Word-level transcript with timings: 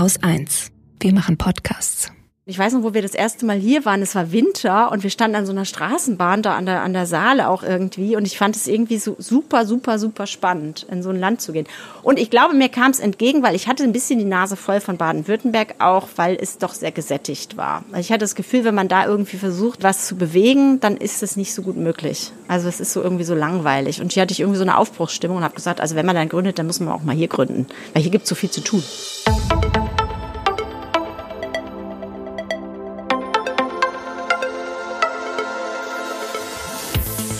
Haus 0.00 0.16
1. 0.22 0.70
Wir 0.98 1.12
machen 1.12 1.36
Podcasts. 1.36 2.10
Ich 2.46 2.58
weiß 2.58 2.72
noch, 2.72 2.82
wo 2.82 2.94
wir 2.94 3.02
das 3.02 3.14
erste 3.14 3.44
Mal 3.44 3.58
hier 3.58 3.84
waren. 3.84 4.00
Es 4.00 4.14
war 4.14 4.32
Winter 4.32 4.90
und 4.90 5.02
wir 5.02 5.10
standen 5.10 5.36
an 5.36 5.44
so 5.44 5.52
einer 5.52 5.66
Straßenbahn 5.66 6.42
da 6.42 6.56
an 6.56 6.64
der, 6.64 6.80
an 6.82 6.94
der 6.94 7.04
Saale 7.04 7.50
auch 7.50 7.62
irgendwie. 7.62 8.16
Und 8.16 8.24
ich 8.24 8.38
fand 8.38 8.56
es 8.56 8.66
irgendwie 8.66 8.96
so 8.96 9.14
super, 9.18 9.66
super, 9.66 9.98
super 9.98 10.26
spannend, 10.26 10.86
in 10.90 11.02
so 11.02 11.10
ein 11.10 11.20
Land 11.20 11.42
zu 11.42 11.52
gehen. 11.52 11.66
Und 12.02 12.18
ich 12.18 12.30
glaube, 12.30 12.54
mir 12.54 12.70
kam 12.70 12.92
es 12.92 12.98
entgegen, 12.98 13.42
weil 13.42 13.54
ich 13.54 13.68
hatte 13.68 13.84
ein 13.84 13.92
bisschen 13.92 14.18
die 14.18 14.24
Nase 14.24 14.56
voll 14.56 14.80
von 14.80 14.96
Baden-Württemberg, 14.96 15.74
auch 15.80 16.08
weil 16.16 16.38
es 16.40 16.56
doch 16.56 16.72
sehr 16.72 16.92
gesättigt 16.92 17.58
war. 17.58 17.84
Also 17.92 18.00
ich 18.00 18.10
hatte 18.10 18.20
das 18.20 18.34
Gefühl, 18.34 18.64
wenn 18.64 18.74
man 18.74 18.88
da 18.88 19.06
irgendwie 19.06 19.36
versucht, 19.36 19.82
was 19.82 20.06
zu 20.06 20.16
bewegen, 20.16 20.80
dann 20.80 20.96
ist 20.96 21.22
es 21.22 21.36
nicht 21.36 21.52
so 21.52 21.60
gut 21.60 21.76
möglich. 21.76 22.32
Also 22.48 22.68
es 22.68 22.80
ist 22.80 22.94
so 22.94 23.02
irgendwie 23.02 23.24
so 23.24 23.34
langweilig. 23.34 24.00
Und 24.00 24.12
hier 24.12 24.22
hatte 24.22 24.32
ich 24.32 24.40
irgendwie 24.40 24.58
so 24.58 24.64
eine 24.64 24.78
Aufbruchsstimmung 24.78 25.36
und 25.36 25.44
habe 25.44 25.54
gesagt, 25.54 25.80
also 25.80 25.94
wenn 25.94 26.06
man 26.06 26.16
dann 26.16 26.30
gründet, 26.30 26.58
dann 26.58 26.66
muss 26.66 26.80
man 26.80 26.88
auch 26.88 27.02
mal 27.02 27.14
hier 27.14 27.28
gründen. 27.28 27.66
Weil 27.92 28.00
hier 28.02 28.10
gibt 28.10 28.24
es 28.24 28.30
so 28.30 28.34
viel 28.34 28.50
zu 28.50 28.62
tun. 28.62 28.82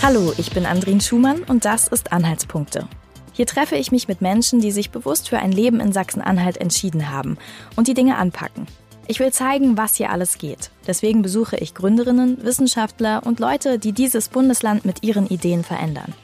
Hallo, 0.03 0.33
ich 0.37 0.49
bin 0.49 0.65
Andrin 0.65 0.99
Schumann 0.99 1.43
und 1.43 1.63
das 1.63 1.87
ist 1.87 2.11
Anhaltspunkte. 2.11 2.87
Hier 3.33 3.45
treffe 3.45 3.75
ich 3.75 3.91
mich 3.91 4.07
mit 4.07 4.19
Menschen, 4.19 4.59
die 4.59 4.71
sich 4.71 4.89
bewusst 4.89 5.29
für 5.29 5.37
ein 5.37 5.51
Leben 5.51 5.79
in 5.79 5.91
Sachsen-Anhalt 5.91 6.57
entschieden 6.57 7.11
haben 7.11 7.37
und 7.75 7.87
die 7.87 7.93
Dinge 7.93 8.17
anpacken. 8.17 8.65
Ich 9.05 9.19
will 9.19 9.31
zeigen, 9.31 9.77
was 9.77 9.93
hier 9.93 10.09
alles 10.09 10.39
geht. 10.39 10.71
Deswegen 10.87 11.21
besuche 11.21 11.55
ich 11.57 11.75
Gründerinnen, 11.75 12.43
Wissenschaftler 12.43 13.21
und 13.27 13.39
Leute, 13.39 13.77
die 13.77 13.91
dieses 13.91 14.29
Bundesland 14.29 14.85
mit 14.85 15.03
ihren 15.03 15.27
Ideen 15.27 15.63
verändern. 15.63 16.15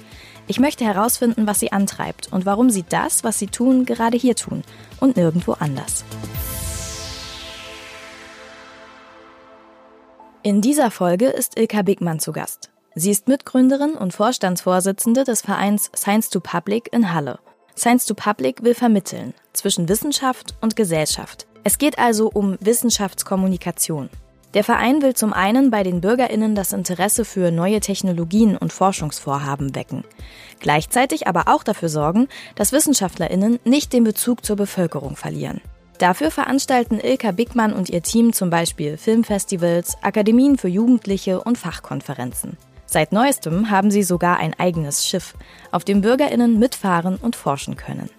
Ich 0.48 0.59
möchte 0.59 0.84
herausfinden, 0.84 1.46
was 1.46 1.59
sie 1.59 1.71
antreibt 1.71 2.34
und 2.34 2.48
warum 2.48 2.71
sie 2.71 2.84
das, 2.90 3.23
was 3.23 3.38
sie 3.38 3.48
tun, 3.48 3.85
gerade 3.85 4.18
hier 4.18 4.35
tun 4.35 4.63
und 4.99 5.18
nirgendwo 5.18 5.52
anders. 5.52 6.04
In 10.41 10.62
dieser 10.62 10.90
Folge 10.90 11.27
ist 11.27 11.59
Ilka 11.59 11.84
Bigmann 11.84 12.20
zu 12.20 12.32
Gast. 12.32 12.71
Sie 12.99 13.12
ist 13.12 13.27
Mitgründerin 13.27 13.93
und 13.93 14.12
Vorstandsvorsitzende 14.12 15.23
des 15.23 15.41
Vereins 15.41 15.91
Science 15.95 16.31
to 16.31 16.40
Public 16.40 16.91
in 16.91 17.13
Halle. 17.13 17.37
Science 17.77 18.07
to 18.07 18.15
Public 18.15 18.63
will 18.63 18.73
vermitteln 18.73 19.35
zwischen 19.53 19.87
Wissenschaft 19.87 20.55
und 20.62 20.76
Gesellschaft. 20.76 21.45
Es 21.63 21.77
geht 21.77 21.99
also 21.99 22.31
um 22.34 22.57
Wissenschaftskommunikation. 22.59 24.09
Der 24.55 24.63
Verein 24.63 25.03
will 25.03 25.13
zum 25.13 25.31
einen 25.31 25.70
bei 25.70 25.84
den 25.84 26.01
Bürgerinnen 26.01 26.55
das 26.55 26.73
Interesse 26.73 27.23
für 27.23 27.51
neue 27.51 27.81
Technologien 27.81 28.57
und 28.57 28.73
Forschungsvorhaben 28.73 29.75
wecken, 29.75 30.03
gleichzeitig 30.59 31.27
aber 31.27 31.49
auch 31.49 31.63
dafür 31.63 31.90
sorgen, 31.90 32.27
dass 32.55 32.71
Wissenschaftlerinnen 32.71 33.59
nicht 33.63 33.93
den 33.93 34.05
Bezug 34.05 34.43
zur 34.43 34.55
Bevölkerung 34.55 35.15
verlieren. 35.15 35.62
Dafür 35.99 36.31
veranstalten 36.31 36.99
Ilka 36.99 37.29
Bickmann 37.29 37.73
und 37.73 37.91
ihr 37.91 38.01
Team 38.01 38.34
zum 38.34 38.49
Beispiel 38.49 38.98
Filmfestivals, 38.98 39.98
Akademien 40.01 40.57
für 40.57 40.68
Jugendliche 40.68 41.43
und 41.43 41.59
Fachkonferenzen. 41.59 42.57
Seit 42.90 43.12
neuestem 43.12 43.70
haben 43.70 43.91
sie 43.91 44.02
sogar 44.02 44.38
ein 44.38 44.54
eigenes 44.57 45.05
Schiff, 45.05 45.34
auf 45.71 45.84
dem 45.84 46.02
Bürgerinnen 46.02 46.57
mitfahren 46.57 47.18
und 47.18 47.35
forschen 47.35 47.76
können. 47.76 48.10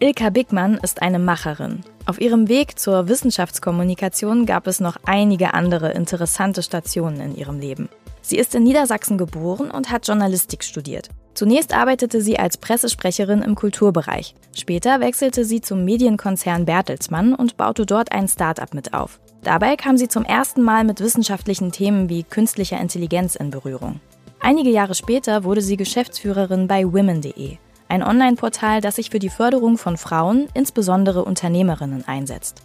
Ilka 0.00 0.30
Bickmann 0.30 0.78
ist 0.82 1.02
eine 1.02 1.18
Macherin. 1.18 1.82
Auf 2.06 2.20
ihrem 2.20 2.48
Weg 2.48 2.78
zur 2.78 3.08
Wissenschaftskommunikation 3.08 4.46
gab 4.46 4.66
es 4.66 4.80
noch 4.80 4.96
einige 5.04 5.52
andere 5.52 5.92
interessante 5.92 6.62
Stationen 6.62 7.20
in 7.20 7.36
ihrem 7.36 7.60
Leben. 7.60 7.90
Sie 8.22 8.38
ist 8.38 8.54
in 8.54 8.62
Niedersachsen 8.62 9.18
geboren 9.18 9.70
und 9.70 9.90
hat 9.90 10.06
Journalistik 10.06 10.64
studiert. 10.64 11.10
Zunächst 11.34 11.74
arbeitete 11.74 12.22
sie 12.22 12.38
als 12.38 12.56
Pressesprecherin 12.56 13.42
im 13.42 13.54
Kulturbereich. 13.54 14.34
Später 14.56 15.00
wechselte 15.00 15.44
sie 15.44 15.60
zum 15.60 15.84
Medienkonzern 15.84 16.64
Bertelsmann 16.64 17.34
und 17.34 17.56
baute 17.56 17.84
dort 17.84 18.10
ein 18.10 18.26
Start-up 18.26 18.74
mit 18.74 18.94
auf. 18.94 19.20
Dabei 19.42 19.76
kam 19.76 19.96
sie 19.96 20.08
zum 20.08 20.24
ersten 20.24 20.62
Mal 20.62 20.84
mit 20.84 21.00
wissenschaftlichen 21.00 21.72
Themen 21.72 22.08
wie 22.08 22.24
künstlicher 22.24 22.80
Intelligenz 22.80 23.34
in 23.34 23.50
Berührung. 23.50 24.00
Einige 24.40 24.70
Jahre 24.70 24.94
später 24.94 25.44
wurde 25.44 25.62
sie 25.62 25.76
Geschäftsführerin 25.76 26.68
bei 26.68 26.84
women.de, 26.84 27.56
ein 27.88 28.02
Online-Portal, 28.02 28.80
das 28.80 28.96
sich 28.96 29.10
für 29.10 29.18
die 29.18 29.30
Förderung 29.30 29.78
von 29.78 29.96
Frauen, 29.96 30.48
insbesondere 30.54 31.24
Unternehmerinnen, 31.24 32.06
einsetzt. 32.06 32.62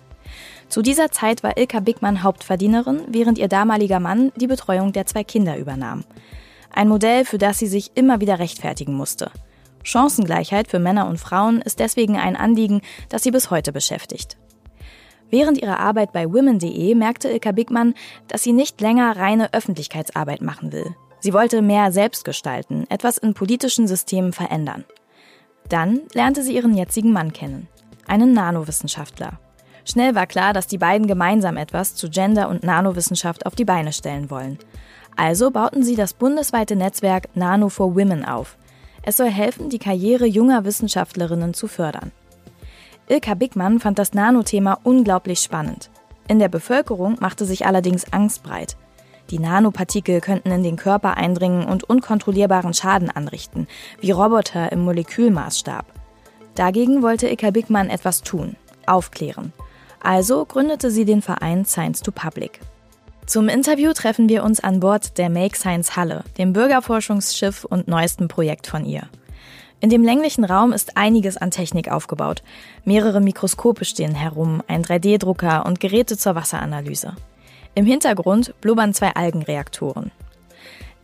Zu 0.69 0.81
dieser 0.81 1.11
Zeit 1.11 1.43
war 1.43 1.57
Ilka 1.57 1.79
Bickmann 1.79 2.23
Hauptverdienerin, 2.23 3.01
während 3.07 3.37
ihr 3.37 3.47
damaliger 3.47 3.99
Mann 3.99 4.31
die 4.35 4.47
Betreuung 4.47 4.91
der 4.91 5.05
zwei 5.05 5.23
Kinder 5.23 5.57
übernahm. 5.57 6.03
Ein 6.71 6.87
Modell, 6.87 7.25
für 7.25 7.37
das 7.37 7.59
sie 7.59 7.67
sich 7.67 7.91
immer 7.95 8.19
wieder 8.19 8.39
rechtfertigen 8.39 8.95
musste. 8.95 9.31
Chancengleichheit 9.83 10.67
für 10.67 10.79
Männer 10.79 11.07
und 11.07 11.19
Frauen 11.19 11.61
ist 11.61 11.79
deswegen 11.79 12.17
ein 12.17 12.35
Anliegen, 12.35 12.81
das 13.09 13.23
sie 13.23 13.31
bis 13.31 13.51
heute 13.51 13.71
beschäftigt. 13.71 14.37
Während 15.33 15.57
ihrer 15.57 15.79
Arbeit 15.79 16.13
bei 16.13 16.31
women.de 16.31 16.93
merkte 16.93 17.27
Ilka 17.27 17.53
Bickmann, 17.53 17.95
dass 18.27 18.43
sie 18.43 18.53
nicht 18.53 18.79
länger 18.81 19.17
reine 19.17 19.51
Öffentlichkeitsarbeit 19.51 20.43
machen 20.43 20.71
will. 20.71 20.95
Sie 21.21 21.33
wollte 21.33 21.63
mehr 21.63 21.91
selbst 21.91 22.23
gestalten, 22.23 22.85
etwas 22.89 23.17
in 23.17 23.33
politischen 23.33 23.87
Systemen 23.87 24.31
verändern. 24.31 24.85
Dann 25.69 26.01
lernte 26.13 26.43
sie 26.43 26.55
ihren 26.55 26.77
jetzigen 26.77 27.11
Mann 27.11 27.33
kennen, 27.33 27.67
einen 28.05 28.33
Nanowissenschaftler. 28.33 29.39
Schnell 29.85 30.13
war 30.13 30.27
klar, 30.27 30.53
dass 30.53 30.67
die 30.67 30.77
beiden 30.77 31.07
gemeinsam 31.07 31.57
etwas 31.57 31.95
zu 31.95 32.11
Gender- 32.11 32.47
und 32.47 32.63
Nanowissenschaft 32.63 33.47
auf 33.47 33.55
die 33.55 33.65
Beine 33.65 33.91
stellen 33.91 34.29
wollen. 34.29 34.59
Also 35.15 35.49
bauten 35.49 35.81
sie 35.81 35.95
das 35.95 36.13
bundesweite 36.13 36.75
Netzwerk 36.75 37.35
Nano 37.35 37.69
for 37.69 37.95
Women 37.95 38.23
auf. 38.23 38.55
Es 39.01 39.17
soll 39.17 39.31
helfen, 39.31 39.71
die 39.71 39.79
Karriere 39.79 40.27
junger 40.27 40.63
Wissenschaftlerinnen 40.63 41.55
zu 41.55 41.67
fördern. 41.67 42.11
Ilka 43.07 43.33
Bickmann 43.33 43.79
fand 43.79 43.99
das 43.99 44.13
Nanothema 44.13 44.79
unglaublich 44.83 45.39
spannend. 45.39 45.89
In 46.27 46.39
der 46.39 46.47
Bevölkerung 46.47 47.17
machte 47.19 47.45
sich 47.45 47.65
allerdings 47.65 48.11
Angst 48.13 48.43
breit. 48.43 48.77
Die 49.29 49.39
Nanopartikel 49.39 50.21
könnten 50.21 50.51
in 50.51 50.63
den 50.63 50.77
Körper 50.77 51.17
eindringen 51.17 51.65
und 51.65 51.83
unkontrollierbaren 51.83 52.73
Schaden 52.73 53.09
anrichten, 53.09 53.67
wie 53.99 54.11
Roboter 54.11 54.71
im 54.71 54.81
Molekülmaßstab. 54.81 55.85
Dagegen 56.55 57.01
wollte 57.01 57.27
Ilka 57.27 57.51
Bickmann 57.51 57.89
etwas 57.89 58.21
tun, 58.21 58.55
aufklären. 58.85 59.53
Also 60.01 60.45
gründete 60.45 60.91
sie 60.91 61.05
den 61.05 61.21
Verein 61.21 61.65
Science 61.65 62.01
to 62.01 62.11
Public. 62.11 62.59
Zum 63.25 63.47
Interview 63.47 63.93
treffen 63.93 64.27
wir 64.27 64.43
uns 64.43 64.59
an 64.59 64.79
Bord 64.79 65.17
der 65.17 65.29
Make 65.29 65.57
Science 65.57 65.95
Halle, 65.95 66.23
dem 66.37 66.53
Bürgerforschungsschiff 66.53 67.63
und 67.63 67.87
neuesten 67.87 68.27
Projekt 68.27 68.67
von 68.67 68.85
ihr. 68.85 69.07
In 69.83 69.89
dem 69.89 70.01
länglichen 70.01 70.45
Raum 70.45 70.71
ist 70.71 70.95
einiges 70.95 71.35
an 71.35 71.51
Technik 71.51 71.91
aufgebaut. 71.91 72.41
Mehrere 72.85 73.19
Mikroskope 73.19 73.83
stehen 73.83 74.15
herum, 74.15 74.63
ein 74.65 74.81
3D-Drucker 74.81 75.65
und 75.65 75.81
Geräte 75.81 76.17
zur 76.17 76.35
Wasseranalyse. 76.35 77.17
Im 77.75 77.85
Hintergrund 77.85 78.53
blubbern 78.61 78.93
zwei 78.93 79.13
Algenreaktoren. 79.13 80.11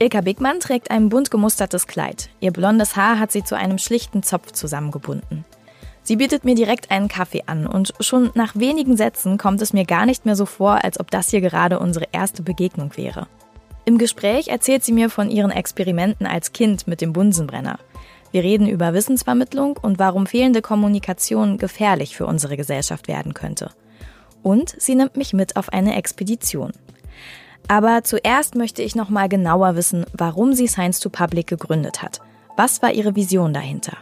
Ilka 0.01 0.21
Bickmann 0.21 0.61
trägt 0.61 0.91
ein 0.91 1.09
bunt 1.09 1.29
gemustertes 1.29 1.87
Kleid. 1.87 2.29
Ihr 2.39 2.53
blondes 2.53 2.95
Haar 2.95 3.19
hat 3.19 3.33
sie 3.33 3.43
zu 3.43 3.57
einem 3.57 3.79
schlichten 3.79 4.23
Zopf 4.23 4.53
zusammengebunden. 4.53 5.43
Sie 6.01 6.15
bietet 6.15 6.45
mir 6.45 6.55
direkt 6.55 6.89
einen 6.89 7.09
Kaffee 7.09 7.43
an 7.47 7.67
und 7.67 7.93
schon 7.99 8.31
nach 8.33 8.55
wenigen 8.55 8.95
Sätzen 8.95 9.37
kommt 9.37 9.61
es 9.61 9.73
mir 9.73 9.83
gar 9.83 10.05
nicht 10.05 10.25
mehr 10.25 10.37
so 10.37 10.45
vor, 10.45 10.85
als 10.85 11.01
ob 11.01 11.11
das 11.11 11.31
hier 11.31 11.41
gerade 11.41 11.79
unsere 11.79 12.07
erste 12.13 12.43
Begegnung 12.43 12.95
wäre. 12.95 13.27
Im 13.83 13.97
Gespräch 13.97 14.47
erzählt 14.47 14.85
sie 14.85 14.93
mir 14.93 15.09
von 15.09 15.29
ihren 15.29 15.51
Experimenten 15.51 16.25
als 16.25 16.53
Kind 16.53 16.87
mit 16.87 17.01
dem 17.01 17.11
Bunsenbrenner. 17.11 17.77
Wir 18.31 18.43
reden 18.43 18.67
über 18.67 18.93
Wissensvermittlung 18.93 19.77
und 19.81 19.99
warum 19.99 20.27
fehlende 20.27 20.61
Kommunikation 20.61 21.57
gefährlich 21.57 22.15
für 22.15 22.25
unsere 22.25 22.57
Gesellschaft 22.57 23.07
werden 23.07 23.33
könnte. 23.33 23.71
Und 24.43 24.75
sie 24.79 24.95
nimmt 24.95 25.17
mich 25.17 25.33
mit 25.33 25.55
auf 25.55 25.69
eine 25.73 25.95
Expedition. 25.95 26.71
Aber 27.67 28.03
zuerst 28.03 28.55
möchte 28.55 28.81
ich 28.81 28.95
noch 28.95 29.09
mal 29.09 29.29
genauer 29.29 29.75
wissen, 29.75 30.05
warum 30.13 30.53
sie 30.53 30.67
Science 30.67 30.99
to 30.99 31.09
Public 31.09 31.47
gegründet 31.47 32.01
hat. 32.01 32.21
Was 32.55 32.81
war 32.81 32.91
ihre 32.91 33.15
Vision 33.15 33.53
dahinter? 33.53 33.97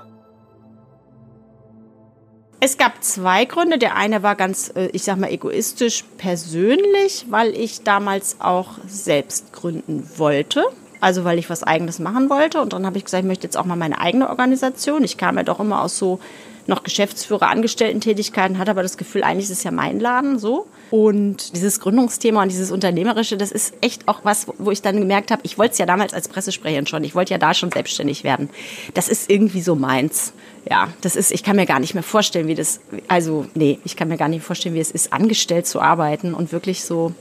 Es 2.59 2.77
gab 2.77 3.03
zwei 3.03 3.45
Gründe. 3.45 3.77
Der 3.77 3.95
eine 3.95 4.23
war 4.23 4.35
ganz, 4.35 4.71
äh, 4.75 4.87
ich 4.87 5.03
sag 5.03 5.17
mal, 5.17 5.29
egoistisch 5.29 6.03
persönlich, 6.17 7.27
weil 7.29 7.55
ich 7.55 7.83
damals 7.83 8.41
auch 8.41 8.79
selbst 8.87 9.53
gründen 9.53 10.09
wollte. 10.17 10.63
Also 10.99 11.23
weil 11.23 11.39
ich 11.39 11.49
was 11.49 11.63
eigenes 11.63 11.99
machen 11.99 12.29
wollte. 12.29 12.61
Und 12.61 12.73
dann 12.73 12.85
habe 12.85 12.97
ich 12.97 13.05
gesagt, 13.05 13.23
ich 13.23 13.27
möchte 13.27 13.45
jetzt 13.45 13.57
auch 13.57 13.65
mal 13.65 13.75
meine 13.75 13.99
eigene 13.99 14.29
Organisation. 14.29 15.03
Ich 15.03 15.17
kam 15.17 15.37
ja 15.37 15.43
doch 15.43 15.59
immer 15.59 15.81
aus 15.81 15.97
so 15.97 16.19
noch 16.67 16.83
Geschäftsführer, 16.83 17.49
Angestellten-Tätigkeiten, 17.49 18.57
hatte 18.57 18.71
aber 18.71 18.83
das 18.83 18.97
Gefühl, 18.97 19.23
eigentlich 19.23 19.45
ist 19.45 19.57
es 19.57 19.63
ja 19.63 19.71
mein 19.71 19.99
Laden 19.99 20.37
so. 20.37 20.67
Und 20.91 21.55
dieses 21.55 21.79
Gründungsthema 21.79 22.41
und 22.43 22.49
dieses 22.51 22.71
Unternehmerische, 22.71 23.37
das 23.37 23.51
ist 23.51 23.73
echt 23.81 24.07
auch 24.07 24.21
was, 24.23 24.47
wo 24.57 24.71
ich 24.71 24.81
dann 24.81 24.99
gemerkt 24.99 25.31
habe, 25.31 25.41
ich 25.43 25.57
wollte 25.57 25.73
es 25.73 25.77
ja 25.77 25.85
damals 25.85 26.13
als 26.13 26.27
Pressesprecherin 26.27 26.87
schon, 26.87 27.03
ich 27.03 27.15
wollte 27.15 27.33
ja 27.33 27.37
da 27.37 27.53
schon 27.53 27.71
selbstständig 27.71 28.23
werden. 28.23 28.49
Das 28.93 29.07
ist 29.09 29.29
irgendwie 29.29 29.61
so 29.61 29.75
meins. 29.75 30.33
Ja, 30.69 30.89
das 31.01 31.15
ist, 31.15 31.31
ich 31.31 31.43
kann 31.43 31.55
mir 31.55 31.65
gar 31.65 31.79
nicht 31.79 31.93
mehr 31.93 32.03
vorstellen, 32.03 32.47
wie 32.47 32.55
das, 32.55 32.81
also 33.07 33.45
nee, 33.53 33.79
ich 33.85 33.95
kann 33.95 34.09
mir 34.09 34.17
gar 34.17 34.27
nicht 34.27 34.43
vorstellen, 34.43 34.75
wie 34.75 34.81
es 34.81 34.91
ist, 34.91 35.13
angestellt 35.13 35.65
zu 35.65 35.81
arbeiten 35.81 36.33
und 36.33 36.51
wirklich 36.51 36.83
so 36.83 37.13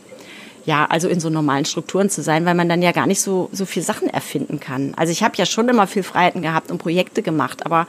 ja, 0.67 0.85
also 0.87 1.09
in 1.09 1.21
so 1.21 1.31
normalen 1.31 1.65
Strukturen 1.65 2.11
zu 2.11 2.23
sein, 2.23 2.45
weil 2.45 2.55
man 2.55 2.69
dann 2.69 2.83
ja 2.83 2.93
gar 2.93 3.07
nicht 3.07 3.23
so, 3.23 3.49
so 3.53 3.65
viel 3.65 3.83
Sachen 3.83 4.09
erfinden 4.09 4.61
kann. 4.61 4.93
Also 4.97 5.13
ich 5.13 5.23
habe 5.23 5.37
ja 5.37 5.47
schon 5.47 5.69
immer 5.69 5.87
viel 5.87 6.03
Freiheiten 6.03 6.43
gehabt 6.43 6.71
und 6.71 6.79
Projekte 6.79 7.23
gemacht, 7.23 7.65
aber 7.65 7.87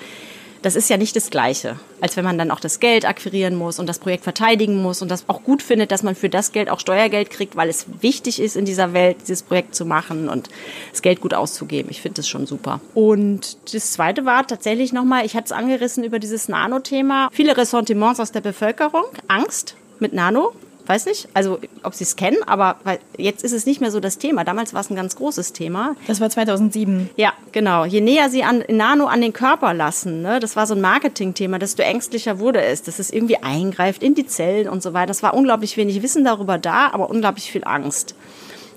das 0.62 0.75
ist 0.75 0.89
ja 0.89 0.97
nicht 0.97 1.15
das 1.15 1.29
Gleiche, 1.29 1.79
als 2.01 2.18
wenn 2.18 2.25
man 2.25 2.38
dann 2.38 2.51
auch 2.51 2.59
das 2.59 2.79
Geld 2.79 3.06
akquirieren 3.06 3.56
muss 3.56 3.79
und 3.79 3.88
das 3.88 4.00
Projekt 4.00 4.24
verteidigen 4.24 4.81
muss 4.81 5.01
und 5.01 5.09
das 5.09 5.25
auch 5.27 5.44
gut 5.44 5.62
findet, 5.62 5.91
dass 5.91 6.03
man 6.03 6.15
für 6.15 6.29
das 6.29 6.51
Geld 6.51 6.69
auch 6.69 6.79
Steuergeld 6.79 7.29
kriegt, 7.29 7.56
weil 7.56 7.69
es 7.69 7.85
wichtig 8.01 8.39
ist 8.39 8.56
in 8.56 8.65
dieser 8.65 8.94
Welt, 8.94 9.18
dieses 9.21 9.44
Projekt 9.44 9.75
zu 9.75 9.85
machen 9.85 10.29
und 10.29 10.50
das 10.91 11.01
Geld 11.01 11.21
gut 11.21 11.33
auszugeben. 11.33 11.89
Ich 11.91 12.01
finde 12.01 12.18
das 12.18 12.27
schon 12.27 12.47
super. 12.47 12.81
Und 12.94 13.57
das 13.74 13.91
Zweite 13.91 14.25
war 14.25 14.45
tatsächlich 14.45 14.94
nochmal, 14.94 15.25
ich 15.25 15.35
hatte 15.35 15.45
es 15.45 15.51
angerissen 15.51 16.03
über 16.03 16.19
dieses 16.19 16.47
Nano-Thema, 16.47 17.29
viele 17.31 17.56
Ressentiments 17.56 18.19
aus 18.19 18.31
der 18.31 18.41
Bevölkerung, 18.41 19.06
Angst 19.27 19.75
mit 20.00 20.13
Nano, 20.13 20.53
weiß 20.88 21.06
nicht, 21.06 21.28
also 21.34 21.60
ob 21.84 21.94
Sie 21.94 22.04
es 22.04 22.16
kennen, 22.16 22.38
aber 22.45 22.78
jetzt 23.18 23.44
ist 23.44 23.51
es 23.51 23.66
nicht 23.66 23.81
mehr 23.81 23.92
so 23.92 24.00
das 24.00 24.18
Thema. 24.18 24.44
Damals 24.44 24.74
war 24.74 24.81
es 24.81 24.89
ein 24.89 24.95
ganz 24.95 25.16
großes 25.16 25.54
Thema. 25.54 25.95
Das 26.07 26.22
war 26.22 26.30
2007. 26.30 27.10
Ja, 27.16 27.34
genau. 27.51 27.86
Je 27.86 28.01
näher 28.01 28.30
Sie 28.30 28.44
an 28.44 28.63
Nano 28.69 29.06
an 29.06 29.22
den 29.22 29.34
Körper 29.34 29.74
lassen, 29.74 30.22
ne, 30.22 30.39
das 30.39 30.56
war 30.56 30.68
so 30.68 30.75
ein 30.75 30.81
Marketingthema, 30.81 31.60
desto 31.60 31.84
ängstlicher 31.84 32.39
wurde 32.39 32.62
es, 32.62 32.84
dass 32.84 33.00
es 33.00 33.12
irgendwie 33.12 33.38
eingreift 33.38 34.04
in 34.04 34.16
die 34.16 34.28
Zellen 34.28 34.69
und 34.69 34.84
so 34.84 34.94
weiter. 34.94 35.07
Das 35.07 35.24
war 35.24 35.34
unglaublich 35.34 35.78
wenig 35.78 36.01
Wissen 36.01 36.24
darüber 36.24 36.57
da, 36.57 36.89
aber 36.92 37.10
unglaublich 37.10 37.51
viel 37.51 37.63
Angst. 37.63 38.16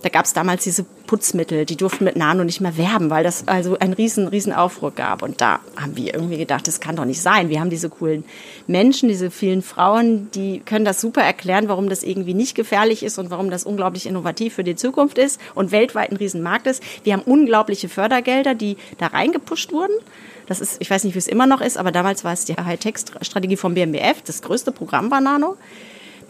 Da 0.02 0.08
gab 0.08 0.25
es 0.25 0.32
damals 0.32 0.64
diese 0.64 0.85
Putzmittel, 1.06 1.67
die 1.67 1.76
durften 1.76 2.05
mit 2.05 2.17
Nano 2.17 2.44
nicht 2.44 2.61
mehr 2.61 2.76
werben, 2.79 3.11
weil 3.11 3.23
das 3.23 3.49
also 3.49 3.79
einen 3.79 3.93
riesen, 3.93 4.29
riesen 4.29 4.52
Aufruhr 4.52 4.93
gab. 4.93 5.23
Und 5.23 5.41
da 5.41 5.61
haben 5.76 5.97
wir 5.97 6.14
irgendwie 6.14 6.38
gedacht, 6.38 6.67
das 6.67 6.81
kann 6.81 6.97
doch 6.97 7.05
nicht 7.05 7.20
sein. 7.20 7.50
Wir 7.50 7.61
haben 7.61 7.69
diese 7.69 7.91
coolen 7.91 8.25
Menschen, 8.67 9.08
diese 9.08 9.31
vielen 9.31 9.61
Frauen, 9.61 10.31
die 10.31 10.61
können 10.61 10.85
das 10.85 11.00
super 11.00 11.23
erklären, 11.23 11.69
warum 11.69 11.88
das 11.88 12.02
irgendwie 12.02 12.35
nicht 12.35 12.55
gefährlich 12.55 13.02
ist 13.02 13.19
und 13.19 13.31
warum 13.31 13.50
das 13.50 13.64
unglaublich 13.64 14.06
innovativ 14.06 14.55
für 14.55 14.64
die 14.64 14.76
Zukunft 14.76 15.19
ist 15.19 15.41
und 15.55 15.73
weltweit 15.73 16.11
ein 16.11 16.17
Riesenmarkt 16.17 16.67
ist. 16.67 16.82
Wir 17.05 17.12
haben 17.12 17.23
unglaubliche 17.23 17.88
Fördergelder, 17.88 18.55
die 18.55 18.76
da 18.99 19.08
reingepusht 19.08 19.73
wurden. 19.73 19.94
Das 20.47 20.61
ist, 20.61 20.81
ich 20.81 20.91
weiß 20.91 21.05
nicht, 21.05 21.14
wie 21.14 21.19
es 21.19 21.29
immer 21.29 21.47
noch 21.47 21.61
ist, 21.61 21.76
aber 21.76 21.93
damals 21.93 22.25
war 22.25 22.32
es 22.32 22.44
die 22.44 22.55
Hightech-Strategie 22.55 23.56
vom 23.56 23.75
BMBF. 23.75 24.23
Das 24.25 24.43
größte 24.43 24.73
Programm 24.73 25.11
war 25.11 25.20
Nano 25.20 25.56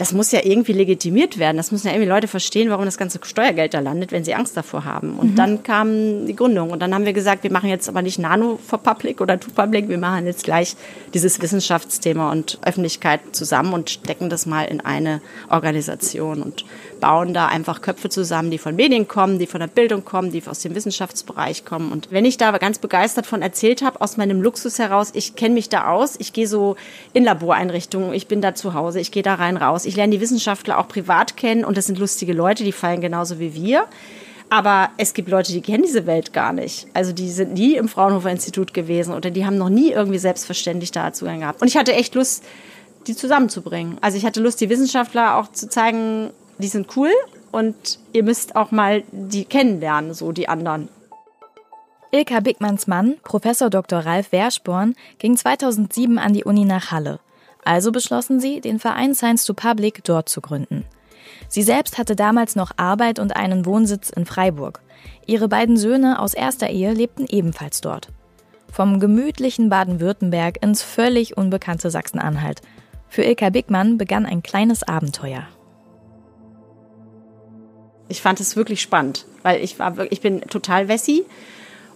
das 0.01 0.15
muss 0.15 0.33
ja 0.33 0.41
irgendwie 0.43 0.73
legitimiert 0.73 1.39
werden. 1.39 1.59
Das 1.59 1.73
müssen 1.73 1.87
ja 1.87 1.93
irgendwie 1.93 2.09
Leute 2.09 2.27
verstehen, 2.27 2.71
warum 2.71 2.87
das 2.87 2.97
ganze 2.97 3.21
Steuergeld 3.23 3.75
da 3.75 3.81
landet, 3.81 4.13
wenn 4.13 4.25
sie 4.25 4.35
Angst 4.35 4.57
davor 4.57 4.87
haben. 4.87 5.19
Und 5.19 5.33
mhm. 5.33 5.37
dann 5.37 5.63
kam 5.63 6.25
die 6.25 6.35
Gründung. 6.35 6.71
Und 6.71 6.81
dann 6.81 6.95
haben 6.95 7.05
wir 7.05 7.13
gesagt, 7.13 7.43
wir 7.43 7.53
machen 7.53 7.69
jetzt 7.69 7.87
aber 7.87 8.01
nicht 8.01 8.19
Nano 8.19 8.59
for 8.67 8.79
Public 8.79 9.21
oder 9.21 9.39
To 9.39 9.51
Public, 9.51 9.91
wir 9.91 9.99
machen 9.99 10.25
jetzt 10.25 10.45
gleich 10.45 10.75
dieses 11.13 11.43
Wissenschaftsthema 11.43 12.33
und 12.33 12.59
Öffentlichkeit 12.65 13.21
zusammen 13.33 13.75
und 13.75 13.91
stecken 13.91 14.31
das 14.31 14.47
mal 14.47 14.65
in 14.65 14.81
eine 14.81 15.21
Organisation 15.51 16.41
und 16.41 16.65
bauen 17.01 17.35
da 17.35 17.47
einfach 17.47 17.81
Köpfe 17.81 18.09
zusammen, 18.09 18.51
die 18.51 18.59
von 18.59 18.77
Medien 18.77 19.09
kommen, 19.09 19.39
die 19.39 19.47
von 19.47 19.61
der 19.61 19.67
Bildung 19.67 20.05
kommen, 20.05 20.31
die 20.31 20.43
aus 20.47 20.61
dem 20.61 20.75
Wissenschaftsbereich 20.75 21.65
kommen. 21.65 21.91
Und 21.91 22.09
wenn 22.11 22.25
ich 22.25 22.37
da 22.37 22.57
ganz 22.59 22.79
begeistert 22.79 23.27
von 23.27 23.43
erzählt 23.43 23.83
habe, 23.83 24.01
aus 24.01 24.17
meinem 24.17 24.43
Luxus 24.43 24.79
heraus, 24.79 25.11
ich 25.15 25.35
kenne 25.35 25.55
mich 25.55 25.69
da 25.69 25.89
aus, 25.89 26.17
ich 26.19 26.33
gehe 26.33 26.47
so 26.47 26.77
in 27.13 27.25
Laboreinrichtungen, 27.25 28.13
ich 28.13 28.29
bin 28.29 28.41
da 28.41 28.55
zu 28.55 28.75
Hause, 28.75 29.01
ich 29.01 29.11
gehe 29.11 29.23
da 29.23 29.35
rein 29.35 29.57
raus, 29.57 29.85
ich 29.87 29.97
lerne 29.97 30.13
die 30.13 30.21
Wissenschaftler 30.21 30.79
auch 30.79 30.89
privat 30.89 31.37
kennen 31.37 31.65
und 31.65 31.77
das 31.77 31.87
sind 31.87 31.99
lustige 31.99 32.33
Leute, 32.33 32.63
die 32.63 32.73
fallen 32.73 33.01
genauso 33.01 33.39
wie 33.41 33.55
wir. 33.55 33.87
Aber 34.53 34.91
es 34.97 35.15
gibt 35.15 35.29
Leute, 35.29 35.53
die 35.53 35.61
kennen 35.61 35.85
diese 35.85 36.07
Welt 36.07 36.33
gar 36.33 36.53
nicht. 36.53 36.89
Also 36.93 37.13
die 37.13 37.31
sind 37.31 37.55
nie 37.55 37.77
im 37.77 37.89
Fraunhofer 37.89 38.31
Institut 38.31 38.75
gewesen 38.75 39.15
oder 39.15 39.31
die 39.31 39.47
haben 39.47 39.57
noch 39.57 39.69
nie 39.69 39.93
irgendwie 39.93 40.19
selbstverständlich 40.19 40.91
da 40.91 41.13
Zugang 41.13 41.41
gehabt. 41.41 41.63
Und 41.63 41.69
ich 41.69 41.77
hatte 41.77 41.95
echt 41.95 42.17
Lust, 42.17 42.43
die 43.07 43.15
zusammenzubringen. 43.15 43.99
Also 44.01 44.19
ich 44.19 44.27
hatte 44.27 44.41
Lust, 44.41 44.61
die 44.61 44.69
Wissenschaftler 44.69 45.37
auch 45.37 45.53
zu 45.53 45.69
zeigen, 45.69 46.31
die 46.61 46.69
sind 46.69 46.97
cool 46.97 47.11
und 47.51 47.99
ihr 48.13 48.23
müsst 48.23 48.57
auch 48.57 48.71
mal 48.71 49.03
die 49.11 49.45
kennenlernen, 49.45 50.15
so 50.15 50.33
die 50.33 50.49
anderen. 50.49 50.89
Ilka 52.13 52.41
Bigmanns 52.41 52.87
Mann, 52.87 53.17
Professor 53.23 53.71
Dr. 53.71 54.01
Ralf 54.01 54.33
Wersporn, 54.33 54.95
ging 55.19 55.37
2007 55.37 56.19
an 56.19 56.33
die 56.33 56.45
Uni 56.45 56.65
nach 56.65 56.91
Halle. 56.91 57.21
Also 57.65 57.93
beschlossen 57.93 58.41
sie, 58.41 58.61
den 58.61 58.79
Verein 58.79 59.15
Science 59.15 59.45
to 59.45 59.55
Public 59.55 60.03
dort 60.05 60.29
zu 60.29 60.41
gründen. 60.41 60.85
Sie 61.49 61.63
selbst 61.63 61.99
hatte 61.99 62.17
damals 62.17 62.57
noch 62.57 62.73
Arbeit 62.77 63.19
und 63.19 63.37
einen 63.37 63.65
Wohnsitz 63.67 64.11
in 64.11 64.27
Freiburg. 64.27 64.81
Ihre 65.27 65.49
beiden 65.49 65.77
Söhne 65.77 66.21
aus 66.21 66.35
erster 66.35 66.71
Ehe 66.71 66.93
lebten 66.93 67.27
ebenfalls 67.29 67.81
dort. 67.81 68.09
Vom 68.73 69.01
gemütlichen 69.01 69.69
Baden-Württemberg 69.69 70.63
ins 70.63 70.83
völlig 70.83 71.37
unbekannte 71.37 71.91
Sachsen-Anhalt. 71.91 72.61
Für 73.09 73.23
Ilka 73.23 73.51
Bigmann 73.51 73.99
begann 73.99 74.27
ein 74.27 74.43
kleines 74.43 74.83
Abenteuer. 74.83 75.47
Ich 78.11 78.21
fand 78.21 78.41
es 78.41 78.57
wirklich 78.57 78.83
spannend, 78.83 79.25
weil 79.43 79.63
ich 79.63 79.79
war 79.79 79.95
ich 80.11 80.21
bin 80.21 80.43
total 80.43 80.89
Wessi 80.89 81.25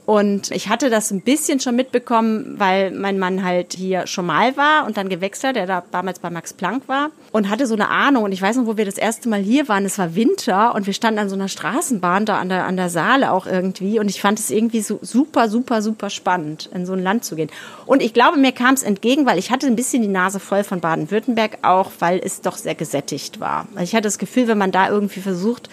und 0.06 0.50
ich 0.50 0.68
hatte 0.68 0.90
das 0.90 1.10
ein 1.10 1.22
bisschen 1.22 1.60
schon 1.60 1.76
mitbekommen, 1.76 2.56
weil 2.58 2.90
mein 2.90 3.18
Mann 3.18 3.42
halt 3.42 3.72
hier 3.72 4.06
schon 4.06 4.26
mal 4.26 4.54
war 4.54 4.84
und 4.86 4.98
dann 4.98 5.08
gewechselt, 5.08 5.56
der 5.56 5.66
da 5.66 5.82
damals 5.92 6.18
bei 6.18 6.28
Max 6.28 6.52
Planck 6.52 6.88
war 6.88 7.10
und 7.32 7.48
hatte 7.48 7.66
so 7.66 7.72
eine 7.72 7.88
Ahnung. 7.88 8.24
Und 8.24 8.32
ich 8.32 8.42
weiß 8.42 8.56
noch, 8.56 8.66
wo 8.66 8.76
wir 8.76 8.84
das 8.84 8.98
erste 8.98 9.30
Mal 9.30 9.40
hier 9.40 9.66
waren, 9.66 9.86
es 9.86 9.98
war 9.98 10.14
Winter 10.14 10.74
und 10.74 10.86
wir 10.86 10.92
standen 10.92 11.20
an 11.20 11.30
so 11.30 11.34
einer 11.34 11.48
Straßenbahn 11.48 12.26
da 12.26 12.38
an 12.38 12.50
der, 12.50 12.66
an 12.66 12.76
der 12.76 12.90
Saale 12.90 13.32
auch 13.32 13.46
irgendwie. 13.46 13.98
Und 13.98 14.10
ich 14.10 14.20
fand 14.20 14.38
es 14.38 14.50
irgendwie 14.50 14.82
so 14.82 14.98
super, 15.00 15.48
super, 15.48 15.80
super 15.80 16.10
spannend, 16.10 16.68
in 16.74 16.84
so 16.84 16.92
ein 16.92 17.02
Land 17.02 17.24
zu 17.24 17.34
gehen. 17.34 17.48
Und 17.86 18.02
ich 18.02 18.12
glaube, 18.12 18.36
mir 18.36 18.52
kam 18.52 18.74
es 18.74 18.82
entgegen, 18.82 19.24
weil 19.24 19.38
ich 19.38 19.50
hatte 19.50 19.66
ein 19.66 19.76
bisschen 19.76 20.02
die 20.02 20.08
Nase 20.08 20.38
voll 20.38 20.64
von 20.64 20.80
Baden-Württemberg, 20.80 21.58
auch 21.62 21.90
weil 22.00 22.20
es 22.22 22.42
doch 22.42 22.58
sehr 22.58 22.74
gesättigt 22.74 23.40
war. 23.40 23.66
Ich 23.80 23.94
hatte 23.94 24.02
das 24.02 24.18
Gefühl, 24.18 24.48
wenn 24.48 24.58
man 24.58 24.70
da 24.70 24.90
irgendwie 24.90 25.20
versucht, 25.20 25.70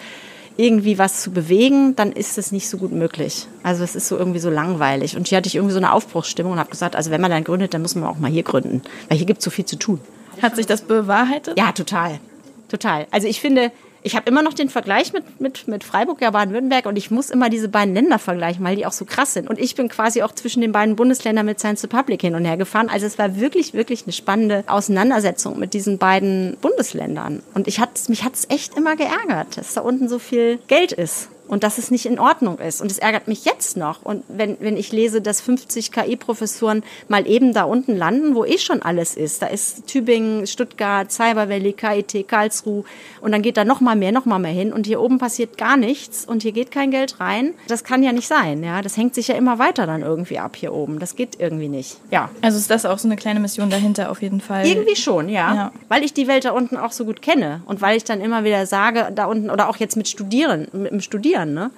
irgendwie 0.56 0.98
was 0.98 1.22
zu 1.22 1.30
bewegen, 1.30 1.96
dann 1.96 2.12
ist 2.12 2.38
es 2.38 2.52
nicht 2.52 2.68
so 2.68 2.78
gut 2.78 2.92
möglich. 2.92 3.46
Also 3.62 3.84
es 3.84 3.94
ist 3.94 4.08
so 4.08 4.16
irgendwie 4.16 4.38
so 4.38 4.50
langweilig. 4.50 5.16
Und 5.16 5.28
hier 5.28 5.38
hatte 5.38 5.48
ich 5.48 5.56
irgendwie 5.56 5.72
so 5.72 5.78
eine 5.78 5.92
Aufbruchsstimmung 5.92 6.52
und 6.52 6.58
habe 6.58 6.70
gesagt, 6.70 6.96
also 6.96 7.10
wenn 7.10 7.20
man 7.20 7.30
dann 7.30 7.44
gründet, 7.44 7.74
dann 7.74 7.82
muss 7.82 7.94
man 7.94 8.04
auch 8.04 8.18
mal 8.18 8.30
hier 8.30 8.42
gründen, 8.42 8.82
weil 9.08 9.18
hier 9.18 9.26
gibt 9.26 9.38
es 9.38 9.44
so 9.44 9.50
viel 9.50 9.64
zu 9.64 9.76
tun. 9.76 10.00
Hat 10.40 10.56
sich 10.56 10.66
das 10.66 10.82
bewahrheitet? 10.82 11.58
Ja, 11.58 11.72
total. 11.72 12.20
Total. 12.68 13.06
Also 13.10 13.28
ich 13.28 13.40
finde, 13.40 13.70
ich 14.02 14.16
habe 14.16 14.28
immer 14.28 14.42
noch 14.42 14.54
den 14.54 14.68
Vergleich 14.68 15.12
mit, 15.12 15.40
mit, 15.40 15.68
mit 15.68 15.84
Freiburg, 15.84 16.20
ja, 16.20 16.30
Baden-Württemberg 16.30 16.86
und 16.86 16.96
ich 16.96 17.10
muss 17.10 17.30
immer 17.30 17.48
diese 17.50 17.68
beiden 17.68 17.94
Länder 17.94 18.18
vergleichen, 18.18 18.64
weil 18.64 18.76
die 18.76 18.86
auch 18.86 18.92
so 18.92 19.04
krass 19.04 19.34
sind. 19.34 19.48
Und 19.48 19.58
ich 19.58 19.74
bin 19.74 19.88
quasi 19.88 20.22
auch 20.22 20.32
zwischen 20.32 20.60
den 20.60 20.72
beiden 20.72 20.96
Bundesländern 20.96 21.46
mit 21.46 21.60
Science 21.60 21.84
Republic 21.84 22.20
hin 22.20 22.34
und 22.34 22.44
her 22.44 22.56
gefahren. 22.56 22.88
Also 22.88 23.06
es 23.06 23.18
war 23.18 23.38
wirklich, 23.38 23.74
wirklich 23.74 24.04
eine 24.04 24.12
spannende 24.12 24.64
Auseinandersetzung 24.66 25.58
mit 25.58 25.74
diesen 25.74 25.98
beiden 25.98 26.56
Bundesländern. 26.60 27.42
Und 27.54 27.68
ich 27.68 27.80
hat, 27.80 28.08
mich 28.08 28.24
hat 28.24 28.34
es 28.34 28.50
echt 28.50 28.76
immer 28.76 28.96
geärgert, 28.96 29.56
dass 29.56 29.74
da 29.74 29.82
unten 29.82 30.08
so 30.08 30.18
viel 30.18 30.58
Geld 30.66 30.92
ist 30.92 31.28
und 31.52 31.64
dass 31.64 31.76
es 31.76 31.90
nicht 31.90 32.06
in 32.06 32.18
Ordnung 32.18 32.58
ist. 32.60 32.80
Und 32.80 32.90
es 32.90 32.98
ärgert 32.98 33.28
mich 33.28 33.44
jetzt 33.44 33.76
noch. 33.76 34.00
Und 34.02 34.24
wenn, 34.26 34.56
wenn 34.60 34.78
ich 34.78 34.90
lese, 34.90 35.20
dass 35.20 35.42
50 35.42 35.92
KI-Professuren 35.92 36.82
mal 37.08 37.26
eben 37.26 37.52
da 37.52 37.64
unten 37.64 37.94
landen, 37.94 38.34
wo 38.34 38.46
eh 38.46 38.56
schon 38.56 38.80
alles 38.80 39.14
ist. 39.18 39.42
Da 39.42 39.48
ist 39.48 39.86
Tübingen, 39.86 40.46
Stuttgart, 40.46 41.12
Cyber 41.12 41.50
Valley, 41.50 41.74
KIT, 41.74 42.26
Karlsruhe. 42.26 42.84
Und 43.20 43.32
dann 43.32 43.42
geht 43.42 43.58
da 43.58 43.66
noch 43.66 43.82
mal 43.82 43.96
mehr, 43.96 44.12
noch 44.12 44.24
mal 44.24 44.38
mehr 44.38 44.50
hin. 44.50 44.72
Und 44.72 44.86
hier 44.86 44.98
oben 44.98 45.18
passiert 45.18 45.58
gar 45.58 45.76
nichts. 45.76 46.24
Und 46.24 46.40
hier 46.40 46.52
geht 46.52 46.70
kein 46.70 46.90
Geld 46.90 47.20
rein. 47.20 47.52
Das 47.68 47.84
kann 47.84 48.02
ja 48.02 48.12
nicht 48.12 48.28
sein. 48.28 48.64
Ja, 48.64 48.80
das 48.80 48.96
hängt 48.96 49.14
sich 49.14 49.28
ja 49.28 49.34
immer 49.34 49.58
weiter 49.58 49.86
dann 49.86 50.00
irgendwie 50.00 50.38
ab 50.38 50.56
hier 50.56 50.72
oben. 50.72 51.00
Das 51.00 51.16
geht 51.16 51.38
irgendwie 51.38 51.68
nicht. 51.68 51.98
Ja. 52.10 52.30
Also 52.40 52.56
ist 52.56 52.70
das 52.70 52.86
auch 52.86 52.98
so 52.98 53.08
eine 53.08 53.16
kleine 53.16 53.40
Mission 53.40 53.68
dahinter 53.68 54.10
auf 54.10 54.22
jeden 54.22 54.40
Fall? 54.40 54.66
Irgendwie 54.66 54.96
schon, 54.96 55.28
ja. 55.28 55.54
ja. 55.54 55.72
Weil 55.90 56.02
ich 56.02 56.14
die 56.14 56.28
Welt 56.28 56.46
da 56.46 56.52
unten 56.52 56.78
auch 56.78 56.92
so 56.92 57.04
gut 57.04 57.20
kenne. 57.20 57.60
Und 57.66 57.82
weil 57.82 57.98
ich 57.98 58.04
dann 58.04 58.22
immer 58.22 58.42
wieder 58.44 58.64
sage, 58.64 59.12
da 59.14 59.26
unten, 59.26 59.50
oder 59.50 59.68
auch 59.68 59.76
jetzt 59.76 59.98
mit 59.98 60.08
Studieren, 60.08 60.68
mit 60.72 60.92
dem 60.92 61.02
Studieren, 61.02 61.41
studieren. 61.42 61.54
Ne? 61.54 61.70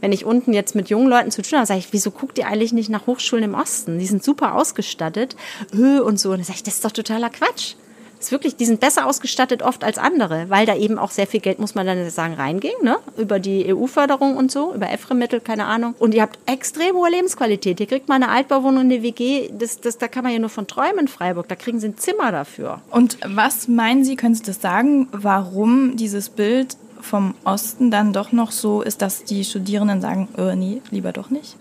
Wenn 0.00 0.12
ich 0.12 0.24
unten 0.24 0.52
jetzt 0.52 0.74
mit 0.74 0.90
jungen 0.90 1.08
Leuten 1.08 1.30
zu 1.30 1.42
tun 1.42 1.58
habe, 1.58 1.66
sage 1.66 1.80
ich, 1.80 1.92
wieso 1.92 2.10
guckt 2.10 2.38
ihr 2.38 2.46
eigentlich 2.46 2.72
nicht 2.72 2.90
nach 2.90 3.06
Hochschulen 3.06 3.44
im 3.44 3.54
Osten? 3.54 3.98
Die 3.98 4.06
sind 4.06 4.22
super 4.22 4.54
ausgestattet 4.54 5.36
und 5.72 6.20
so. 6.20 6.30
Und 6.30 6.38
dann 6.38 6.44
sage 6.44 6.56
ich, 6.56 6.62
das 6.62 6.74
ist 6.74 6.84
doch 6.84 6.92
totaler 6.92 7.30
Quatsch. 7.30 7.74
Das 8.16 8.26
ist 8.26 8.32
wirklich, 8.32 8.56
die 8.56 8.64
sind 8.64 8.80
besser 8.80 9.06
ausgestattet 9.06 9.62
oft 9.62 9.84
als 9.84 9.98
andere, 9.98 10.48
weil 10.48 10.64
da 10.64 10.74
eben 10.74 10.98
auch 10.98 11.10
sehr 11.10 11.26
viel 11.26 11.40
Geld, 11.40 11.58
muss 11.58 11.74
man 11.74 11.86
dann 11.86 12.08
sagen, 12.08 12.32
reinging, 12.32 12.72
ne? 12.82 12.96
Über 13.18 13.38
die 13.38 13.74
EU-Förderung 13.74 14.38
und 14.38 14.50
so, 14.50 14.74
über 14.74 14.90
EFRE-Mittel, 14.90 15.40
keine 15.40 15.66
Ahnung. 15.66 15.94
Und 15.98 16.14
ihr 16.14 16.22
habt 16.22 16.38
extrem 16.46 16.96
hohe 16.96 17.10
Lebensqualität. 17.10 17.78
Ihr 17.78 17.86
kriegt 17.86 18.08
mal 18.08 18.14
eine 18.14 18.30
Altbauwohnung 18.30 18.84
in 18.84 18.88
der 18.88 19.02
WG, 19.02 19.50
das, 19.52 19.80
das, 19.80 19.98
da 19.98 20.08
kann 20.08 20.24
man 20.24 20.32
ja 20.32 20.38
nur 20.38 20.48
von 20.48 20.66
träumen 20.66 21.00
in 21.00 21.08
Freiburg. 21.08 21.46
Da 21.48 21.56
kriegen 21.56 21.78
sie 21.78 21.88
ein 21.88 21.98
Zimmer 21.98 22.32
dafür. 22.32 22.80
Und 22.90 23.18
was 23.26 23.68
meinen 23.68 24.02
Sie, 24.02 24.16
können 24.16 24.34
Sie 24.34 24.44
das 24.44 24.62
sagen, 24.62 25.08
warum 25.12 25.96
dieses 25.96 26.30
Bild 26.30 26.78
vom 27.06 27.34
Osten 27.44 27.90
dann 27.90 28.12
doch 28.12 28.32
noch 28.32 28.50
so 28.50 28.82
ist, 28.82 29.00
dass 29.00 29.24
die 29.24 29.44
Studierenden 29.44 30.00
sagen, 30.00 30.28
äh, 30.36 30.56
nee, 30.56 30.82
lieber 30.90 31.12
doch 31.12 31.30
nicht? 31.30 31.56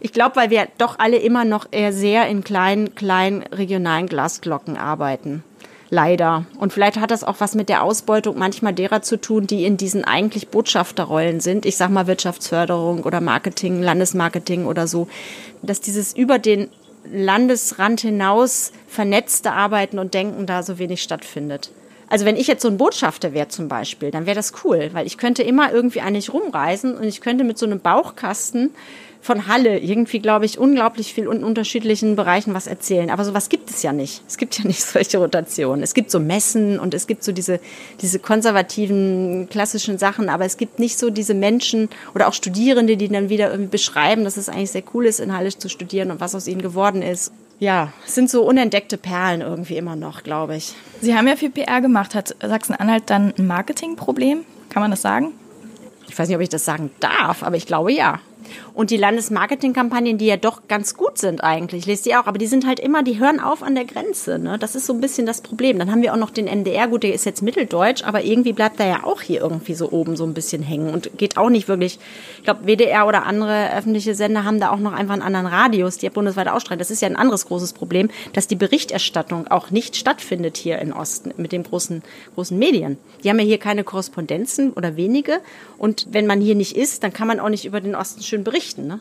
Ich 0.00 0.12
glaube, 0.12 0.36
weil 0.36 0.50
wir 0.50 0.68
doch 0.78 0.98
alle 0.98 1.16
immer 1.16 1.44
noch 1.44 1.66
eher 1.70 1.92
sehr 1.92 2.28
in 2.28 2.44
kleinen, 2.44 2.94
kleinen 2.94 3.42
regionalen 3.44 4.06
Glasglocken 4.06 4.76
arbeiten. 4.76 5.42
Leider. 5.90 6.44
Und 6.58 6.72
vielleicht 6.72 6.98
hat 6.98 7.10
das 7.10 7.24
auch 7.24 7.36
was 7.38 7.54
mit 7.54 7.70
der 7.70 7.82
Ausbeutung 7.82 8.36
manchmal 8.38 8.74
derer 8.74 9.00
zu 9.00 9.18
tun, 9.18 9.46
die 9.46 9.64
in 9.64 9.78
diesen 9.78 10.04
eigentlich 10.04 10.48
Botschafterrollen 10.48 11.40
sind. 11.40 11.64
Ich 11.64 11.78
sag 11.78 11.90
mal 11.90 12.06
Wirtschaftsförderung 12.06 13.04
oder 13.04 13.22
Marketing, 13.22 13.82
Landesmarketing 13.82 14.66
oder 14.66 14.86
so. 14.86 15.08
Dass 15.62 15.80
dieses 15.80 16.14
über 16.14 16.38
den 16.38 16.68
Landesrand 17.10 18.02
hinaus 18.02 18.72
vernetzte 18.86 19.52
Arbeiten 19.52 19.98
und 19.98 20.12
Denken 20.12 20.44
da 20.44 20.62
so 20.62 20.78
wenig 20.78 21.02
stattfindet. 21.02 21.70
Also 22.10 22.24
wenn 22.24 22.36
ich 22.36 22.46
jetzt 22.46 22.62
so 22.62 22.68
ein 22.68 22.78
Botschafter 22.78 23.34
wäre 23.34 23.48
zum 23.48 23.68
Beispiel, 23.68 24.10
dann 24.10 24.26
wäre 24.26 24.36
das 24.36 24.52
cool, 24.64 24.90
weil 24.92 25.06
ich 25.06 25.18
könnte 25.18 25.42
immer 25.42 25.72
irgendwie 25.72 26.00
eigentlich 26.00 26.32
rumreisen 26.32 26.96
und 26.96 27.04
ich 27.04 27.20
könnte 27.20 27.44
mit 27.44 27.58
so 27.58 27.66
einem 27.66 27.80
Bauchkasten 27.80 28.70
von 29.20 29.48
Halle 29.48 29.78
irgendwie, 29.78 30.20
glaube 30.20 30.46
ich, 30.46 30.58
unglaublich 30.58 31.12
viel 31.12 31.24
in 31.24 31.44
unterschiedlichen 31.44 32.16
Bereichen 32.16 32.54
was 32.54 32.66
erzählen. 32.66 33.10
Aber 33.10 33.24
sowas 33.24 33.48
gibt 33.48 33.68
es 33.68 33.82
ja 33.82 33.92
nicht. 33.92 34.22
Es 34.28 34.36
gibt 34.36 34.58
ja 34.58 34.64
nicht 34.64 34.80
solche 34.82 35.18
Rotationen. 35.18 35.82
Es 35.82 35.92
gibt 35.92 36.10
so 36.10 36.20
Messen 36.20 36.78
und 36.78 36.94
es 36.94 37.06
gibt 37.06 37.24
so 37.24 37.32
diese, 37.32 37.60
diese 38.00 38.20
konservativen, 38.20 39.48
klassischen 39.50 39.98
Sachen, 39.98 40.28
aber 40.28 40.44
es 40.44 40.56
gibt 40.56 40.78
nicht 40.78 40.98
so 40.98 41.10
diese 41.10 41.34
Menschen 41.34 41.88
oder 42.14 42.28
auch 42.28 42.32
Studierende, 42.32 42.96
die 42.96 43.08
dann 43.08 43.28
wieder 43.28 43.50
irgendwie 43.50 43.70
beschreiben, 43.70 44.24
dass 44.24 44.36
es 44.36 44.48
eigentlich 44.48 44.70
sehr 44.70 44.84
cool 44.94 45.06
ist, 45.06 45.20
in 45.20 45.36
Halle 45.36 45.50
zu 45.50 45.68
studieren 45.68 46.10
und 46.10 46.20
was 46.20 46.34
aus 46.34 46.46
ihnen 46.46 46.62
geworden 46.62 47.02
ist. 47.02 47.32
Ja, 47.60 47.92
es 48.06 48.14
sind 48.14 48.30
so 48.30 48.42
unentdeckte 48.42 48.96
Perlen 48.98 49.40
irgendwie 49.40 49.76
immer 49.76 49.96
noch, 49.96 50.22
glaube 50.22 50.56
ich. 50.56 50.74
Sie 51.00 51.16
haben 51.16 51.26
ja 51.26 51.34
viel 51.34 51.50
PR 51.50 51.80
gemacht. 51.80 52.14
Hat 52.14 52.36
Sachsen-Anhalt 52.40 53.04
dann 53.06 53.34
ein 53.36 53.46
Marketingproblem? 53.46 54.44
Kann 54.70 54.82
man 54.82 54.90
das 54.92 55.02
sagen? 55.02 55.32
Ich 56.08 56.16
weiß 56.16 56.28
nicht, 56.28 56.36
ob 56.36 56.42
ich 56.42 56.48
das 56.48 56.64
sagen 56.64 56.90
darf, 57.00 57.42
aber 57.42 57.56
ich 57.56 57.66
glaube 57.66 57.92
ja. 57.92 58.20
Und 58.78 58.90
die 58.90 58.96
Landesmarketingkampagnen, 58.96 60.18
die 60.18 60.26
ja 60.26 60.36
doch 60.36 60.68
ganz 60.68 60.94
gut 60.94 61.18
sind 61.18 61.42
eigentlich, 61.42 61.84
lest 61.86 62.06
die 62.06 62.14
auch, 62.14 62.28
aber 62.28 62.38
die 62.38 62.46
sind 62.46 62.64
halt 62.64 62.78
immer, 62.78 63.02
die 63.02 63.18
hören 63.18 63.40
auf 63.40 63.64
an 63.64 63.74
der 63.74 63.84
Grenze. 63.84 64.38
Ne? 64.38 64.56
Das 64.56 64.76
ist 64.76 64.86
so 64.86 64.92
ein 64.92 65.00
bisschen 65.00 65.26
das 65.26 65.40
Problem. 65.40 65.80
Dann 65.80 65.90
haben 65.90 66.00
wir 66.00 66.12
auch 66.12 66.16
noch 66.16 66.30
den 66.30 66.46
NDR, 66.46 66.86
gut, 66.86 67.02
der 67.02 67.12
ist 67.12 67.26
jetzt 67.26 67.42
mitteldeutsch, 67.42 68.04
aber 68.04 68.22
irgendwie 68.22 68.52
bleibt 68.52 68.78
er 68.78 68.86
ja 68.86 69.02
auch 69.02 69.20
hier 69.20 69.40
irgendwie 69.40 69.74
so 69.74 69.90
oben 69.90 70.14
so 70.14 70.22
ein 70.22 70.32
bisschen 70.32 70.62
hängen 70.62 70.94
und 70.94 71.10
geht 71.18 71.36
auch 71.36 71.50
nicht 71.50 71.66
wirklich. 71.66 71.98
Ich 72.36 72.44
glaube, 72.44 72.66
WDR 72.66 73.08
oder 73.08 73.26
andere 73.26 73.74
öffentliche 73.74 74.14
Sender 74.14 74.44
haben 74.44 74.60
da 74.60 74.70
auch 74.70 74.78
noch 74.78 74.92
einfach 74.92 75.14
einen 75.14 75.22
anderen 75.22 75.46
Radius, 75.46 75.98
die 75.98 76.06
ja 76.06 76.12
bundesweit 76.12 76.46
ausstrahlen. 76.46 76.78
Das 76.78 76.92
ist 76.92 77.02
ja 77.02 77.08
ein 77.08 77.16
anderes 77.16 77.46
großes 77.46 77.72
Problem, 77.72 78.10
dass 78.32 78.46
die 78.46 78.54
Berichterstattung 78.54 79.48
auch 79.48 79.72
nicht 79.72 79.96
stattfindet 79.96 80.56
hier 80.56 80.78
in 80.78 80.92
Osten 80.92 81.34
mit 81.36 81.50
den 81.50 81.64
großen, 81.64 82.04
großen 82.36 82.56
Medien. 82.56 82.96
Die 83.24 83.28
haben 83.28 83.40
ja 83.40 83.44
hier 83.44 83.58
keine 83.58 83.82
Korrespondenzen 83.82 84.72
oder 84.72 84.94
wenige. 84.94 85.40
Und 85.78 86.06
wenn 86.12 86.28
man 86.28 86.40
hier 86.40 86.54
nicht 86.54 86.76
ist, 86.76 87.02
dann 87.02 87.12
kann 87.12 87.26
man 87.26 87.40
auch 87.40 87.48
nicht 87.48 87.64
über 87.64 87.80
den 87.80 87.96
Osten 87.96 88.22
schön 88.22 88.44
berichten. 88.44 88.67
Ne? 88.76 89.00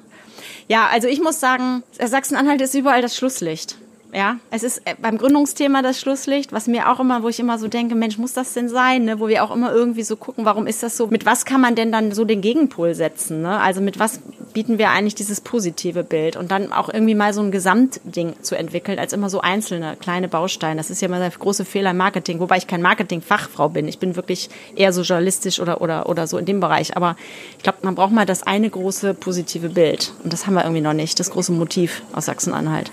Ja, 0.67 0.87
also 0.87 1.07
ich 1.07 1.21
muss 1.21 1.39
sagen, 1.39 1.83
Sachsen-Anhalt 1.99 2.61
ist 2.61 2.75
überall 2.75 3.01
das 3.01 3.15
Schlusslicht. 3.17 3.77
Ja, 4.13 4.37
es 4.51 4.63
ist 4.63 4.81
äh, 4.85 4.95
beim 4.99 5.17
Gründungsthema 5.17 5.81
das 5.81 5.99
Schlusslicht, 5.99 6.53
was 6.53 6.67
mir 6.67 6.89
auch 6.89 6.99
immer, 7.01 7.23
wo 7.23 7.29
ich 7.29 7.39
immer 7.39 7.59
so 7.59 7.67
denke, 7.67 7.93
Mensch, 7.93 8.17
muss 8.17 8.33
das 8.33 8.53
denn 8.53 8.69
sein? 8.69 9.03
Ne? 9.03 9.19
Wo 9.19 9.27
wir 9.27 9.43
auch 9.43 9.53
immer 9.53 9.73
irgendwie 9.73 10.03
so 10.03 10.15
gucken, 10.15 10.45
warum 10.45 10.65
ist 10.65 10.81
das 10.81 10.95
so? 10.95 11.07
Mit 11.07 11.25
was 11.25 11.43
kann 11.43 11.59
man 11.59 11.75
denn 11.75 11.91
dann 11.91 12.13
so 12.13 12.23
den 12.23 12.39
Gegenpol 12.39 12.95
setzen? 12.95 13.41
Ne? 13.41 13.59
Also 13.59 13.81
mit 13.81 13.99
was 13.99 14.21
bieten 14.53 14.77
wir 14.77 14.91
eigentlich 14.91 15.15
dieses 15.15 15.41
positive 15.41 16.03
Bild? 16.03 16.37
Und 16.37 16.51
dann 16.51 16.71
auch 16.71 16.87
irgendwie 16.91 17.15
mal 17.15 17.33
so 17.33 17.41
ein 17.41 17.51
Gesamtding 17.51 18.35
zu 18.41 18.57
entwickeln, 18.57 18.97
als 18.97 19.11
immer 19.11 19.29
so 19.29 19.41
einzelne 19.41 19.97
kleine 19.97 20.29
Bausteine. 20.29 20.77
Das 20.77 20.89
ist 20.89 21.01
ja 21.01 21.09
immer 21.09 21.19
der 21.19 21.29
große 21.29 21.65
Fehler 21.65 21.91
im 21.91 21.97
Marketing, 21.97 22.39
wobei 22.39 22.57
ich 22.57 22.67
kein 22.67 22.81
Marketing-Fachfrau 22.81 23.69
bin. 23.69 23.89
Ich 23.89 23.99
bin 23.99 24.15
wirklich 24.15 24.49
eher 24.75 24.93
so 24.93 25.01
journalistisch 25.01 25.59
oder, 25.59 25.81
oder, 25.81 26.07
oder 26.07 26.27
so 26.27 26.37
in 26.37 26.45
dem 26.45 26.61
Bereich. 26.61 26.95
Aber 26.95 27.17
ich 27.57 27.63
glaube, 27.63 27.79
man 27.81 27.95
braucht 27.95 28.13
mal 28.13 28.25
das 28.25 28.43
eine 28.43 28.69
große 28.69 29.15
positive 29.15 29.67
Bild. 29.67 30.13
Und 30.23 30.31
das 30.31 30.47
haben 30.47 30.53
wir 30.53 30.63
irgendwie 30.63 30.81
noch 30.81 30.93
nicht, 30.93 31.19
das 31.19 31.29
große 31.29 31.51
Motiv 31.51 32.03
aus 32.13 32.25
Sachsen-Anhalt. 32.25 32.89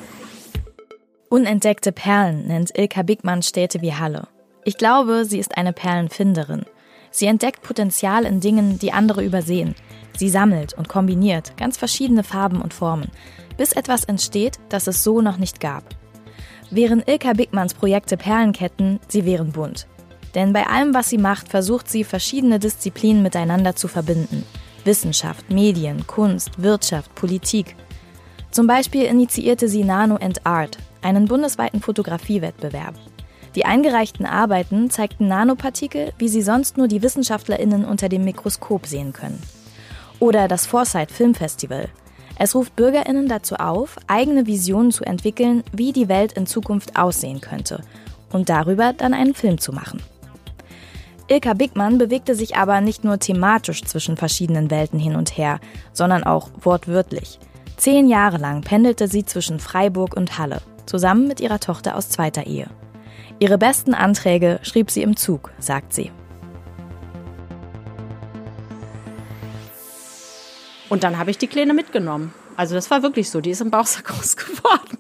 Unentdeckte 1.35 1.91
Perlen 1.91 2.47
nennt 2.47 2.79
Ilka 2.79 3.03
Bigmann 3.03 3.43
Städte 3.43 3.81
wie 3.81 3.93
Halle. 3.93 4.29
Ich 4.64 4.76
glaube, 4.76 5.25
sie 5.25 5.41
ist 5.41 5.57
eine 5.57 5.73
Perlenfinderin. 5.73 6.64
Sie 7.11 7.26
entdeckt 7.26 7.61
Potenzial 7.61 8.25
in 8.25 8.38
Dingen, 8.38 8.79
die 8.79 8.93
andere 8.93 9.25
übersehen. 9.25 9.75
Sie 10.17 10.29
sammelt 10.29 10.75
und 10.75 10.88
kombiniert 10.88 11.57
ganz 11.57 11.76
verschiedene 11.76 12.23
Farben 12.23 12.62
und 12.62 12.73
Formen, 12.73 13.11
bis 13.57 13.73
etwas 13.73 14.05
entsteht, 14.05 14.61
das 14.69 14.87
es 14.87 15.03
so 15.03 15.21
noch 15.21 15.37
nicht 15.37 15.59
gab. 15.59 15.83
Wären 16.71 17.03
Ilka 17.05 17.33
Bigmanns 17.33 17.75
Projekte 17.75 18.17
Perlenketten, 18.17 19.00
sie 19.09 19.25
wären 19.25 19.50
bunt. 19.50 19.88
Denn 20.37 20.53
bei 20.53 20.69
allem, 20.69 20.95
was 20.95 21.11
sie 21.11 21.19
macht, 21.19 21.49
versucht 21.49 21.91
sie, 21.91 22.05
verschiedene 22.05 22.61
Disziplinen 22.61 23.25
miteinander 23.25 23.75
zu 23.75 23.88
verbinden. 23.88 24.47
Wissenschaft, 24.85 25.50
Medien, 25.50 26.07
Kunst, 26.07 26.62
Wirtschaft, 26.62 27.12
Politik. 27.17 27.75
Zum 28.54 28.68
Beispiel 28.68 29.02
initiierte 29.02 29.68
sie 29.68 29.82
Nano 29.82 30.14
and 30.14 30.46
Art, 30.46 30.78
einen 31.02 31.25
bundesweiten 31.25 31.80
Fotografiewettbewerb. 31.80 32.94
Die 33.56 33.64
eingereichten 33.64 34.26
Arbeiten 34.26 34.90
zeigten 34.90 35.26
Nanopartikel, 35.26 36.12
wie 36.18 36.28
sie 36.28 36.40
sonst 36.40 36.76
nur 36.76 36.87
die 36.87 37.02
WissenschaftlerInnen 37.02 37.84
unter 37.84 38.08
dem 38.08 38.25
Mikroskop 38.25 38.87
sehen 38.87 39.12
können. 39.12 39.42
Oder 40.20 40.46
das 40.46 40.66
Foresight 40.66 41.11
Filmfestival. 41.11 41.88
Es 42.38 42.54
ruft 42.54 42.76
BürgerInnen 42.76 43.26
dazu 43.26 43.56
auf, 43.56 43.96
eigene 44.06 44.46
Visionen 44.46 44.92
zu 44.92 45.02
entwickeln, 45.02 45.64
wie 45.73 45.90
die 45.90 46.08
Welt 46.08 46.34
in 46.34 46.46
Zukunft 46.46 46.96
aussehen 46.96 47.40
könnte 47.40 47.80
und 48.32 48.50
darüber 48.50 48.92
dann 48.92 49.14
einen 49.14 49.34
Film 49.34 49.58
zu 49.58 49.73
machen. 49.73 50.00
Ilka 51.26 51.54
Bigmann 51.54 51.99
bewegte 51.99 52.37
sich 52.37 52.54
aber 52.54 52.80
nicht 52.80 53.02
nur 53.02 53.18
thematisch 53.18 53.82
zwischen 53.82 54.16
verschiedenen 54.16 54.70
Welten 54.70 55.00
hin 55.00 55.16
und 55.16 55.37
her, 55.37 55.58
sondern 55.92 56.23
auch 56.23 56.50
wortwörtlich. 56.62 57.40
Zehn 57.76 58.09
Jahre 58.09 58.38
lang 58.38 58.62
pendelte 58.62 59.09
sie 59.09 59.25
zwischen 59.25 59.59
Freiburg 59.59 60.16
und 60.16 60.38
Halle 60.38 60.61
zusammen 60.87 61.26
mit 61.26 61.40
ihrer 61.40 61.61
Tochter 61.61 61.97
aus 61.97 62.09
zweiter 62.09 62.47
Ehe. 62.47 62.69
Ihre 63.38 63.59
besten 63.59 63.95
Anträge 63.95 64.61
schrieb 64.62 64.90
sie 64.90 65.02
im 65.02 65.16
Zug, 65.16 65.50
sagt 65.59 65.93
sie. 65.93 66.11
Und 70.88 71.02
dann 71.02 71.19
habe 71.19 71.31
ich 71.31 71.38
die 71.38 71.49
Kleine 71.49 71.75
mitgenommen. 71.75 72.33
Also 72.57 72.76
das 72.76 72.90
war 72.90 73.02
wirklich 73.02 73.28
so. 73.28 73.40
Die 73.40 73.50
ist 73.50 73.61
im 73.61 73.71
Bauchsack 73.71 74.04
groß 74.09 74.37
geworden. 74.37 74.99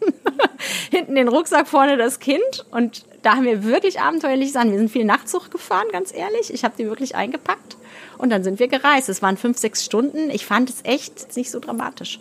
Hinten 0.90 1.14
den 1.14 1.28
Rucksack, 1.28 1.68
vorne 1.68 1.96
das 1.96 2.18
Kind. 2.18 2.66
Und 2.72 3.04
da 3.22 3.36
haben 3.36 3.44
wir 3.44 3.62
wirklich 3.62 4.00
abenteuerlich 4.00 4.50
sein. 4.50 4.72
Wir 4.72 4.78
sind 4.78 4.90
viel 4.90 5.04
Nachtzug 5.04 5.50
gefahren, 5.50 5.86
ganz 5.92 6.12
ehrlich. 6.12 6.52
Ich 6.52 6.64
habe 6.64 6.74
die 6.76 6.86
wirklich 6.86 7.14
eingepackt. 7.14 7.76
Und 8.18 8.30
dann 8.30 8.42
sind 8.42 8.58
wir 8.58 8.66
gereist. 8.66 9.08
Es 9.08 9.22
waren 9.22 9.36
fünf, 9.36 9.58
sechs 9.58 9.84
Stunden. 9.84 10.30
Ich 10.30 10.46
fand 10.46 10.70
es 10.70 10.80
echt 10.82 11.36
nicht 11.36 11.50
so 11.50 11.60
dramatisch. 11.60 12.18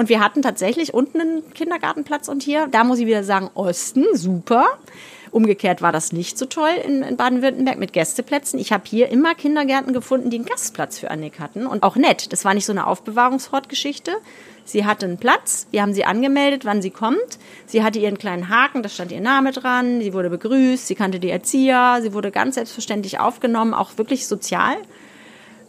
Und 0.00 0.08
wir 0.08 0.20
hatten 0.20 0.40
tatsächlich 0.40 0.94
unten 0.94 1.20
einen 1.20 1.52
Kindergartenplatz 1.52 2.28
und 2.28 2.42
hier, 2.42 2.68
da 2.68 2.84
muss 2.84 3.00
ich 3.00 3.06
wieder 3.06 3.22
sagen, 3.22 3.50
Osten, 3.52 4.06
super. 4.14 4.66
Umgekehrt 5.30 5.82
war 5.82 5.92
das 5.92 6.14
nicht 6.14 6.38
so 6.38 6.46
toll 6.46 6.70
in, 6.86 7.02
in 7.02 7.18
Baden-Württemberg 7.18 7.78
mit 7.78 7.92
Gästeplätzen. 7.92 8.58
Ich 8.58 8.72
habe 8.72 8.84
hier 8.86 9.10
immer 9.10 9.34
Kindergärten 9.34 9.92
gefunden, 9.92 10.30
die 10.30 10.38
einen 10.38 10.46
Gastplatz 10.46 10.98
für 10.98 11.10
Annik 11.10 11.38
hatten. 11.38 11.66
Und 11.66 11.82
auch 11.82 11.96
nett. 11.96 12.32
Das 12.32 12.46
war 12.46 12.54
nicht 12.54 12.64
so 12.64 12.72
eine 12.72 12.86
Aufbewahrungshortgeschichte. 12.86 14.12
Sie 14.64 14.86
hatte 14.86 15.04
einen 15.04 15.18
Platz, 15.18 15.66
wir 15.70 15.82
haben 15.82 15.92
sie 15.92 16.06
angemeldet, 16.06 16.64
wann 16.64 16.80
sie 16.80 16.90
kommt. 16.90 17.38
Sie 17.66 17.82
hatte 17.82 17.98
ihren 17.98 18.16
kleinen 18.16 18.48
Haken, 18.48 18.82
da 18.82 18.88
stand 18.88 19.12
ihr 19.12 19.20
Name 19.20 19.52
dran. 19.52 20.00
Sie 20.00 20.14
wurde 20.14 20.30
begrüßt, 20.30 20.86
sie 20.86 20.94
kannte 20.94 21.20
die 21.20 21.28
Erzieher, 21.28 21.98
sie 22.00 22.14
wurde 22.14 22.30
ganz 22.30 22.54
selbstverständlich 22.54 23.20
aufgenommen, 23.20 23.74
auch 23.74 23.98
wirklich 23.98 24.26
sozial. 24.26 24.78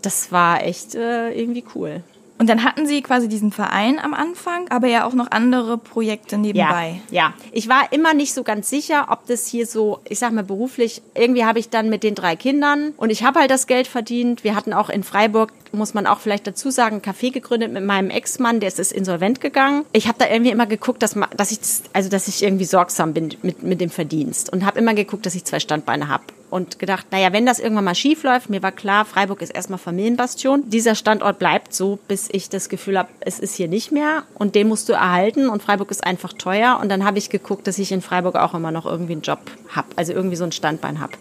Das 0.02 0.32
war 0.32 0.64
echt 0.64 0.96
äh, 0.96 1.34
irgendwie 1.34 1.66
cool. 1.76 2.02
Und 2.42 2.48
dann 2.48 2.64
hatten 2.64 2.88
Sie 2.88 3.04
quasi 3.04 3.30
diesen 3.30 3.52
Verein 3.52 4.00
am 4.00 4.16
Anfang, 4.16 4.68
aber 4.72 4.88
ja 4.88 5.06
auch 5.06 5.14
noch 5.14 5.30
andere 5.30 5.78
Projekte 5.78 6.40
nebenbei. 6.40 7.00
Ja, 7.12 7.28
ja. 7.28 7.34
ich 7.52 7.70
war 7.70 7.94
immer 7.94 8.16
nicht 8.16 8.34
so 8.34 8.42
ganz 8.42 8.68
sicher, 8.68 9.10
ob 9.12 9.28
das 9.28 9.46
hier 9.46 9.68
so, 9.68 10.00
ich 10.10 10.18
sag 10.18 10.32
mal 10.32 10.44
beruflich, 10.44 11.04
irgendwie 11.14 11.46
habe 11.46 11.60
ich 11.60 11.70
dann 11.70 11.88
mit 11.92 12.02
den 12.02 12.16
drei 12.16 12.36
Kindern 12.36 12.96
und 12.98 13.12
ich 13.12 13.24
habe 13.24 13.42
halt 13.42 13.52
das 13.52 13.68
Geld 13.68 13.86
verdient. 13.86 14.44
Wir 14.44 14.56
hatten 14.56 14.74
auch 14.74 14.90
in 14.90 15.04
Freiburg 15.04 15.54
muss 15.72 15.94
man 15.94 16.08
auch 16.08 16.20
vielleicht 16.20 16.48
dazu 16.48 16.72
sagen, 16.72 16.96
ein 16.96 17.02
Café 17.04 17.32
gegründet 17.32 17.72
mit 17.72 17.86
meinem 17.86 18.10
Ex-Mann, 18.10 18.60
der 18.60 18.70
ist 18.70 18.92
insolvent 18.92 19.40
gegangen. 19.40 19.86
Ich 19.94 20.08
habe 20.08 20.18
da 20.18 20.28
irgendwie 20.28 20.52
immer 20.52 20.66
geguckt, 20.66 21.04
dass, 21.04 21.16
dass 21.38 21.52
ich 21.52 21.60
also 21.94 22.10
dass 22.10 22.28
ich 22.28 22.42
irgendwie 22.42 22.66
sorgsam 22.66 23.14
bin 23.14 23.30
mit, 23.44 23.62
mit 23.62 23.80
dem 23.82 23.92
Verdienst 23.92 24.52
und 24.52 24.66
habe 24.66 24.80
immer 24.80 24.96
geguckt, 24.96 25.28
dass 25.28 25.36
ich 25.36 25.46
zwei 25.46 25.60
Standbeine 25.60 26.10
habe 26.10 26.24
und 26.52 26.78
gedacht, 26.78 27.08
naja, 27.12 27.34
wenn 27.34 27.46
das 27.46 27.60
irgendwann 27.60 27.86
mal 27.86 27.96
schief 27.96 28.24
läuft, 28.24 28.50
mir 28.50 28.62
war 28.62 28.72
klar, 28.72 29.06
Freiburg 29.06 29.42
ist 29.42 29.50
erstmal 29.50 29.80
Familienbastion. 29.80 30.70
Dieser 30.70 30.96
Standort 30.96 31.40
bleibt 31.40 31.74
so, 31.74 31.98
bis 32.08 32.30
ich 32.32 32.50
das 32.50 32.70
Gefühl 32.70 33.00
habe, 33.00 33.10
es 33.22 33.40
ist 33.40 33.56
hier 33.56 33.68
nicht 33.68 33.92
mehr 33.92 34.24
und 34.36 34.54
den 34.54 34.68
musst 34.68 34.90
du 34.90 34.94
erhalten 34.94 35.50
und 35.50 35.64
Freiburg 35.64 35.90
ist 35.90 36.04
einfach 36.04 36.34
teuer 36.34 36.78
und 36.82 36.90
dann 36.90 37.06
habe 37.06 37.18
ich 37.18 37.30
geguckt, 37.30 37.66
dass 37.68 37.80
ich 37.80 37.92
in 37.92 38.02
Freiburg 38.02 38.36
auch 38.36 38.54
immer 38.54 38.72
noch 38.72 38.86
irgendwie 38.86 39.14
einen 39.14 39.22
Job 39.22 39.40
habe, 39.70 39.88
also 39.96 40.14
irgendwie 40.14 40.36
so 40.36 40.44
ein 40.44 40.52
Standbein 40.52 41.00
habe 41.00 41.14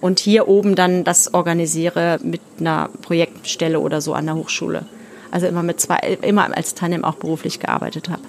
und 0.00 0.18
hier 0.18 0.48
oben 0.48 0.74
dann 0.74 1.04
das 1.04 1.34
organisiere 1.34 2.18
mit 2.22 2.40
einer 2.58 2.88
Projektstelle 3.02 3.80
oder 3.80 4.00
so 4.00 4.14
an 4.14 4.26
der 4.26 4.36
Hochschule. 4.36 4.86
Also 5.30 5.46
immer 5.46 5.62
mit 5.62 5.80
zwei, 5.80 5.98
immer 6.22 6.56
als 6.56 6.74
Tandem 6.74 7.04
auch 7.04 7.16
beruflich 7.16 7.60
gearbeitet 7.60 8.08
habe. 8.08 8.22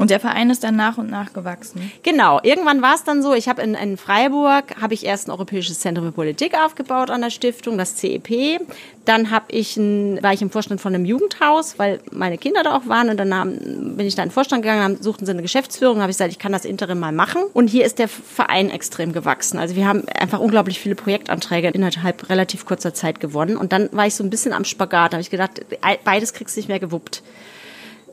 Und 0.00 0.08
der 0.08 0.18
Verein 0.18 0.48
ist 0.48 0.64
dann 0.64 0.76
nach 0.76 0.96
und 0.96 1.10
nach 1.10 1.34
gewachsen. 1.34 1.92
Genau. 2.02 2.40
Irgendwann 2.42 2.80
war 2.80 2.94
es 2.94 3.04
dann 3.04 3.22
so, 3.22 3.34
ich 3.34 3.50
habe 3.50 3.60
in, 3.60 3.74
in 3.74 3.98
Freiburg 3.98 4.80
habe 4.80 4.94
ich 4.94 5.04
erst 5.04 5.28
ein 5.28 5.30
europäisches 5.30 5.80
Zentrum 5.80 6.06
für 6.06 6.12
Politik 6.12 6.54
aufgebaut 6.54 7.10
an 7.10 7.20
der 7.20 7.28
Stiftung, 7.28 7.76
das 7.76 7.96
CEP. 7.96 8.62
Dann 9.04 9.30
habe 9.30 9.44
ich 9.48 9.76
ein, 9.76 10.22
war 10.22 10.32
ich 10.32 10.40
im 10.40 10.48
Vorstand 10.48 10.80
von 10.80 10.94
einem 10.94 11.04
Jugendhaus, 11.04 11.78
weil 11.78 12.00
meine 12.12 12.38
Kinder 12.38 12.62
da 12.62 12.78
auch 12.78 12.88
waren 12.88 13.10
und 13.10 13.18
dann 13.18 13.34
haben, 13.34 13.96
bin 13.98 14.06
ich 14.06 14.14
da 14.14 14.22
in 14.22 14.30
den 14.30 14.32
Vorstand 14.32 14.62
gegangen, 14.62 14.82
haben, 14.82 15.02
suchten 15.02 15.26
sie 15.26 15.32
eine 15.32 15.42
Geschäftsführung, 15.42 16.00
habe 16.00 16.10
ich 16.10 16.16
gesagt, 16.16 16.32
ich 16.32 16.38
kann 16.38 16.52
das 16.52 16.64
Interim 16.64 16.98
mal 16.98 17.12
machen. 17.12 17.42
Und 17.52 17.68
hier 17.68 17.84
ist 17.84 17.98
der 17.98 18.08
Verein 18.08 18.70
extrem 18.70 19.12
gewachsen. 19.12 19.58
Also 19.58 19.76
wir 19.76 19.86
haben 19.86 20.08
einfach 20.08 20.40
unglaublich 20.40 20.80
viele 20.80 20.94
Projektanträge 20.94 21.68
innerhalb 21.68 22.30
relativ 22.30 22.64
kurzer 22.64 22.94
Zeit 22.94 23.20
gewonnen. 23.20 23.58
Und 23.58 23.74
dann 23.74 23.90
war 23.92 24.06
ich 24.06 24.14
so 24.14 24.24
ein 24.24 24.30
bisschen 24.30 24.54
am 24.54 24.64
Spagat. 24.64 25.12
Da 25.12 25.16
habe 25.16 25.22
ich 25.22 25.30
gedacht, 25.30 25.60
beides 26.04 26.32
kriegst 26.32 26.56
du 26.56 26.60
nicht 26.60 26.68
mehr 26.68 26.80
gewuppt. 26.80 27.22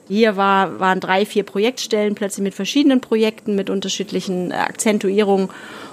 Hier 0.07 0.37
war, 0.37 0.79
waren 0.79 0.99
drei, 0.99 1.25
vier 1.25 1.43
Projektstellen 1.43 2.15
plötzlich 2.15 2.43
mit 2.43 2.53
verschiedenen 2.53 3.01
Projekten, 3.01 3.55
mit 3.55 3.69
unterschiedlichen 3.69 4.51
äh, 4.51 4.55
Akzentuierungen. 4.55 5.49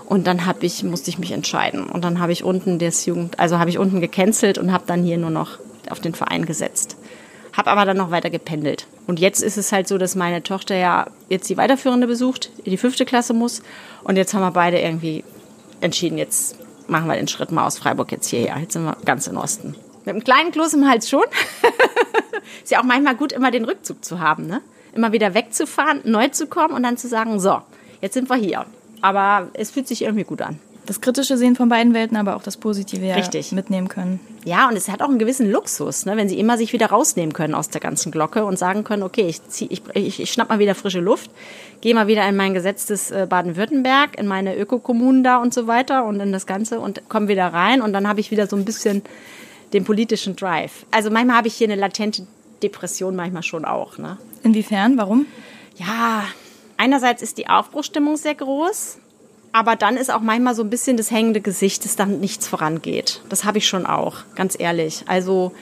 Und 0.06 0.26
dann 0.26 0.46
hab 0.46 0.62
ich, 0.62 0.82
musste 0.84 1.10
ich 1.10 1.18
mich 1.18 1.32
entscheiden. 1.32 1.84
Und 1.86 2.04
dann 2.04 2.20
habe 2.20 2.32
ich 2.32 2.44
unten 2.44 2.78
das 2.78 3.06
Jugend, 3.06 3.38
also 3.40 3.58
habe 3.58 3.70
ich 3.70 3.78
unten 3.78 4.00
gecancelt 4.00 4.58
und 4.58 4.72
habe 4.72 4.84
dann 4.86 5.02
hier 5.02 5.16
nur 5.16 5.30
noch 5.30 5.58
auf 5.90 6.00
den 6.00 6.14
Verein 6.14 6.44
gesetzt. 6.46 6.96
Habe 7.52 7.70
aber 7.70 7.84
dann 7.84 7.96
noch 7.96 8.10
weiter 8.10 8.30
gependelt. 8.30 8.86
Und 9.06 9.20
jetzt 9.20 9.42
ist 9.42 9.56
es 9.56 9.72
halt 9.72 9.88
so, 9.88 9.96
dass 9.96 10.14
meine 10.14 10.42
Tochter 10.42 10.76
ja 10.76 11.06
jetzt 11.28 11.48
die 11.48 11.56
weiterführende 11.56 12.06
besucht, 12.06 12.50
in 12.64 12.70
die 12.70 12.76
fünfte 12.76 13.04
Klasse 13.04 13.32
muss. 13.32 13.62
Und 14.02 14.16
jetzt 14.16 14.34
haben 14.34 14.42
wir 14.42 14.50
beide 14.50 14.78
irgendwie 14.78 15.24
entschieden, 15.80 16.18
jetzt 16.18 16.56
machen 16.88 17.06
wir 17.06 17.16
den 17.16 17.28
Schritt 17.28 17.52
mal 17.52 17.66
aus 17.66 17.78
Freiburg 17.78 18.12
jetzt 18.12 18.28
hierher. 18.28 18.58
Jetzt 18.60 18.74
sind 18.74 18.84
wir 18.84 18.96
ganz 19.04 19.26
im 19.26 19.36
Osten. 19.36 19.74
Mit 20.04 20.14
einem 20.14 20.24
kleinen 20.24 20.52
Kloß 20.52 20.74
im 20.74 20.88
Hals 20.88 21.08
schon. 21.08 21.24
ist 22.62 22.70
ja 22.70 22.80
auch 22.80 22.84
manchmal 22.84 23.16
gut, 23.16 23.32
immer 23.32 23.50
den 23.50 23.64
Rückzug 23.64 24.04
zu 24.04 24.20
haben, 24.20 24.46
ne? 24.46 24.60
Immer 24.94 25.12
wieder 25.12 25.34
wegzufahren, 25.34 26.02
neu 26.04 26.28
zu 26.28 26.46
kommen 26.46 26.74
und 26.74 26.82
dann 26.82 26.96
zu 26.96 27.08
sagen, 27.08 27.40
so, 27.40 27.60
jetzt 28.00 28.14
sind 28.14 28.28
wir 28.28 28.36
hier. 28.36 28.66
Aber 29.00 29.48
es 29.54 29.70
fühlt 29.70 29.88
sich 29.88 30.02
irgendwie 30.02 30.24
gut 30.24 30.40
an 30.40 30.60
das 30.86 31.00
Kritische 31.00 31.36
sehen 31.36 31.56
von 31.56 31.68
beiden 31.68 31.94
Welten, 31.94 32.16
aber 32.16 32.36
auch 32.36 32.42
das 32.42 32.56
Positive 32.56 33.04
ja 33.04 33.14
Richtig. 33.14 33.52
mitnehmen 33.52 33.88
können. 33.88 34.20
Ja, 34.44 34.68
und 34.68 34.76
es 34.76 34.88
hat 34.90 35.00
auch 35.00 35.08
einen 35.08 35.18
gewissen 35.18 35.50
Luxus, 35.50 36.04
ne, 36.04 36.16
wenn 36.16 36.28
sie 36.28 36.38
immer 36.38 36.58
sich 36.58 36.72
wieder 36.72 36.86
rausnehmen 36.86 37.32
können 37.32 37.54
aus 37.54 37.70
der 37.70 37.80
ganzen 37.80 38.12
Glocke 38.12 38.44
und 38.44 38.58
sagen 38.58 38.84
können, 38.84 39.02
okay, 39.02 39.26
ich, 39.26 39.42
zieh, 39.48 39.66
ich, 39.70 39.82
ich, 39.94 40.20
ich 40.20 40.32
schnapp 40.32 40.50
mal 40.50 40.58
wieder 40.58 40.74
frische 40.74 41.00
Luft, 41.00 41.30
gehe 41.80 41.94
mal 41.94 42.06
wieder 42.06 42.28
in 42.28 42.36
mein 42.36 42.52
gesetztes 42.52 43.10
äh, 43.10 43.26
Baden-Württemberg, 43.28 44.18
in 44.18 44.26
meine 44.26 44.56
Ökokommunen 44.56 45.24
da 45.24 45.38
und 45.38 45.54
so 45.54 45.66
weiter 45.66 46.04
und 46.04 46.20
in 46.20 46.32
das 46.32 46.46
Ganze 46.46 46.80
und 46.80 47.08
komme 47.08 47.28
wieder 47.28 47.46
rein 47.46 47.80
und 47.80 47.92
dann 47.94 48.06
habe 48.06 48.20
ich 48.20 48.30
wieder 48.30 48.46
so 48.46 48.56
ein 48.56 48.66
bisschen 48.66 49.02
den 49.74 49.84
politischen 49.84 50.36
Drive. 50.36 50.86
Also 50.90 51.10
manchmal 51.10 51.36
habe 51.36 51.48
ich 51.48 51.54
hier 51.54 51.66
eine 51.66 51.76
latente 51.76 52.26
Depression, 52.62 53.14
manchmal 53.14 53.42
schon 53.42 53.64
auch. 53.64 53.98
Ne? 53.98 54.16
Inwiefern? 54.42 54.96
Warum? 54.96 55.26
Ja, 55.76 56.24
einerseits 56.76 57.20
ist 57.20 57.36
die 57.36 57.48
Aufbruchstimmung 57.48 58.16
sehr 58.16 58.34
groß. 58.34 58.98
Aber 59.52 59.76
dann 59.76 59.96
ist 59.96 60.12
auch 60.12 60.20
manchmal 60.20 60.56
so 60.56 60.62
ein 60.64 60.70
bisschen 60.70 60.96
das 60.96 61.12
hängende 61.12 61.40
Gesicht, 61.40 61.84
dass 61.84 61.94
dann 61.94 62.18
nichts 62.18 62.48
vorangeht. 62.48 63.20
Das 63.28 63.44
habe 63.44 63.58
ich 63.58 63.68
schon 63.68 63.86
auch, 63.86 64.24
ganz 64.34 64.58
ehrlich. 64.58 65.04
Also, 65.06 65.52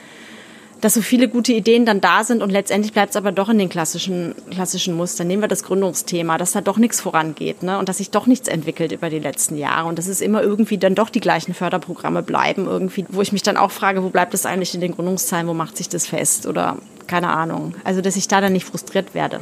dass 0.83 0.95
so 0.95 1.01
viele 1.01 1.29
gute 1.29 1.53
Ideen 1.53 1.85
dann 1.85 2.01
da 2.01 2.25
sind 2.25 2.43
und 2.43 2.49
letztendlich 2.49 2.91
bleibt 2.91 3.11
es 3.11 3.15
aber 3.15 3.31
doch 3.31 3.47
in 3.47 3.57
den 3.57 3.69
klassischen, 3.69 4.35
klassischen 4.51 4.95
Mustern. 4.95 5.27
Nehmen 5.27 5.41
wir 5.41 5.47
das 5.47 5.63
Gründungsthema, 5.63 6.37
dass 6.37 6.51
da 6.51 6.59
doch 6.59 6.77
nichts 6.77 6.99
vorangeht 6.99 7.63
ne? 7.63 7.79
und 7.79 7.87
dass 7.87 7.99
sich 7.99 8.11
doch 8.11 8.27
nichts 8.27 8.49
entwickelt 8.49 8.91
über 8.91 9.09
die 9.09 9.19
letzten 9.19 9.57
Jahre 9.57 9.87
und 9.87 9.97
dass 9.97 10.07
es 10.07 10.19
immer 10.19 10.43
irgendwie 10.43 10.77
dann 10.77 10.93
doch 10.93 11.09
die 11.09 11.21
gleichen 11.21 11.53
Förderprogramme 11.53 12.21
bleiben 12.21 12.65
irgendwie, 12.65 13.05
wo 13.07 13.21
ich 13.21 13.31
mich 13.31 13.43
dann 13.43 13.55
auch 13.55 13.71
frage, 13.71 14.03
wo 14.03 14.09
bleibt 14.09 14.33
das 14.33 14.45
eigentlich 14.45 14.75
in 14.75 14.81
den 14.81 14.93
Gründungszahlen, 14.93 15.47
wo 15.47 15.53
macht 15.53 15.77
sich 15.77 15.87
das 15.87 16.05
fest 16.05 16.47
oder 16.47 16.77
keine 17.07 17.29
Ahnung. 17.29 17.75
Also, 17.83 18.01
dass 18.01 18.17
ich 18.17 18.27
da 18.27 18.41
dann 18.41 18.53
nicht 18.53 18.65
frustriert 18.65 19.13
werde. 19.13 19.39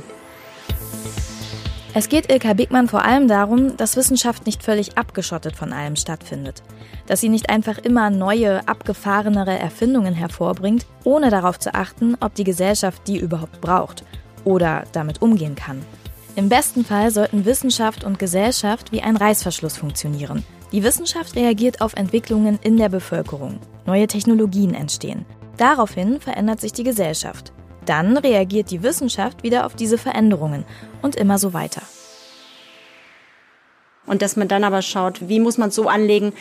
Es 1.93 2.07
geht 2.07 2.31
Ilka 2.31 2.53
Bigmann 2.53 2.87
vor 2.87 3.03
allem 3.03 3.27
darum, 3.27 3.75
dass 3.75 3.97
Wissenschaft 3.97 4.45
nicht 4.45 4.63
völlig 4.63 4.97
abgeschottet 4.97 5.57
von 5.57 5.73
allem 5.73 5.97
stattfindet. 5.97 6.63
Dass 7.05 7.19
sie 7.19 7.27
nicht 7.27 7.49
einfach 7.49 7.77
immer 7.79 8.09
neue, 8.09 8.65
abgefahrenere 8.65 9.59
Erfindungen 9.59 10.13
hervorbringt, 10.13 10.85
ohne 11.03 11.29
darauf 11.29 11.59
zu 11.59 11.73
achten, 11.73 12.15
ob 12.21 12.33
die 12.33 12.45
Gesellschaft 12.45 13.01
die 13.07 13.17
überhaupt 13.17 13.59
braucht 13.59 14.05
oder 14.45 14.85
damit 14.93 15.21
umgehen 15.21 15.55
kann. 15.55 15.81
Im 16.37 16.47
besten 16.47 16.85
Fall 16.85 17.11
sollten 17.11 17.43
Wissenschaft 17.43 18.05
und 18.05 18.19
Gesellschaft 18.19 18.93
wie 18.93 19.01
ein 19.01 19.17
Reißverschluss 19.17 19.75
funktionieren. 19.75 20.45
Die 20.71 20.83
Wissenschaft 20.83 21.35
reagiert 21.35 21.81
auf 21.81 21.95
Entwicklungen 21.95 22.57
in 22.63 22.77
der 22.77 22.87
Bevölkerung. 22.87 23.59
Neue 23.85 24.07
Technologien 24.07 24.73
entstehen. 24.73 25.25
Daraufhin 25.57 26.21
verändert 26.21 26.61
sich 26.61 26.71
die 26.71 26.85
Gesellschaft. 26.85 27.51
Dann 27.85 28.17
reagiert 28.17 28.71
die 28.71 28.83
Wissenschaft 28.83 29.43
wieder 29.43 29.65
auf 29.65 29.75
diese 29.75 29.97
Veränderungen 29.97 30.65
und 31.01 31.15
immer 31.15 31.37
so 31.37 31.53
weiter. 31.53 31.81
Und 34.05 34.21
dass 34.21 34.35
man 34.35 34.47
dann 34.47 34.63
aber 34.63 34.81
schaut, 34.81 35.27
wie 35.29 35.39
muss 35.39 35.57
man 35.57 35.69
es 35.69 35.75
so 35.75 35.87
anlegen, 35.87 36.33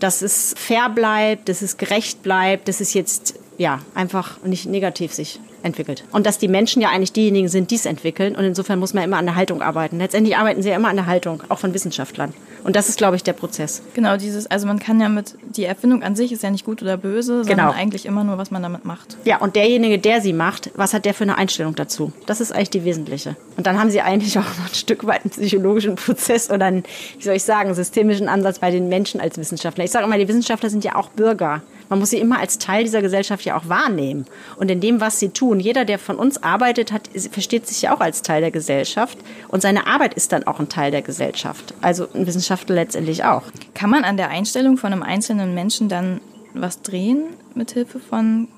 dass 0.00 0.22
es 0.22 0.54
fair 0.56 0.88
bleibt, 0.88 1.48
dass 1.48 1.62
es 1.62 1.76
gerecht 1.76 2.22
bleibt, 2.22 2.68
dass 2.68 2.80
es 2.80 2.94
jetzt 2.94 3.38
ja 3.56 3.80
einfach 3.94 4.42
nicht 4.42 4.66
negativ 4.66 5.12
sich 5.12 5.40
entwickelt. 5.64 6.04
Und 6.12 6.26
dass 6.26 6.38
die 6.38 6.48
Menschen 6.48 6.82
ja 6.82 6.90
eigentlich 6.90 7.12
diejenigen 7.12 7.48
sind, 7.48 7.70
die 7.70 7.76
es 7.76 7.86
entwickeln. 7.86 8.36
Und 8.36 8.44
insofern 8.44 8.78
muss 8.78 8.94
man 8.94 9.04
immer 9.04 9.16
an 9.16 9.26
der 9.26 9.34
Haltung 9.34 9.62
arbeiten. 9.62 9.98
Letztendlich 9.98 10.36
arbeiten 10.36 10.62
sie 10.62 10.68
ja 10.68 10.76
immer 10.76 10.88
an 10.88 10.96
der 10.96 11.06
Haltung, 11.06 11.42
auch 11.48 11.58
von 11.58 11.74
Wissenschaftlern. 11.74 12.32
Und 12.64 12.76
das 12.76 12.88
ist, 12.88 12.96
glaube 12.96 13.16
ich, 13.16 13.22
der 13.22 13.34
Prozess. 13.34 13.82
Genau, 13.92 14.16
dieses, 14.16 14.46
also 14.50 14.66
man 14.66 14.78
kann 14.78 14.98
ja 14.98 15.10
mit, 15.10 15.36
die 15.54 15.64
Erfindung 15.64 16.02
an 16.02 16.16
sich 16.16 16.32
ist 16.32 16.42
ja 16.42 16.50
nicht 16.50 16.64
gut 16.64 16.82
oder 16.82 16.96
böse, 16.96 17.44
sondern 17.44 17.56
genau. 17.56 17.72
eigentlich 17.72 18.06
immer 18.06 18.24
nur, 18.24 18.38
was 18.38 18.50
man 18.50 18.62
damit 18.62 18.86
macht. 18.86 19.18
Ja, 19.24 19.38
und 19.38 19.54
derjenige, 19.54 19.98
der 19.98 20.22
sie 20.22 20.32
macht, 20.32 20.70
was 20.74 20.94
hat 20.94 21.04
der 21.04 21.12
für 21.12 21.24
eine 21.24 21.36
Einstellung 21.36 21.74
dazu? 21.74 22.12
Das 22.24 22.40
ist 22.40 22.52
eigentlich 22.52 22.70
die 22.70 22.84
wesentliche. 22.84 23.36
Und 23.58 23.66
dann 23.66 23.78
haben 23.78 23.90
sie 23.90 24.00
eigentlich 24.00 24.38
auch 24.38 24.42
noch 24.42 24.68
ein 24.68 24.74
Stück 24.74 25.06
weit 25.06 25.24
einen 25.24 25.30
psychologischen 25.30 25.96
Prozess 25.96 26.50
oder 26.50 26.66
einen, 26.66 26.84
wie 27.18 27.24
soll 27.24 27.36
ich 27.36 27.44
sagen, 27.44 27.74
systemischen 27.74 28.28
Ansatz 28.28 28.58
bei 28.58 28.70
den 28.70 28.88
Menschen 28.88 29.20
als 29.20 29.36
Wissenschaftler. 29.36 29.84
Ich 29.84 29.90
sage 29.90 30.06
immer, 30.06 30.16
die 30.16 30.28
Wissenschaftler 30.28 30.70
sind 30.70 30.84
ja 30.84 30.96
auch 30.96 31.10
Bürger. 31.10 31.62
Man 31.94 32.00
muss 32.00 32.10
sie 32.10 32.18
immer 32.18 32.40
als 32.40 32.58
Teil 32.58 32.82
dieser 32.82 33.02
Gesellschaft 33.02 33.44
ja 33.44 33.56
auch 33.56 33.68
wahrnehmen. 33.68 34.26
Und 34.56 34.68
in 34.68 34.80
dem, 34.80 35.00
was 35.00 35.20
sie 35.20 35.28
tun, 35.28 35.60
jeder, 35.60 35.84
der 35.84 36.00
von 36.00 36.16
uns 36.16 36.42
arbeitet, 36.42 36.90
hat, 36.90 37.08
versteht 37.30 37.68
sich 37.68 37.82
ja 37.82 37.94
auch 37.94 38.00
als 38.00 38.22
Teil 38.22 38.40
der 38.40 38.50
Gesellschaft. 38.50 39.16
Und 39.46 39.62
seine 39.62 39.86
Arbeit 39.86 40.14
ist 40.14 40.32
dann 40.32 40.42
auch 40.42 40.58
ein 40.58 40.68
Teil 40.68 40.90
der 40.90 41.02
Gesellschaft. 41.02 41.72
Also 41.82 42.08
ein 42.12 42.26
Wissenschaftler 42.26 42.74
letztendlich 42.74 43.22
auch. 43.22 43.44
Kann 43.74 43.90
man 43.90 44.02
an 44.02 44.16
der 44.16 44.28
Einstellung 44.30 44.76
von 44.76 44.92
einem 44.92 45.04
einzelnen 45.04 45.54
Menschen 45.54 45.88
dann 45.88 46.20
was 46.52 46.82
drehen 46.82 47.26
mit 47.54 47.70
Hilfe 47.70 48.00
von 48.00 48.48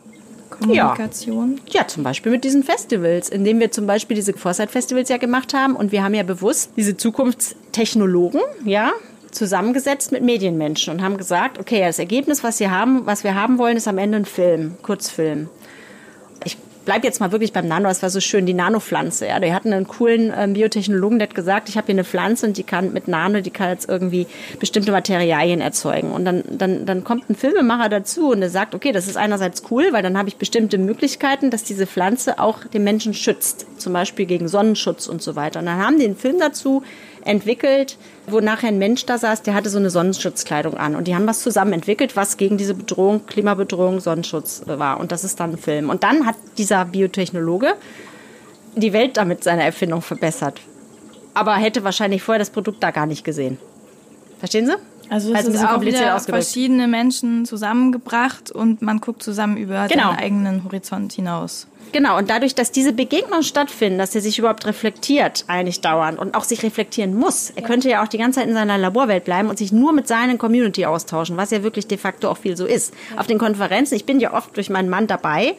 Kommunikation? 0.49 1.61
Ja. 1.67 1.83
ja, 1.83 1.89
zum 1.89 2.05
Beispiel 2.05 2.33
mit 2.33 2.43
diesen 2.43 2.63
Festivals, 2.63 3.29
indem 3.29 3.61
wir 3.61 3.71
zum 3.71 3.87
Beispiel 3.87 4.15
diese 4.15 4.33
Foresight-Festivals 4.33 5.11
ja 5.11 5.19
gemacht 5.19 5.53
haben 5.53 5.77
und 5.77 5.93
wir 5.93 6.03
haben 6.03 6.15
ja 6.15 6.23
bewusst 6.23 6.71
diese 6.79 6.97
Zukunftstechnologen, 6.97 8.41
ja, 8.65 8.93
zusammengesetzt 9.37 10.13
mit 10.13 10.23
Medienmenschen 10.23 10.93
und 10.93 11.03
haben 11.03 11.17
gesagt, 11.17 11.59
okay, 11.59 11.81
das 11.81 11.99
Ergebnis, 11.99 12.43
was, 12.43 12.59
Sie 12.59 12.69
haben, 12.69 13.07
was 13.07 13.23
wir 13.23 13.35
haben 13.35 13.59
wollen, 13.59 13.77
ist 13.77 13.87
am 13.87 13.99
Ende 13.99 14.19
ein 14.19 14.25
Film, 14.25 14.77
Kurzfilm. 14.83 15.49
Ich 16.45 16.57
bleibe 16.87 17.07
jetzt 17.07 17.21
mal 17.21 17.33
wirklich 17.33 17.53
beim 17.53 17.67
Nano, 17.69 17.89
es 17.89 18.03
war 18.03 18.11
so 18.11 18.21
schön, 18.21 18.47
die 18.47 18.55
Nanopflanze. 18.55 19.27
Ja, 19.27 19.41
die 19.41 19.53
hatten 19.53 19.73
einen 19.73 19.87
coolen 19.87 20.33
ähm, 20.37 20.55
Biotechnologen, 20.55 21.19
der 21.19 21.29
hat 21.29 21.35
gesagt, 21.35 21.69
ich 21.69 21.77
habe 21.77 21.87
hier 21.87 21.97
eine 21.97 22.05
Pflanze 22.05 22.47
und 22.47 22.57
die 22.57 22.63
kann 22.63 22.93
mit 22.93 23.09
Nano, 23.09 23.41
die 23.41 23.51
kann 23.51 23.69
jetzt 23.69 23.89
irgendwie 23.89 24.27
bestimmte 24.59 24.93
Materialien 24.93 25.61
erzeugen. 25.61 26.13
Und 26.13 26.25
dann, 26.25 26.45
dann, 26.51 26.87
dann 26.87 27.05
kommt 27.05 27.29
ein 27.29 27.35
Filmemacher 27.35 27.89
dazu 27.89 28.31
und 28.31 28.41
der 28.41 28.51
sagt, 28.51 28.75
okay, 28.75 28.93
das 28.93 29.09
ist 29.09 29.17
einerseits 29.17 29.65
cool, 29.71 29.89
weil 29.93 30.03
dann 30.03 30.17
habe 30.17 30.29
ich 30.29 30.37
bestimmte 30.37 30.79
Möglichkeiten, 30.79 31.51
dass 31.51 31.65
diese 31.65 31.87
Pflanze 31.87 32.39
auch 32.39 32.65
den 32.65 32.85
Menschen 32.85 33.13
schützt, 33.13 33.67
zum 33.77 33.93
Beispiel 33.93 34.27
gegen 34.27 34.49
Sonnenschutz 34.49 35.09
und 35.09 35.21
so 35.21 35.37
weiter. 35.37 35.61
Und 35.61 35.67
dann 35.67 35.79
haben 35.79 35.99
die 35.99 36.05
einen 36.05 36.17
Film 36.17 36.39
dazu 36.39 36.83
entwickelt, 37.25 37.99
wo 38.27 38.41
nachher 38.41 38.69
ein 38.69 38.79
Mensch 38.79 39.07
da 39.07 39.19
saß, 39.19 39.43
der 39.43 39.55
hatte 39.55 39.71
so 39.71 39.79
eine 39.79 39.91
Sonnenschutzkleidung 39.91 40.77
an. 40.77 40.97
Und 40.97 41.07
die 41.09 41.15
haben 41.15 41.27
was 41.27 41.41
zusammen 41.41 41.73
entwickelt, 41.73 42.17
was 42.17 42.37
gegen 42.37 42.57
diese 42.57 42.75
Bedrohung, 42.75 43.27
Klimabedrohung, 43.27 44.01
Sonnenschutz 44.01 44.63
war. 44.67 44.99
Und 45.01 45.13
das 45.13 45.25
ist 45.25 45.41
dann 45.41 45.53
ein 45.53 45.59
Film. 45.59 45.91
Und 45.91 46.03
dann 46.03 46.27
hat 46.27 46.37
dieser 46.59 46.85
Biotechnologe 46.85 47.75
die 48.75 48.93
Welt 48.93 49.17
damit 49.17 49.45
seine 49.45 49.63
Erfindung 49.63 50.03
verbessert. 50.03 50.61
Aber 51.35 51.55
hätte 51.55 51.85
wahrscheinlich 51.85 52.23
vorher 52.23 52.39
das 52.39 52.51
Produkt 52.51 52.83
da 52.83 52.91
gar 52.91 53.07
nicht 53.07 53.25
gesehen. 53.25 53.59
Verstehen 54.39 54.67
Sie? 54.67 54.75
Also 55.09 55.33
es 55.33 55.47
ist 55.47 55.65
auch 55.65 55.81
wieder 55.83 56.19
verschiedene 56.19 56.89
Menschen 56.89 57.45
zusammengebracht 57.45 58.51
und 58.51 58.83
man 58.83 59.01
guckt 59.01 59.23
zusammen 59.23 59.57
über 59.57 59.87
genau. 59.87 60.11
seinen 60.11 60.19
eigenen 60.19 60.65
Horizont 60.65 61.13
hinaus. 61.13 61.69
Genau, 61.93 62.19
und 62.19 62.29
dadurch, 62.29 62.55
dass 62.55 62.73
diese 62.73 62.93
Begegnungen 62.93 63.43
stattfinden, 63.43 63.99
dass 63.99 64.15
er 64.15 64.21
sich 64.21 64.39
überhaupt 64.39 64.67
reflektiert, 64.67 65.45
eigentlich 65.47 65.81
dauernd 65.81 66.19
und 66.19 66.35
auch 66.35 66.45
sich 66.45 66.63
reflektieren 66.63 67.15
muss. 67.15 67.51
Er 67.51 67.63
könnte 67.63 67.89
ja 67.89 68.03
auch 68.03 68.09
die 68.09 68.19
ganze 68.19 68.41
Zeit 68.41 68.49
in 68.49 68.55
seiner 68.55 68.77
Laborwelt 68.77 69.25
bleiben 69.25 69.49
und 69.49 69.59
sich 69.59 69.73
nur 69.73 69.93
mit 69.93 70.07
seiner 70.09 70.37
Community 70.37 70.85
austauschen, 70.85 71.37
was 71.37 71.51
ja 71.51 71.63
wirklich 71.63 71.87
de 71.87 71.99
facto 71.99 72.29
auch 72.29 72.39
viel 72.39 72.57
so 72.57 72.67
ist. 72.67 72.93
Auf 73.17 73.27
den 73.27 73.39
Konferenzen, 73.39 73.95
ich 73.95 74.05
bin 74.05 74.21
ja 74.21 74.35
oft 74.35 74.57
durch 74.57 74.69
meinen 74.69 74.89
Mann 74.89 75.07
dabei, 75.07 75.57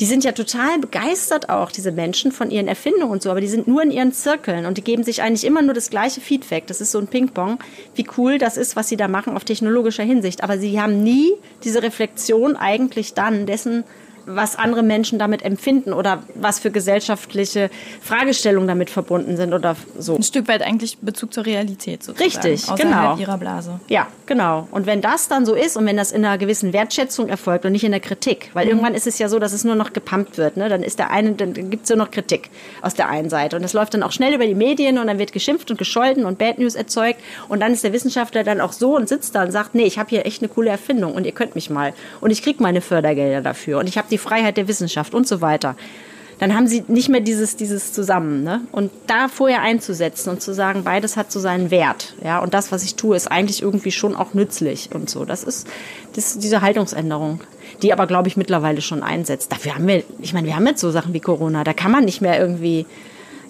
die 0.00 0.04
sind 0.04 0.24
ja 0.24 0.32
total 0.32 0.78
begeistert 0.78 1.48
auch, 1.48 1.72
diese 1.72 1.90
Menschen, 1.90 2.30
von 2.30 2.50
ihren 2.50 2.68
Erfindungen 2.68 3.10
und 3.10 3.22
so, 3.22 3.30
aber 3.30 3.40
die 3.40 3.48
sind 3.48 3.66
nur 3.66 3.82
in 3.82 3.90
ihren 3.90 4.12
Zirkeln 4.12 4.66
und 4.66 4.76
die 4.76 4.84
geben 4.84 5.04
sich 5.04 5.22
eigentlich 5.22 5.44
immer 5.44 5.62
nur 5.62 5.72
das 5.72 5.88
gleiche 5.88 6.20
Feedback. 6.20 6.66
Das 6.66 6.82
ist 6.82 6.92
so 6.92 6.98
ein 6.98 7.06
Ping-Pong, 7.06 7.58
wie 7.94 8.06
cool 8.18 8.36
das 8.36 8.58
ist, 8.58 8.76
was 8.76 8.88
sie 8.88 8.98
da 8.98 9.08
machen 9.08 9.34
auf 9.34 9.44
technologischer 9.44 10.02
Hinsicht. 10.02 10.42
Aber 10.42 10.58
sie 10.58 10.78
haben 10.80 11.02
nie 11.02 11.32
diese 11.64 11.82
Reflexion 11.82 12.56
eigentlich 12.56 13.14
dann 13.14 13.46
dessen, 13.46 13.84
was 14.26 14.56
andere 14.56 14.82
Menschen 14.82 15.18
damit 15.18 15.42
empfinden 15.42 15.92
oder 15.92 16.22
was 16.34 16.58
für 16.58 16.70
gesellschaftliche 16.70 17.70
Fragestellungen 18.02 18.68
damit 18.68 18.90
verbunden 18.90 19.36
sind 19.36 19.54
oder 19.54 19.76
so. 19.98 20.16
Ein 20.16 20.22
Stück 20.22 20.48
weit 20.48 20.62
eigentlich 20.62 20.98
Bezug 20.98 21.32
zur 21.32 21.46
Realität 21.46 22.02
sozusagen. 22.02 22.30
Richtig, 22.30 22.66
genau. 22.76 23.16
ihrer 23.16 23.38
Blase. 23.38 23.80
Ja, 23.88 24.08
genau. 24.26 24.66
Und 24.72 24.86
wenn 24.86 25.00
das 25.00 25.28
dann 25.28 25.46
so 25.46 25.54
ist 25.54 25.76
und 25.76 25.86
wenn 25.86 25.96
das 25.96 26.12
in 26.12 26.24
einer 26.24 26.38
gewissen 26.38 26.72
Wertschätzung 26.72 27.28
erfolgt 27.28 27.64
und 27.64 27.72
nicht 27.72 27.84
in 27.84 27.92
der 27.92 28.00
Kritik, 28.00 28.50
weil 28.52 28.64
mhm. 28.64 28.72
irgendwann 28.72 28.94
ist 28.94 29.06
es 29.06 29.18
ja 29.18 29.28
so, 29.28 29.38
dass 29.38 29.52
es 29.52 29.64
nur 29.64 29.76
noch 29.76 29.92
gepumpt 29.92 30.38
wird, 30.38 30.56
ne? 30.56 30.68
dann 30.68 30.82
ist 30.82 30.98
der 30.98 31.10
eine, 31.10 31.32
dann 31.32 31.54
gibt 31.54 31.84
es 31.84 31.90
nur 31.90 31.98
noch 31.98 32.10
Kritik 32.10 32.50
aus 32.82 32.94
der 32.94 33.08
einen 33.08 33.30
Seite 33.30 33.56
und 33.56 33.62
das 33.62 33.72
läuft 33.72 33.94
dann 33.94 34.02
auch 34.02 34.12
schnell 34.12 34.34
über 34.34 34.46
die 34.46 34.54
Medien 34.54 34.98
und 34.98 35.06
dann 35.06 35.18
wird 35.18 35.32
geschimpft 35.32 35.70
und 35.70 35.78
gescholten 35.78 36.24
und 36.24 36.38
Bad 36.38 36.58
News 36.58 36.74
erzeugt 36.74 37.20
und 37.48 37.60
dann 37.60 37.72
ist 37.72 37.84
der 37.84 37.92
Wissenschaftler 37.92 38.42
dann 38.42 38.60
auch 38.60 38.72
so 38.72 38.96
und 38.96 39.08
sitzt 39.08 39.34
da 39.34 39.44
und 39.44 39.52
sagt, 39.52 39.74
nee, 39.74 39.84
ich 39.84 39.98
habe 39.98 40.10
hier 40.10 40.26
echt 40.26 40.42
eine 40.42 40.48
coole 40.48 40.70
Erfindung 40.70 41.14
und 41.14 41.24
ihr 41.24 41.32
könnt 41.32 41.54
mich 41.54 41.70
mal 41.70 41.92
und 42.20 42.30
ich 42.30 42.42
kriege 42.42 42.62
meine 42.62 42.80
Fördergelder 42.80 43.40
dafür 43.40 43.78
und 43.78 43.88
ich 43.88 43.98
habe 43.98 44.08
die 44.10 44.15
die 44.16 44.22
Freiheit 44.22 44.56
der 44.56 44.66
Wissenschaft 44.66 45.14
und 45.14 45.28
so 45.28 45.42
weiter. 45.42 45.76
dann 46.38 46.54
haben 46.54 46.66
sie 46.66 46.84
nicht 46.88 47.08
mehr 47.08 47.22
dieses, 47.22 47.56
dieses 47.56 47.92
zusammen. 47.92 48.42
Ne? 48.42 48.60
Und 48.72 48.90
da 49.06 49.28
vorher 49.28 49.62
einzusetzen 49.62 50.28
und 50.30 50.42
zu 50.42 50.52
sagen, 50.52 50.84
beides 50.84 51.16
hat 51.16 51.32
so 51.32 51.40
seinen 51.40 51.70
Wert. 51.70 52.14
Ja? 52.22 52.40
Und 52.40 52.52
das, 52.52 52.72
was 52.72 52.82
ich 52.82 52.94
tue, 52.94 53.16
ist 53.16 53.30
eigentlich 53.30 53.62
irgendwie 53.62 53.92
schon 53.92 54.14
auch 54.14 54.34
nützlich 54.34 54.90
und 54.92 55.08
so. 55.08 55.24
Das 55.24 55.44
ist 55.44 55.66
das, 56.14 56.38
diese 56.38 56.60
Haltungsänderung, 56.60 57.40
die 57.82 57.92
aber, 57.92 58.06
glaube 58.06 58.28
ich, 58.28 58.36
mittlerweile 58.36 58.82
schon 58.82 59.02
einsetzt. 59.02 59.50
Dafür 59.52 59.76
haben 59.76 59.86
wir, 59.86 60.02
ich 60.20 60.34
meine, 60.34 60.46
wir 60.46 60.56
haben 60.56 60.66
jetzt 60.66 60.80
so 60.80 60.90
Sachen 60.90 61.14
wie 61.14 61.20
Corona, 61.20 61.64
da 61.64 61.72
kann 61.72 61.90
man 61.90 62.04
nicht 62.04 62.20
mehr 62.20 62.38
irgendwie 62.38 62.86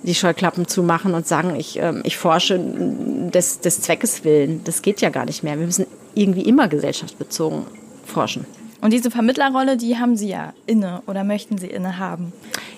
die 0.05 0.15
Scheuklappen 0.15 0.69
zumachen 0.69 1.15
und 1.15 1.27
sagen, 1.27 1.57
ich, 1.57 1.79
ähm, 1.79 2.03
ich 2.05 2.17
forsche 2.17 2.61
des, 2.61 3.61
des 3.61 3.81
Zweckes 3.81 4.25
willen. 4.25 4.63
Das 4.63 4.83
geht 4.83 5.01
ja 5.01 5.11
gar 5.11 5.25
nicht 5.25 5.43
mehr. 5.43 5.59
Wir 5.59 5.67
müssen 5.67 5.87
irgendwie 6.15 6.43
immer 6.43 6.69
gesellschaftsbezogen 6.69 7.67
forschen. 8.05 8.47
Und 8.81 8.93
diese 8.93 9.11
Vermittlerrolle, 9.11 9.77
die 9.77 9.99
haben 9.99 10.17
Sie 10.17 10.29
ja 10.29 10.53
inne 10.67 11.03
oder 11.07 11.25
möchten 11.25 11.59
Sie 11.59 11.67
inne 11.67 11.99
haben? 11.99 12.33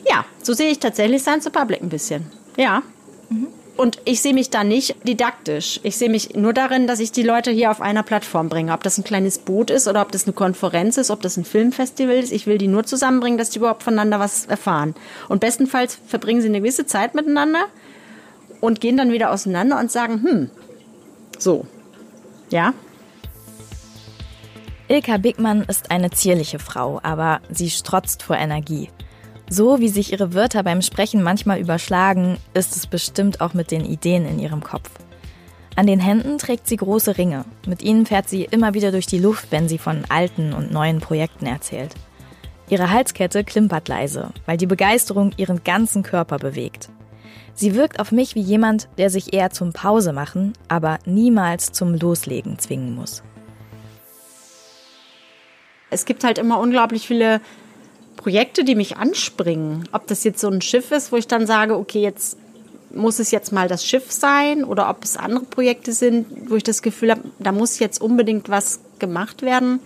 Ja, 0.09 0.25
so 0.43 0.53
sehe 0.53 0.71
ich 0.71 0.79
tatsächlich 0.79 1.23
Science 1.23 1.45
to 1.45 1.51
Public 1.51 1.83
ein 1.83 1.89
bisschen. 1.89 2.27
Ja. 2.57 2.83
Mhm. 3.29 3.49
Und 3.77 3.99
ich 4.05 4.21
sehe 4.21 4.35
mich 4.35 4.51
da 4.51 4.65
nicht 4.65 4.97
didaktisch. 5.07 5.79
Ich 5.85 5.97
sehe 5.97 6.11
mich 6.11 6.35
nur 6.35 6.53
darin, 6.53 6.89
dass 6.89 6.99
ich 6.99 7.13
die 7.13 7.23
Leute 7.23 7.53
hier 7.53 7.71
auf 7.71 7.81
einer 7.81 8.03
Plattform 8.03 8.49
bringe. 8.49 8.73
Ob 8.73 8.83
das 8.83 8.99
ein 8.99 9.05
kleines 9.05 9.39
Boot 9.39 9.71
ist 9.71 9.87
oder 9.87 10.03
ob 10.03 10.11
das 10.11 10.25
eine 10.25 10.33
Konferenz 10.33 10.97
ist, 10.97 11.13
ob 11.13 11.23
das 11.23 11.37
ein 11.37 11.45
Filmfestival 11.45 12.17
ist. 12.17 12.33
Ich 12.33 12.49
will 12.49 12.59
die 12.59 12.67
nur 12.67 12.85
zusammenbringen, 12.85 13.39
dass 13.39 13.51
die 13.51 13.61
überhaupt 13.61 13.85
voneinander 13.85 14.19
was 14.19 14.47
erfahren. 14.47 14.97
Und 15.29 15.41
bestenfalls 15.41 15.97
verbringen 16.07 16.41
sie 16.41 16.49
eine 16.49 16.61
gewisse 16.61 16.87
Zeit 16.87 17.15
miteinander 17.15 17.67
und 18.61 18.81
gehen 18.81 18.97
dann 18.97 19.13
wieder 19.13 19.31
auseinander 19.31 19.79
und 19.79 19.93
sagen, 19.93 20.25
hm, 20.25 20.51
so. 21.39 21.65
Ja, 22.51 22.75
Ilka 24.91 25.19
Bigmann 25.19 25.65
ist 25.65 25.91
eine 25.91 26.11
zierliche 26.11 26.59
Frau, 26.59 26.99
aber 27.03 27.43
sie 27.51 27.69
strotzt 27.69 28.23
vor 28.23 28.37
Energie. 28.37 28.89
So 29.51 29.81
wie 29.81 29.89
sich 29.91 30.13
ihre 30.13 30.33
Wörter 30.33 30.63
beim 30.63 30.81
Sprechen 30.81 31.23
manchmal 31.23 31.61
überschlagen, 31.61 32.39
ist 32.55 32.75
es 32.75 32.87
bestimmt 32.87 33.43
auch 33.43 33.53
mit 33.53 33.71
den 33.71 33.85
Ideen 33.85 34.25
in 34.27 34.39
ihrem 34.39 34.63
Kopf. 34.63 34.91
An 35.77 35.87
den 35.87 36.01
Händen 36.01 36.39
trägt 36.39 36.67
sie 36.67 36.77
große 36.77 37.19
Ringe. 37.19 37.45
Mit 37.67 37.83
ihnen 37.83 38.07
fährt 38.07 38.31
sie 38.31 38.45
immer 38.45 38.73
wieder 38.73 38.91
durch 38.91 39.07
die 39.07 39.19
Luft, 39.19 39.49
wenn 39.53 39.69
sie 39.69 39.77
von 39.77 40.05
alten 40.09 40.55
und 40.55 40.73
neuen 40.73 41.01
Projekten 41.01 41.45
erzählt. 41.45 41.95
Ihre 42.71 42.91
Halskette 42.91 43.45
klimpert 43.45 43.89
leise, 43.89 44.31
weil 44.47 44.57
die 44.57 44.67
Begeisterung 44.67 45.33
ihren 45.37 45.65
ganzen 45.65 46.03
Körper 46.03 46.39
bewegt. 46.39 46.89
Sie 47.55 47.75
wirkt 47.75 48.01
auf 48.01 48.11
mich 48.11 48.35
wie 48.35 48.41
jemand, 48.41 48.89
der 48.97 49.11
sich 49.11 49.35
eher 49.35 49.51
zum 49.51 49.75
Pause 49.75 50.15
machen, 50.15 50.55
aber 50.69 50.99
niemals 51.05 51.73
zum 51.73 51.95
Loslegen 51.95 52.59
zwingen 52.59 52.95
muss. 52.95 53.23
Es 55.91 56.05
gibt 56.05 56.25
halt 56.25 56.39
immer 56.39 56.59
unglaublich 56.61 57.07
viele 57.07 57.41
Projekte, 58.17 58.65
die 58.65 58.75
mich 58.75 58.97
anspringen. 58.97 59.89
Ob 59.93 60.07
das 60.07 60.25
jetzt 60.25 60.41
so 60.41 60.49
ein 60.49 60.61
Schiff 60.61 60.91
ist, 60.91 61.13
wo 61.13 61.17
ich 61.17 61.29
dann 61.29 61.47
sage, 61.47 61.77
okay, 61.77 62.01
jetzt 62.01 62.37
muss 62.91 63.19
es 63.19 63.31
jetzt 63.31 63.53
mal 63.53 63.69
das 63.69 63.85
Schiff 63.85 64.11
sein 64.11 64.65
oder 64.65 64.91
ob 64.91 65.05
es 65.05 65.17
andere 65.17 65.45
Projekte 65.45 65.93
sind, 65.93 66.27
wo 66.51 66.57
ich 66.57 66.63
das 66.63 66.83
Gefühl 66.83 67.11
habe, 67.11 67.23
da 67.39 67.53
muss 67.53 67.79
jetzt 67.79 68.01
unbedingt 68.01 68.49
was 68.49 68.81
gemacht 68.99 69.43
werden. 69.43 69.81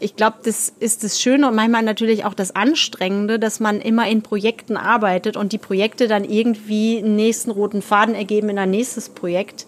Ich 0.00 0.14
glaube, 0.14 0.36
das 0.44 0.72
ist 0.78 1.02
das 1.02 1.20
Schöne 1.20 1.48
und 1.48 1.56
manchmal 1.56 1.82
natürlich 1.82 2.24
auch 2.24 2.34
das 2.34 2.54
Anstrengende, 2.54 3.40
dass 3.40 3.58
man 3.58 3.80
immer 3.80 4.08
in 4.08 4.22
Projekten 4.22 4.76
arbeitet 4.76 5.36
und 5.36 5.52
die 5.52 5.58
Projekte 5.58 6.06
dann 6.06 6.24
irgendwie 6.24 6.98
einen 6.98 7.16
nächsten 7.16 7.50
roten 7.50 7.82
Faden 7.82 8.14
ergeben 8.14 8.48
in 8.48 8.58
ein 8.58 8.70
nächstes 8.70 9.08
Projekt. 9.08 9.66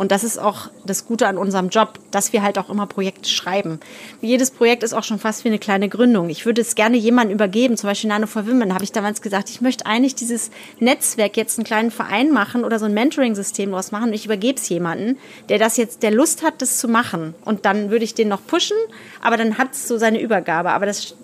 Und 0.00 0.12
das 0.12 0.24
ist 0.24 0.38
auch 0.38 0.70
das 0.86 1.04
Gute 1.04 1.26
an 1.26 1.36
unserem 1.36 1.68
Job, 1.68 1.98
dass 2.10 2.32
wir 2.32 2.40
halt 2.40 2.56
auch 2.56 2.70
immer 2.70 2.86
Projekte 2.86 3.28
schreiben. 3.28 3.80
Jedes 4.22 4.50
Projekt 4.50 4.82
ist 4.82 4.94
auch 4.94 5.04
schon 5.04 5.18
fast 5.18 5.44
wie 5.44 5.48
eine 5.48 5.58
kleine 5.58 5.90
Gründung. 5.90 6.30
Ich 6.30 6.46
würde 6.46 6.62
es 6.62 6.74
gerne 6.74 6.96
jemandem 6.96 7.34
übergeben, 7.34 7.76
zum 7.76 7.90
Beispiel 7.90 8.08
Nano 8.08 8.26
for 8.26 8.46
Women, 8.46 8.72
habe 8.72 8.82
ich 8.82 8.92
damals 8.92 9.20
gesagt, 9.20 9.50
ich 9.50 9.60
möchte 9.60 9.84
eigentlich 9.84 10.14
dieses 10.14 10.50
Netzwerk 10.78 11.36
jetzt 11.36 11.58
einen 11.58 11.66
kleinen 11.66 11.90
Verein 11.90 12.32
machen 12.32 12.64
oder 12.64 12.78
so 12.78 12.86
ein 12.86 12.94
Mentoring-System 12.94 13.72
draus 13.72 13.92
machen. 13.92 14.04
Und 14.04 14.14
ich 14.14 14.24
übergebe 14.24 14.58
es 14.58 14.66
jemanden, 14.70 15.18
der 15.50 15.58
das 15.58 15.76
jetzt, 15.76 16.02
der 16.02 16.12
Lust 16.12 16.42
hat, 16.42 16.62
das 16.62 16.78
zu 16.78 16.88
machen. 16.88 17.34
Und 17.44 17.66
dann 17.66 17.90
würde 17.90 18.06
ich 18.06 18.14
den 18.14 18.28
noch 18.28 18.40
pushen, 18.46 18.78
aber 19.20 19.36
dann 19.36 19.58
hat 19.58 19.72
es 19.72 19.86
so 19.86 19.98
seine 19.98 20.18
Übergabe. 20.18 20.70
Aber 20.70 20.86
das 20.86 21.14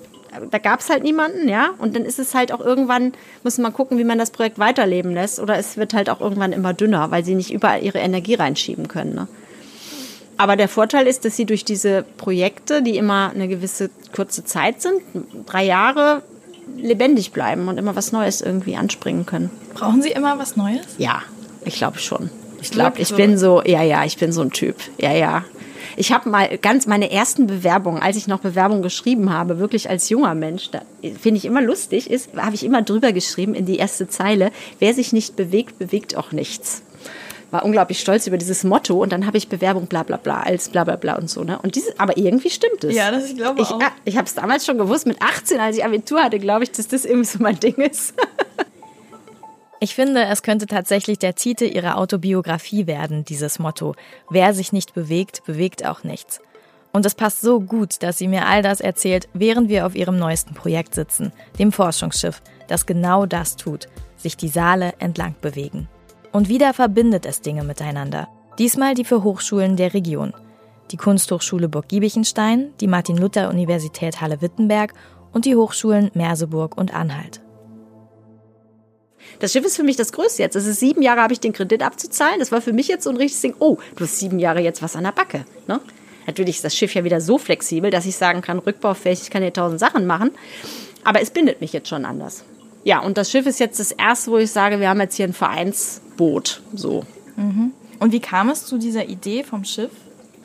da 0.50 0.58
gab 0.58 0.80
es 0.80 0.90
halt 0.90 1.02
niemanden, 1.02 1.48
ja. 1.48 1.70
Und 1.78 1.96
dann 1.96 2.04
ist 2.04 2.18
es 2.18 2.34
halt 2.34 2.52
auch 2.52 2.60
irgendwann, 2.60 3.12
muss 3.42 3.58
man 3.58 3.72
gucken, 3.72 3.98
wie 3.98 4.04
man 4.04 4.18
das 4.18 4.30
Projekt 4.30 4.58
weiterleben 4.58 5.12
lässt. 5.12 5.40
Oder 5.40 5.58
es 5.58 5.76
wird 5.76 5.94
halt 5.94 6.10
auch 6.10 6.20
irgendwann 6.20 6.52
immer 6.52 6.72
dünner, 6.74 7.10
weil 7.10 7.24
sie 7.24 7.34
nicht 7.34 7.52
überall 7.52 7.82
ihre 7.82 7.98
Energie 7.98 8.34
reinschieben 8.34 8.88
können. 8.88 9.14
Ne? 9.14 9.28
Aber 10.36 10.56
der 10.56 10.68
Vorteil 10.68 11.06
ist, 11.06 11.24
dass 11.24 11.36
sie 11.36 11.46
durch 11.46 11.64
diese 11.64 12.04
Projekte, 12.16 12.82
die 12.82 12.96
immer 12.96 13.30
eine 13.34 13.48
gewisse 13.48 13.90
kurze 14.14 14.44
Zeit 14.44 14.82
sind, 14.82 15.00
drei 15.46 15.64
Jahre, 15.64 16.22
lebendig 16.76 17.32
bleiben 17.32 17.68
und 17.68 17.78
immer 17.78 17.96
was 17.96 18.12
Neues 18.12 18.40
irgendwie 18.40 18.76
anspringen 18.76 19.24
können. 19.24 19.50
Brauchen 19.74 20.02
Sie 20.02 20.10
immer 20.10 20.38
was 20.38 20.56
Neues? 20.56 20.84
Ja, 20.98 21.22
ich 21.64 21.76
glaube 21.76 21.98
schon. 21.98 22.30
Ich 22.60 22.70
glaube, 22.70 23.00
ich 23.00 23.14
bin 23.14 23.38
so, 23.38 23.62
ja, 23.64 23.82
ja, 23.82 24.04
ich 24.04 24.16
bin 24.18 24.32
so 24.32 24.42
ein 24.42 24.50
Typ. 24.50 24.76
Ja, 24.98 25.12
ja. 25.12 25.44
Ich 25.96 26.12
habe 26.12 26.28
mal 26.28 26.58
ganz 26.58 26.86
meine 26.86 27.10
ersten 27.10 27.46
Bewerbungen, 27.46 28.02
als 28.02 28.16
ich 28.16 28.28
noch 28.28 28.40
Bewerbungen 28.40 28.82
geschrieben 28.82 29.32
habe, 29.32 29.58
wirklich 29.58 29.88
als 29.88 30.08
junger 30.08 30.34
Mensch, 30.34 30.70
da 30.70 30.82
finde 31.20 31.38
ich 31.38 31.44
immer 31.44 31.62
lustig, 31.62 32.10
ist, 32.10 32.30
habe 32.36 32.54
ich 32.54 32.64
immer 32.64 32.82
drüber 32.82 33.12
geschrieben 33.12 33.54
in 33.54 33.66
die 33.66 33.76
erste 33.76 34.08
Zeile, 34.08 34.50
wer 34.78 34.94
sich 34.94 35.12
nicht 35.12 35.36
bewegt, 35.36 35.78
bewegt 35.78 36.16
auch 36.16 36.32
nichts 36.32 36.82
war 37.50 37.64
unglaublich 37.64 38.00
stolz 38.00 38.26
über 38.26 38.38
dieses 38.38 38.64
Motto 38.64 39.00
und 39.00 39.12
dann 39.12 39.26
habe 39.26 39.38
ich 39.38 39.48
Bewerbung 39.48 39.86
bla 39.86 40.02
bla 40.02 40.16
bla 40.16 40.40
als 40.40 40.68
bla 40.68 40.84
bla 40.84 40.96
bla 40.96 41.16
und 41.16 41.30
so. 41.30 41.44
Ne? 41.44 41.58
Und 41.62 41.76
diese, 41.76 41.98
aber 41.98 42.16
irgendwie 42.16 42.50
stimmt 42.50 42.84
es. 42.84 42.94
Ja, 42.94 43.10
das 43.10 43.30
ich 43.30 43.36
glaube 43.36 43.62
ich, 43.62 43.68
auch. 43.68 43.80
Ich 44.04 44.16
habe 44.16 44.26
es 44.26 44.34
damals 44.34 44.66
schon 44.66 44.78
gewusst, 44.78 45.06
mit 45.06 45.22
18, 45.22 45.60
als 45.60 45.76
ich 45.76 45.84
Abitur 45.84 46.22
hatte, 46.22 46.38
glaube 46.38 46.64
ich, 46.64 46.72
dass 46.72 46.88
das 46.88 47.04
irgendwie 47.04 47.26
so 47.26 47.38
mein 47.40 47.58
Ding 47.58 47.76
ist. 47.76 48.14
Ich 49.78 49.94
finde, 49.94 50.24
es 50.24 50.42
könnte 50.42 50.66
tatsächlich 50.66 51.18
der 51.18 51.34
Titel 51.34 51.64
ihrer 51.64 51.98
Autobiografie 51.98 52.86
werden, 52.86 53.24
dieses 53.24 53.58
Motto. 53.58 53.94
Wer 54.30 54.54
sich 54.54 54.72
nicht 54.72 54.94
bewegt, 54.94 55.44
bewegt 55.44 55.84
auch 55.84 56.02
nichts. 56.02 56.40
Und 56.92 57.04
es 57.04 57.14
passt 57.14 57.42
so 57.42 57.60
gut, 57.60 58.02
dass 58.02 58.16
sie 58.16 58.26
mir 58.26 58.46
all 58.46 58.62
das 58.62 58.80
erzählt, 58.80 59.28
während 59.34 59.68
wir 59.68 59.84
auf 59.84 59.94
ihrem 59.94 60.18
neuesten 60.18 60.54
Projekt 60.54 60.94
sitzen, 60.94 61.30
dem 61.58 61.72
Forschungsschiff, 61.72 62.40
das 62.68 62.86
genau 62.86 63.26
das 63.26 63.56
tut, 63.56 63.88
sich 64.16 64.38
die 64.38 64.48
Saale 64.48 64.94
entlang 64.98 65.34
bewegen. 65.42 65.88
Und 66.32 66.48
wieder 66.48 66.72
verbindet 66.72 67.26
es 67.26 67.42
Dinge 67.42 67.62
miteinander. 67.62 68.28
Diesmal 68.58 68.94
die 68.94 69.04
für 69.04 69.22
Hochschulen 69.22 69.76
der 69.76 69.92
Region. 69.92 70.32
Die 70.90 70.96
Kunsthochschule 70.96 71.68
Burg 71.68 71.88
Giebichenstein, 71.88 72.72
die 72.80 72.86
Martin-Luther-Universität 72.86 74.22
Halle-Wittenberg 74.22 74.94
und 75.32 75.44
die 75.44 75.54
Hochschulen 75.54 76.10
Merseburg 76.14 76.78
und 76.78 76.94
Anhalt. 76.94 77.42
Das 79.38 79.52
Schiff 79.52 79.64
ist 79.64 79.76
für 79.76 79.82
mich 79.82 79.96
das 79.96 80.12
Größte 80.12 80.42
jetzt. 80.42 80.56
Es 80.56 80.66
ist 80.66 80.80
sieben 80.80 81.02
Jahre, 81.02 81.22
habe 81.22 81.32
ich 81.32 81.40
den 81.40 81.52
Kredit 81.52 81.82
abzuzahlen. 81.82 82.38
Das 82.38 82.52
war 82.52 82.60
für 82.60 82.72
mich 82.72 82.88
jetzt 82.88 83.04
so 83.04 83.10
ein 83.10 83.16
richtiges 83.16 83.42
Ding. 83.42 83.54
Oh, 83.58 83.78
du 83.96 84.04
hast 84.04 84.18
sieben 84.18 84.38
Jahre 84.38 84.60
jetzt 84.60 84.82
was 84.82 84.96
an 84.96 85.04
der 85.04 85.12
Backe. 85.12 85.44
Ne? 85.66 85.80
Natürlich 86.26 86.56
ist 86.56 86.64
das 86.64 86.74
Schiff 86.74 86.94
ja 86.94 87.04
wieder 87.04 87.20
so 87.20 87.38
flexibel, 87.38 87.90
dass 87.90 88.06
ich 88.06 88.16
sagen 88.16 88.42
kann, 88.42 88.58
rückbaufähig, 88.58 89.22
ich 89.22 89.30
kann 89.30 89.42
hier 89.42 89.52
tausend 89.52 89.80
Sachen 89.80 90.06
machen. 90.06 90.30
Aber 91.04 91.20
es 91.20 91.30
bindet 91.30 91.60
mich 91.60 91.72
jetzt 91.72 91.88
schon 91.88 92.04
anders. 92.04 92.44
Ja, 92.82 93.00
und 93.00 93.18
das 93.18 93.30
Schiff 93.30 93.46
ist 93.46 93.60
jetzt 93.60 93.80
das 93.80 93.92
erste, 93.92 94.30
wo 94.30 94.38
ich 94.38 94.50
sage, 94.50 94.80
wir 94.80 94.88
haben 94.88 95.00
jetzt 95.00 95.16
hier 95.16 95.26
ein 95.26 95.32
Vereinsboot. 95.32 96.62
So. 96.74 97.04
Mhm. 97.36 97.72
Und 97.98 98.12
wie 98.12 98.20
kam 98.20 98.48
es 98.50 98.64
zu 98.64 98.78
dieser 98.78 99.08
Idee 99.08 99.44
vom 99.44 99.64
Schiff? 99.64 99.90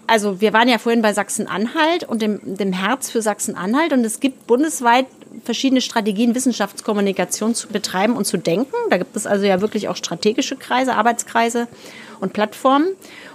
Also 0.08 0.42
wir 0.42 0.52
waren 0.52 0.68
ja 0.68 0.78
vorhin 0.78 1.02
bei 1.02 1.14
Sachsen-Anhalt 1.14 2.04
und 2.04 2.22
dem, 2.22 2.58
dem 2.58 2.74
Herz 2.74 3.10
für 3.10 3.22
Sachsen-Anhalt 3.22 3.94
und 3.94 4.04
es 4.04 4.20
gibt 4.20 4.48
bundesweit 4.48 5.06
verschiedene 5.44 5.82
Strategien, 5.82 6.36
Wissenschaftskommunikation 6.36 7.56
zu 7.56 7.68
betreiben 7.68 8.16
und 8.16 8.26
zu 8.26 8.38
denken. 8.38 8.74
Da 8.90 8.98
gibt 8.98 9.16
es 9.16 9.26
also 9.26 9.46
ja 9.46 9.62
wirklich 9.62 9.88
auch 9.90 9.96
strategische 9.96 10.56
Kreise, 10.56 10.96
Arbeitskreise 10.96 11.68
und 12.20 12.34
Plattformen. 12.34 12.88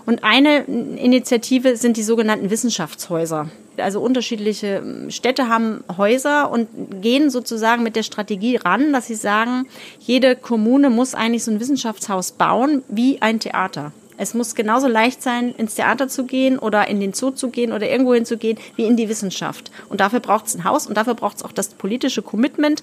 Und 0.07 0.23
eine 0.23 0.65
Initiative 0.65 1.77
sind 1.77 1.97
die 1.97 2.03
sogenannten 2.03 2.51
Wissenschaftshäuser. 2.51 3.49
Also 3.77 4.01
unterschiedliche 4.01 4.83
Städte 5.11 5.49
haben 5.49 5.85
Häuser 5.97 6.51
und 6.51 6.69
gehen 7.03 7.29
sozusagen 7.29 7.83
mit 7.83 7.97
der 7.97 8.05
Strategie 8.05 8.57
ran, 8.57 8.93
dass 8.93 9.07
sie 9.07 9.15
sagen, 9.15 9.67
jede 9.99 10.37
Kommune 10.37 10.89
muss 10.89 11.15
eigentlich 11.15 11.45
so 11.45 11.51
ein 11.51 11.61
Wissenschaftshaus 11.61 12.33
bauen 12.33 12.83
wie 12.89 13.21
ein 13.21 13.41
Theater. 13.41 13.93
Es 14.19 14.35
muss 14.35 14.55
genauso 14.55 14.89
leicht 14.89 15.23
sein, 15.23 15.55
ins 15.57 15.75
Theater 15.75 16.09
zu 16.09 16.25
gehen 16.25 16.59
oder 16.59 16.89
in 16.89 17.01
den 17.01 17.13
Zoo 17.13 17.31
zu 17.31 17.51
gehen 17.51 17.73
oder 17.73 17.89
irgendwo 17.89 18.15
hinzugehen, 18.15 18.59
wie 18.77 18.87
in 18.87 18.97
die 18.97 19.09
Wissenschaft. 19.09 19.71
Und 19.89 20.01
dafür 20.01 20.21
braucht 20.21 20.47
es 20.47 20.55
ein 20.55 20.65
Haus 20.65 20.87
und 20.87 20.97
dafür 20.97 21.15
braucht 21.15 21.39
es 21.39 21.43
auch 21.43 21.53
das 21.53 21.69
politische 21.71 22.23
Commitment, 22.23 22.83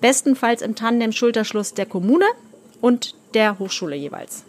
bestenfalls 0.00 0.62
im 0.62 0.74
Tandem 0.74 1.12
Schulterschluss 1.12 1.74
der 1.74 1.86
Kommune 1.86 2.26
und 2.80 3.14
der 3.34 3.58
Hochschule 3.58 3.96
jeweils. 3.96 4.44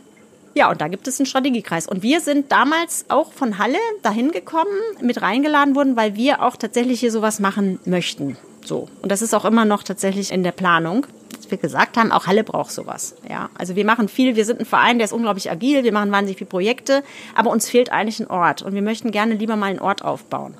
Ja, 0.56 0.72
und 0.72 0.80
da 0.80 0.88
gibt 0.88 1.08
es 1.08 1.20
einen 1.20 1.26
Strategiekreis. 1.26 1.86
Und 1.86 2.02
wir 2.02 2.22
sind 2.22 2.52
damals 2.52 3.06
auch 3.10 3.34
von 3.34 3.58
Halle 3.58 3.78
dahin 4.04 4.32
gekommen, 4.32 4.72
mit 5.02 5.22
reingeladen 5.22 5.76
wurden, 5.76 5.98
weil 5.98 6.16
wir 6.16 6.42
auch 6.42 6.56
tatsächlich 6.56 7.02
hier 7.02 7.12
sowas 7.12 7.40
machen 7.40 7.80
möchten. 7.86 8.38
So. 8.64 8.88
Und 9.02 9.12
das 9.12 9.22
ist 9.22 9.34
auch 9.34 9.44
immer 9.44 9.66
noch 9.66 9.84
tatsächlich 9.84 10.32
in 10.32 10.44
der 10.44 10.54
Planung. 10.54 11.06
Dass 11.46 11.52
wir 11.52 11.58
gesagt 11.60 11.96
haben, 11.96 12.12
auch 12.12 12.26
Halle 12.26 12.44
braucht 12.44 12.72
sowas. 12.72 13.14
Ja. 13.30 13.52
Also 13.56 13.76
wir 13.76 13.86
machen 13.86 14.08
viel, 14.08 14.36
wir 14.36 14.46
sind 14.46 14.62
ein 14.62 14.66
Verein, 14.66 14.98
der 14.98 15.06
ist 15.06 15.14
unglaublich 15.14 15.52
agil, 15.52 15.84
wir 15.84 15.92
machen 15.92 16.12
wahnsinnig 16.12 16.40
viele 16.40 16.50
Projekte, 16.50 17.04
aber 17.36 17.52
uns 17.52 17.70
fehlt 17.70 17.92
eigentlich 17.92 18.20
ein 18.20 18.32
Ort. 18.32 18.64
Und 18.64 18.74
wir 18.74 18.82
möchten 18.82 19.12
gerne 19.12 19.36
lieber 19.36 19.56
mal 19.56 19.68
einen 19.68 19.80
Ort 19.80 20.04
aufbauen. 20.04 20.56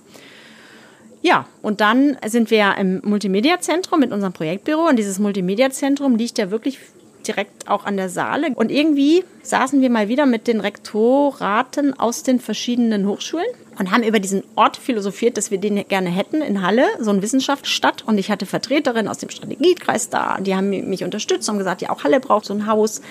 Ja, 1.24 1.48
und 1.64 1.82
dann 1.82 2.18
sind 2.28 2.52
wir 2.52 2.76
im 2.78 3.02
Multimedia-Zentrum 3.04 4.00
mit 4.00 4.12
unserem 4.12 4.32
Projektbüro 4.32 4.88
und 4.88 4.98
dieses 4.98 5.18
Multimedia-Zentrum 5.18 6.18
liegt 6.18 6.38
ja 6.38 6.52
wirklich 6.52 6.78
direkt 7.28 7.68
auch 7.68 7.86
an 7.86 7.98
der 7.98 8.10
Saale. 8.10 8.52
Und 8.56 8.72
irgendwie 8.72 9.24
saßen 9.44 9.82
wir 9.82 9.90
mal 9.90 10.08
wieder 10.08 10.26
mit 10.26 10.48
den 10.48 10.60
Rektoraten 10.60 11.98
aus 12.00 12.24
den 12.24 12.40
verschiedenen 12.40 13.08
Hochschulen 13.08 13.46
und 13.78 13.92
haben 13.92 14.04
über 14.04 14.20
diesen 14.20 14.44
Ort 14.56 14.78
philosophiert, 14.78 15.38
dass 15.38 15.52
wir 15.52 15.58
den 15.58 15.88
gerne 15.88 16.10
hätten 16.10 16.42
in 16.42 16.62
Halle, 16.62 16.86
so 17.00 17.12
eine 17.12 17.22
Wissenschaftsstadt. 17.22 18.04
Und 18.06 18.18
ich 18.18 18.32
hatte 18.32 18.46
Vertreterinnen 18.46 19.08
aus 19.08 19.18
dem 19.18 19.30
Strategiekreis 19.30 20.10
da, 20.10 20.38
die 20.40 20.56
haben 20.56 20.70
mich 20.70 21.04
unterstützt 21.04 21.50
und 21.50 21.58
gesagt, 21.58 21.82
ja, 21.82 21.90
auch 21.90 22.04
Halle 22.04 22.20
braucht 22.20 22.46
so 22.46 22.54
ein 22.54 22.68
Haus. 22.68 23.02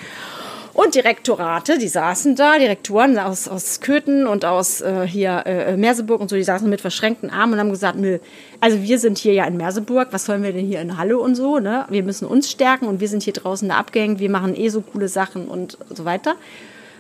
Und 0.75 0.97
die 0.97 1.01
Rektorate, 1.01 1.79
die 1.79 1.87
saßen 1.87 2.35
da, 2.35 2.59
die 2.59 2.67
Rektoren 2.67 3.17
aus, 3.17 3.47
aus 3.47 3.81
Köthen 3.81 4.27
und 4.27 4.45
aus 4.45 4.81
äh, 4.81 5.07
hier 5.07 5.45
äh, 5.47 5.77
Merseburg 5.77 6.21
und 6.21 6.29
so, 6.29 6.35
die 6.35 6.43
saßen 6.43 6.69
mit 6.69 6.81
verschränkten 6.81 7.31
Armen 7.31 7.53
und 7.55 7.61
haben 7.61 7.71
gesagt, 7.71 7.97
nö, 7.97 8.19
also 8.59 8.83
wir 8.83 8.99
sind 8.99 9.17
hier 9.19 9.35
ja 9.35 9.45
in 9.45 9.57
Merseburg, 9.57 10.09
was 10.11 10.25
sollen 10.25 10.43
wir 10.43 10.53
denn 10.53 10.67
hier 10.67 10.81
in 10.81 10.99
Halle 10.99 11.17
und 11.17 11.37
so, 11.37 11.61
ne? 11.61 11.87
Wir 11.91 12.03
müssen 12.03 12.27
uns 12.27 12.51
stärken 12.51 12.87
und 12.87 12.99
wir 12.99 13.07
sind 13.09 13.23
hier 13.23 13.33
draußen 13.33 13.69
da 13.69 13.77
abgehängt, 13.77 14.19
wir 14.19 14.31
machen 14.31 14.57
eh 14.57 14.69
so 14.69 14.81
coole 14.81 15.07
Sachen 15.07 15.47
und 15.47 15.79
so 15.91 16.05
weiter. 16.05 16.35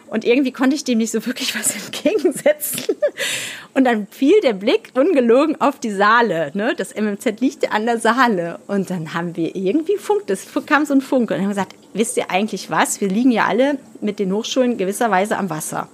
Und 0.08 0.24
irgendwie 0.24 0.52
konnte 0.52 0.76
ich 0.76 0.84
dem 0.84 0.98
nicht 0.98 1.10
so 1.10 1.24
wirklich 1.26 1.58
was 1.58 1.74
entgegensetzen. 1.86 2.94
Und 3.74 3.84
dann 3.84 4.06
fiel 4.10 4.40
der 4.42 4.52
Blick 4.52 4.90
ungelogen 4.94 5.60
auf 5.60 5.80
die 5.80 5.90
Saale. 5.90 6.50
Ne? 6.54 6.74
Das 6.76 6.94
MMZ 6.94 7.40
liegt 7.40 7.72
an 7.72 7.86
der 7.86 7.98
Saale. 7.98 8.58
Und 8.66 8.90
dann 8.90 9.14
haben 9.14 9.36
wir 9.36 9.56
irgendwie 9.56 9.96
Funk, 9.96 10.26
das 10.26 10.46
kam 10.66 10.86
so 10.86 10.94
ein 10.94 11.00
Funk. 11.00 11.30
Und 11.30 11.40
haben 11.40 11.48
gesagt, 11.48 11.74
wisst 11.92 12.16
ihr 12.16 12.30
eigentlich 12.30 12.70
was? 12.70 13.00
Wir 13.00 13.08
liegen 13.08 13.30
ja 13.30 13.46
alle 13.46 13.78
mit 14.00 14.18
den 14.18 14.32
Hochschulen 14.32 14.76
gewisserweise 14.76 15.36
am 15.36 15.50
Wasser. 15.50 15.88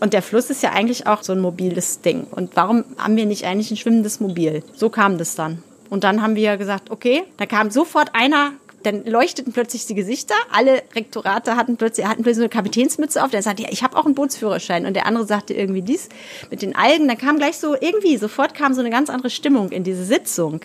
Und 0.00 0.14
der 0.14 0.22
Fluss 0.22 0.48
ist 0.48 0.62
ja 0.62 0.72
eigentlich 0.72 1.06
auch 1.06 1.22
so 1.22 1.32
ein 1.32 1.40
mobiles 1.40 2.00
Ding. 2.00 2.26
Und 2.30 2.56
warum 2.56 2.84
haben 2.96 3.16
wir 3.16 3.26
nicht 3.26 3.44
eigentlich 3.44 3.70
ein 3.70 3.76
schwimmendes 3.76 4.18
Mobil? 4.20 4.62
So 4.74 4.88
kam 4.88 5.18
das 5.18 5.34
dann. 5.34 5.62
Und 5.90 6.04
dann 6.04 6.22
haben 6.22 6.36
wir 6.36 6.56
gesagt, 6.56 6.90
okay, 6.90 7.24
da 7.36 7.44
kam 7.44 7.70
sofort 7.70 8.14
einer 8.14 8.52
dann 8.82 9.04
leuchteten 9.04 9.52
plötzlich 9.52 9.86
die 9.86 9.94
Gesichter. 9.94 10.34
Alle 10.52 10.82
Rektorate 10.94 11.56
hatten 11.56 11.76
plötzlich, 11.76 12.06
hatten 12.06 12.22
plötzlich 12.22 12.36
so 12.36 12.42
eine 12.42 12.48
Kapitänsmütze 12.48 13.22
auf. 13.22 13.30
Der 13.30 13.42
sagte, 13.42 13.62
ja, 13.62 13.68
ich 13.70 13.82
habe 13.82 13.96
auch 13.96 14.06
einen 14.06 14.14
Bootsführerschein. 14.14 14.86
Und 14.86 14.94
der 14.94 15.06
andere 15.06 15.26
sagte 15.26 15.54
irgendwie 15.54 15.82
dies 15.82 16.08
mit 16.50 16.62
den 16.62 16.74
Algen. 16.74 17.08
Dann 17.08 17.18
kam 17.18 17.38
gleich 17.38 17.58
so 17.58 17.74
irgendwie, 17.78 18.16
sofort 18.16 18.54
kam 18.54 18.74
so 18.74 18.80
eine 18.80 18.90
ganz 18.90 19.10
andere 19.10 19.30
Stimmung 19.30 19.70
in 19.70 19.84
diese 19.84 20.04
Sitzung 20.04 20.60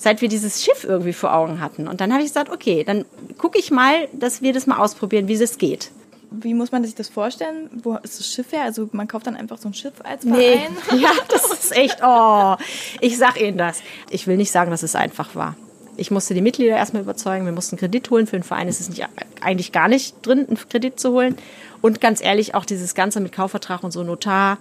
seit 0.00 0.22
wir 0.22 0.30
dieses 0.30 0.64
Schiff 0.64 0.84
irgendwie 0.84 1.12
vor 1.12 1.34
Augen 1.34 1.60
hatten. 1.60 1.86
Und 1.86 2.00
dann 2.00 2.10
habe 2.10 2.22
ich 2.22 2.30
gesagt, 2.30 2.50
okay, 2.50 2.84
dann 2.84 3.04
gucke 3.36 3.58
ich 3.58 3.70
mal, 3.70 4.08
dass 4.14 4.40
wir 4.40 4.54
das 4.54 4.66
mal 4.66 4.78
ausprobieren, 4.78 5.28
wie 5.28 5.36
das 5.36 5.58
geht. 5.58 5.90
Wie 6.30 6.54
muss 6.54 6.72
man 6.72 6.84
sich 6.84 6.94
das 6.94 7.10
vorstellen? 7.10 7.68
Wo 7.82 7.96
ist 7.96 8.18
das 8.18 8.32
Schiff 8.32 8.52
her? 8.52 8.62
Also 8.62 8.88
man 8.92 9.08
kauft 9.08 9.26
dann 9.26 9.36
einfach 9.36 9.58
so 9.58 9.68
ein 9.68 9.74
Schiff 9.74 9.94
als 10.02 10.24
Verein? 10.24 10.38
Nee. 10.38 10.98
Ja, 11.00 11.10
das 11.28 11.52
ist 11.52 11.76
echt, 11.76 11.98
oh, 12.02 12.56
ich 13.00 13.18
sag 13.18 13.38
Ihnen 13.38 13.58
das. 13.58 13.82
Ich 14.08 14.26
will 14.26 14.38
nicht 14.38 14.50
sagen, 14.50 14.70
dass 14.70 14.82
es 14.82 14.94
einfach 14.94 15.34
war. 15.34 15.54
Ich 16.00 16.10
musste 16.10 16.32
die 16.32 16.40
Mitglieder 16.40 16.76
erstmal 16.76 17.02
überzeugen, 17.02 17.44
wir 17.44 17.52
mussten 17.52 17.76
Kredit 17.76 18.08
holen. 18.10 18.26
Für 18.26 18.36
einen 18.36 18.42
Verein 18.42 18.68
ist 18.68 18.80
es 18.80 18.88
nicht, 18.88 19.06
eigentlich 19.42 19.70
gar 19.70 19.86
nicht 19.86 20.14
drin, 20.26 20.46
einen 20.48 20.56
Kredit 20.56 20.98
zu 20.98 21.12
holen. 21.12 21.36
Und 21.82 22.00
ganz 22.00 22.22
ehrlich, 22.22 22.54
auch 22.54 22.64
dieses 22.64 22.94
Ganze 22.94 23.20
mit 23.20 23.32
Kaufvertrag 23.32 23.84
und 23.84 23.90
so 23.90 24.02
Notar, 24.02 24.56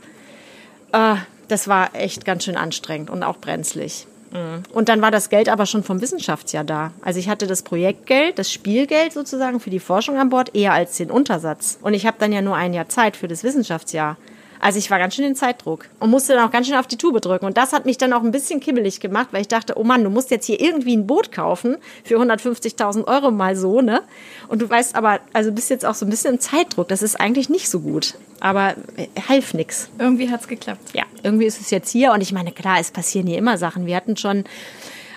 äh, 0.91 1.15
das 1.47 1.69
war 1.69 1.95
echt 1.95 2.25
ganz 2.25 2.43
schön 2.43 2.57
anstrengend 2.57 3.09
und 3.09 3.23
auch 3.23 3.37
brenzlig. 3.37 4.05
Mhm. 4.31 4.63
Und 4.73 4.89
dann 4.89 5.01
war 5.01 5.11
das 5.11 5.29
Geld 5.29 5.47
aber 5.47 5.65
schon 5.65 5.81
vom 5.81 6.01
Wissenschaftsjahr 6.01 6.65
da. 6.65 6.91
Also 7.01 7.19
ich 7.19 7.29
hatte 7.29 7.47
das 7.47 7.63
Projektgeld, 7.63 8.37
das 8.37 8.51
Spielgeld 8.51 9.13
sozusagen 9.13 9.61
für 9.61 9.69
die 9.69 9.79
Forschung 9.79 10.17
an 10.17 10.27
Bord 10.27 10.53
eher 10.53 10.73
als 10.73 10.97
den 10.97 11.09
Untersatz. 11.09 11.79
Und 11.81 11.93
ich 11.93 12.05
habe 12.05 12.17
dann 12.19 12.33
ja 12.33 12.41
nur 12.41 12.57
ein 12.57 12.73
Jahr 12.73 12.89
Zeit 12.89 13.15
für 13.15 13.29
das 13.29 13.45
Wissenschaftsjahr. 13.45 14.17
Also 14.59 14.77
ich 14.77 14.91
war 14.91 14.99
ganz 14.99 15.15
schön 15.15 15.25
in 15.25 15.35
Zeitdruck 15.35 15.85
und 15.99 16.09
musste 16.09 16.33
dann 16.33 16.47
auch 16.47 16.51
ganz 16.51 16.67
schön 16.67 16.75
auf 16.75 16.87
die 16.87 16.97
Tube 16.97 17.21
drücken. 17.21 17.45
Und 17.45 17.57
das 17.57 17.73
hat 17.73 17.85
mich 17.85 17.97
dann 17.97 18.13
auch 18.13 18.23
ein 18.23 18.31
bisschen 18.31 18.59
kibbelig 18.59 18.99
gemacht, 18.99 19.29
weil 19.31 19.41
ich 19.41 19.47
dachte, 19.47 19.77
oh 19.77 19.83
Mann, 19.83 20.03
du 20.03 20.09
musst 20.09 20.31
jetzt 20.31 20.45
hier 20.45 20.59
irgendwie 20.59 20.95
ein 20.95 21.07
Boot 21.07 21.31
kaufen 21.31 21.77
für 22.03 22.17
150.000 22.17 23.07
Euro 23.07 23.31
mal 23.31 23.55
so, 23.55 23.81
ne? 23.81 24.01
Und 24.47 24.61
du 24.61 24.69
weißt 24.69 24.95
aber, 24.95 25.19
also 25.33 25.51
bist 25.51 25.69
jetzt 25.69 25.85
auch 25.85 25.95
so 25.95 26.05
ein 26.05 26.09
bisschen 26.09 26.35
im 26.35 26.39
Zeitdruck. 26.39 26.87
Das 26.89 27.01
ist 27.01 27.19
eigentlich 27.19 27.49
nicht 27.49 27.69
so 27.69 27.79
gut. 27.79 28.15
Aber 28.41 28.75
äh, 28.95 29.07
half 29.27 29.53
nix. 29.53 29.89
Irgendwie 29.97 30.29
hat's 30.29 30.47
geklappt. 30.47 30.91
Ja, 30.93 31.03
irgendwie 31.23 31.45
ist 31.45 31.59
es 31.61 31.71
jetzt 31.71 31.89
hier. 31.89 32.11
Und 32.11 32.21
ich 32.21 32.31
meine, 32.31 32.51
klar, 32.51 32.79
es 32.79 32.91
passieren 32.91 33.27
hier 33.27 33.37
immer 33.37 33.57
Sachen. 33.57 33.85
Wir 33.85 33.95
hatten 33.95 34.17
schon 34.17 34.43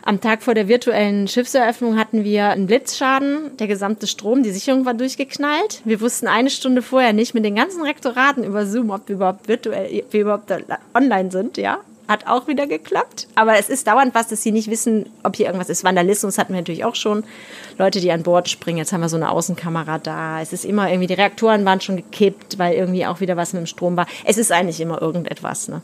am 0.04 0.20
Tag 0.20 0.42
vor 0.42 0.54
der 0.54 0.68
virtuellen 0.68 1.28
Schiffseröffnung 1.28 1.98
hatten 1.98 2.24
wir 2.24 2.48
einen 2.48 2.66
Blitzschaden. 2.66 3.56
Der 3.58 3.66
gesamte 3.68 4.06
Strom, 4.06 4.42
die 4.42 4.50
Sicherung 4.50 4.84
war 4.84 4.94
durchgeknallt. 4.94 5.80
Wir 5.84 6.00
wussten 6.00 6.26
eine 6.26 6.50
Stunde 6.50 6.82
vorher 6.82 7.12
nicht 7.12 7.34
mit 7.34 7.44
den 7.44 7.54
ganzen 7.54 7.82
Rektoraten 7.82 8.44
über 8.44 8.66
Zoom, 8.66 8.90
ob 8.90 9.08
wir 9.08 9.16
überhaupt 9.16 9.48
virtuell, 9.48 10.04
wir 10.10 10.20
überhaupt 10.20 10.52
online 10.94 11.30
sind, 11.30 11.56
ja. 11.56 11.78
Hat 12.08 12.26
auch 12.26 12.48
wieder 12.48 12.66
geklappt. 12.66 13.28
Aber 13.36 13.56
es 13.58 13.68
ist 13.68 13.86
dauernd 13.86 14.14
was, 14.14 14.26
dass 14.26 14.42
sie 14.42 14.50
nicht 14.50 14.68
wissen, 14.68 15.06
ob 15.22 15.36
hier 15.36 15.46
irgendwas 15.46 15.70
ist. 15.70 15.84
Vandalismus 15.84 16.36
hatten 16.36 16.52
wir 16.52 16.60
natürlich 16.60 16.84
auch 16.84 16.96
schon. 16.96 17.22
Leute, 17.78 18.00
die 18.00 18.10
an 18.10 18.24
Bord 18.24 18.48
springen. 18.48 18.78
Jetzt 18.78 18.92
haben 18.92 19.02
wir 19.02 19.08
so 19.08 19.16
eine 19.16 19.30
Außenkamera 19.30 19.98
da. 19.98 20.40
Es 20.42 20.52
ist 20.52 20.64
immer 20.64 20.90
irgendwie, 20.90 21.06
die 21.06 21.14
Reaktoren 21.14 21.64
waren 21.64 21.80
schon 21.80 21.96
gekippt, 21.96 22.58
weil 22.58 22.74
irgendwie 22.74 23.06
auch 23.06 23.20
wieder 23.20 23.36
was 23.36 23.52
mit 23.52 23.62
dem 23.62 23.66
Strom 23.66 23.96
war. 23.96 24.06
Es 24.24 24.36
ist 24.36 24.50
eigentlich 24.50 24.80
immer 24.80 25.00
irgendetwas, 25.00 25.68
ne? 25.68 25.80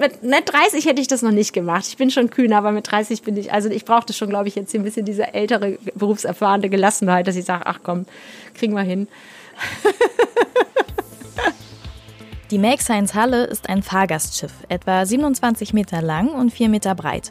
Mit, 0.00 0.22
mit 0.22 0.52
30 0.52 0.86
hätte 0.86 1.00
ich 1.00 1.06
das 1.08 1.22
noch 1.22 1.30
nicht 1.30 1.52
gemacht. 1.52 1.84
Ich 1.86 1.96
bin 1.96 2.10
schon 2.10 2.30
kühn, 2.30 2.52
aber 2.52 2.72
mit 2.72 2.90
30 2.90 3.22
bin 3.22 3.36
ich, 3.36 3.52
also 3.52 3.68
ich 3.68 3.84
brauchte 3.84 4.12
schon, 4.12 4.30
glaube 4.30 4.48
ich, 4.48 4.56
jetzt 4.56 4.72
hier 4.72 4.80
ein 4.80 4.84
bisschen 4.84 5.04
diese 5.04 5.32
ältere, 5.32 5.78
berufserfahrene 5.94 6.68
Gelassenheit, 6.70 7.28
dass 7.28 7.36
ich 7.36 7.44
sage, 7.44 7.66
ach 7.66 7.80
komm, 7.82 8.06
kriegen 8.54 8.74
wir 8.74 8.82
hin. 8.82 9.06
Die 12.50 12.58
Make 12.58 12.82
Science 12.82 13.14
Halle 13.14 13.44
ist 13.44 13.68
ein 13.68 13.82
Fahrgastschiff, 13.82 14.52
etwa 14.68 15.06
27 15.06 15.72
Meter 15.72 16.02
lang 16.02 16.30
und 16.30 16.50
4 16.50 16.68
Meter 16.68 16.96
breit. 16.96 17.30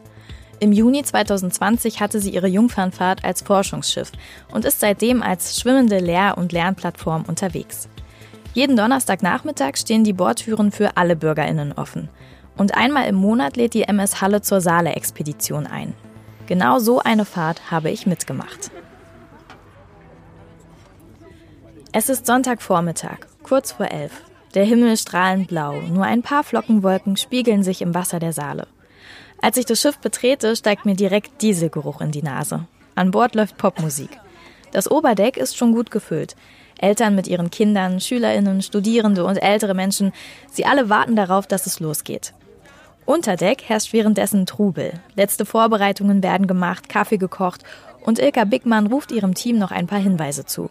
Im 0.61 0.71
Juni 0.71 1.03
2020 1.03 1.99
hatte 1.99 2.21
sie 2.21 2.29
ihre 2.29 2.47
Jungfernfahrt 2.47 3.25
als 3.25 3.41
Forschungsschiff 3.41 4.11
und 4.51 4.63
ist 4.63 4.79
seitdem 4.79 5.21
als 5.21 5.59
schwimmende 5.59 5.99
Lehr- 5.99 6.37
und 6.37 6.51
Lernplattform 6.51 7.25
unterwegs. 7.27 7.89
Jeden 8.53 8.77
Donnerstagnachmittag 8.77 9.75
stehen 9.77 10.03
die 10.03 10.13
Bordtüren 10.13 10.71
für 10.71 10.97
alle 10.97 11.15
BürgerInnen 11.15 11.73
offen. 11.73 12.09
Und 12.59 12.75
einmal 12.75 13.07
im 13.07 13.15
Monat 13.15 13.55
lädt 13.55 13.73
die 13.73 13.83
MS 13.83 14.19
Halle 14.19 14.41
zur 14.41 14.59
Saale-Expedition 14.59 15.65
ein. 15.65 15.93
Genau 16.45 16.79
so 16.79 16.99
eine 16.99 17.23
Fahrt 17.23 17.71
habe 17.71 17.89
ich 17.89 18.05
mitgemacht. 18.05 18.69
Es 21.93 22.09
ist 22.09 22.25
Sonntagvormittag, 22.25 23.19
kurz 23.43 23.71
vor 23.71 23.89
elf. 23.89 24.11
Der 24.55 24.65
Himmel 24.65 24.97
strahlend 24.97 25.47
blau, 25.47 25.79
nur 25.79 26.03
ein 26.03 26.21
paar 26.21 26.43
Flockenwolken 26.43 27.15
spiegeln 27.15 27.63
sich 27.63 27.81
im 27.81 27.93
Wasser 27.93 28.19
der 28.19 28.33
Saale. 28.33 28.67
Als 29.41 29.55
ich 29.55 29.65
das 29.65 29.79
Schiff 29.79 29.97
betrete, 29.97 30.53
steigt 30.57 30.85
mir 30.85 30.95
direkt 30.95 31.41
Dieselgeruch 31.41 32.01
in 32.01 32.11
die 32.11 32.23
Nase. 32.23 32.67
An 32.93 33.11
Bord 33.11 33.35
läuft 33.35 33.57
Popmusik. 33.57 34.19
Das 34.73 34.91
Oberdeck 34.91 35.37
ist 35.37 35.55
schon 35.55 35.71
gut 35.71 35.91
gefüllt. 35.91 36.35
Eltern 36.77 37.15
mit 37.15 37.27
ihren 37.27 37.51
Kindern, 37.51 38.01
Schülerinnen, 38.01 38.61
Studierende 38.61 39.23
und 39.23 39.37
ältere 39.37 39.73
Menschen, 39.73 40.11
sie 40.51 40.65
alle 40.65 40.89
warten 40.89 41.15
darauf, 41.15 41.47
dass 41.47 41.65
es 41.65 41.79
losgeht. 41.79 42.33
Unter 43.09 43.37
Deck 43.37 43.63
herrscht 43.67 43.91
währenddessen 43.91 44.45
Trubel. 44.45 44.93
Letzte 45.15 45.43
Vorbereitungen 45.43 46.21
werden 46.21 46.45
gemacht, 46.45 46.89
Kaffee 46.89 47.17
gekocht 47.17 47.63
und 48.05 48.19
Ilka 48.19 48.43
Bickmann 48.43 48.85
ruft 48.85 49.11
ihrem 49.11 49.33
Team 49.33 49.57
noch 49.57 49.71
ein 49.71 49.87
paar 49.87 49.97
Hinweise 49.97 50.45
zu. 50.45 50.69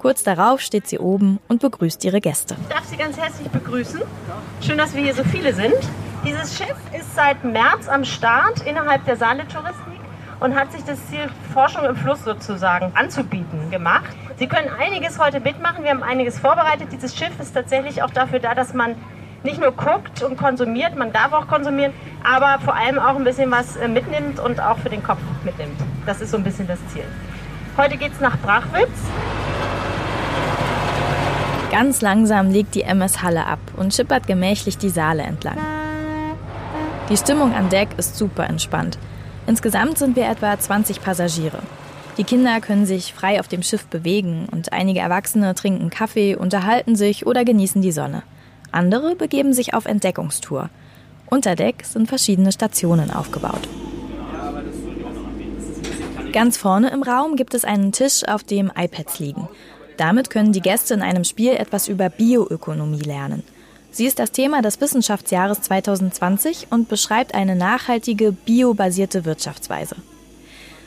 Kurz 0.00 0.24
darauf 0.24 0.60
steht 0.60 0.88
sie 0.88 0.98
oben 0.98 1.38
und 1.46 1.60
begrüßt 1.60 2.04
ihre 2.04 2.20
Gäste. 2.20 2.56
Ich 2.60 2.74
darf 2.74 2.84
Sie 2.86 2.96
ganz 2.96 3.16
herzlich 3.16 3.46
begrüßen. 3.50 4.00
Schön, 4.60 4.78
dass 4.78 4.96
wir 4.96 5.04
hier 5.04 5.14
so 5.14 5.22
viele 5.22 5.54
sind. 5.54 5.76
Dieses 6.26 6.58
Schiff 6.58 6.74
ist 6.92 7.14
seit 7.14 7.44
März 7.44 7.86
am 7.88 8.04
Start 8.04 8.66
innerhalb 8.66 9.04
der 9.04 9.14
Saale-Touristik 9.14 10.00
und 10.40 10.56
hat 10.56 10.72
sich 10.72 10.82
das 10.82 10.98
Ziel 11.06 11.30
Forschung 11.54 11.84
im 11.84 11.94
Fluss 11.94 12.24
sozusagen 12.24 12.90
anzubieten 12.96 13.70
gemacht. 13.70 14.10
Sie 14.40 14.48
können 14.48 14.70
einiges 14.76 15.20
heute 15.20 15.38
mitmachen. 15.38 15.84
Wir 15.84 15.92
haben 15.92 16.02
einiges 16.02 16.36
vorbereitet. 16.36 16.88
Dieses 16.90 17.16
Schiff 17.16 17.38
ist 17.38 17.54
tatsächlich 17.54 18.02
auch 18.02 18.10
dafür 18.10 18.40
da, 18.40 18.56
dass 18.56 18.74
man 18.74 18.96
nicht 19.42 19.60
nur 19.60 19.72
guckt 19.72 20.22
und 20.22 20.36
konsumiert, 20.36 20.96
man 20.96 21.12
darf 21.12 21.32
auch 21.32 21.46
konsumieren, 21.46 21.92
aber 22.22 22.62
vor 22.62 22.74
allem 22.74 22.98
auch 22.98 23.16
ein 23.16 23.24
bisschen 23.24 23.50
was 23.50 23.76
äh, 23.76 23.88
mitnimmt 23.88 24.38
und 24.40 24.60
auch 24.60 24.78
für 24.78 24.90
den 24.90 25.02
Kopf 25.02 25.20
mitnimmt. 25.44 25.80
Das 26.06 26.20
ist 26.20 26.30
so 26.30 26.36
ein 26.36 26.44
bisschen 26.44 26.66
das 26.66 26.78
Ziel. 26.88 27.04
Heute 27.76 27.96
geht 27.96 28.12
es 28.12 28.20
nach 28.20 28.36
Brachwitz. 28.38 28.88
Ganz 31.70 32.00
langsam 32.00 32.50
legt 32.50 32.74
die 32.74 32.82
MS 32.82 33.22
Halle 33.22 33.46
ab 33.46 33.60
und 33.76 33.94
schippert 33.94 34.26
gemächlich 34.26 34.76
die 34.76 34.88
Saale 34.88 35.22
entlang. 35.22 35.56
Die 37.08 37.16
Stimmung 37.16 37.54
an 37.54 37.68
Deck 37.68 37.88
ist 37.96 38.16
super 38.16 38.48
entspannt. 38.48 38.98
Insgesamt 39.46 39.98
sind 39.98 40.16
wir 40.16 40.28
etwa 40.28 40.58
20 40.58 41.00
Passagiere. 41.00 41.60
Die 42.18 42.24
Kinder 42.24 42.60
können 42.60 42.86
sich 42.86 43.14
frei 43.14 43.40
auf 43.40 43.48
dem 43.48 43.62
Schiff 43.62 43.86
bewegen 43.86 44.46
und 44.50 44.72
einige 44.72 45.00
Erwachsene 45.00 45.54
trinken 45.54 45.90
Kaffee, 45.90 46.36
unterhalten 46.36 46.96
sich 46.96 47.26
oder 47.26 47.44
genießen 47.44 47.80
die 47.80 47.92
Sonne. 47.92 48.22
Andere 48.72 49.16
begeben 49.16 49.52
sich 49.52 49.74
auf 49.74 49.86
Entdeckungstour. 49.86 50.70
Unter 51.28 51.54
Deck 51.54 51.84
sind 51.84 52.08
verschiedene 52.08 52.52
Stationen 52.52 53.10
aufgebaut. 53.10 53.68
Ganz 56.32 56.56
vorne 56.56 56.90
im 56.90 57.02
Raum 57.02 57.36
gibt 57.36 57.54
es 57.54 57.64
einen 57.64 57.92
Tisch, 57.92 58.26
auf 58.26 58.44
dem 58.44 58.70
iPads 58.76 59.18
liegen. 59.18 59.48
Damit 59.96 60.30
können 60.30 60.52
die 60.52 60.60
Gäste 60.60 60.94
in 60.94 61.02
einem 61.02 61.24
Spiel 61.24 61.52
etwas 61.52 61.88
über 61.88 62.08
Bioökonomie 62.08 63.00
lernen. 63.02 63.42
Sie 63.90 64.06
ist 64.06 64.20
das 64.20 64.30
Thema 64.30 64.62
des 64.62 64.80
Wissenschaftsjahres 64.80 65.62
2020 65.62 66.68
und 66.70 66.88
beschreibt 66.88 67.34
eine 67.34 67.56
nachhaltige, 67.56 68.32
biobasierte 68.32 69.24
Wirtschaftsweise. 69.24 69.96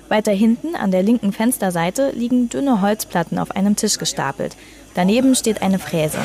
Weiter 0.07 0.31
hinten 0.31 0.75
an 0.75 0.91
der 0.91 1.03
linken 1.03 1.33
Fensterseite 1.33 2.11
liegen 2.11 2.49
dünne 2.49 2.81
Holzplatten 2.81 3.39
auf 3.39 3.51
einem 3.51 3.75
Tisch 3.75 3.97
gestapelt. 3.97 4.55
Daneben 4.95 5.35
steht 5.35 5.61
eine 5.61 5.79
Fräse. 5.79 6.19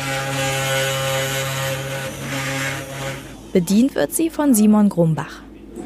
Bedient 3.52 3.94
wird 3.94 4.12
sie 4.12 4.28
von 4.28 4.54
Simon 4.54 4.90
Grumbach. 4.90 5.40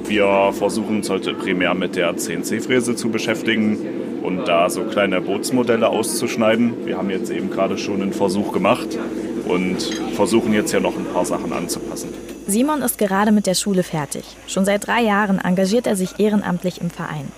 Wir 0.05 0.53
versuchen 0.53 0.97
uns 0.97 1.09
heute 1.09 1.33
primär 1.33 1.75
mit 1.75 1.95
der 1.95 2.17
CNC-Fräse 2.17 2.97
zu 2.97 3.09
beschäftigen 3.09 3.79
und 4.23 4.47
da 4.47 4.69
so 4.69 4.83
kleine 4.83 5.21
Bootsmodelle 5.21 5.89
auszuschneiden. 5.89 6.85
Wir 6.85 6.99
haben 6.99 7.09
jetzt 7.09 7.31
eben 7.31 7.51
gerade 7.51 7.79
schon 7.79 8.03
einen 8.03 8.13
Versuch 8.13 8.53
gemacht 8.53 8.99
und 9.47 9.81
versuchen 10.15 10.53
jetzt 10.53 10.73
ja 10.73 10.81
noch 10.81 10.97
ein 10.97 11.05
paar 11.05 11.25
Sachen 11.25 11.53
anzupassen. 11.53 12.09
Simon 12.49 12.83
ist 12.83 12.99
gerade 12.99 13.31
mit 13.31 13.47
der 13.47 13.55
Schule 13.55 13.85
fertig. 13.85 14.25
Schon 14.49 14.65
seit 14.65 14.89
drei 14.89 15.03
Jahren 15.03 15.39
engagiert 15.39 15.87
er 15.87 15.95
sich 15.95 16.19
ehrenamtlich 16.19 16.81
im 16.81 16.91
Verein. 16.91 17.29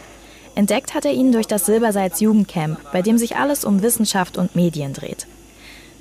Entdeckt 0.55 0.95
hat 0.95 1.05
er 1.05 1.13
ihn 1.13 1.33
durch 1.33 1.47
das 1.47 1.67
Silbersalz 1.67 2.21
Jugendcamp, 2.21 2.79
bei 2.93 3.03
dem 3.03 3.19
sich 3.19 3.37
alles 3.37 3.65
um 3.65 3.83
Wissenschaft 3.83 4.39
und 4.39 4.57
Medien 4.57 4.95
dreht. 4.95 5.27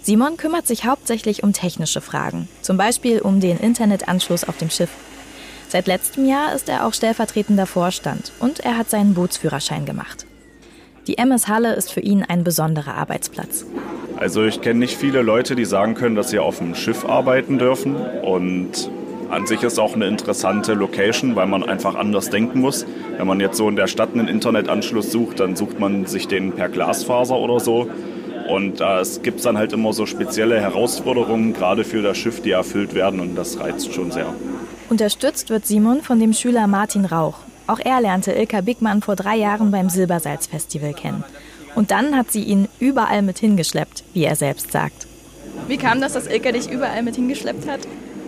Simon 0.03 0.35
kümmert 0.35 0.67
sich 0.67 0.83
hauptsächlich 0.83 1.43
um 1.43 1.53
technische 1.53 2.01
Fragen, 2.01 2.49
zum 2.61 2.75
Beispiel 2.75 3.19
um 3.19 3.39
den 3.39 3.57
Internetanschluss 3.57 4.43
auf 4.43 4.57
dem 4.57 4.69
Schiff. 4.69 4.89
Seit 5.69 5.87
letztem 5.87 6.27
Jahr 6.27 6.53
ist 6.53 6.67
er 6.67 6.85
auch 6.85 6.93
stellvertretender 6.93 7.65
Vorstand 7.65 8.33
und 8.41 8.59
er 8.59 8.77
hat 8.77 8.89
seinen 8.89 9.13
Bootsführerschein 9.13 9.85
gemacht. 9.85 10.25
Die 11.07 11.17
MS 11.17 11.47
Halle 11.47 11.73
ist 11.75 11.89
für 11.89 12.01
ihn 12.01 12.21
ein 12.21 12.43
besonderer 12.43 12.95
Arbeitsplatz. 12.95 13.65
Also 14.17 14.43
ich 14.43 14.59
kenne 14.59 14.79
nicht 14.79 14.97
viele 14.97 15.21
Leute, 15.21 15.55
die 15.55 15.63
sagen 15.63 15.95
können, 15.95 16.15
dass 16.15 16.31
sie 16.31 16.39
auf 16.39 16.57
dem 16.57 16.75
Schiff 16.75 17.05
arbeiten 17.05 17.57
dürfen 17.57 17.95
und 17.95 18.89
an 19.29 19.47
sich 19.47 19.63
ist 19.63 19.79
auch 19.79 19.95
eine 19.95 20.07
interessante 20.07 20.73
Location, 20.73 21.37
weil 21.37 21.47
man 21.47 21.63
einfach 21.63 21.95
anders 21.95 22.29
denken 22.29 22.59
muss. 22.59 22.85
Wenn 23.17 23.25
man 23.25 23.39
jetzt 23.39 23.55
so 23.55 23.69
in 23.69 23.77
der 23.77 23.87
Stadt 23.87 24.09
einen 24.13 24.27
Internetanschluss 24.27 25.13
sucht, 25.13 25.39
dann 25.39 25.55
sucht 25.55 25.79
man 25.79 26.05
sich 26.05 26.27
den 26.27 26.51
per 26.51 26.67
Glasfaser 26.67 27.37
oder 27.37 27.61
so. 27.61 27.89
Und 28.49 28.82
äh, 28.82 28.99
es 28.99 29.21
gibt 29.21 29.43
dann 29.45 29.58
halt 29.58 29.73
immer 29.73 29.93
so 29.93 30.06
spezielle 30.06 30.60
Herausforderungen, 30.60 31.53
gerade 31.53 31.84
für 31.84 32.01
das 32.01 32.17
Schiff, 32.17 32.41
die 32.41 32.51
erfüllt 32.51 32.93
werden 32.93 33.19
und 33.19 33.36
das 33.36 33.60
reizt 33.60 33.93
schon 33.93 34.12
sehr. 34.12 34.34
Unterstützt 34.89 35.49
wird 35.49 35.65
Simon 35.65 36.01
von 36.01 36.19
dem 36.19 36.34
Schüler 36.34 36.67
Martin 36.67 37.06
Rauch. 37.06 37.36
Auch 37.67 37.79
er 37.79 38.01
lernte 38.01 38.34
Ilka 38.34 38.62
Bigmann 38.62 39.01
vor 39.01 39.15
drei 39.15 39.38
Jahren 39.38 39.71
beim 39.71 39.89
Silbersalz-Festival 39.89 40.93
kennen. 40.93 41.23
Und 41.75 41.91
dann 41.91 42.15
hat 42.15 42.32
sie 42.32 42.43
ihn 42.43 42.67
überall 42.79 43.21
mit 43.21 43.39
hingeschleppt, 43.39 44.03
wie 44.13 44.25
er 44.25 44.36
selbst 44.36 44.71
sagt. 44.71 45.08
Wie 45.67 45.77
kam 45.77 46.01
das, 46.01 46.13
dass 46.13 46.27
Ilka 46.27 46.51
dich 46.51 46.69
überall 46.69 47.01
mit 47.03 47.15
hingeschleppt 47.15 47.67
hat? 47.67 47.79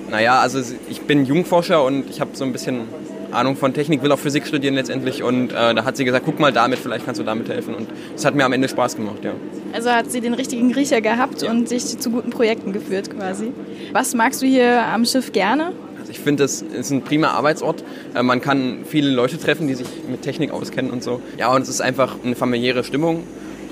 Naja, 0.09 0.39
also 0.39 0.61
ich 0.89 1.01
bin 1.01 1.25
Jungforscher 1.25 1.83
und 1.83 2.09
ich 2.09 2.21
habe 2.21 2.31
so 2.33 2.45
ein 2.45 2.51
bisschen 2.51 2.87
Ahnung 3.35 3.55
von 3.55 3.73
Technik, 3.73 4.01
will 4.01 4.11
auch 4.11 4.19
Physik 4.19 4.47
studieren 4.47 4.75
letztendlich. 4.75 5.23
Und 5.23 5.51
äh, 5.51 5.73
da 5.73 5.85
hat 5.85 5.97
sie 5.97 6.05
gesagt, 6.05 6.25
guck 6.25 6.39
mal 6.39 6.51
damit, 6.51 6.79
vielleicht 6.79 7.05
kannst 7.05 7.19
du 7.19 7.25
damit 7.25 7.49
helfen. 7.49 7.75
Und 7.75 7.89
das 8.13 8.25
hat 8.25 8.35
mir 8.35 8.45
am 8.45 8.53
Ende 8.53 8.67
Spaß 8.67 8.95
gemacht, 8.95 9.23
ja. 9.23 9.31
Also 9.73 9.91
hat 9.91 10.11
sie 10.11 10.21
den 10.21 10.33
richtigen 10.33 10.73
Riecher 10.73 11.01
gehabt 11.01 11.41
ja. 11.41 11.51
und 11.51 11.69
sich 11.69 11.97
zu 11.99 12.09
guten 12.09 12.29
Projekten 12.29 12.73
geführt 12.73 13.09
quasi. 13.09 13.51
Was 13.91 14.13
magst 14.15 14.41
du 14.41 14.45
hier 14.45 14.85
am 14.85 15.05
Schiff 15.05 15.31
gerne? 15.31 15.73
Also 15.99 16.11
ich 16.11 16.19
finde, 16.19 16.43
es 16.43 16.61
ist 16.61 16.91
ein 16.91 17.01
prima 17.01 17.29
Arbeitsort. 17.29 17.83
Äh, 18.13 18.23
man 18.23 18.41
kann 18.41 18.79
viele 18.85 19.09
Leute 19.09 19.37
treffen, 19.37 19.67
die 19.67 19.75
sich 19.75 19.87
mit 20.09 20.21
Technik 20.21 20.51
auskennen 20.51 20.91
und 20.91 21.03
so. 21.03 21.21
Ja, 21.37 21.53
und 21.53 21.61
es 21.61 21.69
ist 21.69 21.81
einfach 21.81 22.15
eine 22.23 22.35
familiäre 22.35 22.83
Stimmung 22.83 23.23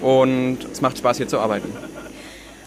und 0.02 0.58
es 0.72 0.82
macht 0.82 0.98
Spaß, 0.98 1.18
hier 1.18 1.28
zu 1.28 1.40
arbeiten. 1.40 1.70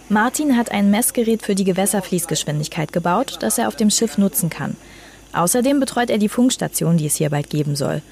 Martin 0.09 0.57
hat 0.57 0.71
ein 0.71 0.91
Messgerät 0.93 1.43
für 1.43 1.57
die 1.57 1.65
Gewässerfließgeschwindigkeit 1.65 2.93
gebaut, 2.93 3.39
das 3.41 3.59
er 3.59 3.67
auf 3.67 3.75
dem 3.75 3.91
Schiff 3.91 4.19
nutzen 4.19 4.51
kann. 4.51 4.77
Außerdem 5.33 5.81
betreut 5.81 6.11
er 6.11 6.19
die 6.19 6.29
Funkstation, 6.29 6.97
die 6.97 7.07
es 7.07 7.17
hier 7.17 7.31
bald 7.31 7.51
geben 7.51 7.77
soll. 7.77 8.03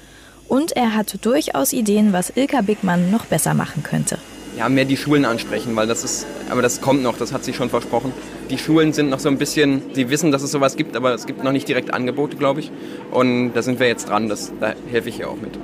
Und 0.47 0.73
er 0.73 0.93
hat 0.95 1.17
durchaus 1.25 1.73
Ideen, 1.73 2.13
was 2.13 2.31
Ilka 2.35 2.61
Bigmann 2.61 3.11
noch 3.11 3.25
besser 3.25 3.53
machen 3.53 3.83
könnte. 3.83 4.17
Ja, 4.57 4.69
mehr 4.69 4.85
die 4.85 4.95
Schulen 4.95 5.25
ansprechen, 5.25 5.75
weil 5.75 5.87
das 5.87 6.03
ist, 6.03 6.25
aber 6.49 6.61
das 6.61 6.79
kommt 6.79 7.03
noch, 7.03 7.17
das 7.17 7.33
hat 7.33 7.43
sie 7.43 7.53
schon 7.53 7.69
versprochen. 7.69 8.13
Die 8.49 8.57
Schulen 8.57 8.93
sind 8.93 9.09
noch 9.09 9.19
so 9.19 9.27
ein 9.27 9.37
bisschen, 9.37 9.81
sie 9.93 10.09
wissen, 10.09 10.31
dass 10.31 10.43
es 10.43 10.51
sowas 10.51 10.77
gibt, 10.77 10.95
aber 10.95 11.13
es 11.13 11.25
gibt 11.25 11.43
noch 11.43 11.51
nicht 11.51 11.67
direkt 11.67 11.93
Angebote, 11.93 12.37
glaube 12.37 12.61
ich. 12.61 12.71
Und 13.11 13.53
da 13.53 13.61
sind 13.61 13.79
wir 13.79 13.87
jetzt 13.87 14.07
dran, 14.07 14.29
das, 14.29 14.53
da 14.61 14.73
helfe 14.89 15.09
ich 15.09 15.19
ihr 15.19 15.29
auch 15.29 15.35
mit. 15.35 15.59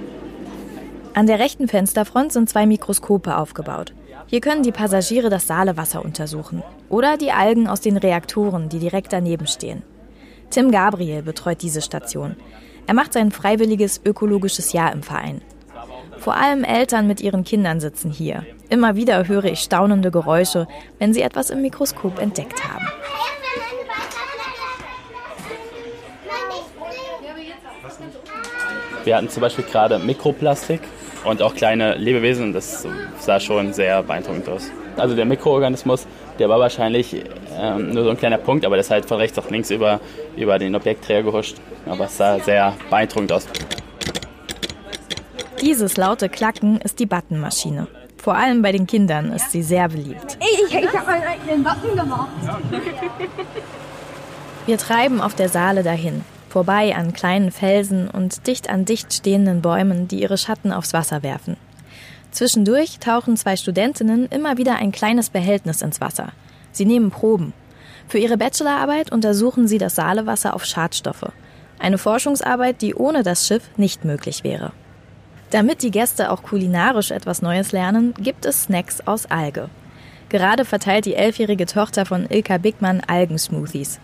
An 1.13 1.27
der 1.27 1.39
rechten 1.39 1.67
Fensterfront 1.67 2.33
sind 2.33 2.49
zwei 2.49 2.65
Mikroskope 2.65 3.37
aufgebaut. 3.37 3.93
Hier 4.27 4.41
können 4.41 4.63
die 4.63 4.71
Passagiere 4.71 5.29
das 5.29 5.47
Saalewasser 5.47 6.03
untersuchen 6.03 6.63
oder 6.89 7.17
die 7.17 7.31
Algen 7.31 7.67
aus 7.67 7.81
den 7.81 7.97
Reaktoren, 7.97 8.69
die 8.69 8.79
direkt 8.79 9.13
daneben 9.13 9.47
stehen. 9.47 9.83
Tim 10.51 10.69
Gabriel 10.69 11.21
betreut 11.21 11.61
diese 11.61 11.81
Station. 11.81 12.35
Er 12.85 12.93
macht 12.93 13.13
sein 13.13 13.31
freiwilliges 13.31 14.01
ökologisches 14.03 14.73
Jahr 14.73 14.91
im 14.91 15.01
Verein. 15.01 15.41
Vor 16.17 16.35
allem 16.35 16.65
Eltern 16.65 17.07
mit 17.07 17.21
ihren 17.21 17.45
Kindern 17.45 17.79
sitzen 17.79 18.11
hier. 18.11 18.45
Immer 18.69 18.97
wieder 18.97 19.29
höre 19.29 19.45
ich 19.45 19.61
staunende 19.61 20.11
Geräusche, 20.11 20.67
wenn 20.99 21.13
sie 21.13 21.21
etwas 21.21 21.49
im 21.51 21.61
Mikroskop 21.61 22.19
entdeckt 22.19 22.63
haben. 22.65 22.85
Wir 29.05 29.15
hatten 29.15 29.29
zum 29.29 29.41
Beispiel 29.41 29.65
gerade 29.65 29.99
Mikroplastik 29.99 30.81
und 31.23 31.41
auch 31.41 31.55
kleine 31.55 31.95
Lebewesen. 31.95 32.51
Das 32.51 32.85
sah 33.19 33.39
schon 33.39 33.71
sehr 33.73 34.03
beeindruckend 34.03 34.49
aus. 34.49 34.69
Also 34.97 35.15
der 35.15 35.25
Mikroorganismus, 35.25 36.05
der 36.41 36.49
war 36.49 36.59
wahrscheinlich 36.59 37.23
ähm, 37.55 37.93
nur 37.93 38.03
so 38.03 38.09
ein 38.09 38.17
kleiner 38.17 38.39
Punkt, 38.39 38.65
aber 38.65 38.75
das 38.75 38.87
ist 38.87 38.89
halt 38.89 39.05
von 39.05 39.19
rechts 39.19 39.37
nach 39.37 39.47
links 39.51 39.69
über, 39.69 39.99
über 40.35 40.57
den 40.57 40.75
Objektträger 40.75 41.21
gehuscht. 41.21 41.57
Aber 41.85 42.05
es 42.05 42.17
sah 42.17 42.39
sehr 42.39 42.73
beeindruckend 42.89 43.31
aus. 43.31 43.45
Dieses 45.61 45.97
laute 45.97 46.29
Klacken 46.29 46.81
ist 46.81 46.97
die 46.97 47.05
Buttonmaschine. 47.05 47.85
Vor 48.17 48.35
allem 48.35 48.63
bei 48.63 48.71
den 48.71 48.87
Kindern 48.87 49.31
ist 49.31 49.51
sie 49.51 49.61
sehr 49.61 49.87
beliebt. 49.87 50.39
Ich, 50.39 50.73
ich 50.73 50.87
habe 50.87 51.05
meinen 51.05 51.27
eigenen 51.27 51.63
Button 51.63 51.95
gemacht. 51.95 52.29
Wir 54.65 54.77
treiben 54.79 55.21
auf 55.21 55.35
der 55.35 55.49
Saale 55.49 55.83
dahin, 55.83 56.23
vorbei 56.49 56.95
an 56.95 57.13
kleinen 57.13 57.51
Felsen 57.51 58.09
und 58.09 58.47
dicht 58.47 58.67
an 58.67 58.85
dicht 58.85 59.13
stehenden 59.13 59.61
Bäumen, 59.61 60.07
die 60.07 60.23
ihre 60.23 60.39
Schatten 60.39 60.71
aufs 60.71 60.93
Wasser 60.93 61.21
werfen. 61.21 61.55
Zwischendurch 62.31 62.99
tauchen 62.99 63.37
zwei 63.37 63.55
Studentinnen 63.55 64.27
immer 64.27 64.57
wieder 64.57 64.77
ein 64.77 64.91
kleines 64.91 65.29
Behältnis 65.29 65.81
ins 65.81 66.01
Wasser. 66.01 66.29
Sie 66.71 66.85
nehmen 66.85 67.11
Proben. 67.11 67.53
Für 68.07 68.17
ihre 68.17 68.37
Bachelorarbeit 68.37 69.11
untersuchen 69.11 69.67
sie 69.67 69.77
das 69.77 69.95
Saalewasser 69.95 70.53
auf 70.53 70.65
Schadstoffe. 70.65 71.31
Eine 71.79 71.97
Forschungsarbeit, 71.97 72.81
die 72.81 72.95
ohne 72.95 73.23
das 73.23 73.47
Schiff 73.47 73.63
nicht 73.77 74.05
möglich 74.05 74.43
wäre. 74.43 74.71
Damit 75.49 75.81
die 75.81 75.91
Gäste 75.91 76.31
auch 76.31 76.43
kulinarisch 76.43 77.11
etwas 77.11 77.41
Neues 77.41 77.73
lernen, 77.73 78.13
gibt 78.17 78.45
es 78.45 78.63
Snacks 78.63 79.01
aus 79.05 79.25
Alge. 79.25 79.69
Gerade 80.29 80.63
verteilt 80.63 81.05
die 81.05 81.15
elfjährige 81.15 81.65
Tochter 81.65 82.05
von 82.05 82.25
Ilka 82.29 82.57
Bigmann 82.57 83.01
Algensmoothies. 83.05 83.99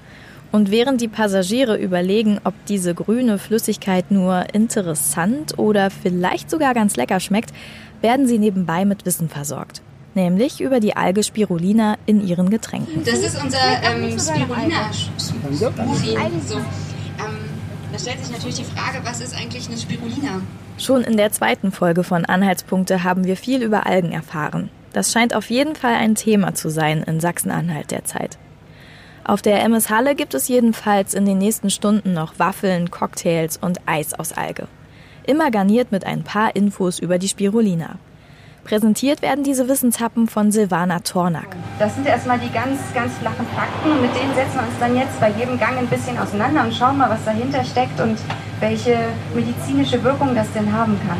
Und 0.51 0.71
während 0.71 1.01
die 1.01 1.07
Passagiere 1.07 1.77
überlegen, 1.77 2.39
ob 2.43 2.53
diese 2.67 2.93
grüne 2.93 3.37
Flüssigkeit 3.37 4.11
nur 4.11 4.53
interessant 4.53 5.57
oder 5.57 5.89
vielleicht 5.89 6.49
sogar 6.49 6.73
ganz 6.73 6.95
lecker 6.95 7.19
schmeckt, 7.19 7.51
werden 8.01 8.27
sie 8.27 8.37
nebenbei 8.37 8.85
mit 8.85 9.05
Wissen 9.05 9.29
versorgt. 9.29 9.81
Nämlich 10.13 10.61
über 10.61 10.79
die 10.79 10.95
Alge 10.95 11.23
Spirulina 11.23 11.97
in 12.05 12.25
ihren 12.25 12.49
Getränken. 12.49 13.03
Das 13.03 13.19
ist 13.19 13.41
unser 13.41 13.59
ähm, 13.83 14.17
Spirulina-Smoothie. 14.17 16.17
So, 16.45 16.57
ähm, 16.57 16.63
da 17.91 17.99
stellt 17.99 18.23
sich 18.23 18.31
natürlich 18.31 18.55
die 18.55 18.63
Frage, 18.63 18.99
was 19.03 19.21
ist 19.21 19.35
eigentlich 19.35 19.67
eine 19.67 19.77
Spirulina? 19.77 20.41
Schon 20.79 21.03
in 21.03 21.17
der 21.17 21.31
zweiten 21.31 21.71
Folge 21.71 22.03
von 22.03 22.25
Anhaltspunkte 22.25 23.03
haben 23.03 23.25
wir 23.25 23.37
viel 23.37 23.61
über 23.61 23.85
Algen 23.85 24.11
erfahren. 24.11 24.69
Das 24.93 25.11
scheint 25.11 25.35
auf 25.35 25.49
jeden 25.49 25.75
Fall 25.75 25.93
ein 25.93 26.15
Thema 26.15 26.55
zu 26.55 26.69
sein 26.69 27.03
in 27.03 27.19
Sachsen-Anhalt 27.19 27.91
derzeit. 27.91 28.37
Auf 29.23 29.41
der 29.41 29.61
MS 29.63 29.89
Halle 29.89 30.15
gibt 30.15 30.33
es 30.33 30.47
jedenfalls 30.47 31.13
in 31.13 31.25
den 31.25 31.37
nächsten 31.37 31.69
Stunden 31.69 32.13
noch 32.13 32.39
Waffeln, 32.39 32.89
Cocktails 32.89 33.57
und 33.57 33.81
Eis 33.85 34.13
aus 34.13 34.33
Alge 34.33 34.67
immer 35.27 35.51
garniert 35.51 35.91
mit 35.91 36.05
ein 36.05 36.23
paar 36.23 36.55
Infos 36.55 36.99
über 36.99 37.19
die 37.19 37.27
Spirulina. 37.27 37.97
Präsentiert 38.63 39.21
werden 39.21 39.45
diese 39.45 39.69
Wissenshappen 39.69 40.27
von 40.27 40.51
Silvana 40.51 40.99
Tornack. 40.99 41.55
Das 41.79 41.95
sind 41.95 42.05
erstmal 42.05 42.37
die 42.37 42.51
ganz, 42.51 42.79
ganz 42.93 43.13
flachen 43.13 43.45
Fakten 43.55 43.91
und 43.91 44.01
mit 44.01 44.11
denen 44.13 44.35
setzen 44.35 44.55
wir 44.55 44.67
uns 44.67 44.77
dann 44.79 44.95
jetzt 44.95 45.17
bei 45.21 45.29
jedem 45.29 45.57
Gang 45.57 45.77
ein 45.77 45.87
bisschen 45.87 46.17
auseinander 46.17 46.63
und 46.63 46.73
schauen 46.73 46.97
mal, 46.97 47.09
was 47.09 47.23
dahinter 47.23 47.63
steckt 47.63 47.97
und 48.01 48.17
welche 48.59 48.97
medizinische 49.33 50.03
Wirkung 50.03 50.35
das 50.35 50.51
denn 50.51 50.73
haben 50.73 50.99
kann. 51.07 51.17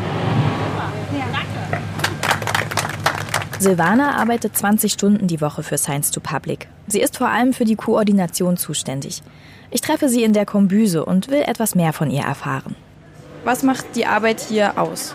Silvana 3.58 4.16
arbeitet 4.16 4.56
20 4.56 4.92
Stunden 4.92 5.26
die 5.26 5.40
Woche 5.40 5.62
für 5.62 5.78
Science 5.78 6.10
to 6.10 6.20
Public. 6.20 6.68
Sie 6.86 7.00
ist 7.00 7.16
vor 7.16 7.28
allem 7.28 7.52
für 7.52 7.64
die 7.64 7.76
Koordination 7.76 8.56
zuständig. 8.56 9.22
Ich 9.70 9.80
treffe 9.80 10.08
sie 10.08 10.22
in 10.22 10.32
der 10.32 10.46
Kombüse 10.46 11.04
und 11.04 11.28
will 11.28 11.42
etwas 11.46 11.74
mehr 11.74 11.92
von 11.92 12.10
ihr 12.10 12.22
erfahren. 12.22 12.76
Was 13.44 13.62
macht 13.62 13.86
die 13.94 14.06
Arbeit 14.06 14.40
hier 14.40 14.78
aus 14.78 15.14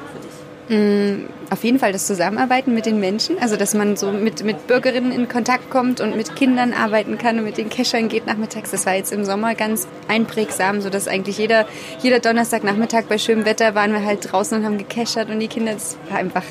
Mm, 0.70 1.26
auf 1.50 1.64
jeden 1.66 1.78
Fall 1.78 1.92
das 1.92 2.08
Zusammenarbeiten 2.08 2.74
mit 2.74 2.86
den 2.86 3.00
Menschen, 3.00 3.38
also 3.38 3.58
dass 3.58 3.74
man 3.74 3.98
so 3.98 4.12
mit, 4.12 4.46
mit 4.46 4.66
Bürgerinnen 4.66 5.12
in 5.12 5.28
Kontakt 5.28 5.70
kommt 5.70 6.00
und 6.00 6.16
mit 6.16 6.38
Kindern 6.38 6.72
arbeiten 6.72 7.18
kann 7.18 7.38
und 7.38 7.44
mit 7.44 7.58
den 7.58 7.70
Keschern 7.70 8.08
geht 8.08 8.26
nachmittags. 8.26 8.72
Das 8.72 8.86
war 8.86 8.96
jetzt 8.96 9.12
im 9.12 9.26
Sommer 9.26 9.56
ganz 9.56 9.88
einprägsam, 10.08 10.80
so 10.80 10.90
dass 10.90 11.10
eigentlich 11.10 11.38
jeder, 11.38 11.68
jeder 12.02 12.20
Donnerstagnachmittag 12.20 13.04
bei 13.10 13.18
schönem 13.18 13.44
Wetter 13.44 13.76
waren 13.76 13.92
wir 13.92 14.06
halt 14.06 14.32
draußen 14.32 14.58
und 14.58 14.66
haben 14.66 14.78
gekeschert 14.78 15.30
und 15.30 15.42
die 15.42 15.50
Kinder, 15.50 15.74
das 15.74 15.98
war 16.10 16.18
einfach 16.18 16.44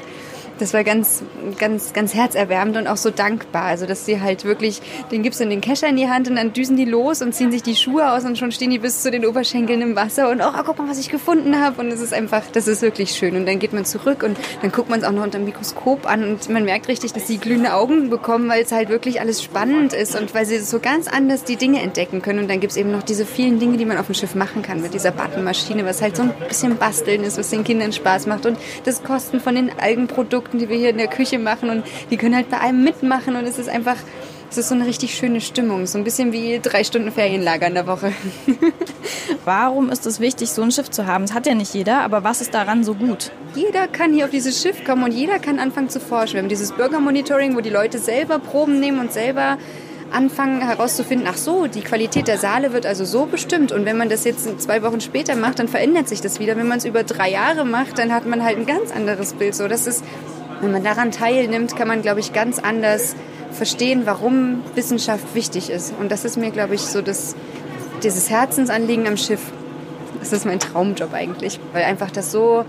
das 0.63 0.73
war 0.73 0.85
ganz, 0.85 1.25
ganz, 1.59 1.93
ganz 1.93 2.15
herzerwärmend 2.15 2.77
und 2.77 2.87
auch 2.87 2.97
so 2.97 3.11
dankbar. 3.11 3.65
Also, 3.65 3.85
dass 3.85 4.07
sie 4.07 4.21
halt 4.21 4.45
wirklich, 4.45 4.81
den 5.11 5.25
gibst 5.25 5.41
du 5.41 5.47
den 5.47 5.61
Kescher 5.61 5.89
in 5.89 5.97
die 5.97 6.09
Hand 6.09 6.31
und 6.31 6.37
dann 6.37 6.53
düsen 6.53 6.77
die 6.77 6.85
los 6.85 7.21
und 7.21 7.35
ziehen 7.35 7.51
sich 7.51 7.65
die 7.65 7.75
Schuhe 7.75 8.13
aus 8.13 8.25
und 8.25 8.39
schon 8.39 8.53
stehen 8.53 8.71
die 8.71 8.79
bis 8.79 9.03
zu 9.03 9.11
den 9.11 9.27
Oberschenkeln 9.27 9.83
im 9.83 9.97
Wasser 9.97 10.31
und 10.31 10.41
oh, 10.41 10.53
guck 10.65 10.79
mal, 10.79 10.89
was 10.89 11.01
ich 11.01 11.09
gefunden 11.09 11.61
habe. 11.61 11.81
Und 11.81 11.89
es 11.89 12.01
ist 12.01 12.15
einfach, 12.15 12.45
das 12.53 12.69
ist 12.69 12.81
wirklich 12.81 13.11
schön. 13.11 13.35
Und 13.35 13.47
dann 13.47 13.59
geht 13.59 13.73
man 13.73 13.85
zurück 13.85 14.23
und 14.23 14.39
dann 14.61 14.71
guckt 14.71 14.89
man 14.89 15.01
es 15.01 15.05
auch 15.05 15.11
noch 15.11 15.25
unter 15.25 15.39
dem 15.39 15.47
Mikroskop 15.47 16.07
an 16.07 16.23
und 16.23 16.49
man 16.49 16.65
merkt 16.65 16.87
richtig, 16.87 17.13
dass 17.13 17.27
sie 17.27 17.39
glühende 17.39 17.75
Augen 17.75 18.09
bekommen, 18.09 18.49
weil 18.49 18.63
es 18.63 18.71
halt 18.71 18.89
wirklich 18.89 19.21
alles 19.21 19.43
spannend 19.43 19.93
ist 19.93 20.15
und 20.15 20.33
weil 20.33 20.47
sie 20.47 20.61
so 20.61 20.79
ganz 20.79 21.09
anders 21.09 21.43
die 21.43 21.57
Dinge 21.57 21.83
entdecken 21.83 22.23
können. 22.23 22.39
Und 22.39 22.49
dann 22.49 22.61
gibt 22.61 22.71
es 22.71 22.77
eben 22.77 22.93
noch 22.93 23.03
diese 23.03 23.27
vielen 23.27 23.59
Dinge, 23.59 23.79
die 23.79 23.85
man 23.85 23.99
auf 23.99 24.07
dem 24.07 24.15
Schiff 24.15 24.37
machen 24.37 24.63
kann 24.63 24.81
mit 24.81 24.95
dieser 24.95 25.11
Buttonmaschine, 25.11 25.85
was 25.85 26.01
halt 26.03 26.17
so 26.17 26.23
ein 26.23 26.33
bisschen 26.47 26.77
basteln 26.77 27.25
ist, 27.25 27.37
was 27.37 27.51
den 27.51 27.65
Kindern 27.65 27.93
Spaß 27.93 28.27
macht 28.27 28.47
und 28.47 28.57
das 28.85 29.03
Kosten 29.03 29.41
von 29.41 29.57
den 29.57 29.73
Algenprodukten 29.77 30.52
Produkten, 30.53 30.59
die 30.59 30.69
wir 30.69 30.77
hier 30.77 30.91
in 30.91 30.99
der 30.99 31.09
Küche 31.09 31.39
machen 31.39 31.71
und 31.71 31.85
die 32.11 32.17
können 32.17 32.35
halt 32.35 32.51
bei 32.51 32.59
allem 32.59 32.85
mitmachen 32.85 33.37
und 33.37 33.45
es 33.45 33.59
ist 33.59 33.69
einfach, 33.69 33.97
es 34.51 34.59
ist 34.59 34.69
so 34.69 34.75
eine 34.75 34.87
richtig 34.87 35.15
schöne 35.15 35.41
Stimmung, 35.41 35.87
so 35.87 35.99
ein 35.99 36.05
bisschen 36.05 36.33
wie 36.33 36.61
drei 36.63 36.85
Stunden 36.85 37.11
Ferienlager 37.11 37.67
in 37.67 37.75
der 37.75 37.87
Woche. 37.87 38.13
Warum 39.45 39.89
ist 39.91 40.07
es 40.07 40.21
wichtig, 40.21 40.51
so 40.51 40.63
ein 40.63 40.71
Schiff 40.71 40.91
zu 40.91 41.07
haben? 41.07 41.25
Das 41.27 41.35
hat 41.35 41.47
ja 41.47 41.55
nicht 41.55 41.75
jeder, 41.75 42.01
aber 42.01 42.23
was 42.23 42.41
ist 42.41 42.53
daran 42.55 42.85
so 42.85 42.95
gut? 42.95 43.33
Jeder 43.55 43.89
kann 43.89 44.13
hier 44.13 44.27
auf 44.27 44.31
dieses 44.31 44.61
Schiff 44.61 44.85
kommen 44.85 45.05
und 45.05 45.13
jeder 45.13 45.39
kann 45.39 45.59
anfangen 45.59 45.89
zu 45.89 46.01
forschen. 46.01 46.35
Wir 46.35 46.43
haben 46.43 46.49
dieses 46.49 46.73
Bürgermonitoring, 46.73 47.57
wo 47.57 47.61
die 47.61 47.71
Leute 47.71 47.99
selber 47.99 48.39
Proben 48.39 48.79
nehmen 48.79 49.01
und 49.01 49.13
selber 49.13 49.59
anfangen 50.13 50.61
herauszufinden, 50.61 51.27
ach 51.31 51.37
so, 51.37 51.67
die 51.67 51.81
Qualität 51.81 52.29
der 52.29 52.39
Saale 52.39 52.73
wird 52.73 52.87
also 52.87 53.05
so 53.05 53.27
bestimmt. 53.27 53.73
Und 53.73 53.85
wenn 53.85 53.97
man 53.97 54.09
das 54.09 54.25
jetzt 54.25 54.61
zwei 54.61 54.83
Wochen 54.83 55.01
später 55.01 55.35
macht, 55.35 55.59
dann 55.59 55.69
verändert 55.69 56.09
sich 56.09 56.21
das 56.21 56.39
wieder. 56.39 56.57
Wenn 56.57 56.69
man 56.69 56.79
es 56.79 56.85
über 56.85 57.03
drei 57.03 57.31
Jahre 57.31 57.65
macht, 57.65 57.99
dann 57.99 58.13
hat 58.13 58.27
man 58.27 58.45
halt 58.45 58.59
ein 58.59 58.67
ganz 58.67 58.93
anderes 58.93 59.35
Bild. 59.35 59.55
So, 59.55 59.69
das 59.69 59.87
ist 59.87 60.05
wenn 60.63 60.71
man 60.71 60.85
daran 60.85 61.11
teilnimmt, 61.11 61.77
kann 61.77 61.89
man, 61.89 62.03
glaube 62.03 62.21
ich, 62.21 62.33
ganz 62.33 62.61
anders 62.61 63.17
verstehen, 63.51 64.03
warum 64.05 64.63
Wissenschaft 64.77 65.35
wichtig 65.35 65.69
ist. 65.71 65.93
Und 65.99 66.11
das 66.11 66.25
ist 66.25 66.37
mir, 66.37 66.51
glaube 66.51 66.77
ich, 66.77 66.83
so 66.83 67.03
das, 67.03 67.35
dieses 68.03 68.31
Herzensanliegen 68.31 69.07
am 69.07 69.17
Schiff. 69.17 69.41
Das 70.21 70.33
ist 70.33 70.47
mein 70.47 70.61
Traumjob 70.61 71.13
eigentlich, 71.13 71.59
weil 71.73 71.83
einfach 71.83 72.13
das 72.13 72.31
so, 72.31 72.65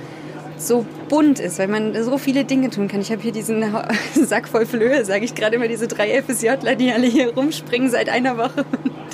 so 0.57 0.85
bunt 1.07 1.39
ist, 1.39 1.59
weil 1.59 1.67
man 1.67 2.03
so 2.03 2.17
viele 2.17 2.45
Dinge 2.45 2.71
tun 2.71 2.87
kann. 2.87 2.99
Ich 2.99 3.11
habe 3.11 3.21
hier 3.21 3.31
diesen 3.31 3.63
Sack 4.15 4.47
voll 4.47 4.65
Flöhe, 4.65 5.05
sage 5.05 5.23
ich 5.23 5.35
gerade 5.35 5.55
immer, 5.57 5.67
diese 5.67 5.87
drei 5.87 6.19
FSJler, 6.19 6.75
die 6.75 6.91
alle 6.91 7.05
hier 7.05 7.33
rumspringen 7.35 7.91
seit 7.91 8.09
einer 8.09 8.37
Woche 8.37 8.65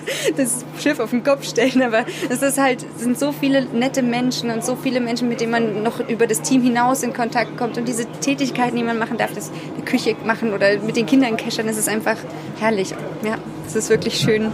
das 0.37 0.65
Schiff 0.79 0.99
auf 0.99 1.11
den 1.11 1.23
Kopf 1.23 1.47
stellen. 1.47 1.81
Aber 1.81 2.05
es 2.29 2.41
ist 2.41 2.57
halt, 2.57 2.85
sind 2.97 3.17
so 3.17 3.31
viele 3.31 3.65
nette 3.65 4.01
Menschen 4.01 4.49
und 4.49 4.63
so 4.63 4.75
viele 4.75 4.99
Menschen, 4.99 5.29
mit 5.29 5.41
denen 5.41 5.51
man 5.51 5.83
noch 5.83 5.99
über 6.07 6.27
das 6.27 6.41
Team 6.41 6.61
hinaus 6.61 7.03
in 7.03 7.13
Kontakt 7.13 7.57
kommt. 7.57 7.77
Und 7.77 7.87
diese 7.87 8.05
Tätigkeiten, 8.21 8.75
die 8.75 8.83
man 8.83 8.97
machen 8.97 9.17
darf, 9.17 9.33
das 9.33 9.51
die 9.77 9.83
Küche 9.83 10.15
machen 10.25 10.53
oder 10.53 10.77
mit 10.79 10.95
den 10.95 11.05
Kindern 11.05 11.37
keschern, 11.37 11.67
das 11.67 11.77
ist 11.77 11.89
einfach 11.89 12.17
herrlich. 12.59 12.93
Ja, 13.23 13.37
es 13.67 13.75
ist 13.75 13.89
wirklich 13.89 14.17
schön. 14.17 14.51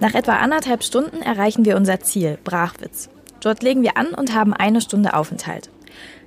Nach 0.00 0.14
etwa 0.14 0.34
anderthalb 0.34 0.82
Stunden 0.82 1.22
erreichen 1.22 1.64
wir 1.64 1.76
unser 1.76 2.00
Ziel, 2.00 2.38
Brachwitz. 2.42 3.08
Dort 3.40 3.62
legen 3.62 3.82
wir 3.82 3.96
an 3.96 4.08
und 4.08 4.34
haben 4.34 4.52
eine 4.52 4.80
Stunde 4.80 5.14
Aufenthalt. 5.14 5.70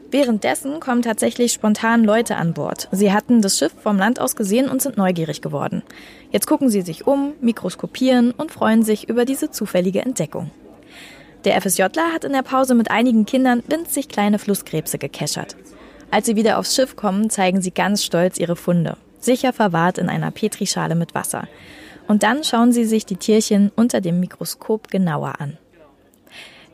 Währenddessen 0.09 0.79
kommen 0.79 1.01
tatsächlich 1.01 1.51
spontan 1.51 2.05
Leute 2.05 2.37
an 2.37 2.53
Bord. 2.53 2.87
Sie 2.91 3.11
hatten 3.11 3.41
das 3.41 3.57
Schiff 3.57 3.73
vom 3.81 3.97
Land 3.97 4.21
aus 4.21 4.37
gesehen 4.37 4.69
und 4.69 4.81
sind 4.81 4.95
neugierig 4.95 5.41
geworden. 5.41 5.83
Jetzt 6.31 6.47
gucken 6.47 6.69
sie 6.69 6.81
sich 6.81 7.05
um, 7.05 7.33
mikroskopieren 7.41 8.31
und 8.31 8.51
freuen 8.51 8.83
sich 8.83 9.09
über 9.09 9.25
diese 9.25 9.51
zufällige 9.51 10.01
Entdeckung. 10.01 10.49
Der 11.43 11.61
FSJler 11.61 12.13
hat 12.13 12.23
in 12.23 12.31
der 12.31 12.41
Pause 12.41 12.73
mit 12.73 12.89
einigen 12.89 13.25
Kindern 13.25 13.63
winzig 13.67 14.07
kleine 14.07 14.39
Flusskrebse 14.39 14.97
gekeschert. 14.97 15.57
Als 16.09 16.25
sie 16.25 16.37
wieder 16.37 16.57
aufs 16.57 16.73
Schiff 16.73 16.95
kommen, 16.95 17.29
zeigen 17.29 17.61
sie 17.61 17.71
ganz 17.71 18.03
stolz 18.03 18.37
ihre 18.37 18.55
Funde, 18.55 18.95
sicher 19.19 19.51
verwahrt 19.51 19.97
in 19.97 20.07
einer 20.07 20.31
Petrischale 20.31 20.95
mit 20.95 21.15
Wasser. 21.15 21.49
Und 22.07 22.23
dann 22.23 22.45
schauen 22.45 22.71
sie 22.71 22.85
sich 22.85 23.05
die 23.05 23.17
Tierchen 23.17 23.71
unter 23.75 23.99
dem 23.99 24.21
Mikroskop 24.21 24.87
genauer 24.87 25.39
an. 25.39 25.57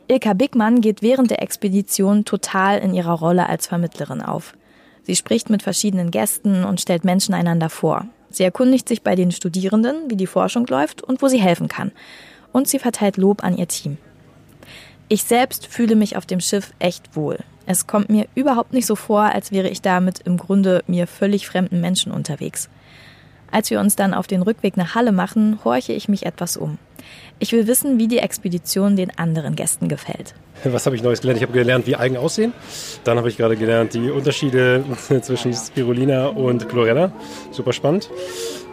Ilka 0.06 0.34
Bickmann 0.34 0.82
geht 0.82 1.00
während 1.00 1.30
der 1.30 1.42
Expedition 1.42 2.24
total 2.24 2.78
in 2.78 2.92
ihrer 2.92 3.14
Rolle 3.14 3.48
als 3.48 3.66
Vermittlerin 3.66 4.20
auf. 4.20 4.54
Sie 5.02 5.16
spricht 5.16 5.48
mit 5.48 5.62
verschiedenen 5.62 6.10
Gästen 6.10 6.64
und 6.64 6.80
stellt 6.80 7.04
Menschen 7.04 7.34
einander 7.34 7.70
vor. 7.70 8.06
Sie 8.30 8.42
erkundigt 8.42 8.88
sich 8.88 9.02
bei 9.02 9.14
den 9.14 9.32
Studierenden, 9.32 10.10
wie 10.10 10.16
die 10.16 10.26
Forschung 10.26 10.66
läuft 10.66 11.02
und 11.02 11.22
wo 11.22 11.28
sie 11.28 11.40
helfen 11.40 11.68
kann. 11.68 11.92
Und 12.52 12.68
sie 12.68 12.78
verteilt 12.78 13.16
Lob 13.16 13.42
an 13.42 13.56
ihr 13.56 13.68
Team. 13.68 13.96
Ich 15.08 15.24
selbst 15.24 15.66
fühle 15.66 15.96
mich 15.96 16.16
auf 16.16 16.26
dem 16.26 16.40
Schiff 16.40 16.72
echt 16.78 17.16
wohl. 17.16 17.38
Es 17.66 17.86
kommt 17.86 18.10
mir 18.10 18.26
überhaupt 18.34 18.72
nicht 18.72 18.86
so 18.86 18.96
vor, 18.96 19.22
als 19.22 19.52
wäre 19.52 19.68
ich 19.68 19.80
da 19.80 20.00
mit 20.00 20.20
im 20.20 20.36
Grunde 20.36 20.82
mir 20.86 21.06
völlig 21.06 21.46
fremden 21.46 21.80
Menschen 21.80 22.12
unterwegs. 22.12 22.68
Als 23.54 23.70
wir 23.70 23.78
uns 23.78 23.94
dann 23.94 24.14
auf 24.14 24.26
den 24.26 24.42
Rückweg 24.42 24.76
nach 24.76 24.96
Halle 24.96 25.12
machen, 25.12 25.60
horche 25.64 25.92
ich 25.92 26.08
mich 26.08 26.26
etwas 26.26 26.56
um. 26.56 26.76
Ich 27.38 27.52
will 27.52 27.68
wissen, 27.68 28.00
wie 28.00 28.08
die 28.08 28.18
Expedition 28.18 28.96
den 28.96 29.16
anderen 29.16 29.54
Gästen 29.54 29.86
gefällt. 29.86 30.34
Was 30.64 30.86
habe 30.86 30.96
ich 30.96 31.04
Neues 31.04 31.20
gelernt? 31.20 31.36
Ich 31.36 31.44
habe 31.44 31.56
gelernt, 31.56 31.86
wie 31.86 31.94
Algen 31.94 32.16
aussehen. 32.16 32.52
Dann 33.04 33.16
habe 33.16 33.28
ich 33.28 33.36
gerade 33.36 33.56
gelernt, 33.56 33.94
die 33.94 34.10
Unterschiede 34.10 34.82
zwischen 35.22 35.54
Spirulina 35.54 36.26
und 36.26 36.68
Chlorella. 36.68 37.12
Super 37.52 37.72
spannend. 37.72 38.10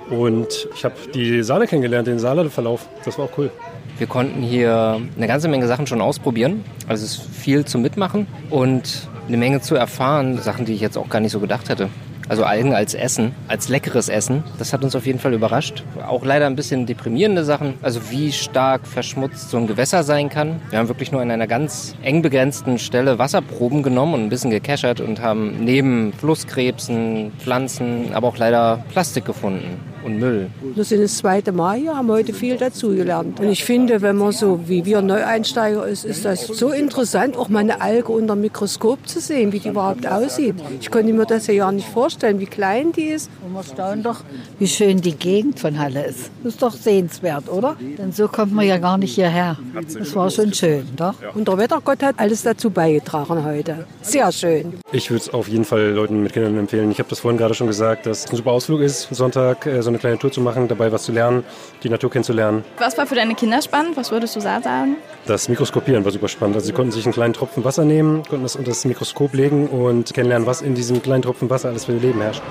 Und 0.10 0.68
ich 0.74 0.84
habe 0.84 0.96
die 1.14 1.44
Saale 1.44 1.68
kennengelernt, 1.68 2.08
den 2.08 2.18
Saale-Verlauf. 2.18 2.90
Das 3.06 3.20
war 3.20 3.26
auch 3.26 3.38
cool. 3.38 3.52
Wir 4.00 4.08
konnten 4.08 4.42
hier 4.42 5.00
eine 5.16 5.28
ganze 5.28 5.48
Menge 5.48 5.68
Sachen 5.68 5.86
schon 5.86 6.02
ausprobieren. 6.02 6.64
Also 6.88 7.06
es 7.06 7.20
ist 7.20 7.36
viel 7.36 7.66
zum 7.66 7.84
Mitmachen 7.84 8.26
und 8.50 9.08
eine 9.28 9.38
Menge 9.38 9.62
zu 9.62 9.76
erfahren. 9.76 10.40
Sachen, 10.40 10.66
die 10.66 10.74
ich 10.74 10.82
jetzt 10.82 10.98
auch 10.98 11.08
gar 11.08 11.20
nicht 11.20 11.34
so 11.34 11.40
gedacht 11.40 11.70
hätte. 11.70 11.88
Also 12.32 12.46
Algen 12.46 12.74
als 12.74 12.94
Essen, 12.94 13.36
als 13.50 13.68
leckeres 13.68 14.08
Essen. 14.08 14.46
Das 14.58 14.72
hat 14.72 14.86
uns 14.86 14.96
auf 14.96 15.06
jeden 15.06 15.20
Fall 15.20 15.34
überrascht. 15.34 15.84
Auch 16.08 16.24
leider 16.24 16.46
ein 16.46 16.56
bisschen 16.56 16.86
deprimierende 16.86 17.44
Sachen. 17.44 17.74
Also 17.82 18.10
wie 18.10 18.32
stark 18.32 18.88
verschmutzt 18.88 19.50
so 19.50 19.58
ein 19.58 19.68
Gewässer 19.68 20.04
sein 20.04 20.30
kann. 20.30 20.62
Wir 20.70 20.80
haben 20.80 20.88
wirklich 20.88 21.12
nur 21.12 21.20
an 21.20 21.30
einer 21.30 21.46
ganz 21.46 21.94
eng 22.04 22.22
begrenzten 22.22 22.80
Stelle 22.80 23.20
Wasserproben 23.20 23.84
genommen 23.84 24.14
und 24.14 24.24
ein 24.24 24.30
bisschen 24.30 24.50
gekeschert 24.50 25.02
und 25.02 25.22
haben 25.22 25.66
neben 25.66 26.14
Flusskrebsen, 26.14 27.34
Pflanzen, 27.38 28.14
aber 28.14 28.30
auch 28.30 28.38
leider 28.38 28.82
Plastik 28.94 29.26
gefunden 29.26 29.91
und 30.04 30.20
Müll. 30.20 30.50
Wir 30.76 30.84
sind 30.84 31.02
das 31.02 31.18
zweite 31.18 31.52
Mal 31.52 31.78
hier, 31.78 31.96
haben 31.96 32.10
heute 32.10 32.34
viel 32.34 32.58
dazugelernt. 32.58 33.40
Und 33.40 33.50
ich 33.50 33.64
finde, 33.64 34.02
wenn 34.02 34.18
man 34.18 34.32
so 34.32 34.68
wie 34.68 34.86
wir 34.86 35.02
Neueinsteiger 35.02 35.88
ist, 35.88 36.06
ist 36.06 36.26
das 36.26 36.48
so 36.48 36.70
interessant, 36.70 37.38
auch 37.38 37.50
mal 37.50 37.60
eine 37.60 37.82
Alge 37.82 38.12
unter 38.12 38.36
dem 38.36 38.42
Mikroskop 38.42 39.08
zu 39.08 39.20
sehen, 39.20 39.52
wie 39.52 39.60
die 39.60 39.70
überhaupt 39.70 40.08
aussieht. 40.08 40.56
Ich 40.80 40.92
konnte 40.92 41.14
mir 41.14 41.26
das 41.26 41.48
ja 41.48 41.56
gar 41.56 41.72
nicht 41.72 41.88
vorstellen, 41.88 42.40
wie 42.40 42.46
klein 42.46 42.92
die 42.92 43.08
ist. 43.08 43.30
Und 43.46 43.54
man 43.54 43.64
staunt 43.64 44.06
doch, 44.06 44.22
wie 44.60 44.68
schön 44.68 45.02
die 45.02 45.16
Gegend 45.16 45.60
von 45.60 45.78
Halle 45.80 46.06
ist. 46.06 46.32
Das 46.44 46.54
ist 46.54 46.62
doch 46.62 46.74
sehenswert, 46.74 47.50
oder? 47.50 47.76
Denn 47.98 48.12
so 48.12 48.28
kommt 48.28 48.54
man 48.54 48.66
ja 48.66 48.78
gar 48.78 48.98
nicht 48.98 49.16
hierher. 49.16 49.58
Das 49.98 50.16
war 50.16 50.30
schon 50.30 50.54
schön, 50.54 50.88
doch? 50.96 51.16
Und 51.34 51.48
der 51.48 51.58
Wettergott 51.58 52.04
hat 52.04 52.16
alles 52.18 52.44
dazu 52.44 52.70
beigetragen 52.70 53.44
heute. 53.44 53.86
Sehr 54.02 54.32
schön. 54.32 54.80
Ich 54.92 55.10
würde 55.10 55.24
es 55.24 55.34
auf 55.34 55.48
jeden 55.48 55.66
Fall 55.66 55.92
Leuten 55.92 56.24
mit 56.24 56.34
Kindern 56.34 56.58
empfehlen. 56.58 56.92
Ich 56.92 57.00
habe 57.00 57.10
das 57.10 57.20
vorhin 57.20 57.38
gerade 57.38 57.54
schon 57.54 57.68
gesagt, 57.68 58.06
dass 58.06 58.26
es 58.26 58.32
ein 58.32 58.36
super 58.36 58.52
Ausflug 58.52 58.82
ist, 58.82 59.08
Sonntag 59.12 59.66
äh, 59.66 59.82
eine 59.92 60.00
kleine 60.00 60.18
Tour 60.18 60.32
zu 60.32 60.42
machen, 60.42 60.68
dabei 60.68 60.92
was 60.92 61.04
zu 61.04 61.12
lernen, 61.12 61.44
die 61.84 61.90
Natur 61.90 62.10
kennenzulernen. 62.10 62.64
Was 62.80 62.98
war 62.98 63.06
für 63.06 63.16
deine 63.16 63.36
Kinder 63.36 63.62
spannend? 63.62 63.98
Was 63.98 64.12
würdest 64.12 64.36
du 64.36 64.40
da 64.40 64.62
sagen? 64.62 64.98
Das 65.26 65.50
Mikroskopieren 65.50 66.04
war 66.04 66.12
super 66.12 66.28
spannend. 66.28 66.56
Also 66.56 66.68
sie 66.68 66.74
konnten 66.74 66.92
sich 66.92 67.06
einen 67.06 67.14
kleinen 67.14 67.34
Tropfen 67.34 67.64
Wasser 67.64 67.86
nehmen, 67.86 68.24
konnten 68.24 68.44
das 68.44 68.56
unter 68.56 68.72
das 68.72 68.86
Mikroskop 68.86 69.34
legen 69.34 69.68
und 69.68 70.14
kennenlernen, 70.14 70.48
was 70.48 70.62
in 70.62 70.76
diesem 70.76 71.02
kleinen 71.02 71.22
Tropfen 71.22 71.50
Wasser 71.50 71.70
alles 71.70 71.86
für 71.86 71.94
ihr 71.94 72.00
Leben 72.00 72.22
herrscht. 72.22 72.42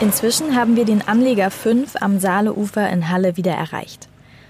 Inzwischen 0.00 0.56
haben 0.56 0.74
wir 0.74 0.84
den 0.84 1.06
Anleger 1.06 1.50
5 1.50 1.94
am 2.00 2.18
Saaleufer 2.18 2.90
in 2.90 3.08
Halle 3.08 3.36
wieder 3.36 3.52
erreicht. 3.52 4.08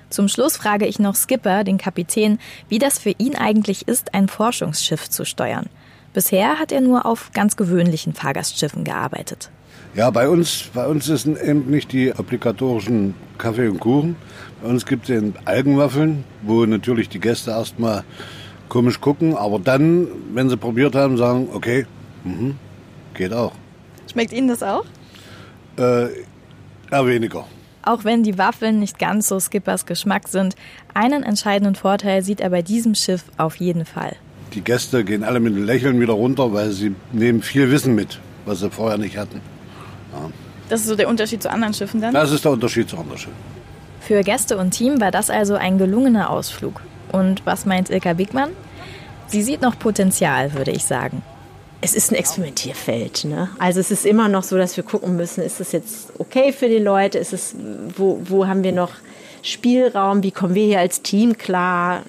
Zum 0.08 0.28
Schluss 0.28 0.56
frage 0.56 0.86
ich 0.86 0.98
noch 0.98 1.14
Skipper, 1.14 1.64
den 1.64 1.78
Kapitän, 1.78 2.38
wie 2.68 2.78
das 2.78 2.98
für 2.98 3.14
ihn 3.16 3.34
eigentlich 3.34 3.88
ist, 3.88 4.14
ein 4.14 4.28
Forschungsschiff 4.28 5.08
zu 5.08 5.24
steuern. 5.24 5.66
Bisher 6.12 6.58
hat 6.58 6.72
er 6.72 6.82
nur 6.82 7.06
auf 7.06 7.32
ganz 7.32 7.56
gewöhnlichen 7.56 8.12
Fahrgastschiffen 8.12 8.84
gearbeitet. 8.84 9.50
Ja, 9.94 10.10
bei 10.10 10.28
uns, 10.28 10.64
bei 10.72 10.86
uns 10.86 11.04
sind 11.04 11.38
eben 11.40 11.70
nicht 11.70 11.92
die 11.92 12.12
obligatorischen 12.16 13.14
Kaffee 13.36 13.68
und 13.68 13.78
Kuchen. 13.78 14.16
Bei 14.62 14.68
uns 14.68 14.86
gibt 14.86 15.04
es 15.04 15.10
eben 15.16 15.34
Algenwaffeln, 15.44 16.24
wo 16.42 16.64
natürlich 16.64 17.08
die 17.10 17.20
Gäste 17.20 17.50
erstmal 17.50 18.02
komisch 18.70 19.00
gucken, 19.02 19.36
aber 19.36 19.58
dann, 19.58 20.08
wenn 20.32 20.48
sie 20.48 20.56
probiert 20.56 20.94
haben, 20.94 21.18
sagen, 21.18 21.48
okay, 21.52 21.84
mh, 22.24 22.54
geht 23.14 23.34
auch. 23.34 23.52
Schmeckt 24.10 24.32
Ihnen 24.32 24.48
das 24.48 24.62
auch? 24.62 24.84
Äh, 25.78 26.04
eher 26.90 27.06
weniger. 27.06 27.44
Auch 27.82 28.04
wenn 28.04 28.22
die 28.22 28.38
Waffeln 28.38 28.78
nicht 28.78 28.98
ganz 28.98 29.28
so 29.28 29.40
Skippers 29.40 29.84
Geschmack 29.84 30.28
sind, 30.28 30.54
einen 30.94 31.22
entscheidenden 31.22 31.74
Vorteil 31.74 32.22
sieht 32.22 32.40
er 32.40 32.48
bei 32.50 32.62
diesem 32.62 32.94
Schiff 32.94 33.24
auf 33.36 33.56
jeden 33.56 33.84
Fall. 33.84 34.16
die 34.54 34.60
Gäste 34.62 35.04
gehen 35.04 35.24
alle 35.24 35.40
mit 35.40 35.54
einem 35.54 35.64
Lächeln 35.64 36.00
wieder 36.00 36.12
runter, 36.14 36.52
weil 36.52 36.70
sie 36.70 36.94
nehmen 37.12 37.42
viel 37.42 37.70
Wissen 37.70 37.94
mit, 37.94 38.20
was 38.46 38.60
sie 38.60 38.70
vorher 38.70 38.98
nicht 38.98 39.16
hatten. 39.18 39.40
Das 40.72 40.80
ist 40.80 40.86
so 40.86 40.96
der 40.96 41.06
Unterschied 41.06 41.42
zu 41.42 41.50
anderen 41.50 41.74
Schiffen 41.74 42.00
dann? 42.00 42.14
Das 42.14 42.30
ist 42.30 42.46
der 42.46 42.52
Unterschied 42.52 42.88
zu 42.88 42.96
anderen 42.96 43.18
Schiffen. 43.18 43.36
Für 44.00 44.22
Gäste 44.22 44.56
und 44.56 44.70
Team 44.70 45.02
war 45.02 45.10
das 45.10 45.28
also 45.28 45.54
ein 45.54 45.76
gelungener 45.76 46.30
Ausflug. 46.30 46.80
Und 47.12 47.44
was 47.44 47.66
meint 47.66 47.90
Ilka 47.90 48.14
Bigmann? 48.14 48.52
Sie 49.26 49.42
sieht 49.42 49.60
noch 49.60 49.78
Potenzial, 49.78 50.54
würde 50.54 50.70
ich 50.70 50.84
sagen. 50.84 51.20
Es 51.82 51.92
ist 51.92 52.10
ein 52.10 52.14
Experimentierfeld. 52.14 53.26
Ne? 53.26 53.50
Also 53.58 53.80
es 53.80 53.90
ist 53.90 54.06
immer 54.06 54.28
noch 54.28 54.44
so, 54.44 54.56
dass 54.56 54.74
wir 54.78 54.82
gucken 54.82 55.14
müssen, 55.14 55.42
ist 55.42 55.60
das 55.60 55.72
jetzt 55.72 56.10
okay 56.18 56.54
für 56.54 56.68
die 56.68 56.78
Leute? 56.78 57.18
Ist 57.18 57.34
es, 57.34 57.54
wo, 57.94 58.22
wo 58.24 58.46
haben 58.46 58.64
wir 58.64 58.72
noch 58.72 58.92
Spielraum? 59.42 60.22
Wie 60.22 60.30
kommen 60.30 60.54
wir 60.54 60.64
hier 60.64 60.80
als 60.80 61.02
Team 61.02 61.36
klar? 61.36 62.00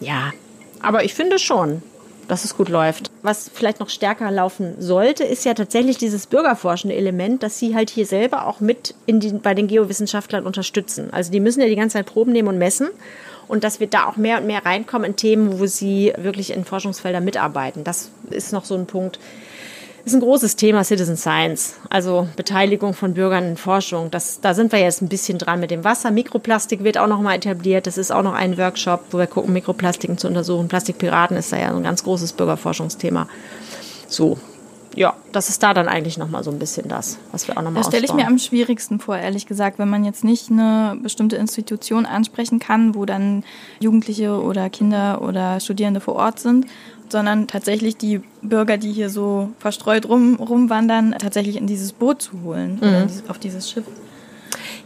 Ja, 0.00 0.32
aber 0.80 1.04
ich 1.04 1.12
finde 1.12 1.38
schon, 1.38 1.82
dass 2.28 2.44
es 2.44 2.56
gut 2.56 2.68
läuft. 2.68 3.10
Was 3.22 3.50
vielleicht 3.52 3.80
noch 3.80 3.88
stärker 3.88 4.30
laufen 4.30 4.74
sollte, 4.78 5.24
ist 5.24 5.44
ja 5.44 5.54
tatsächlich 5.54 5.98
dieses 5.98 6.26
bürgerforschende 6.26 6.96
Element, 6.96 7.42
dass 7.42 7.58
sie 7.58 7.74
halt 7.74 7.90
hier 7.90 8.06
selber 8.06 8.46
auch 8.46 8.60
mit 8.60 8.94
in 9.06 9.20
die, 9.20 9.32
bei 9.32 9.54
den 9.54 9.66
Geowissenschaftlern 9.66 10.46
unterstützen. 10.46 11.08
Also 11.12 11.30
die 11.32 11.40
müssen 11.40 11.60
ja 11.60 11.66
die 11.66 11.76
ganze 11.76 11.94
Zeit 11.94 12.06
Proben 12.06 12.32
nehmen 12.32 12.48
und 12.48 12.58
messen 12.58 12.88
und 13.48 13.64
dass 13.64 13.80
wir 13.80 13.86
da 13.86 14.06
auch 14.06 14.16
mehr 14.16 14.38
und 14.38 14.46
mehr 14.46 14.64
reinkommen 14.64 15.10
in 15.10 15.16
Themen, 15.16 15.58
wo 15.58 15.66
sie 15.66 16.12
wirklich 16.16 16.52
in 16.52 16.64
Forschungsfeldern 16.64 17.24
mitarbeiten. 17.24 17.84
Das 17.84 18.10
ist 18.30 18.52
noch 18.52 18.64
so 18.64 18.74
ein 18.74 18.86
Punkt. 18.86 19.18
Ist 20.04 20.14
ein 20.14 20.20
großes 20.20 20.56
Thema 20.56 20.84
Citizen 20.84 21.16
Science, 21.16 21.76
also 21.88 22.28
Beteiligung 22.36 22.92
von 22.92 23.14
Bürgern 23.14 23.44
in 23.44 23.56
Forschung. 23.56 24.10
Das, 24.10 24.38
da 24.40 24.52
sind 24.52 24.70
wir 24.70 24.78
jetzt 24.78 25.00
ein 25.00 25.08
bisschen 25.08 25.38
dran 25.38 25.60
mit 25.60 25.70
dem 25.70 25.82
Wasser. 25.82 26.10
Mikroplastik 26.10 26.84
wird 26.84 26.98
auch 26.98 27.06
noch 27.06 27.22
mal 27.22 27.34
etabliert. 27.34 27.86
Das 27.86 27.96
ist 27.96 28.10
auch 28.10 28.22
noch 28.22 28.34
ein 28.34 28.58
Workshop, 28.58 29.00
wo 29.12 29.18
wir 29.18 29.26
gucken, 29.26 29.54
Mikroplastiken 29.54 30.18
zu 30.18 30.28
untersuchen. 30.28 30.68
Plastikpiraten 30.68 31.38
ist 31.38 31.52
da 31.52 31.58
ja 31.58 31.74
ein 31.74 31.82
ganz 31.82 32.04
großes 32.04 32.34
Bürgerforschungsthema. 32.34 33.28
So, 34.06 34.36
ja, 34.96 35.14
das 35.32 35.48
ist 35.48 35.62
da 35.62 35.74
dann 35.74 35.88
eigentlich 35.88 36.18
nochmal 36.18 36.44
so 36.44 36.50
ein 36.50 36.58
bisschen 36.58 36.88
das, 36.88 37.18
was 37.32 37.48
wir 37.48 37.56
auch 37.56 37.62
nochmal 37.62 37.82
Das 37.82 37.88
stelle 37.88 38.04
ich 38.04 38.12
mir 38.12 38.26
am 38.26 38.38
schwierigsten 38.38 39.00
vor, 39.00 39.16
ehrlich 39.16 39.46
gesagt, 39.46 39.78
wenn 39.78 39.88
man 39.88 40.04
jetzt 40.04 40.24
nicht 40.24 40.50
eine 40.50 40.96
bestimmte 41.02 41.36
Institution 41.36 42.06
ansprechen 42.06 42.58
kann, 42.58 42.94
wo 42.94 43.04
dann 43.04 43.44
Jugendliche 43.80 44.40
oder 44.40 44.70
Kinder 44.70 45.22
oder 45.22 45.60
Studierende 45.60 46.00
vor 46.00 46.14
Ort 46.14 46.38
sind, 46.38 46.66
sondern 47.08 47.46
tatsächlich 47.46 47.96
die 47.96 48.20
Bürger, 48.42 48.76
die 48.76 48.92
hier 48.92 49.10
so 49.10 49.50
verstreut 49.58 50.08
rum, 50.08 50.36
rumwandern, 50.36 51.14
tatsächlich 51.18 51.56
in 51.56 51.66
dieses 51.66 51.92
Boot 51.92 52.22
zu 52.22 52.42
holen 52.42 52.78
mhm. 52.80 53.08
auf 53.28 53.38
dieses 53.38 53.70
Schiff. 53.70 53.84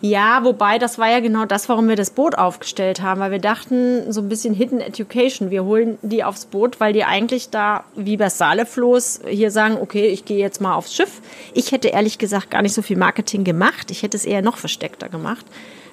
Ja, 0.01 0.45
wobei 0.45 0.79
das 0.79 0.99
war 0.99 1.11
ja 1.11 1.19
genau 1.19 1.45
das, 1.45 1.69
warum 1.69 1.89
wir 1.89 1.97
das 1.97 2.11
Boot 2.11 2.39
aufgestellt 2.39 3.03
haben, 3.03 3.21
weil 3.21 3.33
wir 3.33 3.41
dachten, 3.41 4.13
so 4.13 4.21
ein 4.21 4.29
bisschen 4.29 4.55
Hidden 4.55 4.81
Education. 4.81 5.51
Wir 5.51 5.65
holen 5.65 5.99
die 6.03 6.23
aufs 6.23 6.47
Boot, 6.47 6.79
weil 6.79 6.93
die 6.93 7.05
eigentlich 7.05 7.51
da, 7.51 7.85
wie 7.97 8.17
bei 8.17 8.29
Salefloß, 8.29 9.23
hier 9.29 9.51
sagen, 9.51 9.77
okay, 9.81 10.07
ich 10.07 10.25
gehe 10.25 10.39
jetzt 10.39 10.61
mal 10.61 10.75
aufs 10.75 10.95
Schiff. 10.95 11.21
Ich 11.53 11.73
hätte 11.73 11.89
ehrlich 11.89 12.19
gesagt 12.19 12.51
gar 12.51 12.63
nicht 12.63 12.75
so 12.75 12.83
viel 12.83 12.97
Marketing 12.97 13.43
gemacht. 13.43 13.91
Ich 13.91 14.05
hätte 14.05 14.17
es 14.17 14.25
eher 14.25 14.41
noch 14.41 14.57
versteckter 14.57 15.09
gemacht. 15.09 15.45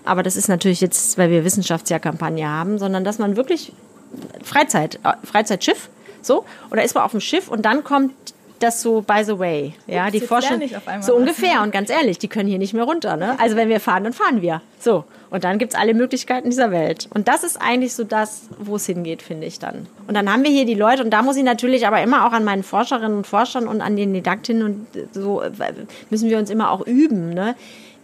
Aber 0.03 0.21
das 0.21 0.36
ist 0.36 0.49
natürlich 0.49 0.82
jetzt, 0.82 1.17
weil 1.17 1.32
wir 1.32 1.43
Wissenschaftsjahrkampagne 1.43 2.47
haben, 2.47 2.78
sondern 2.78 3.03
dass 3.03 3.17
man 3.17 3.36
wirklich 3.36 3.73
Freizeit, 4.43 4.99
äh, 5.03 5.13
Freizeitschiff, 5.23 5.89
so, 6.26 6.45
oder 6.71 6.84
ist 6.84 6.95
man 6.95 7.03
auf 7.03 7.11
dem 7.11 7.21
Schiff 7.21 7.47
und 7.47 7.63
dann 7.65 7.84
kommt 7.84 8.13
das 8.59 8.82
so 8.82 9.01
by 9.01 9.23
the 9.23 9.38
way. 9.38 9.73
Ja, 9.88 10.09
die 10.09 10.21
forschen 10.21 10.61
so 11.01 11.15
ungefähr. 11.15 11.61
Und 11.61 11.71
ganz 11.71 11.89
ehrlich, 11.89 12.17
die 12.17 12.28
können 12.28 12.47
hier 12.47 12.57
nicht 12.57 12.73
mehr 12.73 12.84
runter. 12.84 13.17
Ne? 13.17 13.38
Also 13.39 13.55
wenn 13.55 13.69
wir 13.69 13.80
fahren, 13.80 14.03
dann 14.03 14.13
fahren 14.13 14.41
wir. 14.41 14.61
So. 14.80 15.03
Und 15.30 15.43
dann 15.43 15.57
gibt 15.57 15.73
es 15.73 15.80
alle 15.80 15.93
Möglichkeiten 15.93 16.49
dieser 16.49 16.71
Welt. 16.71 17.09
Und 17.13 17.28
das 17.28 17.43
ist 17.43 17.59
eigentlich 17.61 17.93
so 17.93 18.03
das, 18.03 18.43
wo 18.57 18.78
es 18.78 18.86
hingeht, 18.86 19.21
finde 19.21 19.47
ich 19.47 19.59
dann. 19.59 19.88
Und 20.07 20.13
dann 20.13 20.32
haben 20.32 20.43
wir 20.43 20.51
hier 20.51 20.65
die 20.65 20.76
Leute, 20.76 21.03
und 21.03 21.09
da 21.09 21.23
muss 21.23 21.36
ich 21.36 21.43
natürlich 21.43 21.86
aber 21.86 22.01
immer 22.01 22.26
auch 22.26 22.32
an 22.32 22.45
meinen 22.45 22.63
Forscherinnen 22.63 23.17
und 23.17 23.28
Forschern 23.28 23.67
und 23.67 23.82
an 23.82 23.95
den 23.95 24.13
Didaktinnen 24.13 24.63
und 24.63 24.88
so, 25.11 25.41
äh, 25.41 25.51
müssen 26.09 26.30
wir 26.30 26.38
uns 26.38 26.49
immer 26.49 26.71
auch 26.71 26.86
üben. 26.86 27.34
Ne? 27.34 27.55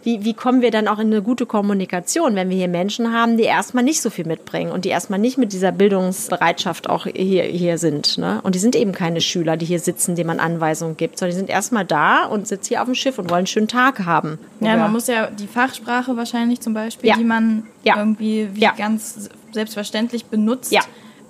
Wie, 0.04 0.24
wie 0.24 0.34
kommen 0.34 0.62
wir 0.62 0.70
dann 0.70 0.88
auch 0.88 0.98
in 0.98 1.08
eine 1.08 1.22
gute 1.22 1.46
Kommunikation, 1.46 2.34
wenn 2.34 2.50
wir 2.50 2.56
hier 2.56 2.68
Menschen 2.68 3.12
haben, 3.12 3.36
die 3.36 3.44
erstmal 3.44 3.84
nicht 3.84 4.02
so 4.02 4.10
viel 4.10 4.26
mitbringen 4.26 4.72
und 4.72 4.84
die 4.84 4.88
erstmal 4.88 5.18
nicht 5.18 5.38
mit 5.38 5.52
dieser 5.52 5.70
Bildungsbereitschaft 5.70 6.90
auch 6.90 7.06
hier, 7.06 7.44
hier 7.44 7.78
sind. 7.78 8.18
Ne? 8.18 8.40
Und 8.42 8.54
die 8.54 8.58
sind 8.58 8.74
eben 8.74 8.92
keine 8.92 9.20
Schüler, 9.20 9.56
die 9.56 9.66
hier 9.66 9.78
sitzen, 9.78 10.16
denen 10.16 10.26
man 10.26 10.40
Anweisungen 10.40 10.96
gibt, 10.96 11.18
sondern 11.18 11.34
die 11.34 11.38
sind 11.38 11.50
erstmal 11.50 11.84
da 11.84 12.24
und 12.24 12.48
sitzen 12.48 12.68
hier 12.68 12.82
auf 12.82 12.86
dem 12.86 12.94
Schiff 12.94 13.18
und 13.18 13.30
wollen 13.30 13.38
einen 13.38 13.46
schönen 13.46 13.68
Tag 13.68 14.04
haben. 14.04 14.38
Ja, 14.60 14.76
man 14.76 14.92
muss 14.92 15.06
ja 15.06 15.28
die 15.28 15.46
Fachsprache 15.46 16.16
wahrscheinlich 16.16 16.60
zum 16.60 16.74
Beispiel, 16.74 17.10
ja. 17.10 17.16
die 17.16 17.24
man 17.24 17.64
ja. 17.84 17.96
irgendwie 17.96 18.48
wie 18.54 18.60
ja. 18.60 18.72
ganz 18.72 19.28
selbstverständlich 19.52 20.26
benutzt. 20.26 20.74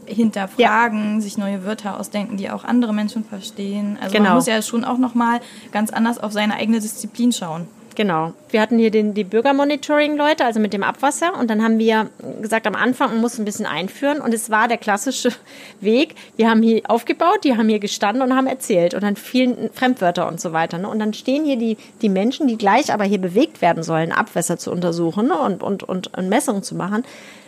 Hinterfragen, 0.04 1.20
sich 1.20 1.38
neue 1.38 1.64
Wörter 1.64 1.98
ausdenken, 1.98 2.36
die 2.36 2.50
auch 2.50 2.64
andere 2.64 2.92
Menschen 2.92 3.24
verstehen. 3.24 3.96
Also 4.00 4.12
genau. 4.12 4.30
man 4.30 4.34
muss 4.34 4.46
ja 4.46 4.60
schon 4.60 4.84
auch 4.84 4.98
noch 4.98 5.14
mal 5.14 5.40
ganz 5.70 5.90
anders 5.90 6.18
auf 6.18 6.32
seine 6.32 6.54
eigene 6.54 6.80
Disziplin 6.80 7.32
schauen. 7.32 7.68
Genau. 7.94 8.32
Wir 8.50 8.60
hatten 8.60 8.78
hier 8.78 8.90
den, 8.90 9.14
die 9.14 9.24
Bürgermonitoring-Leute, 9.24 10.44
also 10.44 10.60
mit 10.60 10.72
dem 10.72 10.82
Abwasser. 10.82 11.38
Und 11.38 11.50
dann 11.50 11.62
haben 11.62 11.78
wir 11.78 12.10
gesagt, 12.40 12.66
am 12.66 12.74
Anfang, 12.74 13.10
man 13.10 13.20
muss 13.20 13.38
ein 13.38 13.44
bisschen 13.44 13.66
einführen. 13.66 14.20
Und 14.20 14.32
es 14.32 14.50
war 14.50 14.68
der 14.68 14.78
klassische 14.78 15.30
Weg. 15.80 16.14
Wir 16.36 16.48
haben 16.48 16.62
hier 16.62 16.82
aufgebaut, 16.88 17.44
die 17.44 17.56
haben 17.56 17.68
hier 17.68 17.80
gestanden 17.80 18.22
und 18.22 18.34
haben 18.34 18.46
erzählt. 18.46 18.94
Und 18.94 19.02
dann 19.02 19.16
vielen 19.16 19.70
Fremdwörter 19.72 20.26
und 20.28 20.40
so 20.40 20.52
weiter. 20.52 20.78
Ne? 20.78 20.88
Und 20.88 20.98
dann 20.98 21.12
stehen 21.12 21.44
hier 21.44 21.56
die, 21.56 21.76
die 22.00 22.08
Menschen, 22.08 22.46
die 22.46 22.56
gleich 22.56 22.92
aber 22.92 23.04
hier 23.04 23.20
bewegt 23.20 23.60
werden 23.60 23.82
sollen, 23.82 24.12
Abwässer 24.12 24.58
zu 24.58 24.70
untersuchen 24.70 25.28
ne? 25.28 25.38
und, 25.38 25.62
und, 25.62 25.82
und, 25.82 26.16
und 26.16 26.28
Messungen 26.28 26.62
zu 26.62 26.74
machen. 26.74 27.04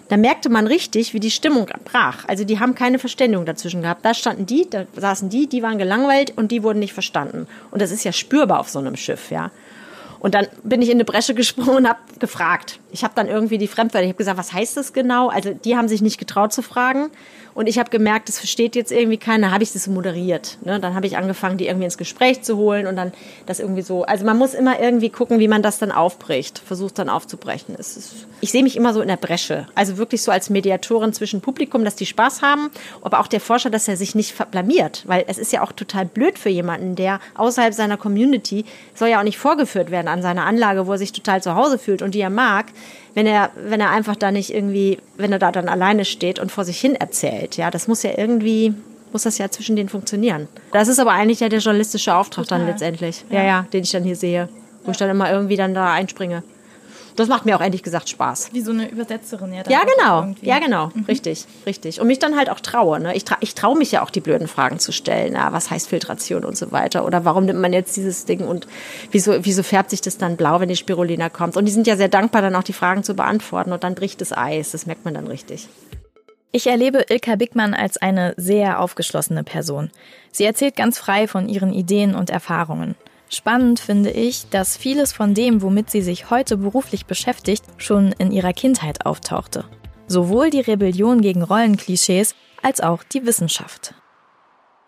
Da 0.09 0.19
merkte 0.19 0.51
man 0.51 0.67
richtig, 0.67 1.15
wie 1.15 1.21
die 1.21 1.31
Stimmung 1.31 1.67
brach. 1.85 2.25
Also 2.29 2.45
die 2.45 2.61
haben 2.61 2.75
keine 2.75 2.99
Verständigung 2.99 3.47
dazwischen 3.47 3.83
gehabt. 3.83 4.05
Da 4.05 4.13
standen 4.13 4.45
die, 4.45 4.69
da 4.69 4.85
saßen 4.95 5.31
die, 5.31 5.47
die 5.47 5.63
waren 5.63 5.79
gelangweilt 5.79 6.35
und 6.37 6.53
die 6.53 6.63
wurden 6.63 6.79
nicht 6.79 6.93
verstanden. 6.93 7.47
Und 7.71 7.81
das 7.81 7.91
ist 7.91 8.05
ja 8.05 8.13
spürbar 8.13 8.61
auf 8.61 8.69
so 8.69 8.79
einem 8.79 8.97
Schiff, 8.97 9.31
ja. 9.31 9.51
Und 10.25 10.35
dann 10.35 10.47
bin 10.63 10.81
ich 10.81 10.89
in 10.89 10.97
eine 10.97 11.05
Bresche 11.05 11.35
gesprungen 11.35 11.77
und 11.77 11.87
habe 11.87 11.99
gefragt. 12.19 12.81
Ich 12.91 13.05
habe 13.05 13.13
dann 13.15 13.29
irgendwie 13.29 13.59
die 13.59 13.69
Fremdwörter, 13.69 14.05
ich 14.05 14.09
habe 14.09 14.17
gesagt, 14.17 14.39
was 14.39 14.55
heißt 14.55 14.75
das 14.75 14.95
genau? 14.95 15.29
Also 15.29 15.53
die 15.53 15.77
haben 15.77 15.87
sich 15.87 16.01
nicht 16.01 16.17
getraut 16.17 16.51
zu 16.51 16.63
fragen. 16.63 17.11
Und 17.55 17.69
ich 17.69 17.79
habe 17.79 17.89
gemerkt, 17.89 18.29
das 18.29 18.39
versteht 18.39 18.75
jetzt 18.75 18.91
irgendwie 18.91 19.17
keiner, 19.17 19.53
habe 19.53 19.63
ich 19.63 19.73
das 19.73 19.87
moderiert. 19.87 20.59
Ne? 20.65 20.81
Dann 20.81 20.95
habe 20.95 21.07
ich 21.07 21.17
angefangen, 21.17 21.57
die 21.57 21.67
irgendwie 21.67 21.85
ins 21.85 21.97
Gespräch 21.97 22.43
zu 22.43 22.57
holen 22.57 22.87
und 22.87 22.97
dann 22.97 23.13
das 23.47 23.61
irgendwie 23.61 23.83
so. 23.83 24.05
Also 24.05 24.25
man 24.25 24.37
muss 24.37 24.55
immer 24.55 24.81
irgendwie 24.81 25.09
gucken, 25.09 25.39
wie 25.39 25.47
man 25.47 25.63
das 25.63 25.79
dann 25.79 25.93
aufbricht, 25.93 26.59
versucht 26.59 26.99
dann 26.99 27.09
aufzubrechen. 27.09 27.77
Ist, 27.77 28.27
ich 28.41 28.51
sehe 28.51 28.65
mich 28.65 28.77
immer 28.77 28.93
so 28.93 29.01
in 29.01 29.09
der 29.09 29.17
Bresche. 29.17 29.69
Also 29.77 29.99
wirklich 29.99 30.23
so 30.23 30.33
als 30.33 30.51
Mediatorin 30.51 31.13
zwischen 31.13 31.41
Publikum, 31.41 31.85
dass 31.85 31.95
die 31.95 32.07
Spaß 32.07 32.43
haben, 32.43 32.71
aber 33.03 33.21
auch 33.21 33.29
der 33.29 33.41
Forscher, 33.41 33.71
dass 33.71 33.87
er 33.87 33.97
sich 33.97 34.17
nicht 34.17 34.35
blamiert. 34.51 35.05
Weil 35.07 35.25
es 35.29 35.39
ist 35.39 35.53
ja 35.53 35.63
auch 35.63 35.73
total 35.73 36.07
blöd 36.07 36.39
für 36.39 36.51
jemanden, 36.51 36.97
der 36.97 37.21
außerhalb 37.37 37.73
seiner 37.73 37.97
Community 37.97 38.65
soll 38.95 39.09
ja 39.09 39.21
auch 39.21 39.25
nicht 39.25 39.39
vorgeführt 39.39 39.93
werden 39.93 40.09
an 40.09 40.23
seiner 40.23 40.45
Anlage, 40.45 40.89
wo 40.89 40.93
er 40.93 40.99
sich 40.99 41.13
total 41.13 41.41
zu 41.43 41.55
Hause 41.55 41.79
fühlt 41.79 42.03
und 42.03 42.15
die 42.15 42.21
er 42.21 42.31
mag 42.31 42.67
wenn 43.15 43.27
er, 43.27 43.51
wenn 43.57 43.81
er 43.81 43.91
einfach 43.91 44.17
da 44.17 44.31
nicht 44.31 44.53
irgendwie, 44.53 44.99
wenn 45.17 45.33
er 45.33 45.39
da 45.39 45.53
dann 45.53 45.69
alleine 45.69 46.05
steht 46.05 46.39
und 46.39 46.51
vor 46.51 46.65
sich 46.65 46.81
hin 46.81 46.95
erzählt. 46.95 47.57
Ja, 47.57 47.71
das 47.71 47.89
muss 47.89 48.03
ja 48.03 48.11
irgendwie, 48.17 48.75
muss 49.13 49.23
das 49.23 49.39
ja 49.39 49.49
zwischen 49.51 49.77
denen 49.77 49.89
funktionieren. 49.89 50.49
Das 50.73 50.89
ist 50.89 50.99
aber 50.99 51.13
eigentlich 51.13 51.41
ja 51.41 51.49
der 51.49 51.61
journalistische 51.61 52.15
Auftrag 52.15 52.45
Total. 52.45 52.59
dann 52.59 52.69
letztendlich. 52.69 53.25
Ja. 53.31 53.39
ja, 53.39 53.47
ja, 53.47 53.67
den 53.73 53.85
ich 53.85 53.91
dann 53.93 54.05
hier 54.05 54.17
sehe. 54.17 54.49
Wo 54.85 54.91
ich 54.91 54.97
dann 54.97 55.11
immer 55.11 55.31
irgendwie 55.31 55.57
dann 55.57 55.75
da 55.75 55.93
einspringe. 55.93 56.43
Das 57.17 57.29
macht 57.29 57.45
mir 57.45 57.57
auch 57.57 57.61
ehrlich 57.61 57.83
gesagt 57.83 58.09
Spaß. 58.09 58.51
Wie 58.53 58.61
so 58.61 58.73
eine 58.73 58.91
Übersetzerin, 58.91 59.53
ja. 59.53 59.63
Ja, 59.69 59.83
genau. 59.85 60.35
Ja, 60.43 60.59
genau. 60.59 60.91
Mhm. 60.95 61.05
Richtig, 61.05 61.47
richtig. 61.65 62.01
Und 62.01 62.09
mich 62.09 62.19
dann 62.19 62.37
halt 62.37 62.51
auch 62.51 62.61
traue. 62.61 62.99
Ne? 62.99 63.15
Ich, 63.15 63.25
tra 63.25 63.37
ich 63.41 63.55
traue 63.55 63.79
mich 63.79 63.93
ja 63.93 64.03
auch, 64.03 64.11
die 64.11 64.21
blöden 64.21 64.49
Fragen 64.49 64.79
zu 64.79 64.91
stellen. 64.91 65.35
Ja, 65.35 65.53
was 65.53 65.71
heißt 65.71 65.89
Filtration 65.89 66.45
und 66.45 66.57
so 66.57 66.73
weiter? 66.73 67.05
Oder 67.05 67.25
warum 67.25 67.45
nimmt 67.45 67.61
man 67.61 67.73
jetzt 67.73 67.97
dieses 67.97 68.25
Ding 68.25 68.47
und 68.47 68.67
wieso, 69.13 69.45
wieso 69.45 69.63
färbt 69.63 69.91
sich 69.91 70.01
das 70.01 70.19
dann 70.19 70.37
blau, 70.37 70.61
wenn 70.61 70.69
die 70.69 70.77
Spirulina 70.77 71.29
kommt? 71.29 71.57
Und 71.57 71.67
die 71.67 71.73
sind 71.73 71.87
ja 71.87 71.97
sehr 71.97 72.09
dankbar, 72.09 72.43
dann 72.43 72.57
auch 72.57 72.65
die 72.65 72.73
Fragen 72.73 73.05
zu 73.05 73.15
beantworten. 73.15 73.73
Und 73.73 73.85
dann 73.85 73.95
bricht 73.95 74.21
das 74.21 74.37
Eis. 74.37 74.73
Das 74.73 74.87
merkt 74.87 75.05
man 75.05 75.15
dann 75.15 75.29
richtig. 75.29 75.69
Ich 76.51 76.69
erlebe 76.69 77.07
Ilka 77.09 77.35
Bickmann 77.35 77.75
als 77.75 77.97
eine 77.97 78.33
sehr 78.37 78.79
aufgeschlossene 78.79 79.43
Person. 79.43 79.91
Sie 80.31 80.45
erzählt 80.45 80.77
ganz 80.77 80.99
frei 80.99 81.27
von 81.27 81.49
ihren 81.49 81.73
Ideen 81.73 82.15
und 82.15 82.31
Erfahrungen. 82.31 82.95
Spannend 83.35 83.81
finde 83.81 84.13
ich, 84.13 84.49
dass 84.51 84.77
vieles 84.77 85.13
von 85.13 85.35
dem, 85.35 85.61
womit 85.61 85.91
sie 85.91 86.03
sich 86.03 86.31
heute 86.31 86.57
beruflich 86.57 87.07
beschäftigt, 87.07 87.65
schon 87.79 88.13
in 88.13 88.31
ihrer 88.31 88.53
Kindheit 88.53 89.07
auftauchte. 89.07 89.65
Sowohl 90.07 90.51
die 90.51 90.61
Rebellion 90.61 91.21
gegen 91.21 91.43
Rollenklischees 91.43 92.37
als 92.63 92.81
auch 92.81 93.03
die 93.03 93.27
Wissenschaft. 93.27 93.95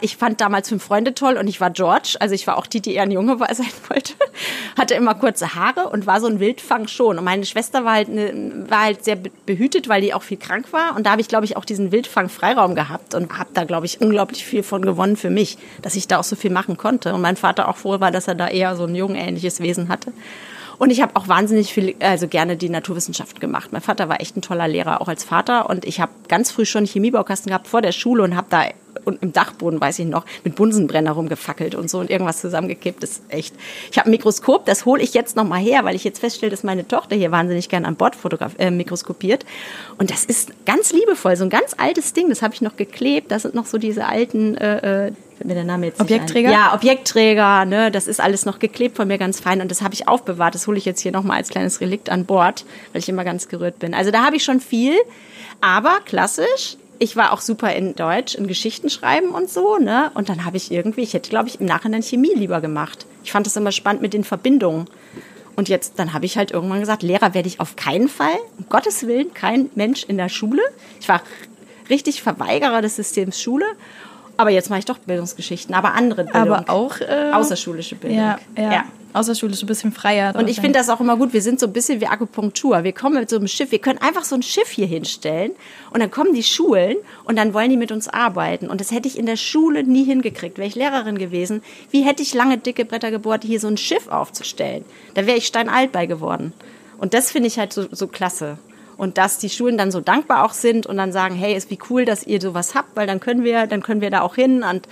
Ich 0.02 0.18
fand 0.18 0.42
damals 0.42 0.68
fünf 0.68 0.84
Freunde 0.84 1.14
toll 1.14 1.38
und 1.38 1.48
ich 1.48 1.58
war 1.58 1.70
George, 1.70 2.16
also 2.20 2.34
ich 2.34 2.46
war 2.46 2.58
auch 2.58 2.66
die, 2.66 2.82
die 2.82 2.92
eher 2.92 3.04
ein 3.04 3.10
Junge 3.10 3.40
war, 3.40 3.54
sein 3.54 3.70
wollte. 3.88 4.12
Hatte 4.78 4.94
immer 4.94 5.14
kurze 5.14 5.54
Haare 5.54 5.88
und 5.88 6.06
war 6.06 6.20
so 6.20 6.26
ein 6.26 6.38
Wildfang 6.38 6.86
schon. 6.86 7.18
Und 7.18 7.24
meine 7.24 7.46
Schwester 7.46 7.86
war 7.86 7.94
halt, 7.94 8.10
eine, 8.10 8.68
war 8.68 8.82
halt 8.82 9.04
sehr 9.04 9.16
behütet, 9.16 9.88
weil 9.88 10.02
die 10.02 10.12
auch 10.12 10.22
viel 10.22 10.36
krank 10.36 10.70
war. 10.74 10.94
Und 10.96 11.06
da 11.06 11.12
habe 11.12 11.22
ich, 11.22 11.28
glaube 11.28 11.46
ich, 11.46 11.56
auch 11.56 11.64
diesen 11.64 11.92
Wildfang-Freiraum 11.92 12.74
gehabt 12.74 13.14
und 13.14 13.38
habe 13.38 13.48
da, 13.54 13.64
glaube 13.64 13.86
ich, 13.86 14.02
unglaublich 14.02 14.44
viel 14.44 14.62
von 14.62 14.82
gewonnen 14.82 15.16
für 15.16 15.30
mich, 15.30 15.56
dass 15.80 15.96
ich 15.96 16.06
da 16.06 16.18
auch 16.18 16.24
so 16.24 16.36
viel 16.36 16.50
machen 16.50 16.76
konnte. 16.76 17.14
Und 17.14 17.22
mein 17.22 17.36
Vater 17.36 17.66
auch 17.66 17.78
froh 17.78 17.98
war, 17.98 18.10
dass 18.10 18.28
er 18.28 18.34
da 18.34 18.48
eher 18.48 18.76
so 18.76 18.84
ein 18.84 18.94
jungenähnliches 18.94 19.60
Wesen 19.60 19.88
hatte. 19.88 20.12
Und 20.76 20.90
ich 20.90 21.00
habe 21.00 21.16
auch 21.16 21.28
wahnsinnig 21.28 21.72
viel, 21.72 21.94
also 22.00 22.28
gerne 22.28 22.58
die 22.58 22.68
Naturwissenschaft 22.68 23.40
gemacht. 23.40 23.72
Mein 23.72 23.80
Vater 23.80 24.10
war 24.10 24.20
echt 24.20 24.36
ein 24.36 24.42
toller 24.42 24.68
Lehrer, 24.68 25.00
auch 25.00 25.08
als 25.08 25.24
Vater. 25.24 25.70
Und 25.70 25.86
ich 25.86 26.02
habe 26.02 26.12
ganz 26.28 26.50
früh 26.50 26.66
schon 26.66 26.84
Chemiebaukasten 26.84 27.48
gehabt 27.48 27.66
vor 27.66 27.80
der 27.80 27.92
Schule 27.92 28.22
und 28.22 28.36
habe 28.36 28.48
da 28.50 28.66
und 29.04 29.22
im 29.22 29.32
Dachboden, 29.32 29.80
weiß 29.80 29.98
ich 29.98 30.06
noch, 30.06 30.24
mit 30.44 30.54
Bunsenbrenner 30.54 31.12
rumgefackelt 31.12 31.74
und 31.74 31.90
so 31.90 31.98
und 31.98 32.10
irgendwas 32.10 32.40
zusammengekippt. 32.40 33.02
Das 33.02 33.10
ist 33.10 33.22
echt. 33.28 33.54
Ich 33.90 33.98
habe 33.98 34.08
ein 34.08 34.10
Mikroskop, 34.10 34.66
das 34.66 34.84
hole 34.84 35.02
ich 35.02 35.14
jetzt 35.14 35.36
noch 35.36 35.44
mal 35.44 35.60
her, 35.60 35.84
weil 35.84 35.94
ich 35.94 36.04
jetzt 36.04 36.18
feststelle, 36.18 36.50
dass 36.50 36.62
meine 36.62 36.86
Tochter 36.86 37.16
hier 37.16 37.30
wahnsinnig 37.30 37.68
gern 37.68 37.84
an 37.84 37.96
Bord 37.96 38.16
äh, 38.58 38.70
mikroskopiert. 38.70 39.44
Und 39.98 40.10
das 40.10 40.24
ist 40.24 40.52
ganz 40.64 40.92
liebevoll, 40.92 41.36
so 41.36 41.44
ein 41.44 41.50
ganz 41.50 41.74
altes 41.76 42.12
Ding, 42.12 42.28
das 42.28 42.42
habe 42.42 42.54
ich 42.54 42.62
noch 42.62 42.76
geklebt. 42.76 43.30
Das 43.30 43.42
sind 43.42 43.54
noch 43.54 43.66
so 43.66 43.78
diese 43.78 44.06
alten 44.06 44.56
äh, 44.56 45.06
äh 45.08 45.12
mir 45.44 45.54
der 45.54 45.64
Name 45.64 45.86
jetzt 45.86 46.00
Objektträger? 46.00 46.50
Ja, 46.50 46.74
Objektträger, 46.74 47.64
ne, 47.64 47.90
das 47.90 48.06
ist 48.06 48.20
alles 48.20 48.46
noch 48.46 48.58
geklebt 48.58 48.96
von 48.96 49.08
mir 49.08 49.18
ganz 49.18 49.40
fein 49.40 49.60
und 49.60 49.70
das 49.70 49.82
habe 49.82 49.94
ich 49.94 50.08
aufbewahrt. 50.08 50.54
Das 50.54 50.66
hole 50.66 50.78
ich 50.78 50.84
jetzt 50.84 51.00
hier 51.00 51.12
nochmal 51.12 51.38
als 51.38 51.48
kleines 51.48 51.80
Relikt 51.80 52.08
an 52.10 52.24
Bord, 52.24 52.64
weil 52.92 53.00
ich 53.00 53.08
immer 53.08 53.24
ganz 53.24 53.48
gerührt 53.48 53.78
bin. 53.78 53.94
Also 53.94 54.10
da 54.10 54.24
habe 54.24 54.36
ich 54.36 54.44
schon 54.44 54.60
viel, 54.60 54.94
aber 55.60 56.00
klassisch. 56.04 56.76
Ich 56.98 57.16
war 57.16 57.32
auch 57.32 57.40
super 57.40 57.74
in 57.74 57.94
Deutsch, 57.94 58.34
in 58.34 58.46
Geschichten 58.46 58.90
schreiben 58.90 59.30
und 59.30 59.50
so, 59.50 59.78
ne? 59.78 60.10
Und 60.14 60.28
dann 60.28 60.44
habe 60.44 60.56
ich 60.56 60.70
irgendwie, 60.70 61.02
ich 61.02 61.14
hätte, 61.14 61.30
glaube 61.30 61.48
ich, 61.48 61.60
im 61.60 61.66
Nachhinein 61.66 62.02
Chemie 62.02 62.34
lieber 62.34 62.60
gemacht. 62.60 63.06
Ich 63.24 63.32
fand 63.32 63.46
das 63.46 63.56
immer 63.56 63.72
spannend 63.72 64.02
mit 64.02 64.14
den 64.14 64.24
Verbindungen. 64.24 64.86
Und 65.56 65.68
jetzt, 65.68 65.98
dann 65.98 66.12
habe 66.12 66.26
ich 66.26 66.36
halt 66.36 66.50
irgendwann 66.50 66.80
gesagt, 66.80 67.02
Lehrer 67.02 67.34
werde 67.34 67.48
ich 67.48 67.60
auf 67.60 67.76
keinen 67.76 68.08
Fall, 68.08 68.36
um 68.58 68.66
Gottes 68.68 69.06
Willen, 69.06 69.32
kein 69.32 69.70
Mensch 69.74 70.04
in 70.04 70.16
der 70.18 70.28
Schule. 70.28 70.62
Ich 71.00 71.08
war 71.08 71.22
richtig 71.88 72.22
Verweigerer 72.22 72.82
des 72.82 72.96
Systems 72.96 73.40
Schule 73.40 73.66
aber 74.36 74.50
jetzt 74.50 74.70
mache 74.70 74.80
ich 74.80 74.84
doch 74.84 74.98
Bildungsgeschichten, 74.98 75.74
aber 75.74 75.94
andere 75.94 76.24
Bildung. 76.24 76.52
Aber 76.52 76.70
auch 76.70 77.00
äh, 77.00 77.30
außerschulische 77.32 77.96
Bildung. 77.96 78.18
Ja, 78.18 78.38
ja. 78.56 78.72
ja. 78.72 78.84
Außerschulische, 79.16 79.64
ein 79.64 79.68
bisschen 79.68 79.92
freier. 79.92 80.34
Und 80.36 80.48
ich 80.48 80.60
finde 80.60 80.78
das 80.78 80.88
auch 80.88 81.00
immer 81.00 81.16
gut. 81.16 81.32
Wir 81.32 81.42
sind 81.42 81.58
so 81.58 81.66
ein 81.66 81.72
bisschen 81.72 82.00
wie 82.00 82.06
Akupunktur. 82.06 82.84
Wir 82.84 82.92
kommen 82.92 83.14
mit 83.14 83.30
so 83.30 83.36
einem 83.36 83.48
Schiff. 83.48 83.72
Wir 83.72 83.78
können 83.78 83.98
einfach 83.98 84.24
so 84.24 84.34
ein 84.34 84.42
Schiff 84.42 84.68
hier 84.68 84.86
hinstellen 84.86 85.52
und 85.90 86.00
dann 86.00 86.10
kommen 86.10 86.34
die 86.34 86.42
Schulen 86.42 86.96
und 87.24 87.36
dann 87.36 87.54
wollen 87.54 87.70
die 87.70 87.76
mit 87.76 87.92
uns 87.92 88.08
arbeiten. 88.08 88.68
Und 88.68 88.80
das 88.80 88.90
hätte 88.90 89.08
ich 89.08 89.18
in 89.18 89.26
der 89.26 89.36
Schule 89.36 89.84
nie 89.84 90.04
hingekriegt. 90.04 90.58
Wäre 90.58 90.68
ich 90.68 90.74
Lehrerin 90.74 91.18
gewesen, 91.18 91.62
wie 91.90 92.02
hätte 92.02 92.22
ich 92.22 92.34
lange 92.34 92.58
dicke 92.58 92.84
Bretter 92.84 93.10
gebohrt, 93.10 93.44
hier 93.44 93.60
so 93.60 93.68
ein 93.68 93.76
Schiff 93.76 94.08
aufzustellen? 94.08 94.84
Da 95.14 95.26
wäre 95.26 95.38
ich 95.38 95.46
steinalt 95.46 95.92
bei 95.92 96.06
geworden. 96.06 96.52
Und 96.98 97.14
das 97.14 97.30
finde 97.30 97.48
ich 97.48 97.58
halt 97.58 97.72
so, 97.72 97.86
so 97.90 98.06
klasse 98.06 98.58
und 98.96 99.18
dass 99.18 99.38
die 99.38 99.50
Schulen 99.50 99.76
dann 99.78 99.90
so 99.90 100.00
dankbar 100.00 100.44
auch 100.44 100.52
sind 100.52 100.86
und 100.86 100.96
dann 100.96 101.12
sagen, 101.12 101.34
hey, 101.34 101.54
ist 101.54 101.70
wie 101.70 101.78
cool, 101.90 102.04
dass 102.04 102.26
ihr 102.26 102.40
sowas 102.40 102.74
habt, 102.74 102.96
weil 102.96 103.06
dann 103.06 103.20
können 103.20 103.44
wir, 103.44 103.66
dann 103.66 103.82
können 103.82 104.00
wir 104.00 104.10
da 104.10 104.22
auch 104.22 104.34
hin 104.34 104.62
und 104.62 104.88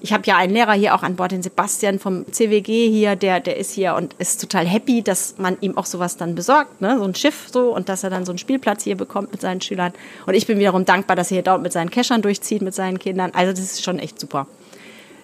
ich 0.00 0.12
habe 0.12 0.22
ja 0.26 0.36
einen 0.36 0.54
Lehrer 0.54 0.72
hier 0.72 0.94
auch 0.94 1.02
an 1.02 1.16
Bord, 1.16 1.32
den 1.32 1.42
Sebastian 1.42 1.98
vom 1.98 2.30
CWG 2.30 2.90
hier, 2.90 3.16
der 3.16 3.40
der 3.40 3.56
ist 3.56 3.72
hier 3.72 3.94
und 3.94 4.14
ist 4.14 4.40
total 4.40 4.66
happy, 4.66 5.02
dass 5.02 5.36
man 5.38 5.56
ihm 5.60 5.76
auch 5.76 5.86
sowas 5.86 6.16
dann 6.16 6.34
besorgt, 6.34 6.80
ne, 6.80 6.96
so 6.98 7.04
ein 7.04 7.14
Schiff 7.14 7.48
so 7.52 7.74
und 7.74 7.88
dass 7.88 8.04
er 8.04 8.10
dann 8.10 8.24
so 8.24 8.32
einen 8.32 8.38
Spielplatz 8.38 8.84
hier 8.84 8.96
bekommt 8.96 9.32
mit 9.32 9.40
seinen 9.40 9.60
Schülern 9.60 9.92
und 10.26 10.34
ich 10.34 10.46
bin 10.46 10.58
wiederum 10.58 10.84
dankbar, 10.84 11.16
dass 11.16 11.30
er 11.30 11.36
hier 11.36 11.44
dort 11.44 11.62
mit 11.62 11.72
seinen 11.72 11.90
Cachern 11.90 12.22
durchzieht 12.22 12.62
mit 12.62 12.74
seinen 12.74 12.98
Kindern. 12.98 13.32
Also 13.34 13.52
das 13.52 13.60
ist 13.60 13.84
schon 13.84 13.98
echt 13.98 14.20
super. 14.20 14.46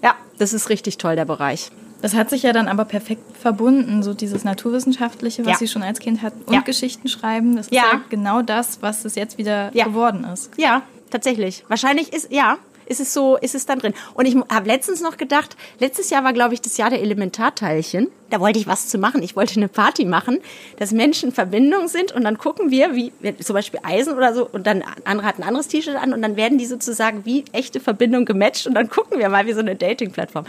Ja, 0.03 0.15
das 0.39 0.53
ist 0.53 0.69
richtig 0.69 0.99
toll 0.99 1.17
der 1.17 1.25
Bereich. 1.25 1.71
Das 2.03 2.15
hat 2.15 2.31
sich 2.31 2.43
ja 2.43 2.53
dann 2.53 2.69
aber 2.69 2.85
perfekt 2.85 3.37
verbunden, 3.37 4.03
so 4.03 4.15
dieses 4.15 4.45
Naturwissenschaftliche, 4.45 5.45
was 5.45 5.53
ja. 5.53 5.59
sie 5.59 5.69
schon 5.69 5.83
als 5.83 5.99
Kind 5.99 6.23
hat, 6.23 6.35
und 6.47 6.55
ja. 6.55 6.61
Geschichten 6.61 7.09
schreiben. 7.09 7.57
Das 7.57 7.67
ist 7.67 7.75
ja. 7.75 8.03
genau 8.11 8.43
das, 8.43 8.83
was 8.83 9.05
es 9.05 9.15
jetzt 9.15 9.39
wieder 9.39 9.71
geworden 9.71 10.25
ist. 10.25 10.51
Ja, 10.57 10.83
tatsächlich. 11.11 11.65
Wahrscheinlich 11.69 12.13
ist, 12.13 12.31
ja, 12.31 12.59
ist 12.87 13.01
es 13.01 13.13
so, 13.13 13.37
ist 13.37 13.55
es 13.55 13.67
dann 13.67 13.79
drin. 13.81 13.95
Und 14.15 14.27
ich 14.27 14.37
habe 14.49 14.67
letztens 14.67 15.01
noch 15.01 15.17
gedacht, 15.17 15.57
letztes 15.79 16.11
Jahr 16.11 16.25
war, 16.25 16.33
glaube 16.33 16.55
ich, 16.55 16.61
das 16.61 16.77
Jahr 16.77 16.91
der 16.91 17.01
Elementarteilchen. 17.03 18.09
Da 18.31 18.41
wollte 18.41 18.59
ich 18.59 18.67
was 18.67 18.89
zu 18.89 18.99
machen. 18.99 19.23
Ich 19.23 19.37
wollte 19.37 19.57
eine 19.57 19.69
Party 19.69 20.05
machen, 20.05 20.39
dass 20.79 20.93
Menschen 20.93 21.33
Verbindungen 21.33 21.89
sind 21.89 22.13
und 22.13 22.25
dann 22.25 22.39
gucken 22.39 22.71
wir, 22.71 22.95
wie 22.95 23.13
zum 23.41 23.55
Beispiel 23.55 23.81
Eisen 23.83 24.15
oder 24.15 24.35
so, 24.35 24.49
und 24.51 24.67
dann 24.67 24.83
andere 25.05 25.27
hat 25.27 25.39
ein 25.39 25.43
anderes 25.43 25.69
T-Shirt 25.69 25.97
an 25.97 26.13
und 26.13 26.23
dann 26.23 26.37
werden 26.37 26.59
die 26.59 26.67
sozusagen 26.67 27.25
wie 27.25 27.45
echte 27.53 27.81
Verbindungen 27.81 28.25
gematcht 28.25 28.67
und 28.67 28.75
dann 28.75 28.89
gucken 28.89 29.19
wir 29.19 29.29
mal 29.29 29.47
wie 29.47 29.53
so 29.53 29.61
eine 29.61 29.77
Dating-Plattform. 29.77 30.45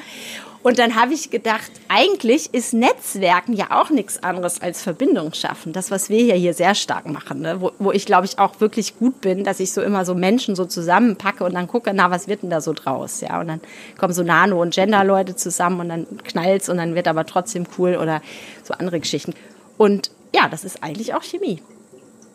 Und 0.63 0.79
dann 0.79 0.95
habe 0.95 1.13
ich 1.13 1.29
gedacht, 1.29 1.71
eigentlich 1.87 2.53
ist 2.53 2.73
Netzwerken 2.73 3.53
ja 3.53 3.67
auch 3.69 3.89
nichts 3.89 4.21
anderes 4.23 4.61
als 4.61 4.81
Verbindung 4.81 5.33
schaffen. 5.33 5.71
Das, 5.71 5.91
was 5.91 6.09
wir 6.09 6.19
hier, 6.19 6.35
hier 6.35 6.53
sehr 6.53 6.75
stark 6.75 7.07
machen, 7.07 7.41
ne? 7.41 7.61
wo, 7.61 7.71
wo 7.79 7.91
ich 7.91 8.05
glaube 8.05 8.25
ich 8.25 8.39
auch 8.39 8.59
wirklich 8.59 8.97
gut 8.97 9.21
bin, 9.21 9.43
dass 9.43 9.59
ich 9.59 9.71
so 9.71 9.81
immer 9.81 10.03
so 10.03 10.15
Menschen 10.15 10.55
so 10.55 10.65
zusammenpacke 10.65 11.43
und 11.43 11.53
dann 11.53 11.67
gucke, 11.67 11.91
na, 11.93 12.11
was 12.11 12.27
wird 12.27 12.43
denn 12.43 12.49
da 12.49 12.59
so 12.59 12.73
draus? 12.73 13.21
Ja, 13.21 13.39
und 13.39 13.47
dann 13.47 13.61
kommen 13.97 14.13
so 14.13 14.23
Nano- 14.23 14.61
und 14.61 14.73
Gender-Leute 14.73 15.35
zusammen 15.35 15.79
und 15.79 15.89
dann 15.89 16.07
knallt's 16.23 16.69
und 16.69 16.77
dann 16.77 16.95
wird 16.95 17.07
aber 17.07 17.25
trotzdem 17.25 17.65
cool 17.77 17.95
oder 17.95 18.21
so 18.63 18.73
andere 18.73 18.99
Geschichten. 18.99 19.33
Und 19.77 20.11
ja, 20.35 20.49
das 20.49 20.63
ist 20.63 20.83
eigentlich 20.83 21.13
auch 21.13 21.23
Chemie. 21.23 21.61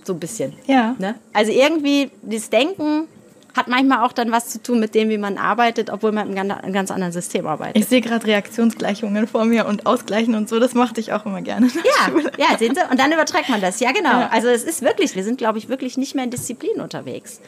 So 0.04 0.14
ein 0.14 0.20
bisschen. 0.20 0.54
Ja. 0.66 0.96
Ne? 0.98 1.16
Also 1.32 1.52
irgendwie 1.52 2.10
das 2.22 2.50
Denken, 2.50 3.06
hat 3.54 3.68
manchmal 3.68 4.04
auch 4.04 4.12
dann 4.12 4.30
was 4.32 4.48
zu 4.48 4.62
tun 4.62 4.80
mit 4.80 4.94
dem, 4.94 5.08
wie 5.08 5.18
man 5.18 5.38
arbeitet, 5.38 5.90
obwohl 5.90 6.12
man 6.12 6.36
einem 6.36 6.72
ganz 6.72 6.90
anderen 6.90 7.12
System 7.12 7.46
arbeitet. 7.46 7.76
Ich 7.76 7.86
sehe 7.86 8.00
gerade 8.00 8.26
Reaktionsgleichungen 8.26 9.26
vor 9.26 9.44
mir 9.44 9.66
und 9.66 9.86
Ausgleichen 9.86 10.34
und 10.34 10.48
so, 10.48 10.58
das 10.58 10.74
machte 10.74 11.00
ich 11.00 11.12
auch 11.12 11.26
immer 11.26 11.42
gerne. 11.42 11.68
Ja, 11.68 12.12
ja, 12.38 12.58
sehen 12.58 12.74
Sie? 12.74 12.80
Und 12.90 12.98
dann 12.98 13.12
überträgt 13.12 13.48
man 13.48 13.60
das. 13.60 13.80
Ja, 13.80 13.92
genau. 13.92 14.20
Ja. 14.20 14.28
Also 14.32 14.48
es 14.48 14.64
ist 14.64 14.82
wirklich, 14.82 15.14
wir 15.14 15.24
sind, 15.24 15.38
glaube 15.38 15.58
ich, 15.58 15.68
wirklich 15.68 15.96
nicht 15.96 16.14
mehr 16.14 16.24
in 16.24 16.30
Disziplin 16.30 16.80
unterwegs. 16.80 17.40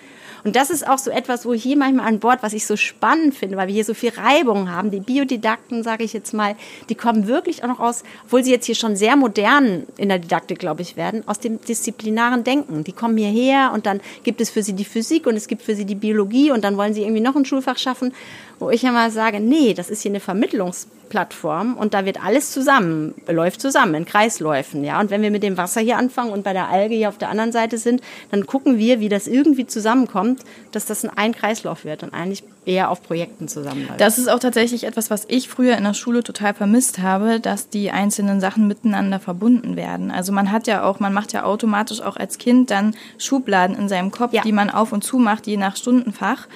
Und 0.45 0.57
das 0.57 0.69
ist 0.69 0.87
auch 0.87 0.99
so 0.99 1.11
etwas, 1.11 1.47
wo 1.47 1.55
hier 1.55 1.77
manchmal 1.77 2.07
an 2.07 2.19
Bord, 2.21 2.43
was 2.43 2.53
ich 2.53 2.67
so 2.67 2.77
spannend 2.77 3.35
finde, 3.35 3.57
weil 3.57 3.69
wir 3.69 3.75
hier 3.75 3.85
so 3.85 3.95
viel 3.95 4.11
Reibung 4.11 4.71
haben. 4.71 4.91
Die 4.91 5.01
Biodidakten, 5.01 5.83
sage 5.83 6.05
ich 6.05 6.13
jetzt 6.13 6.35
mal, 6.35 6.55
die 6.91 6.95
kommen 6.95 7.27
wirklich 7.27 7.65
auch 7.65 7.69
noch 7.69 7.81
aus, 7.81 8.03
obwohl 8.27 8.45
sie 8.45 8.51
jetzt 8.51 8.67
hier 8.67 8.75
schon 8.75 8.95
sehr 8.95 9.17
modern 9.17 9.87
in 9.97 10.11
der 10.11 10.19
Didaktik, 10.19 10.59
glaube 10.59 10.83
ich, 10.83 10.97
werden, 10.97 11.27
aus 11.27 11.41
dem 11.41 11.61
disziplinaren 11.63 12.45
Denken. 12.45 12.85
Die 12.85 12.93
kommen 12.93 13.17
hierher 13.17 13.73
und 13.73 13.87
dann 13.87 14.01
gibt 14.23 14.43
es 14.43 14.51
für 14.51 14.63
sie 14.63 14.75
die 14.75 14.85
Physik 14.85 15.27
und 15.27 15.35
es 15.35 15.49
gibt 15.49 15.63
für 15.63 15.75
sie 15.75 15.87
die 15.87 15.95
Biologie 15.95 16.51
und 16.51 16.63
dann 16.63 16.77
wollen 16.77 16.93
sie 16.93 17.03
irgendwie 17.03 17.23
noch 17.23 17.37
ein 17.37 17.47
Schulfach 17.47 17.79
schaffen, 17.79 18.13
wo 18.59 18.71
ich 18.71 18.85
immer 18.85 19.11
sage, 19.11 19.41
nee, 19.41 19.75
das 19.75 19.91
ist 19.91 20.03
hier 20.03 20.11
eine 20.11 20.21
Vermittlungs 20.21 20.89
Plattform 21.15 21.77
und 21.77 21.95
da 21.95 22.05
wird 22.05 22.25
alles 22.25 22.51
zusammen, 22.51 23.15
läuft 23.29 23.61
zusammen 23.61 23.95
in 23.95 24.05
Kreisläufen, 24.05 24.83
ja. 24.83 24.99
Und 24.99 25.11
wenn 25.11 25.23
wir 25.23 25.31
mit 25.31 25.43
dem 25.43 25.57
Wasser 25.57 25.81
hier 25.81 25.97
anfangen 25.97 26.33
und 26.33 26.43
bei 26.43 26.53
der 26.53 26.69
Alge 26.69 26.95
hier 26.95 27.09
auf 27.09 27.19
der 27.19 27.29
anderen 27.29 27.53
Seite 27.53 27.79
sind, 27.79 28.03
dann 28.33 28.47
gucken 28.47 28.79
wir, 28.79 28.99
wie 29.01 29.09
das 29.09 29.29
irgendwie 29.29 29.67
zusammenkommt, 29.67 30.43
dass 30.73 30.87
das 30.87 31.05
ein 31.05 31.33
Kreislauf 31.33 31.85
wird 31.85 32.03
und 32.03 32.13
eigentlich 32.15 32.43
eher 32.65 32.91
auf 32.91 33.03
Projekten 33.03 33.47
zusammenläuft. 33.47 34.01
Das 34.01 34.19
ist 34.19 34.29
auch 34.29 34.39
tatsächlich 34.41 34.85
etwas, 34.85 35.11
was 35.11 35.25
ich 35.29 35.49
früher 35.49 35.77
in 35.77 35.85
der 35.85 35.95
Schule 35.95 36.25
total 36.25 36.55
vermisst 36.55 36.99
habe, 36.99 37.39
dass 37.39 37.69
die 37.69 37.91
einzelnen 37.91 38.41
Sachen 38.41 38.67
miteinander 38.67 39.21
verbunden 39.21 39.77
werden. 39.77 40.11
Also 40.11 40.33
man 40.33 40.51
hat 40.51 40.67
ja 40.67 40.83
auch, 40.83 40.99
man 40.99 41.13
macht 41.13 41.33
ja 41.33 41.45
automatisch 41.45 42.01
auch 42.01 42.17
als 42.17 42.39
Kind 42.39 42.71
dann 42.71 42.97
Schubladen 43.19 43.77
in 43.77 43.89
seinem 43.89 44.11
Kopf, 44.11 44.33
ja. 44.33 44.43
die 44.43 44.53
man 44.53 44.71
auf 44.71 44.93
und 44.93 45.05
zu 45.05 45.19
macht, 45.19 45.47
je 45.47 45.59
nach 45.59 45.77
Stundenfach 45.77 46.49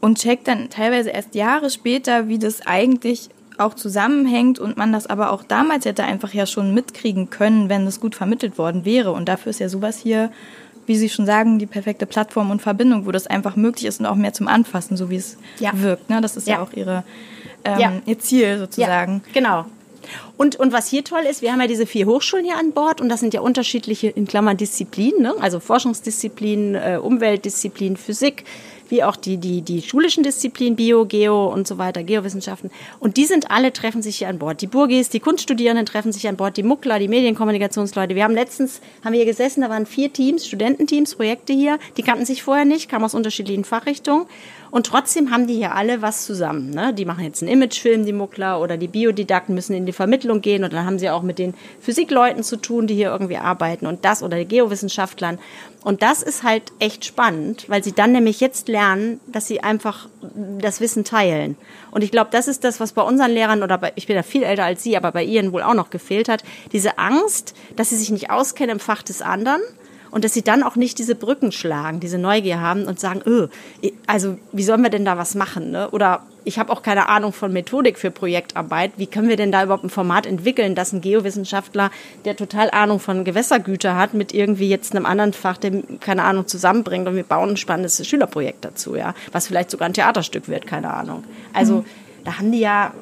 und 0.00 0.18
checkt 0.18 0.48
dann 0.48 0.70
teilweise 0.70 1.10
erst 1.10 1.34
Jahre 1.34 1.70
später, 1.70 2.28
wie 2.28 2.38
das 2.38 2.66
eigentlich 2.66 3.28
auch 3.58 3.74
zusammenhängt 3.74 4.58
und 4.58 4.76
man 4.76 4.92
das 4.92 5.06
aber 5.06 5.32
auch 5.32 5.44
damals 5.44 5.84
hätte 5.84 6.04
einfach 6.04 6.32
ja 6.32 6.46
schon 6.46 6.72
mitkriegen 6.72 7.28
können, 7.30 7.68
wenn 7.68 7.84
das 7.84 8.00
gut 8.00 8.14
vermittelt 8.14 8.56
worden 8.58 8.84
wäre. 8.84 9.12
Und 9.12 9.28
dafür 9.28 9.50
ist 9.50 9.60
ja 9.60 9.68
sowas 9.68 9.98
hier, 9.98 10.32
wie 10.86 10.96
Sie 10.96 11.10
schon 11.10 11.26
sagen, 11.26 11.58
die 11.58 11.66
perfekte 11.66 12.06
Plattform 12.06 12.50
und 12.50 12.62
Verbindung, 12.62 13.06
wo 13.06 13.12
das 13.12 13.26
einfach 13.26 13.56
möglich 13.56 13.84
ist 13.84 14.00
und 14.00 14.06
auch 14.06 14.14
mehr 14.14 14.32
zum 14.32 14.48
Anfassen, 14.48 14.96
so 14.96 15.10
wie 15.10 15.16
es 15.16 15.36
ja. 15.58 15.72
wirkt. 15.74 16.08
Ne? 16.08 16.20
Das 16.22 16.36
ist 16.36 16.48
ja, 16.48 16.54
ja 16.54 16.62
auch 16.62 16.72
Ihre, 16.72 17.04
ähm, 17.64 17.78
ja. 17.78 17.92
Ihr 18.06 18.18
Ziel 18.18 18.58
sozusagen. 18.58 19.22
genau. 19.34 19.66
Und, 20.38 20.56
und 20.56 20.72
was 20.72 20.88
hier 20.88 21.04
toll 21.04 21.22
ist, 21.30 21.42
wir 21.42 21.52
haben 21.52 21.60
ja 21.60 21.66
diese 21.66 21.86
vier 21.86 22.06
Hochschulen 22.06 22.44
hier 22.44 22.58
an 22.58 22.72
Bord 22.72 23.02
und 23.02 23.10
das 23.10 23.20
sind 23.20 23.34
ja 23.34 23.42
unterschiedliche, 23.42 24.08
in 24.08 24.26
Klammern, 24.26 24.56
Disziplinen, 24.56 25.22
ne? 25.22 25.34
also 25.40 25.60
Forschungsdisziplinen, 25.60 26.74
äh, 26.74 26.98
Umweltdisziplinen, 27.00 27.98
Physik, 27.98 28.44
wie 28.90 29.02
auch 29.02 29.16
die, 29.16 29.38
die, 29.38 29.62
die 29.62 29.82
schulischen 29.82 30.22
Disziplinen, 30.22 30.76
Bio, 30.76 31.04
Geo 31.04 31.46
und 31.46 31.66
so 31.66 31.78
weiter, 31.78 32.02
Geowissenschaften. 32.02 32.70
Und 32.98 33.16
die 33.16 33.24
sind 33.24 33.50
alle, 33.50 33.72
treffen 33.72 34.02
sich 34.02 34.18
hier 34.18 34.28
an 34.28 34.38
Bord. 34.38 34.60
Die 34.60 34.66
Burgis, 34.66 35.08
die 35.08 35.20
Kunststudierenden 35.20 35.86
treffen 35.86 36.12
sich 36.12 36.28
an 36.28 36.36
Bord, 36.36 36.56
die 36.56 36.62
Muckler, 36.62 36.98
die 36.98 37.08
Medienkommunikationsleute. 37.08 38.14
Wir 38.14 38.24
haben 38.24 38.34
letztens, 38.34 38.80
haben 39.04 39.12
wir 39.12 39.20
hier 39.20 39.30
gesessen, 39.30 39.62
da 39.62 39.70
waren 39.70 39.86
vier 39.86 40.12
Teams, 40.12 40.46
Studententeams, 40.46 41.14
Projekte 41.14 41.52
hier, 41.52 41.78
die 41.96 42.02
kannten 42.02 42.26
sich 42.26 42.42
vorher 42.42 42.64
nicht, 42.64 42.88
kamen 42.88 43.04
aus 43.04 43.14
unterschiedlichen 43.14 43.64
Fachrichtungen. 43.64 44.26
Und 44.70 44.86
trotzdem 44.86 45.30
haben 45.30 45.46
die 45.46 45.54
hier 45.54 45.74
alle 45.74 46.02
was 46.02 46.24
zusammen. 46.24 46.70
Ne? 46.70 46.94
Die 46.94 47.04
machen 47.04 47.24
jetzt 47.24 47.42
einen 47.42 47.52
Imagefilm, 47.52 48.04
die 48.04 48.12
Muckler, 48.12 48.60
oder 48.60 48.76
die 48.76 48.88
Biodidakten 48.88 49.54
müssen 49.54 49.74
in 49.74 49.86
die 49.86 49.92
Vermittlung 49.92 50.40
gehen. 50.40 50.64
Und 50.64 50.72
dann 50.72 50.86
haben 50.86 50.98
sie 50.98 51.10
auch 51.10 51.22
mit 51.22 51.38
den 51.38 51.54
Physikleuten 51.80 52.42
zu 52.42 52.56
tun, 52.56 52.86
die 52.86 52.94
hier 52.94 53.10
irgendwie 53.10 53.36
arbeiten. 53.36 53.86
Und 53.86 54.04
das, 54.04 54.22
oder 54.22 54.36
die 54.36 54.46
Geowissenschaftlern. 54.46 55.38
Und 55.82 56.02
das 56.02 56.22
ist 56.22 56.42
halt 56.42 56.72
echt 56.78 57.04
spannend, 57.04 57.64
weil 57.68 57.82
sie 57.82 57.92
dann 57.92 58.12
nämlich 58.12 58.40
jetzt 58.40 58.68
lernen, 58.68 59.18
dass 59.26 59.46
sie 59.46 59.62
einfach 59.62 60.08
das 60.58 60.80
Wissen 60.80 61.04
teilen. 61.04 61.56
Und 61.90 62.04
ich 62.04 62.10
glaube, 62.10 62.28
das 62.30 62.48
ist 62.48 62.64
das, 62.64 62.80
was 62.80 62.92
bei 62.92 63.02
unseren 63.02 63.30
Lehrern 63.30 63.62
oder 63.62 63.78
bei, 63.78 63.92
ich 63.96 64.06
bin 64.06 64.14
ja 64.14 64.22
viel 64.22 64.42
älter 64.42 64.64
als 64.64 64.82
Sie, 64.82 64.96
aber 64.96 65.10
bei 65.10 65.24
Ihnen 65.24 65.52
wohl 65.52 65.62
auch 65.62 65.74
noch 65.74 65.90
gefehlt 65.90 66.28
hat. 66.28 66.44
Diese 66.72 66.98
Angst, 66.98 67.54
dass 67.76 67.90
sie 67.90 67.96
sich 67.96 68.10
nicht 68.10 68.30
auskennen 68.30 68.76
im 68.76 68.80
Fach 68.80 69.02
des 69.02 69.22
anderen 69.22 69.62
und 70.10 70.24
dass 70.24 70.34
sie 70.34 70.42
dann 70.42 70.62
auch 70.62 70.76
nicht 70.76 70.98
diese 70.98 71.14
Brücken 71.14 71.52
schlagen, 71.52 72.00
diese 72.00 72.18
Neugier 72.18 72.60
haben 72.60 72.84
und 72.84 72.98
sagen, 73.00 73.22
öh, 73.26 73.48
also 74.06 74.36
wie 74.52 74.62
sollen 74.62 74.82
wir 74.82 74.90
denn 74.90 75.04
da 75.04 75.18
was 75.18 75.34
machen? 75.34 75.70
Ne? 75.70 75.90
Oder 75.90 76.22
ich 76.44 76.58
habe 76.58 76.72
auch 76.72 76.82
keine 76.82 77.08
Ahnung 77.08 77.32
von 77.32 77.52
Methodik 77.52 77.98
für 77.98 78.10
Projektarbeit. 78.10 78.92
Wie 78.96 79.06
können 79.06 79.28
wir 79.28 79.36
denn 79.36 79.52
da 79.52 79.62
überhaupt 79.62 79.84
ein 79.84 79.90
Format 79.90 80.26
entwickeln, 80.26 80.74
dass 80.74 80.92
ein 80.92 81.00
Geowissenschaftler, 81.00 81.90
der 82.24 82.36
total 82.36 82.70
Ahnung 82.70 82.98
von 82.98 83.24
Gewässergüter 83.24 83.96
hat, 83.96 84.14
mit 84.14 84.32
irgendwie 84.32 84.68
jetzt 84.68 84.94
einem 84.94 85.06
anderen 85.06 85.32
Fach, 85.32 85.58
dem 85.58 86.00
keine 86.00 86.24
Ahnung 86.24 86.46
zusammenbringt 86.46 87.06
und 87.06 87.16
wir 87.16 87.24
bauen 87.24 87.50
ein 87.50 87.56
spannendes 87.56 88.04
Schülerprojekt 88.06 88.64
dazu, 88.64 88.96
ja, 88.96 89.14
was 89.32 89.46
vielleicht 89.46 89.70
sogar 89.70 89.86
ein 89.86 89.94
Theaterstück 89.94 90.48
wird, 90.48 90.66
keine 90.66 90.92
Ahnung. 90.92 91.24
Also 91.52 91.76
mhm. 91.76 91.84
da 92.24 92.38
haben 92.38 92.52
die 92.52 92.60
ja 92.60 92.92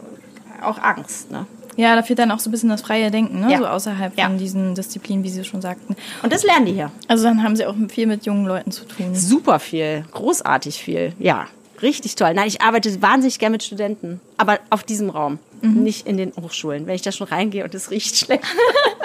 auch 0.63 0.79
Angst, 0.79 1.31
ne? 1.31 1.47
Ja, 1.79 1.95
da 1.95 2.03
fehlt 2.03 2.19
dann 2.19 2.33
auch 2.33 2.41
so 2.41 2.49
ein 2.49 2.51
bisschen 2.51 2.71
das 2.71 2.83
freie 2.83 3.13
Denken, 3.13 3.39
ne? 3.39 3.53
Ja. 3.53 3.59
so 3.59 3.67
außerhalb 3.67 4.19
ja. 4.19 4.27
von 4.27 4.37
diesen 4.37 4.75
Disziplinen, 4.75 5.23
wie 5.23 5.31
Sie 5.31 5.45
schon 5.45 5.63
sagten. 5.63 5.95
Und 6.25 6.33
das 6.33 6.43
lernen 6.43 6.67
die 6.67 6.73
hier. 6.73 6.91
Also 7.07 7.23
dann 7.23 7.45
haben 7.45 7.55
Sie 7.55 7.65
auch 7.67 7.77
viel 7.89 8.09
mit 8.09 8.27
jungen 8.27 8.47
Leuten 8.47 8.73
zu 8.73 8.85
tun. 8.85 9.15
Super 9.15 9.61
viel, 9.61 10.05
großartig 10.11 10.83
viel, 10.83 11.13
ja. 11.21 11.47
Richtig 11.81 12.17
toll. 12.17 12.35
Nein, 12.35 12.49
ich 12.49 12.63
arbeite 12.63 13.01
wahnsinnig 13.01 13.39
gerne 13.39 13.53
mit 13.53 13.63
Studenten, 13.63 14.21
aber 14.39 14.59
auf 14.71 14.83
diesem 14.83 15.09
Raum, 15.09 15.39
mhm. 15.63 15.85
nicht 15.85 16.09
in 16.09 16.17
den 16.17 16.33
Hochschulen. 16.35 16.89
Wenn 16.89 16.97
ich 16.97 17.03
da 17.03 17.13
schon 17.13 17.29
reingehe 17.29 17.63
und 17.63 17.73
es 17.73 17.93
riecht 17.93 18.17
schlecht. 18.17 18.43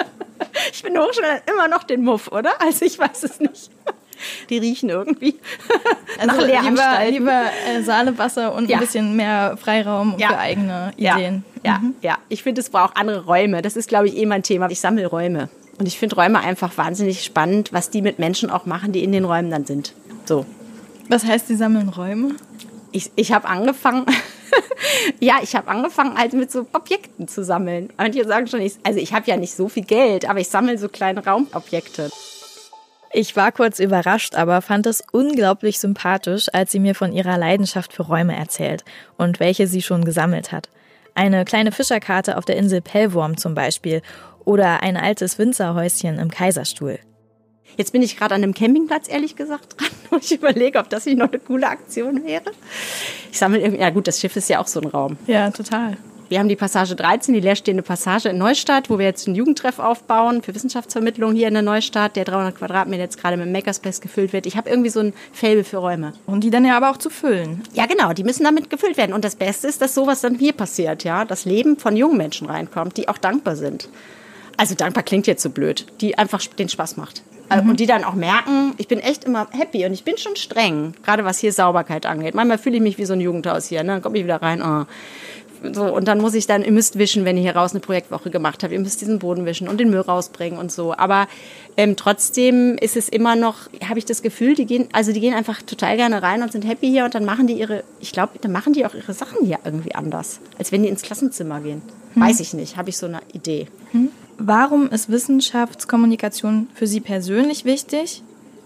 ich 0.72 0.82
bin 0.82 0.98
Hochschule 0.98 1.42
immer 1.48 1.68
noch 1.68 1.84
den 1.84 2.02
Muff, 2.02 2.26
oder? 2.32 2.60
Also 2.60 2.84
ich 2.84 2.98
weiß 2.98 3.22
es 3.22 3.38
nicht. 3.38 3.70
Die 4.50 4.58
riechen 4.58 4.90
irgendwie 4.90 5.36
also 6.18 6.36
nach 6.36 6.46
Lehranstalten. 6.46 7.14
Lieber, 7.14 7.42
lieber 7.68 7.78
äh, 7.78 7.82
Saalewasser 7.82 8.54
und 8.54 8.68
ja. 8.68 8.76
ein 8.76 8.80
bisschen 8.80 9.16
mehr 9.16 9.56
Freiraum 9.56 10.16
ja. 10.18 10.28
für 10.28 10.38
eigene 10.38 10.92
Ideen. 10.96 11.44
Ja. 11.64 11.78
Mhm. 11.78 11.94
ja. 12.02 12.18
Ich 12.28 12.42
finde, 12.42 12.60
es 12.60 12.70
braucht 12.70 12.96
andere 12.96 13.24
Räume. 13.24 13.62
Das 13.62 13.76
ist, 13.76 13.88
glaube 13.88 14.08
ich, 14.08 14.16
eh 14.16 14.26
mein 14.26 14.42
Thema. 14.42 14.70
Ich 14.70 14.80
sammle 14.80 15.06
Räume. 15.06 15.48
Und 15.78 15.86
ich 15.86 15.98
finde 15.98 16.16
Räume 16.16 16.40
einfach 16.40 16.76
wahnsinnig 16.76 17.24
spannend, 17.24 17.72
was 17.72 17.90
die 17.90 18.02
mit 18.02 18.18
Menschen 18.18 18.50
auch 18.50 18.66
machen, 18.66 18.92
die 18.92 19.02
in 19.02 19.12
den 19.12 19.24
Räumen 19.24 19.50
dann 19.50 19.64
sind. 19.64 19.92
So. 20.24 20.46
Was 21.08 21.24
heißt, 21.24 21.48
die 21.48 21.56
sammeln 21.56 21.88
Räume? 21.88 22.36
Ich, 22.92 23.10
ich 23.16 23.32
habe 23.32 23.48
angefangen, 23.48 24.06
ja, 25.20 25.36
ich 25.42 25.56
habe 25.56 25.68
angefangen 25.68 26.16
halt 26.16 26.32
mit 26.32 26.52
so 26.52 26.66
Objekten 26.72 27.26
zu 27.26 27.44
sammeln. 27.44 27.92
Und 27.96 28.12
hier 28.12 28.26
sagen 28.26 28.46
schon, 28.46 28.60
ich, 28.60 28.74
also 28.84 29.00
ich 29.00 29.12
habe 29.12 29.28
ja 29.28 29.36
nicht 29.36 29.54
so 29.54 29.68
viel 29.68 29.84
Geld, 29.84 30.28
aber 30.28 30.40
ich 30.40 30.48
sammle 30.48 30.78
so 30.78 30.88
kleine 30.88 31.24
Raumobjekte. 31.24 32.10
Ich 33.16 33.36
war 33.36 33.52
kurz 33.52 33.78
überrascht, 33.78 34.34
aber 34.34 34.60
fand 34.60 34.86
es 34.86 35.00
unglaublich 35.12 35.78
sympathisch, 35.78 36.48
als 36.52 36.72
sie 36.72 36.80
mir 36.80 36.96
von 36.96 37.12
ihrer 37.12 37.38
Leidenschaft 37.38 37.92
für 37.92 38.02
Räume 38.02 38.34
erzählt 38.36 38.84
und 39.16 39.38
welche 39.38 39.68
sie 39.68 39.82
schon 39.82 40.04
gesammelt 40.04 40.50
hat. 40.50 40.68
Eine 41.14 41.44
kleine 41.44 41.70
Fischerkarte 41.70 42.36
auf 42.36 42.44
der 42.44 42.56
Insel 42.56 42.80
Pellworm 42.80 43.36
zum 43.36 43.54
Beispiel 43.54 44.02
oder 44.44 44.82
ein 44.82 44.96
altes 44.96 45.38
Winzerhäuschen 45.38 46.18
im 46.18 46.28
Kaiserstuhl. 46.28 46.98
Jetzt 47.76 47.92
bin 47.92 48.02
ich 48.02 48.16
gerade 48.16 48.34
an 48.34 48.42
einem 48.42 48.52
Campingplatz, 48.52 49.08
ehrlich 49.08 49.36
gesagt, 49.36 49.80
dran. 49.80 49.90
Und 50.10 50.24
ich 50.24 50.32
überlege, 50.32 50.80
ob 50.80 50.90
das 50.90 51.06
nicht 51.06 51.16
noch 51.16 51.28
eine 51.28 51.38
coole 51.38 51.68
Aktion 51.68 52.24
wäre. 52.24 52.50
Ich 53.30 53.38
sammle 53.38 53.60
irgendwie, 53.60 53.80
ja 53.80 53.90
gut, 53.90 54.08
das 54.08 54.18
Schiff 54.18 54.34
ist 54.34 54.48
ja 54.48 54.58
auch 54.58 54.66
so 54.66 54.80
ein 54.80 54.88
Raum. 54.88 55.18
Ja, 55.28 55.52
total. 55.52 55.98
Wir 56.28 56.38
haben 56.38 56.48
die 56.48 56.56
Passage 56.56 56.94
13, 56.96 57.34
die 57.34 57.40
leerstehende 57.40 57.82
Passage 57.82 58.30
in 58.30 58.38
Neustadt, 58.38 58.88
wo 58.88 58.98
wir 58.98 59.04
jetzt 59.04 59.26
einen 59.26 59.36
Jugendtreff 59.36 59.78
aufbauen 59.78 60.42
für 60.42 60.54
Wissenschaftsvermittlung 60.54 61.34
hier 61.34 61.48
in 61.48 61.54
der 61.54 61.62
Neustadt, 61.62 62.16
der 62.16 62.24
300 62.24 62.56
Quadratmeter 62.56 63.02
jetzt 63.02 63.20
gerade 63.20 63.36
mit 63.36 63.52
Makerspace 63.52 64.00
gefüllt 64.00 64.32
wird. 64.32 64.46
Ich 64.46 64.56
habe 64.56 64.70
irgendwie 64.70 64.88
so 64.88 65.00
ein 65.00 65.12
Fable 65.32 65.64
für 65.64 65.78
Räume. 65.78 66.14
Und 66.26 66.42
die 66.42 66.50
dann 66.50 66.64
ja 66.64 66.76
aber 66.76 66.90
auch 66.90 66.96
zu 66.96 67.10
füllen. 67.10 67.62
Ja, 67.74 67.84
genau, 67.86 68.14
die 68.14 68.24
müssen 68.24 68.44
damit 68.44 68.70
gefüllt 68.70 68.96
werden. 68.96 69.12
Und 69.12 69.24
das 69.24 69.36
Beste 69.36 69.68
ist, 69.68 69.82
dass 69.82 69.94
sowas 69.94 70.22
dann 70.22 70.36
hier 70.36 70.54
passiert, 70.54 71.04
ja, 71.04 71.26
das 71.26 71.44
Leben 71.44 71.76
von 71.76 71.94
jungen 71.94 72.16
Menschen 72.16 72.46
reinkommt, 72.48 72.96
die 72.96 73.08
auch 73.08 73.18
dankbar 73.18 73.56
sind. 73.56 73.88
Also 74.56 74.74
dankbar 74.74 75.02
klingt 75.02 75.26
jetzt 75.26 75.42
so 75.42 75.50
blöd, 75.50 75.86
die 76.00 76.16
einfach 76.16 76.40
den 76.46 76.70
Spaß 76.70 76.96
macht. 76.96 77.22
Mhm. 77.50 77.70
Und 77.70 77.80
die 77.80 77.86
dann 77.86 78.04
auch 78.04 78.14
merken, 78.14 78.72
ich 78.78 78.88
bin 78.88 78.98
echt 78.98 79.24
immer 79.24 79.48
happy 79.50 79.84
und 79.84 79.92
ich 79.92 80.04
bin 80.04 80.16
schon 80.16 80.36
streng, 80.36 80.94
gerade 81.04 81.24
was 81.24 81.38
hier 81.38 81.52
Sauberkeit 81.52 82.06
angeht. 82.06 82.34
Manchmal 82.34 82.58
fühle 82.58 82.76
ich 82.76 82.82
mich 82.82 82.98
wie 82.98 83.04
so 83.04 83.12
ein 83.12 83.20
Jugendhaus 83.20 83.66
hier, 83.66 83.82
ne? 83.82 83.92
dann 83.92 84.02
komme 84.02 84.16
ich 84.18 84.24
wieder 84.24 84.40
rein, 84.40 84.62
oh 84.62 84.86
so, 85.72 85.94
und 85.94 86.08
dann 86.08 86.20
muss 86.20 86.34
ich 86.34 86.46
dann, 86.46 86.62
ihr 86.62 86.72
müsst 86.72 86.98
wischen, 86.98 87.24
wenn 87.24 87.36
ihr 87.36 87.42
hier 87.42 87.56
raus 87.56 87.72
eine 87.72 87.80
Projektwoche 87.80 88.30
gemacht 88.30 88.62
habt. 88.62 88.72
Ihr 88.72 88.80
müsst 88.80 89.00
diesen 89.00 89.18
Boden 89.18 89.46
wischen 89.46 89.68
und 89.68 89.78
den 89.78 89.90
Müll 89.90 90.00
rausbringen 90.00 90.58
und 90.58 90.72
so. 90.72 90.94
Aber 90.94 91.26
ähm, 91.76 91.96
trotzdem 91.96 92.76
ist 92.78 92.96
es 92.96 93.08
immer 93.08 93.36
noch, 93.36 93.68
habe 93.88 93.98
ich 93.98 94.04
das 94.04 94.22
Gefühl, 94.22 94.54
die 94.54 94.66
gehen, 94.66 94.88
also 94.92 95.12
die 95.12 95.20
gehen 95.20 95.34
einfach 95.34 95.62
total 95.62 95.96
gerne 95.96 96.22
rein 96.22 96.42
und 96.42 96.52
sind 96.52 96.66
happy 96.66 96.88
hier 96.88 97.04
und 97.04 97.14
dann 97.14 97.24
machen 97.24 97.46
die 97.46 97.54
ihre, 97.54 97.84
ich 98.00 98.12
glaube, 98.12 98.32
dann 98.40 98.52
machen 98.52 98.72
die 98.72 98.84
auch 98.86 98.94
ihre 98.94 99.14
Sachen 99.14 99.46
hier 99.46 99.58
irgendwie 99.64 99.94
anders, 99.94 100.40
als 100.58 100.72
wenn 100.72 100.82
die 100.82 100.88
ins 100.88 101.02
Klassenzimmer 101.02 101.60
gehen. 101.60 101.82
Hm. 102.14 102.22
Weiß 102.22 102.40
ich 102.40 102.54
nicht, 102.54 102.76
habe 102.76 102.90
ich 102.90 102.96
so 102.96 103.06
eine 103.06 103.20
Idee. 103.32 103.68
Hm. 103.92 104.08
Warum 104.38 104.88
ist 104.90 105.10
Wissenschaftskommunikation 105.10 106.68
für 106.74 106.86
Sie 106.86 107.00
persönlich 107.00 107.64
wichtig 107.64 108.22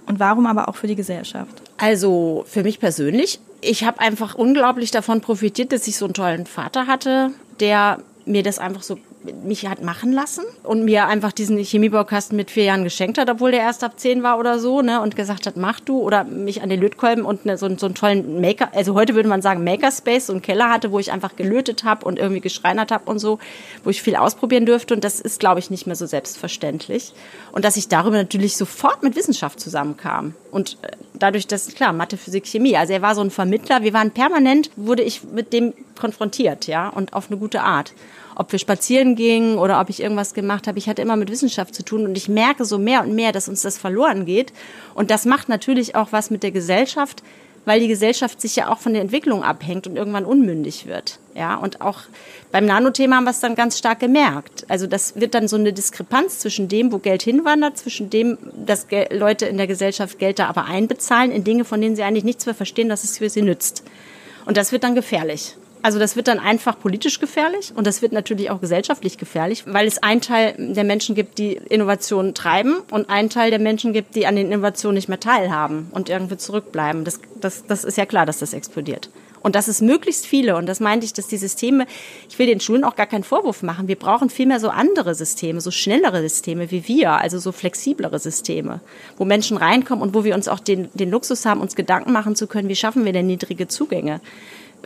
und 0.08 0.18
warum 0.18 0.46
aber 0.46 0.68
auch 0.68 0.76
für 0.76 0.86
die 0.86 0.96
Gesellschaft? 0.96 1.62
Also 1.76 2.44
für 2.48 2.62
mich 2.62 2.80
persönlich 2.80 3.38
ich 3.60 3.84
habe 3.84 4.00
einfach 4.00 4.34
unglaublich 4.34 4.90
davon 4.90 5.20
profitiert, 5.20 5.72
dass 5.72 5.86
ich 5.88 5.96
so 5.96 6.04
einen 6.04 6.14
tollen 6.14 6.46
Vater 6.46 6.86
hatte, 6.86 7.30
der 7.60 7.98
mir 8.24 8.42
das 8.42 8.58
einfach 8.58 8.82
so 8.82 8.98
mich 9.44 9.66
hat 9.66 9.82
machen 9.82 10.12
lassen 10.12 10.44
und 10.62 10.84
mir 10.84 11.06
einfach 11.06 11.32
diesen 11.32 11.58
Chemiebaukasten 11.58 12.36
mit 12.36 12.50
vier 12.50 12.64
Jahren 12.64 12.84
geschenkt 12.84 13.18
hat, 13.18 13.28
obwohl 13.28 13.50
der 13.50 13.60
erst 13.60 13.82
ab 13.82 13.98
zehn 13.98 14.22
war 14.22 14.38
oder 14.38 14.58
so, 14.58 14.80
ne, 14.80 15.00
und 15.00 15.16
gesagt 15.16 15.46
hat, 15.46 15.56
mach 15.56 15.80
du 15.80 16.00
oder 16.00 16.24
mich 16.24 16.62
an 16.62 16.68
den 16.68 16.80
Lötkolben 16.80 17.24
und 17.24 17.44
ne, 17.44 17.58
so, 17.58 17.68
so 17.76 17.86
einen 17.86 17.94
tollen 17.94 18.40
Maker, 18.40 18.70
also 18.74 18.94
heute 18.94 19.14
würde 19.14 19.28
man 19.28 19.42
sagen 19.42 19.64
Makerspace, 19.64 20.26
so 20.26 20.32
einen 20.32 20.42
Keller 20.42 20.70
hatte, 20.70 20.92
wo 20.92 20.98
ich 20.98 21.10
einfach 21.10 21.36
gelötet 21.36 21.84
habe 21.84 22.04
und 22.06 22.18
irgendwie 22.18 22.40
geschreinert 22.40 22.90
habe 22.92 23.10
und 23.10 23.18
so, 23.18 23.38
wo 23.82 23.90
ich 23.90 24.02
viel 24.02 24.16
ausprobieren 24.16 24.66
dürfte 24.66 24.94
und 24.94 25.02
das 25.02 25.20
ist, 25.20 25.40
glaube 25.40 25.58
ich, 25.58 25.70
nicht 25.70 25.86
mehr 25.86 25.96
so 25.96 26.06
selbstverständlich. 26.06 27.12
Und 27.52 27.64
dass 27.64 27.76
ich 27.76 27.88
darüber 27.88 28.16
natürlich 28.16 28.56
sofort 28.56 29.02
mit 29.02 29.16
Wissenschaft 29.16 29.58
zusammenkam 29.60 30.34
und 30.50 30.78
äh, 30.82 30.92
dadurch, 31.14 31.46
dass, 31.46 31.74
klar, 31.74 31.92
Mathe, 31.92 32.16
Physik, 32.16 32.46
Chemie, 32.46 32.76
also 32.76 32.92
er 32.92 33.02
war 33.02 33.14
so 33.14 33.20
ein 33.20 33.30
Vermittler, 33.30 33.82
wir 33.82 33.92
waren 33.92 34.12
permanent, 34.12 34.70
wurde 34.76 35.02
ich 35.02 35.24
mit 35.24 35.52
dem 35.52 35.74
konfrontiert, 35.98 36.68
ja, 36.68 36.88
und 36.88 37.12
auf 37.12 37.28
eine 37.28 37.38
gute 37.38 37.62
Art 37.62 37.92
ob 38.38 38.52
wir 38.52 38.58
spazieren 38.58 39.16
gingen 39.16 39.58
oder 39.58 39.80
ob 39.80 39.90
ich 39.90 40.00
irgendwas 40.00 40.32
gemacht 40.32 40.66
habe. 40.68 40.78
Ich 40.78 40.88
hatte 40.88 41.02
immer 41.02 41.16
mit 41.16 41.30
Wissenschaft 41.30 41.74
zu 41.74 41.82
tun 41.82 42.06
und 42.06 42.16
ich 42.16 42.28
merke 42.28 42.64
so 42.64 42.78
mehr 42.78 43.02
und 43.02 43.14
mehr, 43.14 43.32
dass 43.32 43.48
uns 43.48 43.62
das 43.62 43.76
verloren 43.76 44.24
geht. 44.24 44.52
Und 44.94 45.10
das 45.10 45.26
macht 45.26 45.48
natürlich 45.48 45.96
auch 45.96 46.12
was 46.12 46.30
mit 46.30 46.44
der 46.44 46.52
Gesellschaft, 46.52 47.22
weil 47.64 47.80
die 47.80 47.88
Gesellschaft 47.88 48.40
sich 48.40 48.54
ja 48.54 48.72
auch 48.72 48.78
von 48.78 48.92
der 48.92 49.02
Entwicklung 49.02 49.42
abhängt 49.42 49.88
und 49.88 49.96
irgendwann 49.96 50.24
unmündig 50.24 50.86
wird. 50.86 51.18
Ja, 51.34 51.56
und 51.56 51.80
auch 51.80 52.02
beim 52.52 52.64
Nanothema 52.64 53.16
haben 53.16 53.24
wir 53.24 53.32
es 53.32 53.40
dann 53.40 53.56
ganz 53.56 53.76
stark 53.76 53.98
gemerkt. 53.98 54.64
Also 54.68 54.86
das 54.86 55.20
wird 55.20 55.34
dann 55.34 55.48
so 55.48 55.56
eine 55.56 55.72
Diskrepanz 55.72 56.38
zwischen 56.38 56.68
dem, 56.68 56.92
wo 56.92 56.98
Geld 56.98 57.22
hinwandert, 57.22 57.76
zwischen 57.76 58.08
dem, 58.08 58.38
dass 58.64 58.86
Leute 59.10 59.46
in 59.46 59.56
der 59.56 59.66
Gesellschaft 59.66 60.20
Geld 60.20 60.38
da 60.38 60.46
aber 60.46 60.64
einbezahlen 60.66 61.32
in 61.32 61.42
Dinge, 61.42 61.64
von 61.64 61.80
denen 61.80 61.96
sie 61.96 62.04
eigentlich 62.04 62.24
nichts 62.24 62.46
mehr 62.46 62.54
verstehen, 62.54 62.88
dass 62.88 63.02
es 63.02 63.18
für 63.18 63.28
sie 63.28 63.42
nützt. 63.42 63.82
Und 64.46 64.56
das 64.56 64.70
wird 64.70 64.84
dann 64.84 64.94
gefährlich. 64.94 65.56
Also 65.82 65.98
das 65.98 66.16
wird 66.16 66.28
dann 66.28 66.38
einfach 66.38 66.78
politisch 66.78 67.20
gefährlich 67.20 67.72
und 67.74 67.86
das 67.86 68.02
wird 68.02 68.12
natürlich 68.12 68.50
auch 68.50 68.60
gesellschaftlich 68.60 69.16
gefährlich, 69.16 69.64
weil 69.66 69.86
es 69.86 70.02
einen 70.02 70.20
Teil 70.20 70.54
der 70.58 70.84
Menschen 70.84 71.14
gibt, 71.14 71.38
die 71.38 71.52
Innovationen 71.52 72.34
treiben 72.34 72.78
und 72.90 73.08
einen 73.08 73.30
Teil 73.30 73.50
der 73.50 73.60
Menschen 73.60 73.92
gibt, 73.92 74.16
die 74.16 74.26
an 74.26 74.36
den 74.36 74.50
Innovationen 74.50 74.96
nicht 74.96 75.08
mehr 75.08 75.20
teilhaben 75.20 75.88
und 75.92 76.08
irgendwie 76.08 76.36
zurückbleiben. 76.36 77.04
Das, 77.04 77.20
das, 77.40 77.64
das 77.66 77.84
ist 77.84 77.96
ja 77.96 78.06
klar, 78.06 78.26
dass 78.26 78.38
das 78.38 78.52
explodiert. 78.52 79.08
Und 79.40 79.54
das 79.54 79.68
ist 79.68 79.82
möglichst 79.82 80.26
viele. 80.26 80.56
Und 80.56 80.66
das 80.66 80.80
meinte 80.80 81.06
ich, 81.06 81.12
dass 81.12 81.26
die 81.26 81.36
Systeme, 81.36 81.86
ich 82.28 82.38
will 82.38 82.46
den 82.46 82.60
Schulen 82.60 82.84
auch 82.84 82.96
gar 82.96 83.06
keinen 83.06 83.24
Vorwurf 83.24 83.62
machen. 83.62 83.88
Wir 83.88 83.96
brauchen 83.96 84.30
vielmehr 84.30 84.60
so 84.60 84.68
andere 84.68 85.14
Systeme, 85.14 85.60
so 85.60 85.70
schnellere 85.70 86.20
Systeme 86.20 86.70
wie 86.70 86.88
wir, 86.88 87.12
also 87.12 87.38
so 87.38 87.52
flexiblere 87.52 88.18
Systeme, 88.18 88.80
wo 89.16 89.24
Menschen 89.24 89.56
reinkommen 89.56 90.02
und 90.02 90.14
wo 90.14 90.24
wir 90.24 90.34
uns 90.34 90.48
auch 90.48 90.60
den, 90.60 90.88
den 90.94 91.10
Luxus 91.10 91.46
haben, 91.46 91.60
uns 91.60 91.76
Gedanken 91.76 92.12
machen 92.12 92.36
zu 92.36 92.46
können, 92.46 92.68
wie 92.68 92.76
schaffen 92.76 93.04
wir 93.04 93.12
denn 93.12 93.26
niedrige 93.26 93.68
Zugänge. 93.68 94.20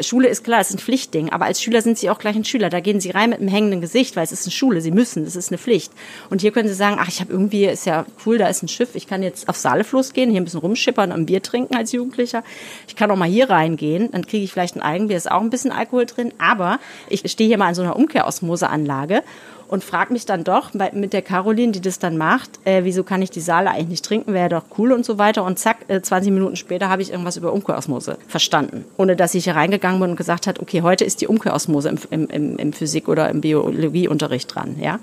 Schule 0.01 0.28
ist 0.28 0.43
klar, 0.45 0.61
es 0.61 0.70
ist 0.70 0.76
ein 0.76 0.78
Pflichtding, 0.78 1.30
aber 1.30 1.45
als 1.45 1.62
Schüler 1.62 1.82
sind 1.82 1.99
sie 1.99 2.09
auch 2.09 2.18
gleich 2.18 2.34
ein 2.34 2.45
Schüler. 2.45 2.70
Da 2.70 2.80
gehen 2.80 3.01
sie 3.01 3.11
rein 3.11 3.30
mit 3.30 3.40
einem 3.40 3.49
hängenden 3.49 3.80
Gesicht, 3.80 4.16
weil 4.16 4.24
es 4.24 4.32
ist 4.32 4.47
eine 4.47 4.53
Schule, 4.53 4.80
sie 4.80 4.90
müssen, 4.90 5.24
das 5.24 5.36
ist 5.36 5.51
eine 5.51 5.59
Pflicht. 5.59 5.93
Und 6.30 6.40
hier 6.40 6.51
können 6.51 6.68
sie 6.68 6.74
sagen, 6.74 6.97
ach, 6.99 7.09
ich 7.09 7.20
habe 7.20 7.32
irgendwie, 7.32 7.66
ist 7.66 7.86
ja 7.86 8.07
cool, 8.24 8.38
da 8.38 8.49
ist 8.49 8.62
ein 8.62 8.68
Schiff, 8.68 8.95
ich 8.95 9.07
kann 9.07 9.22
jetzt 9.22 9.49
auf 9.49 9.57
Saalefluss 9.57 10.12
gehen, 10.12 10.30
hier 10.30 10.40
ein 10.40 10.45
bisschen 10.45 10.61
rumschippern 10.61 11.12
und 11.12 11.20
ein 11.20 11.26
Bier 11.26 11.43
trinken 11.43 11.76
als 11.76 11.93
Jugendlicher. 11.93 12.43
Ich 12.88 12.97
kann 12.97 13.11
auch 13.11 13.16
mal 13.16 13.28
hier 13.28 13.51
reingehen, 13.51 14.11
dann 14.12 14.26
kriege 14.26 14.45
ich 14.45 14.53
vielleicht 14.53 14.76
ein 14.76 14.82
Eigenbier, 14.82 15.16
ist 15.16 15.30
auch 15.30 15.40
ein 15.40 15.51
bisschen 15.51 15.72
Alkohol 15.72 16.07
drin, 16.07 16.32
aber 16.38 16.80
ich 17.09 17.30
stehe 17.30 17.49
hier 17.49 17.59
mal 17.59 17.68
in 17.68 17.74
so 17.74 17.82
einer 17.82 17.97
Umkehrosmoseanlage 17.97 19.22
und 19.69 19.85
frage 19.85 20.13
mich 20.13 20.27
dann 20.27 20.45
doch 20.45 20.71
mit 20.75 21.13
der 21.13 21.23
Caroline, 21.23 21.73
die 21.73 21.81
das 21.81 21.99
dann 21.99 22.17
macht, 22.17 22.61
äh, 22.65 22.85
wieso 22.85 23.05
kann 23.05 23.23
ich 23.23 23.31
die 23.31 23.41
Saale 23.41 23.71
eigentlich 23.71 23.89
nicht 23.89 24.05
trinken, 24.05 24.33
wäre 24.35 24.49
doch 24.49 24.65
cool 24.79 24.93
und 24.93 25.05
so 25.05 25.19
weiter. 25.19 25.45
Und 25.45 25.59
zack, 25.59 25.79
äh, 25.89 26.01
20 26.01 26.33
Minuten 26.33 26.57
später 26.57 26.89
habe 26.89 27.03
ich 27.03 27.11
irgendwas 27.11 27.37
über 27.37 27.53
Umkehrosmose 27.53 28.19
verstanden. 28.29 28.85
Ohne 28.97 29.17
dass 29.17 29.35
ich 29.35 29.45
hier 29.45 29.57
reingegangen 29.57 30.01
bin 30.01 30.11
und 30.11 30.17
gesagt 30.17 30.47
hat, 30.47 30.61
okay, 30.61 30.83
heute 30.83 31.05
ist 31.05 31.21
die 31.21 31.27
Umkehrosmose 31.27 31.95
im, 32.11 32.29
im, 32.29 32.57
im 32.57 32.73
Physik- 32.73 33.09
oder 33.09 33.29
im 33.31 33.41
Biologieunterricht 33.41 34.55
dran. 34.55 34.77
Ja? 34.81 34.99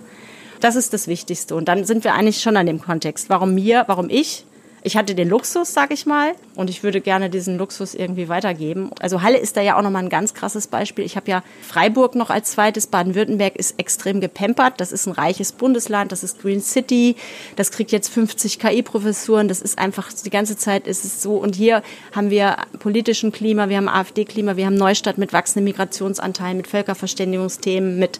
Das 0.60 0.76
ist 0.76 0.94
das 0.94 1.08
Wichtigste. 1.08 1.56
Und 1.56 1.68
dann 1.68 1.86
sind 1.86 2.04
wir 2.04 2.14
eigentlich 2.14 2.42
schon 2.42 2.58
an 2.58 2.66
dem 2.66 2.82
Kontext. 2.82 3.30
Warum 3.30 3.56
mir, 3.56 3.86
warum 3.88 4.10
ich 4.10 4.46
Ich 4.82 4.96
hatte 4.96 5.16
den 5.16 5.30
Luxus, 5.30 5.74
sag 5.74 5.92
ich 5.92 6.06
mal, 6.06 6.34
und 6.56 6.70
ich 6.70 6.84
würde 6.84 7.02
gerne 7.02 7.30
diesen 7.30 7.58
Luxus 7.58 7.94
irgendwie 7.94 8.30
weitergeben. 8.30 8.92
Also 9.00 9.22
Halle 9.22 9.38
ist 9.38 9.58
da 9.58 9.62
ja 9.62 9.78
auch 9.78 9.82
nochmal 9.82 10.04
ein 10.04 10.10
ganz 10.10 10.34
krasses 10.34 10.68
Beispiel. 10.68 11.04
Ich 11.06 11.16
habe 11.16 11.30
ja 11.30 11.44
Freiburg 11.62 12.16
noch 12.16 12.30
als 12.30 12.52
zweites. 12.52 12.88
Baden-Württemberg 12.88 13.56
ist 13.56 13.78
extrem 13.78 14.22
gepampert. 14.22 14.76
Das 14.78 14.92
ist 14.92 15.08
ein 15.08 15.12
reiches 15.12 15.52
Bundesland. 15.52 16.12
Das 16.12 16.24
ist 16.24 16.42
Green 16.42 16.62
City. 16.62 17.16
Das 17.56 17.72
kriegt 17.72 17.92
jetzt 17.92 18.10
50 18.10 18.60
KI-Professuren. 18.60 19.48
Das 19.48 19.62
ist 19.62 19.78
einfach, 19.78 20.12
die 20.14 20.30
ganze 20.30 20.56
Zeit 20.58 20.88
ist 20.88 21.04
es 21.04 21.22
so. 21.22 21.36
Und 21.36 21.56
hier 21.56 21.84
haben 22.14 22.30
wir 22.30 22.58
politischen 22.80 23.32
Klima, 23.32 23.70
wir 23.70 23.78
haben 23.78 23.90
AfD-Klima, 23.90 24.56
wir 24.56 24.66
haben 24.66 24.76
Neustadt 24.76 25.18
mit 25.18 25.34
wachsendem 25.34 25.66
Migrationsanteil, 25.66 26.56
mit 26.56 26.68
Völkerverständigungsthemen, 26.68 28.00
mit 28.00 28.20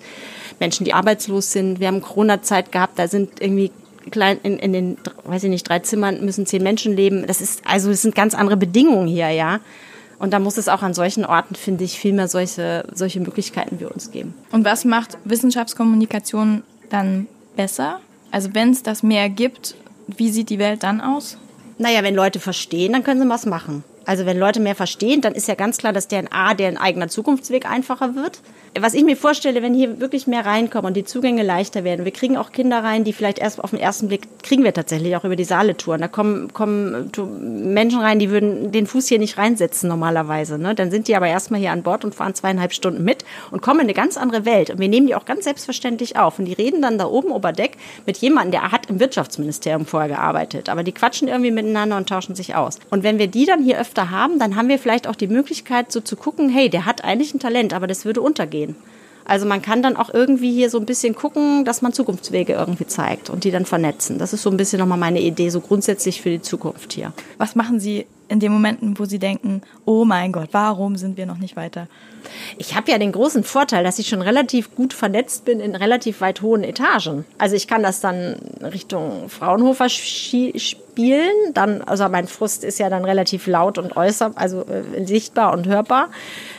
Menschen, 0.60 0.84
die 0.84 0.94
arbeitslos 0.94 1.52
sind. 1.52 1.80
Wir 1.80 1.88
haben 1.88 2.02
Corona-Zeit 2.02 2.72
gehabt. 2.72 3.00
Da 3.00 3.08
sind 3.08 3.42
irgendwie 3.42 3.72
klein, 4.12 4.40
in, 4.44 4.58
in 4.60 4.74
den, 4.74 4.98
weiß 5.26 5.44
ich 5.44 5.50
nicht, 5.50 5.68
drei 5.68 5.80
Zimmern 5.80 6.24
müssen 6.24 6.46
zehn 6.46 6.64
Menschen 6.64 6.96
leben. 6.96 7.28
Das 7.28 7.42
ist, 7.42 7.62
also 7.66 7.92
es 7.92 8.02
sind 8.02 8.16
ganz 8.16 8.34
andere 8.34 8.58
Bedingungen 8.58 9.08
hier, 9.08 9.30
ja. 9.30 9.60
Und 10.20 10.34
da 10.34 10.40
muss 10.40 10.58
es 10.58 10.68
auch 10.68 10.82
an 10.82 10.94
solchen 10.94 11.26
Orten, 11.26 11.56
finde 11.56 11.86
ich, 11.86 11.98
viel 11.98 12.14
mehr 12.14 12.28
solche, 12.28 12.86
solche 12.94 13.22
Möglichkeiten 13.22 13.80
wir 13.80 13.92
uns 13.92 14.12
geben. 14.12 14.34
Und 14.52 14.66
was 14.66 14.84
macht 14.84 15.18
Wissenschaftskommunikation 15.24 16.64
dann 16.90 17.28
besser? 17.56 18.02
Also 18.32 18.50
wenn 18.54 18.72
es 18.72 18.84
das 18.84 19.02
mehr 19.02 19.30
gibt, 19.30 19.76
wie 20.08 20.30
sieht 20.30 20.50
die 20.50 20.60
Welt 20.60 20.84
dann 20.84 21.00
aus? 21.02 21.38
Naja, 21.78 22.04
wenn 22.04 22.16
Leute 22.16 22.40
verstehen, 22.40 22.92
dann 22.92 23.04
können 23.04 23.22
sie 23.22 23.30
was 23.30 23.46
machen. 23.46 23.84
Also 24.06 24.26
wenn 24.26 24.38
Leute 24.38 24.60
mehr 24.60 24.76
verstehen, 24.76 25.22
dann 25.22 25.36
ist 25.36 25.48
ja 25.48 25.56
ganz 25.56 25.78
klar, 25.78 25.94
dass 25.94 26.08
deren 26.08 26.32
A, 26.32 26.54
deren 26.54 26.78
eigener 26.78 27.08
Zukunftsweg 27.08 27.70
einfacher 27.70 28.16
wird 28.16 28.42
was 28.78 28.94
ich 28.94 29.04
mir 29.04 29.18
vorstelle, 29.18 29.62
wenn 29.62 29.74
hier 29.74 30.00
wirklich 30.00 30.28
mehr 30.28 30.46
reinkommen 30.46 30.88
und 30.88 30.98
die 30.98 31.04
Zugänge 31.04 31.44
leichter 31.44 31.84
werden, 31.84 32.06
wir 32.06 32.12
kriegen 32.12 32.38
auch 32.38 32.52
Kinder 32.52 32.84
rein, 32.84 33.04
die 33.04 33.14
vielleicht 33.14 33.40
erst 33.40 33.64
auf 33.64 33.72
den 33.72 33.80
ersten 33.80 34.08
Blick, 34.08 34.28
kriegen 34.44 34.64
wir 34.64 34.74
tatsächlich 34.74 35.16
auch 35.16 35.24
über 35.24 35.36
die 35.36 35.44
Saale 35.44 35.76
touren. 35.76 36.02
Da 36.02 36.08
kommen, 36.08 36.54
kommen 36.54 37.12
Menschen 37.74 38.00
rein, 38.00 38.20
die 38.20 38.30
würden 38.30 38.72
den 38.72 38.88
Fuß 38.88 39.08
hier 39.08 39.20
nicht 39.20 39.38
reinsetzen 39.38 39.90
normalerweise. 39.90 40.58
Ne? 40.60 40.76
Dann 40.76 40.92
sind 40.92 41.08
die 41.08 41.16
aber 41.16 41.28
erstmal 41.28 41.60
hier 41.60 41.72
an 41.72 41.84
Bord 41.84 42.06
und 42.06 42.14
fahren 42.14 42.36
zweieinhalb 42.36 42.74
Stunden 42.74 43.04
mit 43.04 43.26
und 43.52 43.62
kommen 43.62 43.80
in 43.80 43.86
eine 43.88 43.94
ganz 43.94 44.18
andere 44.18 44.46
Welt. 44.46 44.70
Und 44.70 44.80
wir 44.80 44.88
nehmen 44.88 45.08
die 45.08 45.16
auch 45.16 45.26
ganz 45.26 45.46
selbstverständlich 45.46 46.18
auf. 46.18 46.40
Und 46.40 46.46
die 46.46 46.54
reden 46.54 46.82
dann 46.82 46.98
da 46.98 47.06
oben 47.06 47.32
Oberdeck 47.32 47.78
mit 48.06 48.18
jemandem, 48.18 48.52
der 48.52 48.72
hat 48.72 48.90
im 48.90 49.00
Wirtschaftsministerium 49.00 49.86
vorher 49.86 50.10
gearbeitet. 50.10 50.70
Aber 50.70 50.84
die 50.84 50.92
quatschen 50.92 51.28
irgendwie 51.28 51.52
miteinander 51.52 51.98
und 51.98 52.08
tauschen 52.08 52.36
sich 52.36 52.56
aus. 52.56 52.80
Und 52.90 53.04
wenn 53.04 53.20
wir 53.20 53.28
die 53.28 53.46
dann 53.46 53.64
hier 53.64 53.80
öfter 53.80 54.12
haben, 54.12 54.40
dann 54.40 54.56
haben 54.56 54.70
wir 54.70 54.80
vielleicht 54.80 55.08
auch 55.08 55.16
die 55.16 55.28
Möglichkeit, 55.28 55.92
so 55.92 56.02
zu 56.02 56.16
gucken, 56.16 56.50
hey, 56.50 56.70
der 56.70 56.86
hat 56.86 57.04
eigentlich 57.04 57.34
ein 57.34 57.40
Talent, 57.40 57.74
aber 57.74 57.88
das 57.88 58.06
würde 58.06 58.22
untergehen 58.22 58.59
gehen. 58.60 58.76
Also 59.26 59.46
man 59.46 59.62
kann 59.62 59.84
dann 59.84 59.96
auch 59.96 60.12
irgendwie 60.12 60.52
hier 60.52 60.72
so 60.72 60.80
ein 60.80 60.88
bisschen 60.88 61.14
gucken, 61.14 61.64
dass 61.64 61.84
man 61.84 61.94
Zukunftswege 61.94 62.54
irgendwie 62.54 62.88
zeigt 62.88 63.30
und 63.30 63.44
die 63.44 63.52
dann 63.52 63.66
vernetzen. 63.66 64.18
Das 64.18 64.34
ist 64.34 64.42
so 64.42 64.50
ein 64.50 64.58
bisschen 64.58 64.80
nochmal 64.80 64.98
meine 64.98 65.22
Idee, 65.22 65.50
so 65.50 65.62
grundsätzlich 65.62 66.22
für 66.22 66.32
die 66.32 66.42
Zukunft 66.42 66.94
hier. 66.94 67.14
Was 67.38 67.56
machen 67.56 67.80
Sie 67.80 68.08
in 68.28 68.40
den 68.40 68.52
Momenten, 68.52 68.98
wo 68.98 69.06
Sie 69.06 69.20
denken, 69.20 69.62
oh 69.86 70.04
mein 70.04 70.32
Gott, 70.32 70.50
warum 70.52 70.96
sind 70.96 71.16
wir 71.16 71.28
noch 71.28 71.38
nicht 71.38 71.56
weiter? 71.56 71.88
Ich 72.58 72.76
habe 72.76 72.90
ja 72.90 72.98
den 72.98 73.12
großen 73.12 73.44
Vorteil, 73.44 73.84
dass 73.84 74.00
ich 74.00 74.08
schon 74.08 74.24
relativ 74.24 74.74
gut 74.74 74.94
vernetzt 74.94 75.46
bin 75.46 75.60
in 75.60 75.76
relativ 75.76 76.22
weit 76.22 76.42
hohen 76.42 76.64
Etagen. 76.64 77.24
Also 77.38 77.56
ich 77.56 77.68
kann 77.68 77.84
das 77.84 78.02
dann 78.02 78.36
Richtung 78.62 79.30
Fraunhofer 79.30 79.90
spielen. 79.90 80.60
Dann, 81.54 81.82
also 81.82 82.08
mein 82.10 82.28
Frust 82.28 82.64
ist 82.64 82.80
ja 82.80 82.90
dann 82.90 83.06
relativ 83.06 83.48
laut 83.48 83.78
und 83.78 83.96
äußer, 83.96 84.32
also 84.36 84.62
äh, 84.62 85.06
sichtbar 85.06 85.54
und 85.54 85.68
hörbar. 85.68 86.10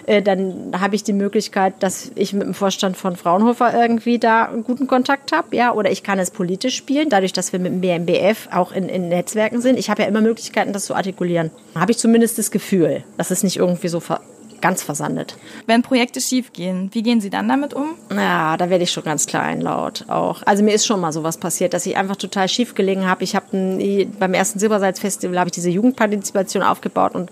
Äh, 0.07 0.23
dann 0.23 0.73
habe 0.81 0.97
ich 0.97 1.05
die 1.05 1.13
Möglichkeit, 1.13 1.75
dass 1.81 2.11
ich 2.15 2.33
mit 2.33 2.43
dem 2.43 2.55
Vorstand 2.55 2.97
von 2.97 3.17
Fraunhofer 3.17 3.73
irgendwie 3.75 4.19
da 4.19 4.45
einen 4.45 4.65
guten 4.65 4.87
Kontakt 4.87 5.33
habe, 5.33 5.55
ja. 5.55 5.73
Oder 5.73 5.91
ich 5.91 6.03
kann 6.03 6.19
es 6.19 6.31
politisch 6.31 6.77
spielen, 6.77 7.09
dadurch, 7.11 7.33
dass 7.33 7.53
wir 7.53 7.61
mit 7.61 7.73
dem 7.73 7.81
BMBF 7.81 8.49
auch 8.53 8.73
in, 8.73 8.89
in 8.89 9.09
Netzwerken 9.09 9.61
sind. 9.61 9.79
Ich 9.79 9.91
habe 9.91 10.03
ja 10.03 10.09
immer 10.09 10.21
Möglichkeiten, 10.21 10.73
das 10.73 10.87
zu 10.87 10.95
artikulieren. 10.95 11.51
Habe 11.75 11.93
ich 11.93 11.99
zumindest 11.99 12.39
das 12.39 12.51
Gefühl, 12.51 13.05
dass 13.17 13.31
es 13.31 13.43
nicht 13.43 13.57
irgendwie 13.57 13.89
so 13.89 14.01
ver 14.01 14.21
ganz 14.61 14.83
versandet. 14.83 15.37
Wenn 15.67 15.83
Projekte 15.83 16.21
schief 16.21 16.53
gehen, 16.53 16.91
wie 16.93 17.03
gehen 17.03 17.21
Sie 17.21 17.31
dann 17.31 17.49
damit 17.49 17.75
um? 17.75 17.95
Ja, 18.15 18.57
da 18.57 18.71
werde 18.71 18.85
ich 18.85 18.93
schon 18.93 19.05
ganz 19.05 19.27
kleinlaut 19.27 20.05
auch. 20.09 20.43
Also 20.45 20.63
mir 20.63 20.75
ist 20.75 20.87
schon 20.87 21.01
mal 21.01 21.13
sowas 21.13 21.39
passiert, 21.39 21.75
dass 21.75 21.87
ich 21.87 21.97
einfach 21.97 22.17
total 22.17 22.49
schief 22.49 22.75
gelegen 22.75 23.07
habe. 23.07 23.25
Ich 23.25 23.37
habe 23.37 23.47
beim 24.19 24.35
ersten 24.35 24.59
Silbersalz-Festival 24.59 25.39
habe 25.39 25.49
ich 25.49 25.53
diese 25.53 25.71
Jugendpartizipation 25.71 26.63
aufgebaut 26.63 27.15
und 27.15 27.31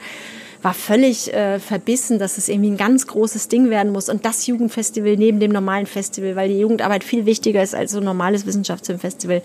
war 0.62 0.74
völlig 0.74 1.33
äh, 1.33 1.61
verbissen, 1.61 2.18
dass 2.18 2.39
es 2.39 2.49
irgendwie 2.49 2.70
ein 2.70 2.76
ganz 2.76 3.07
großes 3.07 3.49
Ding 3.49 3.70
werden 3.70 3.93
muss 3.93 4.09
und 4.09 4.24
das 4.24 4.47
Jugendfestival 4.47 5.16
neben 5.16 5.39
dem 5.39 5.53
normalen 5.53 5.87
Festival, 5.87 6.37
weil 6.37 6.49
die 6.49 6.59
Jugendarbeit 6.59 7.05
viel 7.05 7.26
wichtiger 7.26 7.62
ist 7.62 7.74
als 7.74 7.93
so 7.93 7.99
ein 7.99 8.05
normales 8.05 8.45
Wissenschaftsfilmfestival 8.47 9.43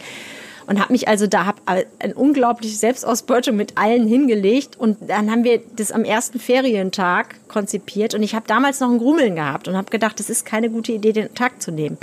und 0.67 0.79
habe 0.79 0.93
mich 0.93 1.07
also 1.07 1.27
da 1.27 1.45
hab 1.45 1.61
eine 1.65 2.15
unglaubliche 2.15 2.75
Selbstausbeutung 2.75 3.55
mit 3.55 3.77
allen 3.77 4.07
hingelegt 4.07 4.77
und 4.77 4.97
dann 5.07 5.29
haben 5.31 5.43
wir 5.43 5.61
das 5.75 5.91
am 5.91 6.03
ersten 6.03 6.39
Ferientag 6.39 7.35
konzipiert 7.47 8.13
und 8.13 8.23
ich 8.23 8.35
habe 8.35 8.45
damals 8.47 8.79
noch 8.79 8.89
ein 8.89 8.97
Grummeln 8.97 9.35
gehabt 9.35 9.67
und 9.67 9.75
habe 9.75 9.89
gedacht, 9.89 10.19
das 10.19 10.29
ist 10.29 10.45
keine 10.45 10.69
gute 10.69 10.91
Idee, 10.91 11.13
den 11.13 11.33
Tag 11.33 11.61
zu 11.61 11.71
nehmen. 11.71 11.97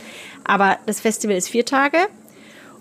Aber 0.44 0.78
das 0.86 1.00
Festival 1.00 1.36
ist 1.36 1.48
vier 1.48 1.64
Tage 1.64 1.98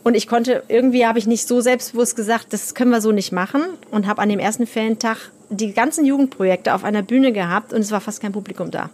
und 0.03 0.15
ich 0.15 0.27
konnte 0.27 0.63
irgendwie 0.67 1.05
habe 1.05 1.19
ich 1.19 1.27
nicht 1.27 1.47
so 1.47 1.61
selbstbewusst 1.61 2.15
gesagt, 2.15 2.53
das 2.53 2.73
können 2.75 2.91
wir 2.91 3.01
so 3.01 3.11
nicht 3.11 3.31
machen 3.31 3.61
und 3.91 4.07
habe 4.07 4.21
an 4.21 4.29
dem 4.29 4.39
ersten 4.39 4.67
Ferientag 4.67 5.31
die 5.49 5.73
ganzen 5.73 6.05
Jugendprojekte 6.05 6.73
auf 6.73 6.83
einer 6.83 7.01
Bühne 7.01 7.31
gehabt 7.31 7.73
und 7.73 7.81
es 7.81 7.91
war 7.91 8.01
fast 8.01 8.21
kein 8.21 8.31
Publikum 8.31 8.71
da. 8.71 8.89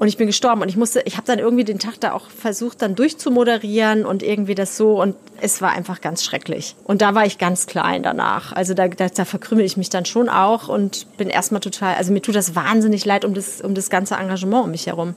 Und 0.00 0.08
ich 0.08 0.16
bin 0.16 0.26
gestorben 0.26 0.62
und 0.62 0.70
ich 0.70 0.78
musste, 0.78 1.02
ich 1.04 1.18
habe 1.18 1.26
dann 1.26 1.38
irgendwie 1.38 1.62
den 1.62 1.78
Tag 1.78 2.00
da 2.00 2.14
auch 2.14 2.30
versucht, 2.30 2.80
dann 2.80 2.94
durchzumoderieren 2.94 4.06
und 4.06 4.22
irgendwie 4.22 4.54
das 4.54 4.78
so 4.78 4.98
und 4.98 5.14
es 5.42 5.60
war 5.60 5.72
einfach 5.72 6.00
ganz 6.00 6.24
schrecklich. 6.24 6.74
Und 6.84 7.02
da 7.02 7.14
war 7.14 7.26
ich 7.26 7.36
ganz 7.36 7.66
klein 7.66 8.02
danach. 8.02 8.54
Also 8.54 8.72
da, 8.72 8.88
da, 8.88 9.08
da 9.08 9.26
verkrümmel 9.26 9.62
ich 9.62 9.76
mich 9.76 9.90
dann 9.90 10.06
schon 10.06 10.30
auch 10.30 10.68
und 10.68 11.06
bin 11.18 11.28
erstmal 11.28 11.60
total, 11.60 11.96
also 11.96 12.14
mir 12.14 12.22
tut 12.22 12.34
das 12.34 12.54
wahnsinnig 12.54 13.04
leid 13.04 13.26
um 13.26 13.34
das, 13.34 13.60
um 13.60 13.74
das 13.74 13.90
ganze 13.90 14.14
Engagement 14.14 14.64
um 14.64 14.70
mich 14.70 14.86
herum. 14.86 15.16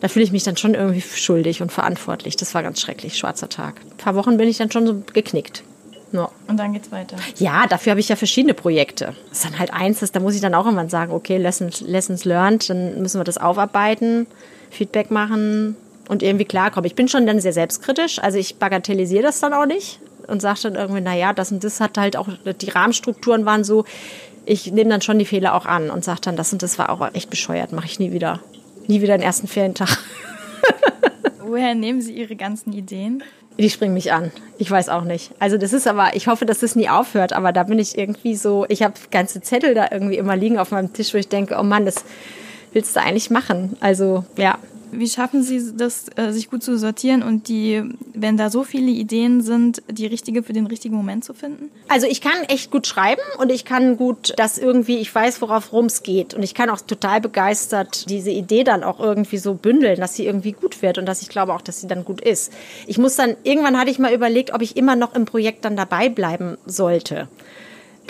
Da 0.00 0.08
fühle 0.08 0.24
ich 0.24 0.32
mich 0.32 0.42
dann 0.42 0.56
schon 0.56 0.74
irgendwie 0.74 1.00
schuldig 1.00 1.62
und 1.62 1.70
verantwortlich. 1.70 2.34
Das 2.34 2.52
war 2.56 2.64
ganz 2.64 2.80
schrecklich, 2.80 3.16
schwarzer 3.16 3.48
Tag. 3.48 3.80
Ein 3.88 3.98
paar 3.98 4.16
Wochen 4.16 4.36
bin 4.36 4.48
ich 4.48 4.58
dann 4.58 4.72
schon 4.72 4.84
so 4.84 5.00
geknickt. 5.12 5.62
Ja. 6.12 6.30
Und 6.46 6.56
dann 6.56 6.72
geht's 6.72 6.90
weiter. 6.90 7.16
Ja, 7.36 7.66
dafür 7.66 7.90
habe 7.90 8.00
ich 8.00 8.08
ja 8.08 8.16
verschiedene 8.16 8.54
Projekte. 8.54 9.14
Das 9.28 9.38
ist 9.38 9.44
dann 9.44 9.58
halt 9.58 9.72
eins, 9.72 10.00
das, 10.00 10.12
da 10.12 10.20
muss 10.20 10.34
ich 10.34 10.40
dann 10.40 10.54
auch 10.54 10.64
irgendwann 10.64 10.88
sagen, 10.88 11.12
okay, 11.12 11.36
Lessons, 11.36 11.80
Lessons 11.82 12.24
learned, 12.24 12.70
dann 12.70 13.02
müssen 13.02 13.20
wir 13.20 13.24
das 13.24 13.38
aufarbeiten, 13.38 14.26
Feedback 14.70 15.10
machen 15.10 15.76
und 16.08 16.22
irgendwie 16.22 16.46
klarkommen. 16.46 16.86
Ich 16.86 16.94
bin 16.94 17.08
schon 17.08 17.26
dann 17.26 17.40
sehr 17.40 17.52
selbstkritisch, 17.52 18.18
also 18.20 18.38
ich 18.38 18.56
bagatellisiere 18.56 19.22
das 19.22 19.40
dann 19.40 19.52
auch 19.52 19.66
nicht 19.66 20.00
und 20.26 20.40
sage 20.40 20.60
dann 20.64 20.74
irgendwie, 20.76 21.00
naja, 21.00 21.32
das 21.32 21.52
und 21.52 21.62
das 21.64 21.80
hat 21.80 21.98
halt 21.98 22.16
auch, 22.16 22.28
die 22.60 22.70
Rahmenstrukturen 22.70 23.44
waren 23.44 23.64
so, 23.64 23.84
ich 24.46 24.72
nehme 24.72 24.90
dann 24.90 25.02
schon 25.02 25.18
die 25.18 25.26
Fehler 25.26 25.54
auch 25.54 25.66
an 25.66 25.90
und 25.90 26.04
sage 26.04 26.20
dann, 26.22 26.36
das 26.36 26.52
und 26.52 26.62
das 26.62 26.78
war 26.78 26.90
auch 26.90 27.14
echt 27.14 27.28
bescheuert, 27.28 27.72
mache 27.72 27.86
ich 27.86 27.98
nie 27.98 28.12
wieder. 28.12 28.40
Nie 28.86 29.02
wieder 29.02 29.18
den 29.18 29.22
ersten 29.22 29.46
Ferientag. 29.46 29.98
Woher 31.44 31.74
nehmen 31.74 32.00
Sie 32.00 32.14
Ihre 32.14 32.36
ganzen 32.36 32.72
Ideen? 32.72 33.22
Die 33.58 33.70
springen 33.70 33.94
mich 33.94 34.12
an. 34.12 34.30
Ich 34.56 34.70
weiß 34.70 34.88
auch 34.88 35.02
nicht. 35.02 35.32
Also 35.40 35.58
das 35.58 35.72
ist 35.72 35.88
aber, 35.88 36.14
ich 36.14 36.28
hoffe, 36.28 36.46
dass 36.46 36.60
das 36.60 36.76
nie 36.76 36.88
aufhört, 36.88 37.32
aber 37.32 37.52
da 37.52 37.64
bin 37.64 37.78
ich 37.78 37.98
irgendwie 37.98 38.36
so, 38.36 38.66
ich 38.68 38.82
habe 38.82 38.94
ganze 39.10 39.40
Zettel 39.40 39.74
da 39.74 39.88
irgendwie 39.90 40.16
immer 40.16 40.36
liegen 40.36 40.58
auf 40.58 40.70
meinem 40.70 40.92
Tisch, 40.92 41.12
wo 41.12 41.18
ich 41.18 41.28
denke, 41.28 41.56
oh 41.58 41.64
Mann, 41.64 41.84
das 41.84 42.04
willst 42.72 42.94
du 42.94 43.00
eigentlich 43.00 43.30
machen? 43.30 43.76
Also 43.80 44.24
ja, 44.36 44.58
wie 44.92 45.08
schaffen 45.08 45.42
Sie 45.42 45.76
das, 45.76 46.06
äh, 46.16 46.32
sich 46.32 46.50
gut 46.50 46.62
zu 46.62 46.78
sortieren 46.78 47.22
und 47.22 47.48
die, 47.48 47.82
wenn 48.14 48.36
da 48.36 48.50
so 48.50 48.64
viele 48.64 48.90
Ideen 48.90 49.40
sind, 49.40 49.82
die 49.90 50.06
richtige 50.06 50.42
für 50.42 50.52
den 50.52 50.66
richtigen 50.66 50.94
Moment 50.94 51.24
zu 51.24 51.34
finden? 51.34 51.70
Also 51.88 52.06
ich 52.06 52.20
kann 52.20 52.44
echt 52.48 52.70
gut 52.70 52.86
schreiben 52.86 53.22
und 53.38 53.50
ich 53.50 53.64
kann 53.64 53.96
gut 53.96 54.34
das 54.36 54.58
irgendwie, 54.58 54.98
ich 54.98 55.14
weiß, 55.14 55.40
worauf 55.42 55.72
es 55.72 56.02
geht. 56.02 56.34
Und 56.34 56.42
ich 56.42 56.54
kann 56.54 56.70
auch 56.70 56.80
total 56.80 57.20
begeistert 57.20 58.08
diese 58.08 58.30
Idee 58.30 58.64
dann 58.64 58.84
auch 58.84 59.00
irgendwie 59.00 59.38
so 59.38 59.54
bündeln, 59.54 60.00
dass 60.00 60.14
sie 60.14 60.26
irgendwie 60.26 60.52
gut 60.52 60.82
wird 60.82 60.98
und 60.98 61.06
dass 61.06 61.22
ich 61.22 61.28
glaube 61.28 61.54
auch, 61.54 61.62
dass 61.62 61.80
sie 61.80 61.86
dann 61.86 62.04
gut 62.04 62.20
ist. 62.20 62.52
Ich 62.86 62.98
muss 62.98 63.16
dann, 63.16 63.36
irgendwann 63.44 63.78
hatte 63.78 63.90
ich 63.90 63.98
mal 63.98 64.12
überlegt, 64.12 64.52
ob 64.52 64.62
ich 64.62 64.76
immer 64.76 64.96
noch 64.96 65.14
im 65.14 65.24
Projekt 65.24 65.64
dann 65.64 65.76
dabei 65.76 66.08
bleiben 66.08 66.58
sollte 66.66 67.28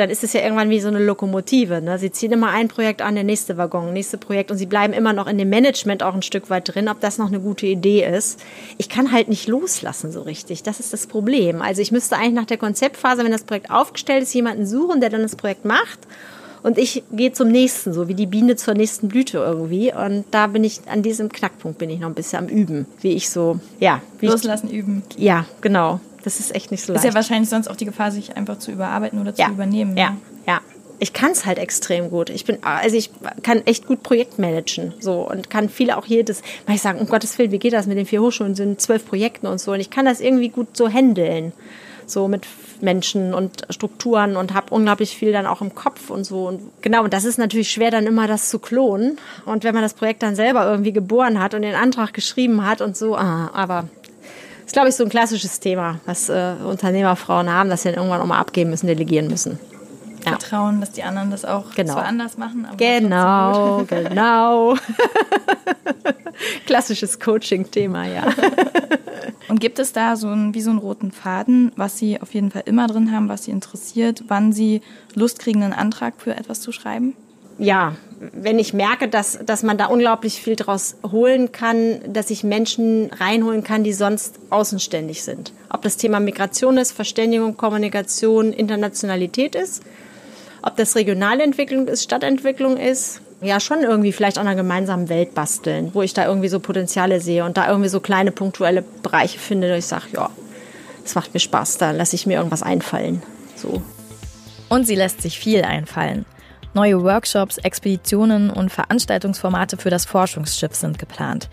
dann 0.01 0.11
ist 0.11 0.25
es 0.25 0.33
ja 0.33 0.41
irgendwann 0.41 0.71
wie 0.71 0.81
so 0.81 0.89
eine 0.89 0.99
Lokomotive. 1.05 1.81
Ne? 1.81 1.99
Sie 1.99 2.11
ziehen 2.11 2.33
immer 2.33 2.51
ein 2.51 2.69
Projekt 2.69 3.03
an, 3.03 3.15
der 3.15 3.25
nächste 3.25 3.57
Waggon, 3.57 3.93
nächste 3.93 4.19
Projekt 4.19 4.51
und 4.51 4.57
sie 4.57 4.67
bleiben 4.67 4.93
immer 4.93 5.13
noch 5.13 5.27
in 5.27 5.39
dem 5.39 5.51
Management 5.51 6.03
auch 6.03 6.15
ein 6.15 6.23
Stück 6.23 6.51
weit 6.51 6.75
drin, 6.75 6.89
ob 6.89 7.01
das 7.01 7.19
noch 7.19 7.29
eine 7.29 7.41
gute 7.41 7.67
Idee 7.67 8.05
ist. 8.05 8.41
Ich 8.77 8.89
kann 8.89 9.13
halt 9.13 9.29
nicht 9.29 9.49
loslassen 9.49 10.13
so 10.13 10.23
richtig. 10.23 10.63
Das 10.63 10.81
ist 10.81 10.93
das 10.93 11.07
Problem. 11.07 11.63
Also 11.63 11.83
ich 11.83 11.93
müsste 11.93 12.17
eigentlich 12.17 12.35
nach 12.35 12.47
der 12.47 12.59
Konzeptphase, 12.59 13.25
wenn 13.25 13.33
das 13.33 13.45
Projekt 13.45 13.71
aufgestellt 13.71 14.23
ist, 14.23 14.35
jemanden 14.35 14.67
suchen, 14.67 15.01
der 15.01 15.11
dann 15.11 15.23
das 15.23 15.37
Projekt 15.37 15.65
macht. 15.65 16.01
Und 16.63 16.79
ich 16.79 17.05
gehe 17.13 17.33
zum 17.33 17.49
nächsten, 17.49 17.93
so 17.93 18.09
wie 18.09 18.15
die 18.15 18.27
Biene 18.27 18.57
zur 18.57 18.75
nächsten 18.75 19.09
Blüte 19.09 19.39
irgendwie. 19.39 19.93
Und 19.93 20.25
da 20.31 20.49
bin 20.49 20.65
ich, 20.65 20.81
an 20.91 21.03
diesem 21.03 21.31
Knackpunkt 21.31 21.79
bin 21.79 21.91
ich 21.91 22.01
noch 22.01 22.09
ein 22.09 22.15
bisschen 22.15 22.41
am 22.41 22.49
Üben, 22.49 22.87
wie 23.01 23.13
ich 23.13 23.31
so, 23.31 23.61
ja. 23.79 24.03
Loslassen, 24.21 24.69
ich, 24.69 24.75
üben. 24.75 25.03
Ja, 25.17 25.47
genau. 25.61 26.01
Das 26.25 26.41
ist 26.41 26.55
echt 26.55 26.71
nicht 26.71 26.85
so 26.85 26.93
leicht. 26.93 27.05
Ist 27.05 27.11
ja 27.11 27.14
wahrscheinlich 27.14 27.49
sonst 27.49 27.69
auch 27.69 27.77
die 27.77 27.85
Gefahr, 27.85 28.11
sich 28.11 28.37
einfach 28.37 28.59
zu 28.59 28.71
überarbeiten 28.71 29.21
oder 29.21 29.35
zu 29.35 29.43
ja. 29.43 29.51
übernehmen. 29.51 29.97
Ja, 29.97 30.16
ja. 30.47 30.61
Ich 31.01 31.12
kann 31.12 31.31
es 31.31 31.47
halt 31.47 31.59
extrem 31.59 32.11
gut. 32.11 32.29
Ich 32.29 32.45
bin, 32.45 32.59
also 32.62 32.97
ich 32.97 33.11
kann 33.45 33.64
echt 33.66 33.87
gut 33.87 34.03
Projektmanagen, 34.03 34.95
so 34.99 35.21
und 35.21 35.49
kann 35.49 35.69
viele 35.69 35.97
auch 35.97 36.07
jedes, 36.07 36.43
weil 36.66 36.75
ich 36.75 36.83
sagen, 36.83 36.99
um 36.99 37.07
Gottes 37.07 37.39
Willen, 37.39 37.53
wie 37.53 37.61
geht 37.61 37.73
das 37.73 37.87
mit 37.87 37.97
den 37.97 38.07
vier 38.07 38.21
Hochschulen, 38.21 38.57
sind 38.57 38.81
zwölf 38.81 39.07
Projekten 39.07 39.47
und 39.47 39.61
so 39.61 39.73
und 39.73 39.81
ich 39.81 39.91
kann 39.91 40.07
das 40.07 40.21
irgendwie 40.21 40.49
gut 40.49 40.77
so 40.77 40.89
handeln, 40.89 41.53
so 42.05 42.27
mit 42.27 42.47
Menschen 42.81 43.35
und 43.35 43.66
Strukturen 43.71 44.37
und 44.37 44.55
habe 44.55 44.75
unglaublich 44.75 45.16
viel 45.16 45.33
dann 45.33 45.47
auch 45.47 45.61
im 45.61 45.75
Kopf 45.75 46.11
und 46.11 46.25
so. 46.25 46.49
Und 46.49 46.61
genau, 46.83 47.05
und 47.05 47.12
das 47.12 47.25
ist 47.25 47.39
natürlich 47.39 47.71
schwer, 47.71 47.91
dann 47.91 48.07
immer 48.07 48.27
das 48.27 48.51
zu 48.51 48.59
klonen. 48.59 49.19
Und 49.45 49.64
wenn 49.64 49.75
man 49.75 49.83
das 49.83 49.95
Projekt 49.95 50.23
dann 50.23 50.37
selber 50.37 50.64
irgendwie 50.69 50.93
geboren 50.93 51.41
hat 51.41 51.55
und 51.55 51.62
den 51.62 51.75
Antrag 51.75 52.12
geschrieben 52.12 52.66
hat 52.66 52.81
und 52.81 52.97
so, 52.97 53.16
ah, 53.16 53.51
aber 53.53 53.89
ist, 54.69 54.75
glaube 54.75 54.91
ich, 54.91 54.97
so 54.97 55.03
ein 55.05 55.09
klassisches 55.09 55.61
Thema, 55.61 55.99
was 56.05 56.29
äh, 56.29 56.53
Unternehmerfrauen 56.62 57.51
haben, 57.51 57.71
dass 57.71 57.83
sie 57.83 57.89
dann 57.89 57.97
irgendwann 57.97 58.21
auch 58.21 58.27
mal 58.27 58.39
abgeben 58.39 58.69
müssen, 58.69 58.87
delegieren 58.87 59.27
müssen. 59.27 59.59
Ja. 60.25 60.33
Vertrauen, 60.33 60.81
dass 60.81 60.93
die 60.93 61.03
anderen 61.05 61.31
das 61.31 61.47
auch 61.47 61.75
genau. 61.75 61.95
zwar 61.95 62.05
anders 62.05 62.37
machen. 62.37 62.66
Aber 62.66 62.77
genau, 62.77 63.83
genau. 63.89 64.77
Klassisches 66.66 67.19
Coaching-Thema, 67.19 68.09
ja. 68.09 68.27
Und 69.49 69.59
gibt 69.59 69.79
es 69.79 69.95
da 69.95 70.16
so 70.16 70.29
ein, 70.29 70.53
wie 70.53 70.61
so 70.61 70.69
einen 70.69 70.81
roten 70.81 71.12
Faden, 71.12 71.73
was 71.77 71.97
Sie 71.97 72.21
auf 72.21 72.35
jeden 72.35 72.51
Fall 72.51 72.64
immer 72.66 72.89
drin 72.89 73.11
haben, 73.11 73.31
was 73.31 73.45
Sie 73.45 73.51
interessiert, 73.51 74.25
wann 74.29 74.53
Sie 74.53 74.83
Lust 75.14 75.39
kriegen, 75.39 75.62
einen 75.62 75.73
Antrag 75.73 76.14
für 76.19 76.37
etwas 76.37 76.61
zu 76.61 76.73
schreiben? 76.73 77.14
Ja, 77.57 77.95
wenn 78.21 78.59
ich 78.59 78.75
merke, 78.75 79.09
dass, 79.09 79.39
dass 79.45 79.62
man 79.62 79.79
da 79.79 79.87
unglaublich 79.87 80.43
viel 80.43 80.57
draus 80.57 80.97
holen 81.09 81.53
kann, 81.53 82.01
dass 82.12 82.31
ich 82.31 82.43
Menschen 82.43 83.11
reinholen 83.12 83.62
kann, 83.62 83.85
die 83.85 83.93
sonst 83.93 84.39
außenständig 84.51 85.23
sind. 85.23 85.53
Ob 85.71 85.83
das 85.83 85.97
Thema 85.97 86.19
Migration 86.19 86.79
ist, 86.79 86.93
Verständigung, 86.93 87.57
Kommunikation, 87.57 88.53
Internationalität 88.53 89.55
ist, 89.55 89.83
ob 90.62 90.77
das 90.77 90.97
regionale 90.97 91.45
Entwicklung 91.45 91.87
ist, 91.87 92.03
Stadtentwicklung 92.03 92.77
ist, 92.77 93.21
ja 93.41 93.61
schon 93.61 93.83
irgendwie 93.83 94.12
vielleicht 94.12 94.39
auch 94.39 94.43
einer 94.43 94.57
gemeinsamen 94.57 95.09
Welt 95.09 95.35
basteln, 95.35 95.91
wo 95.95 96.03
ich 96.03 96.12
da 96.12 96.27
irgendwie 96.27 96.49
so 96.49 96.59
Potenziale 96.59 97.21
sehe 97.21 97.45
und 97.45 97.57
da 97.57 97.69
irgendwie 97.69 97.89
so 97.89 98.01
kleine 98.01 98.33
punktuelle 98.33 98.83
Bereiche 99.03 99.39
finde, 99.39 99.71
wo 99.71 99.77
ich 99.77 99.87
sage, 99.87 100.07
ja, 100.12 100.31
das 101.05 101.14
macht 101.14 101.35
mir 101.35 101.41
Spaß, 101.41 101.79
da 101.79 101.93
lasse 101.93 102.16
ich 102.16 102.27
mir 102.27 102.39
irgendwas 102.39 102.62
einfallen. 102.62 103.23
So. 103.55 103.81
Und 104.69 104.87
sie 104.87 104.97
lässt 104.97 105.23
sich 105.23 105.39
viel 105.39 105.62
einfallen. 105.62 106.27
Neue 106.79 107.03
Workshops, 107.03 107.59
Expeditionen 107.59 108.51
und 108.51 108.70
Veranstaltungsformate 108.70 109.76
für 109.76 109.91
das 109.91 110.05
Forschungsschiff 110.05 110.76
sind 110.76 110.97
geplant. 110.97 111.49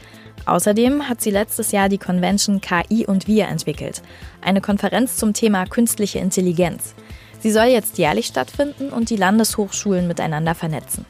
Außerdem 0.45 1.09
hat 1.09 1.19
sie 1.19 1.31
letztes 1.31 1.71
Jahr 1.71 1.89
die 1.89 1.97
Convention 1.97 2.61
KI 2.61 3.07
und 3.07 3.25
Wir 3.25 3.47
entwickelt, 3.47 4.03
eine 4.41 4.61
Konferenz 4.61 5.17
zum 5.17 5.33
Thema 5.33 5.65
künstliche 5.65 6.19
Intelligenz. 6.19 6.93
Sie 7.39 7.49
soll 7.49 7.69
jetzt 7.69 7.97
jährlich 7.97 8.27
stattfinden 8.27 8.89
und 8.89 9.09
die 9.09 9.15
Landeshochschulen 9.15 10.07
miteinander 10.07 10.53
vernetzen. 10.53 11.07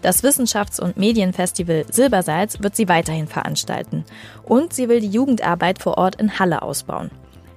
Das 0.00 0.22
Wissenschafts- 0.22 0.78
und 0.80 0.96
Medienfestival 0.96 1.86
Silbersalz 1.90 2.60
wird 2.60 2.76
sie 2.76 2.88
weiterhin 2.88 3.26
veranstalten. 3.26 4.04
Und 4.44 4.72
sie 4.74 4.88
will 4.88 5.00
die 5.00 5.10
Jugendarbeit 5.10 5.82
vor 5.82 5.98
Ort 5.98 6.20
in 6.20 6.38
Halle 6.38 6.62
ausbauen. 6.62 7.10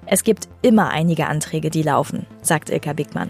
Es 0.07 0.23
gibt 0.23 0.47
immer 0.63 0.89
einige 0.89 1.27
Anträge, 1.27 1.69
die 1.69 1.83
laufen, 1.83 2.25
sagt 2.41 2.71
Ilka 2.71 2.93
Bickmann. 2.93 3.29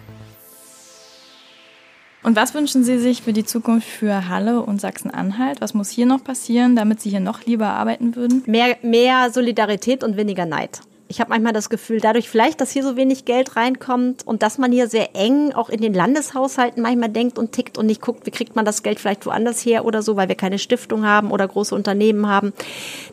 Und 2.24 2.38
was 2.38 2.54
wünschen 2.54 2.86
Sie 2.86 3.00
sich 3.00 3.22
für 3.22 3.34
die 3.34 3.44
Zukunft 3.44 3.88
für 3.88 4.30
Halle 4.30 4.62
und 4.62 4.80
Sachsen-Anhalt? 4.80 5.60
Was 5.60 5.74
muss 5.74 5.90
hier 5.90 6.06
noch 6.06 6.24
passieren, 6.24 6.76
damit 6.76 7.02
Sie 7.02 7.10
hier 7.10 7.20
noch 7.20 7.46
lieber 7.46 7.68
arbeiten 7.68 8.16
würden? 8.16 8.44
Mehr, 8.46 8.78
mehr 8.82 9.30
Solidarität 9.30 10.04
und 10.06 10.16
weniger 10.16 10.46
Neid. 10.46 10.80
Ich 11.14 11.20
habe 11.20 11.30
manchmal 11.30 11.54
das 11.54 11.70
Gefühl, 11.70 12.00
dadurch 12.00 12.28
vielleicht, 12.28 12.60
dass 12.60 12.72
hier 12.72 12.82
so 12.82 12.98
wenig 12.98 13.24
Geld 13.24 13.56
reinkommt 13.56 14.26
und 14.26 14.42
dass 14.42 14.58
man 14.58 14.72
hier 14.72 14.88
sehr 14.88 15.16
eng 15.16 15.54
auch 15.54 15.70
in 15.70 15.80
den 15.80 15.94
Landeshaushalten 15.94 16.82
manchmal 16.82 17.10
denkt 17.10 17.38
und 17.38 17.52
tickt 17.52 17.78
und 17.78 17.86
nicht 17.86 18.02
guckt, 18.02 18.26
wie 18.26 18.32
kriegt 18.32 18.56
man 18.56 18.66
das 18.66 18.82
Geld 18.82 19.00
vielleicht 19.00 19.28
woanders 19.28 19.64
her 19.64 19.86
oder 19.86 20.02
so, 20.02 20.16
weil 20.16 20.28
wir 20.28 20.34
keine 20.34 20.58
Stiftung 20.58 21.06
haben 21.06 21.30
oder 21.30 21.48
große 21.48 21.76
Unternehmen 21.76 22.28
haben, 22.28 22.52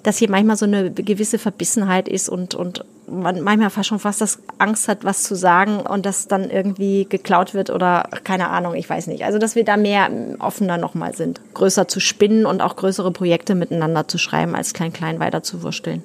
dass 0.03 0.17
hier 0.17 0.31
manchmal 0.31 0.57
so 0.57 0.65
eine 0.65 0.91
gewisse 0.91 1.39
Verbissenheit 1.39 2.09
ist 2.09 2.31
und, 2.31 2.55
und 2.55 2.87
man 3.07 3.43
manchmal 3.43 3.69
fast 3.69 3.89
schon 3.89 3.99
fast 3.99 4.23
das 4.23 4.39
Angst 4.57 4.89
hat, 4.89 5.05
was 5.05 5.23
zu 5.23 5.35
sagen 5.35 5.81
und 5.81 6.07
das 6.07 6.27
dann 6.27 6.49
irgendwie 6.49 7.05
geklaut 7.05 7.53
wird 7.53 7.69
oder 7.69 8.09
keine 8.25 8.49
Ahnung, 8.49 8.75
ich 8.77 8.89
weiß 8.89 9.09
nicht. 9.09 9.25
Also, 9.25 9.39
dass 9.39 9.57
wir 9.57 9.65
da 9.65 9.77
mehr 9.77 10.09
offener 10.39 10.79
nochmal 10.79 11.15
sind, 11.15 11.41
größer 11.53 11.87
zu 11.87 12.01
spinnen 12.01 12.47
und 12.47 12.63
auch 12.63 12.77
größere 12.77 13.11
Projekte 13.11 13.55
miteinander 13.55 14.09
zu 14.09 14.17
schreiben, 14.17 14.55
als 14.55 14.73
klein-klein 14.73 15.21
weiter 15.21 15.43
zu 15.43 15.63
wursteln. 15.63 16.03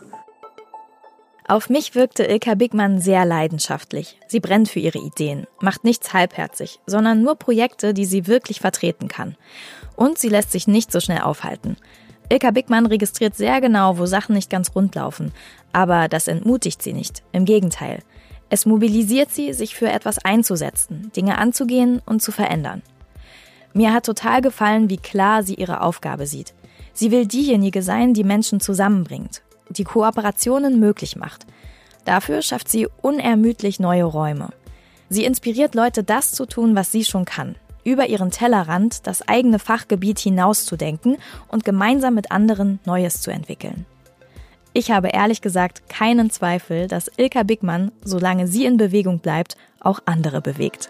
Auf 1.47 1.69
mich 1.69 1.93
wirkte 1.93 2.23
Ilka 2.23 2.55
Bigmann 2.55 2.99
sehr 2.99 3.23
leidenschaftlich. 3.23 4.17
Sie 4.27 4.39
brennt 4.39 4.67
für 4.67 4.79
ihre 4.79 4.97
Ideen, 4.97 5.45
macht 5.61 5.83
nichts 5.83 6.11
halbherzig, 6.11 6.79
sondern 6.87 7.21
nur 7.21 7.35
Projekte, 7.35 7.93
die 7.93 8.05
sie 8.05 8.25
wirklich 8.25 8.59
vertreten 8.59 9.09
kann. 9.09 9.35
Und 9.95 10.17
sie 10.17 10.29
lässt 10.29 10.51
sich 10.51 10.67
nicht 10.67 10.91
so 10.91 10.99
schnell 10.99 11.21
aufhalten. 11.21 11.77
Ilka 12.29 12.49
Bigmann 12.49 12.87
registriert 12.87 13.35
sehr 13.35 13.61
genau, 13.61 13.99
wo 13.99 14.07
Sachen 14.07 14.33
nicht 14.33 14.49
ganz 14.49 14.71
rund 14.73 14.95
laufen. 14.95 15.33
Aber 15.71 16.07
das 16.07 16.27
entmutigt 16.27 16.81
sie 16.81 16.93
nicht. 16.93 17.21
Im 17.31 17.45
Gegenteil. 17.45 17.99
Es 18.49 18.65
mobilisiert 18.65 19.29
sie, 19.29 19.53
sich 19.53 19.75
für 19.75 19.89
etwas 19.89 20.17
einzusetzen, 20.17 21.11
Dinge 21.15 21.37
anzugehen 21.37 22.01
und 22.07 22.23
zu 22.23 22.31
verändern. 22.31 22.81
Mir 23.71 23.93
hat 23.93 24.07
total 24.07 24.41
gefallen, 24.41 24.89
wie 24.89 24.97
klar 24.97 25.43
sie 25.43 25.55
ihre 25.55 25.81
Aufgabe 25.81 26.25
sieht. 26.25 26.55
Sie 26.93 27.11
will 27.11 27.27
diejenige 27.27 27.83
sein, 27.83 28.15
die 28.15 28.23
Menschen 28.23 28.59
zusammenbringt 28.59 29.43
die 29.70 29.84
Kooperationen 29.84 30.80
möglich 30.80 31.16
macht. 31.16 31.45
Dafür 32.05 32.41
schafft 32.41 32.70
sie 32.70 32.88
unermüdlich 33.01 33.80
neue 33.80 34.03
Räume. 34.03 34.49
Sie 35.09 35.26
inspiriert 35.26 35.76
Leute, 35.76 36.03
das 36.03 36.32
zu 36.32 36.45
tun, 36.45 36.76
was 36.76 36.91
sie 36.91 37.03
schon 37.03 37.26
kann, 37.26 37.55
über 37.84 38.07
ihren 38.07 38.32
Tellerrand 38.32 39.07
das 39.07 39.28
eigene 39.28 39.59
Fachgebiet 39.59 40.20
hinauszudenken 40.20 41.18
und 41.47 41.63
gemeinsam 41.63 42.16
mit 42.16 42.32
anderen 42.32 42.80
Neues 42.86 43.22
zu 43.22 43.32
entwickeln. 43.32 43.86
Ich 44.74 44.91
habe 44.91 45.07
ehrlich 45.09 45.41
gesagt 45.41 45.88
keinen 45.88 46.30
Zweifel, 46.30 46.88
dass 46.88 47.09
Ilka 47.16 47.43
Bigmann, 47.43 47.91
solange 48.03 48.47
sie 48.47 48.66
in 48.66 48.78
Bewegung 48.78 49.20
bleibt, 49.20 49.55
auch 49.80 49.99
andere 50.05 50.41
bewegt. 50.41 50.89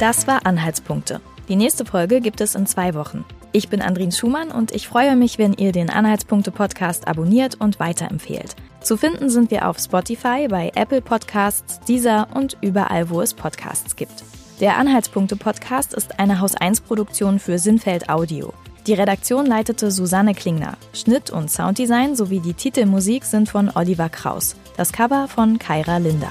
Das 0.00 0.26
war 0.26 0.46
Anhaltspunkte. 0.46 1.20
Die 1.48 1.56
nächste 1.56 1.84
Folge 1.84 2.20
gibt 2.20 2.40
es 2.40 2.54
in 2.54 2.66
zwei 2.66 2.94
Wochen. 2.94 3.24
Ich 3.52 3.68
bin 3.68 3.82
Andrin 3.82 4.12
Schumann 4.12 4.52
und 4.52 4.72
ich 4.72 4.86
freue 4.86 5.16
mich, 5.16 5.38
wenn 5.38 5.54
ihr 5.54 5.72
den 5.72 5.90
Anhaltspunkte-Podcast 5.90 7.08
abonniert 7.08 7.60
und 7.60 7.80
weiterempfehlt. 7.80 8.54
Zu 8.80 8.96
finden 8.96 9.28
sind 9.28 9.50
wir 9.50 9.68
auf 9.68 9.78
Spotify, 9.78 10.46
bei 10.48 10.70
Apple 10.76 11.02
Podcasts, 11.02 11.80
Deezer 11.80 12.28
und 12.32 12.56
überall, 12.60 13.10
wo 13.10 13.20
es 13.20 13.34
Podcasts 13.34 13.96
gibt. 13.96 14.22
Der 14.60 14.76
Anhaltspunkte-Podcast 14.76 15.94
ist 15.94 16.20
eine 16.20 16.40
Haus-1-Produktion 16.40 17.40
für 17.40 17.58
Sinnfeld 17.58 18.08
Audio. 18.08 18.54
Die 18.86 18.94
Redaktion 18.94 19.46
leitete 19.46 19.90
Susanne 19.90 20.34
Klingner. 20.34 20.76
Schnitt 20.92 21.30
und 21.30 21.50
Sounddesign 21.50 22.14
sowie 22.14 22.40
die 22.40 22.54
Titelmusik 22.54 23.24
sind 23.24 23.48
von 23.48 23.70
Oliver 23.74 24.08
Kraus. 24.08 24.54
Das 24.76 24.92
Cover 24.92 25.26
von 25.26 25.58
Kaira 25.58 25.98
Linder. 25.98 26.30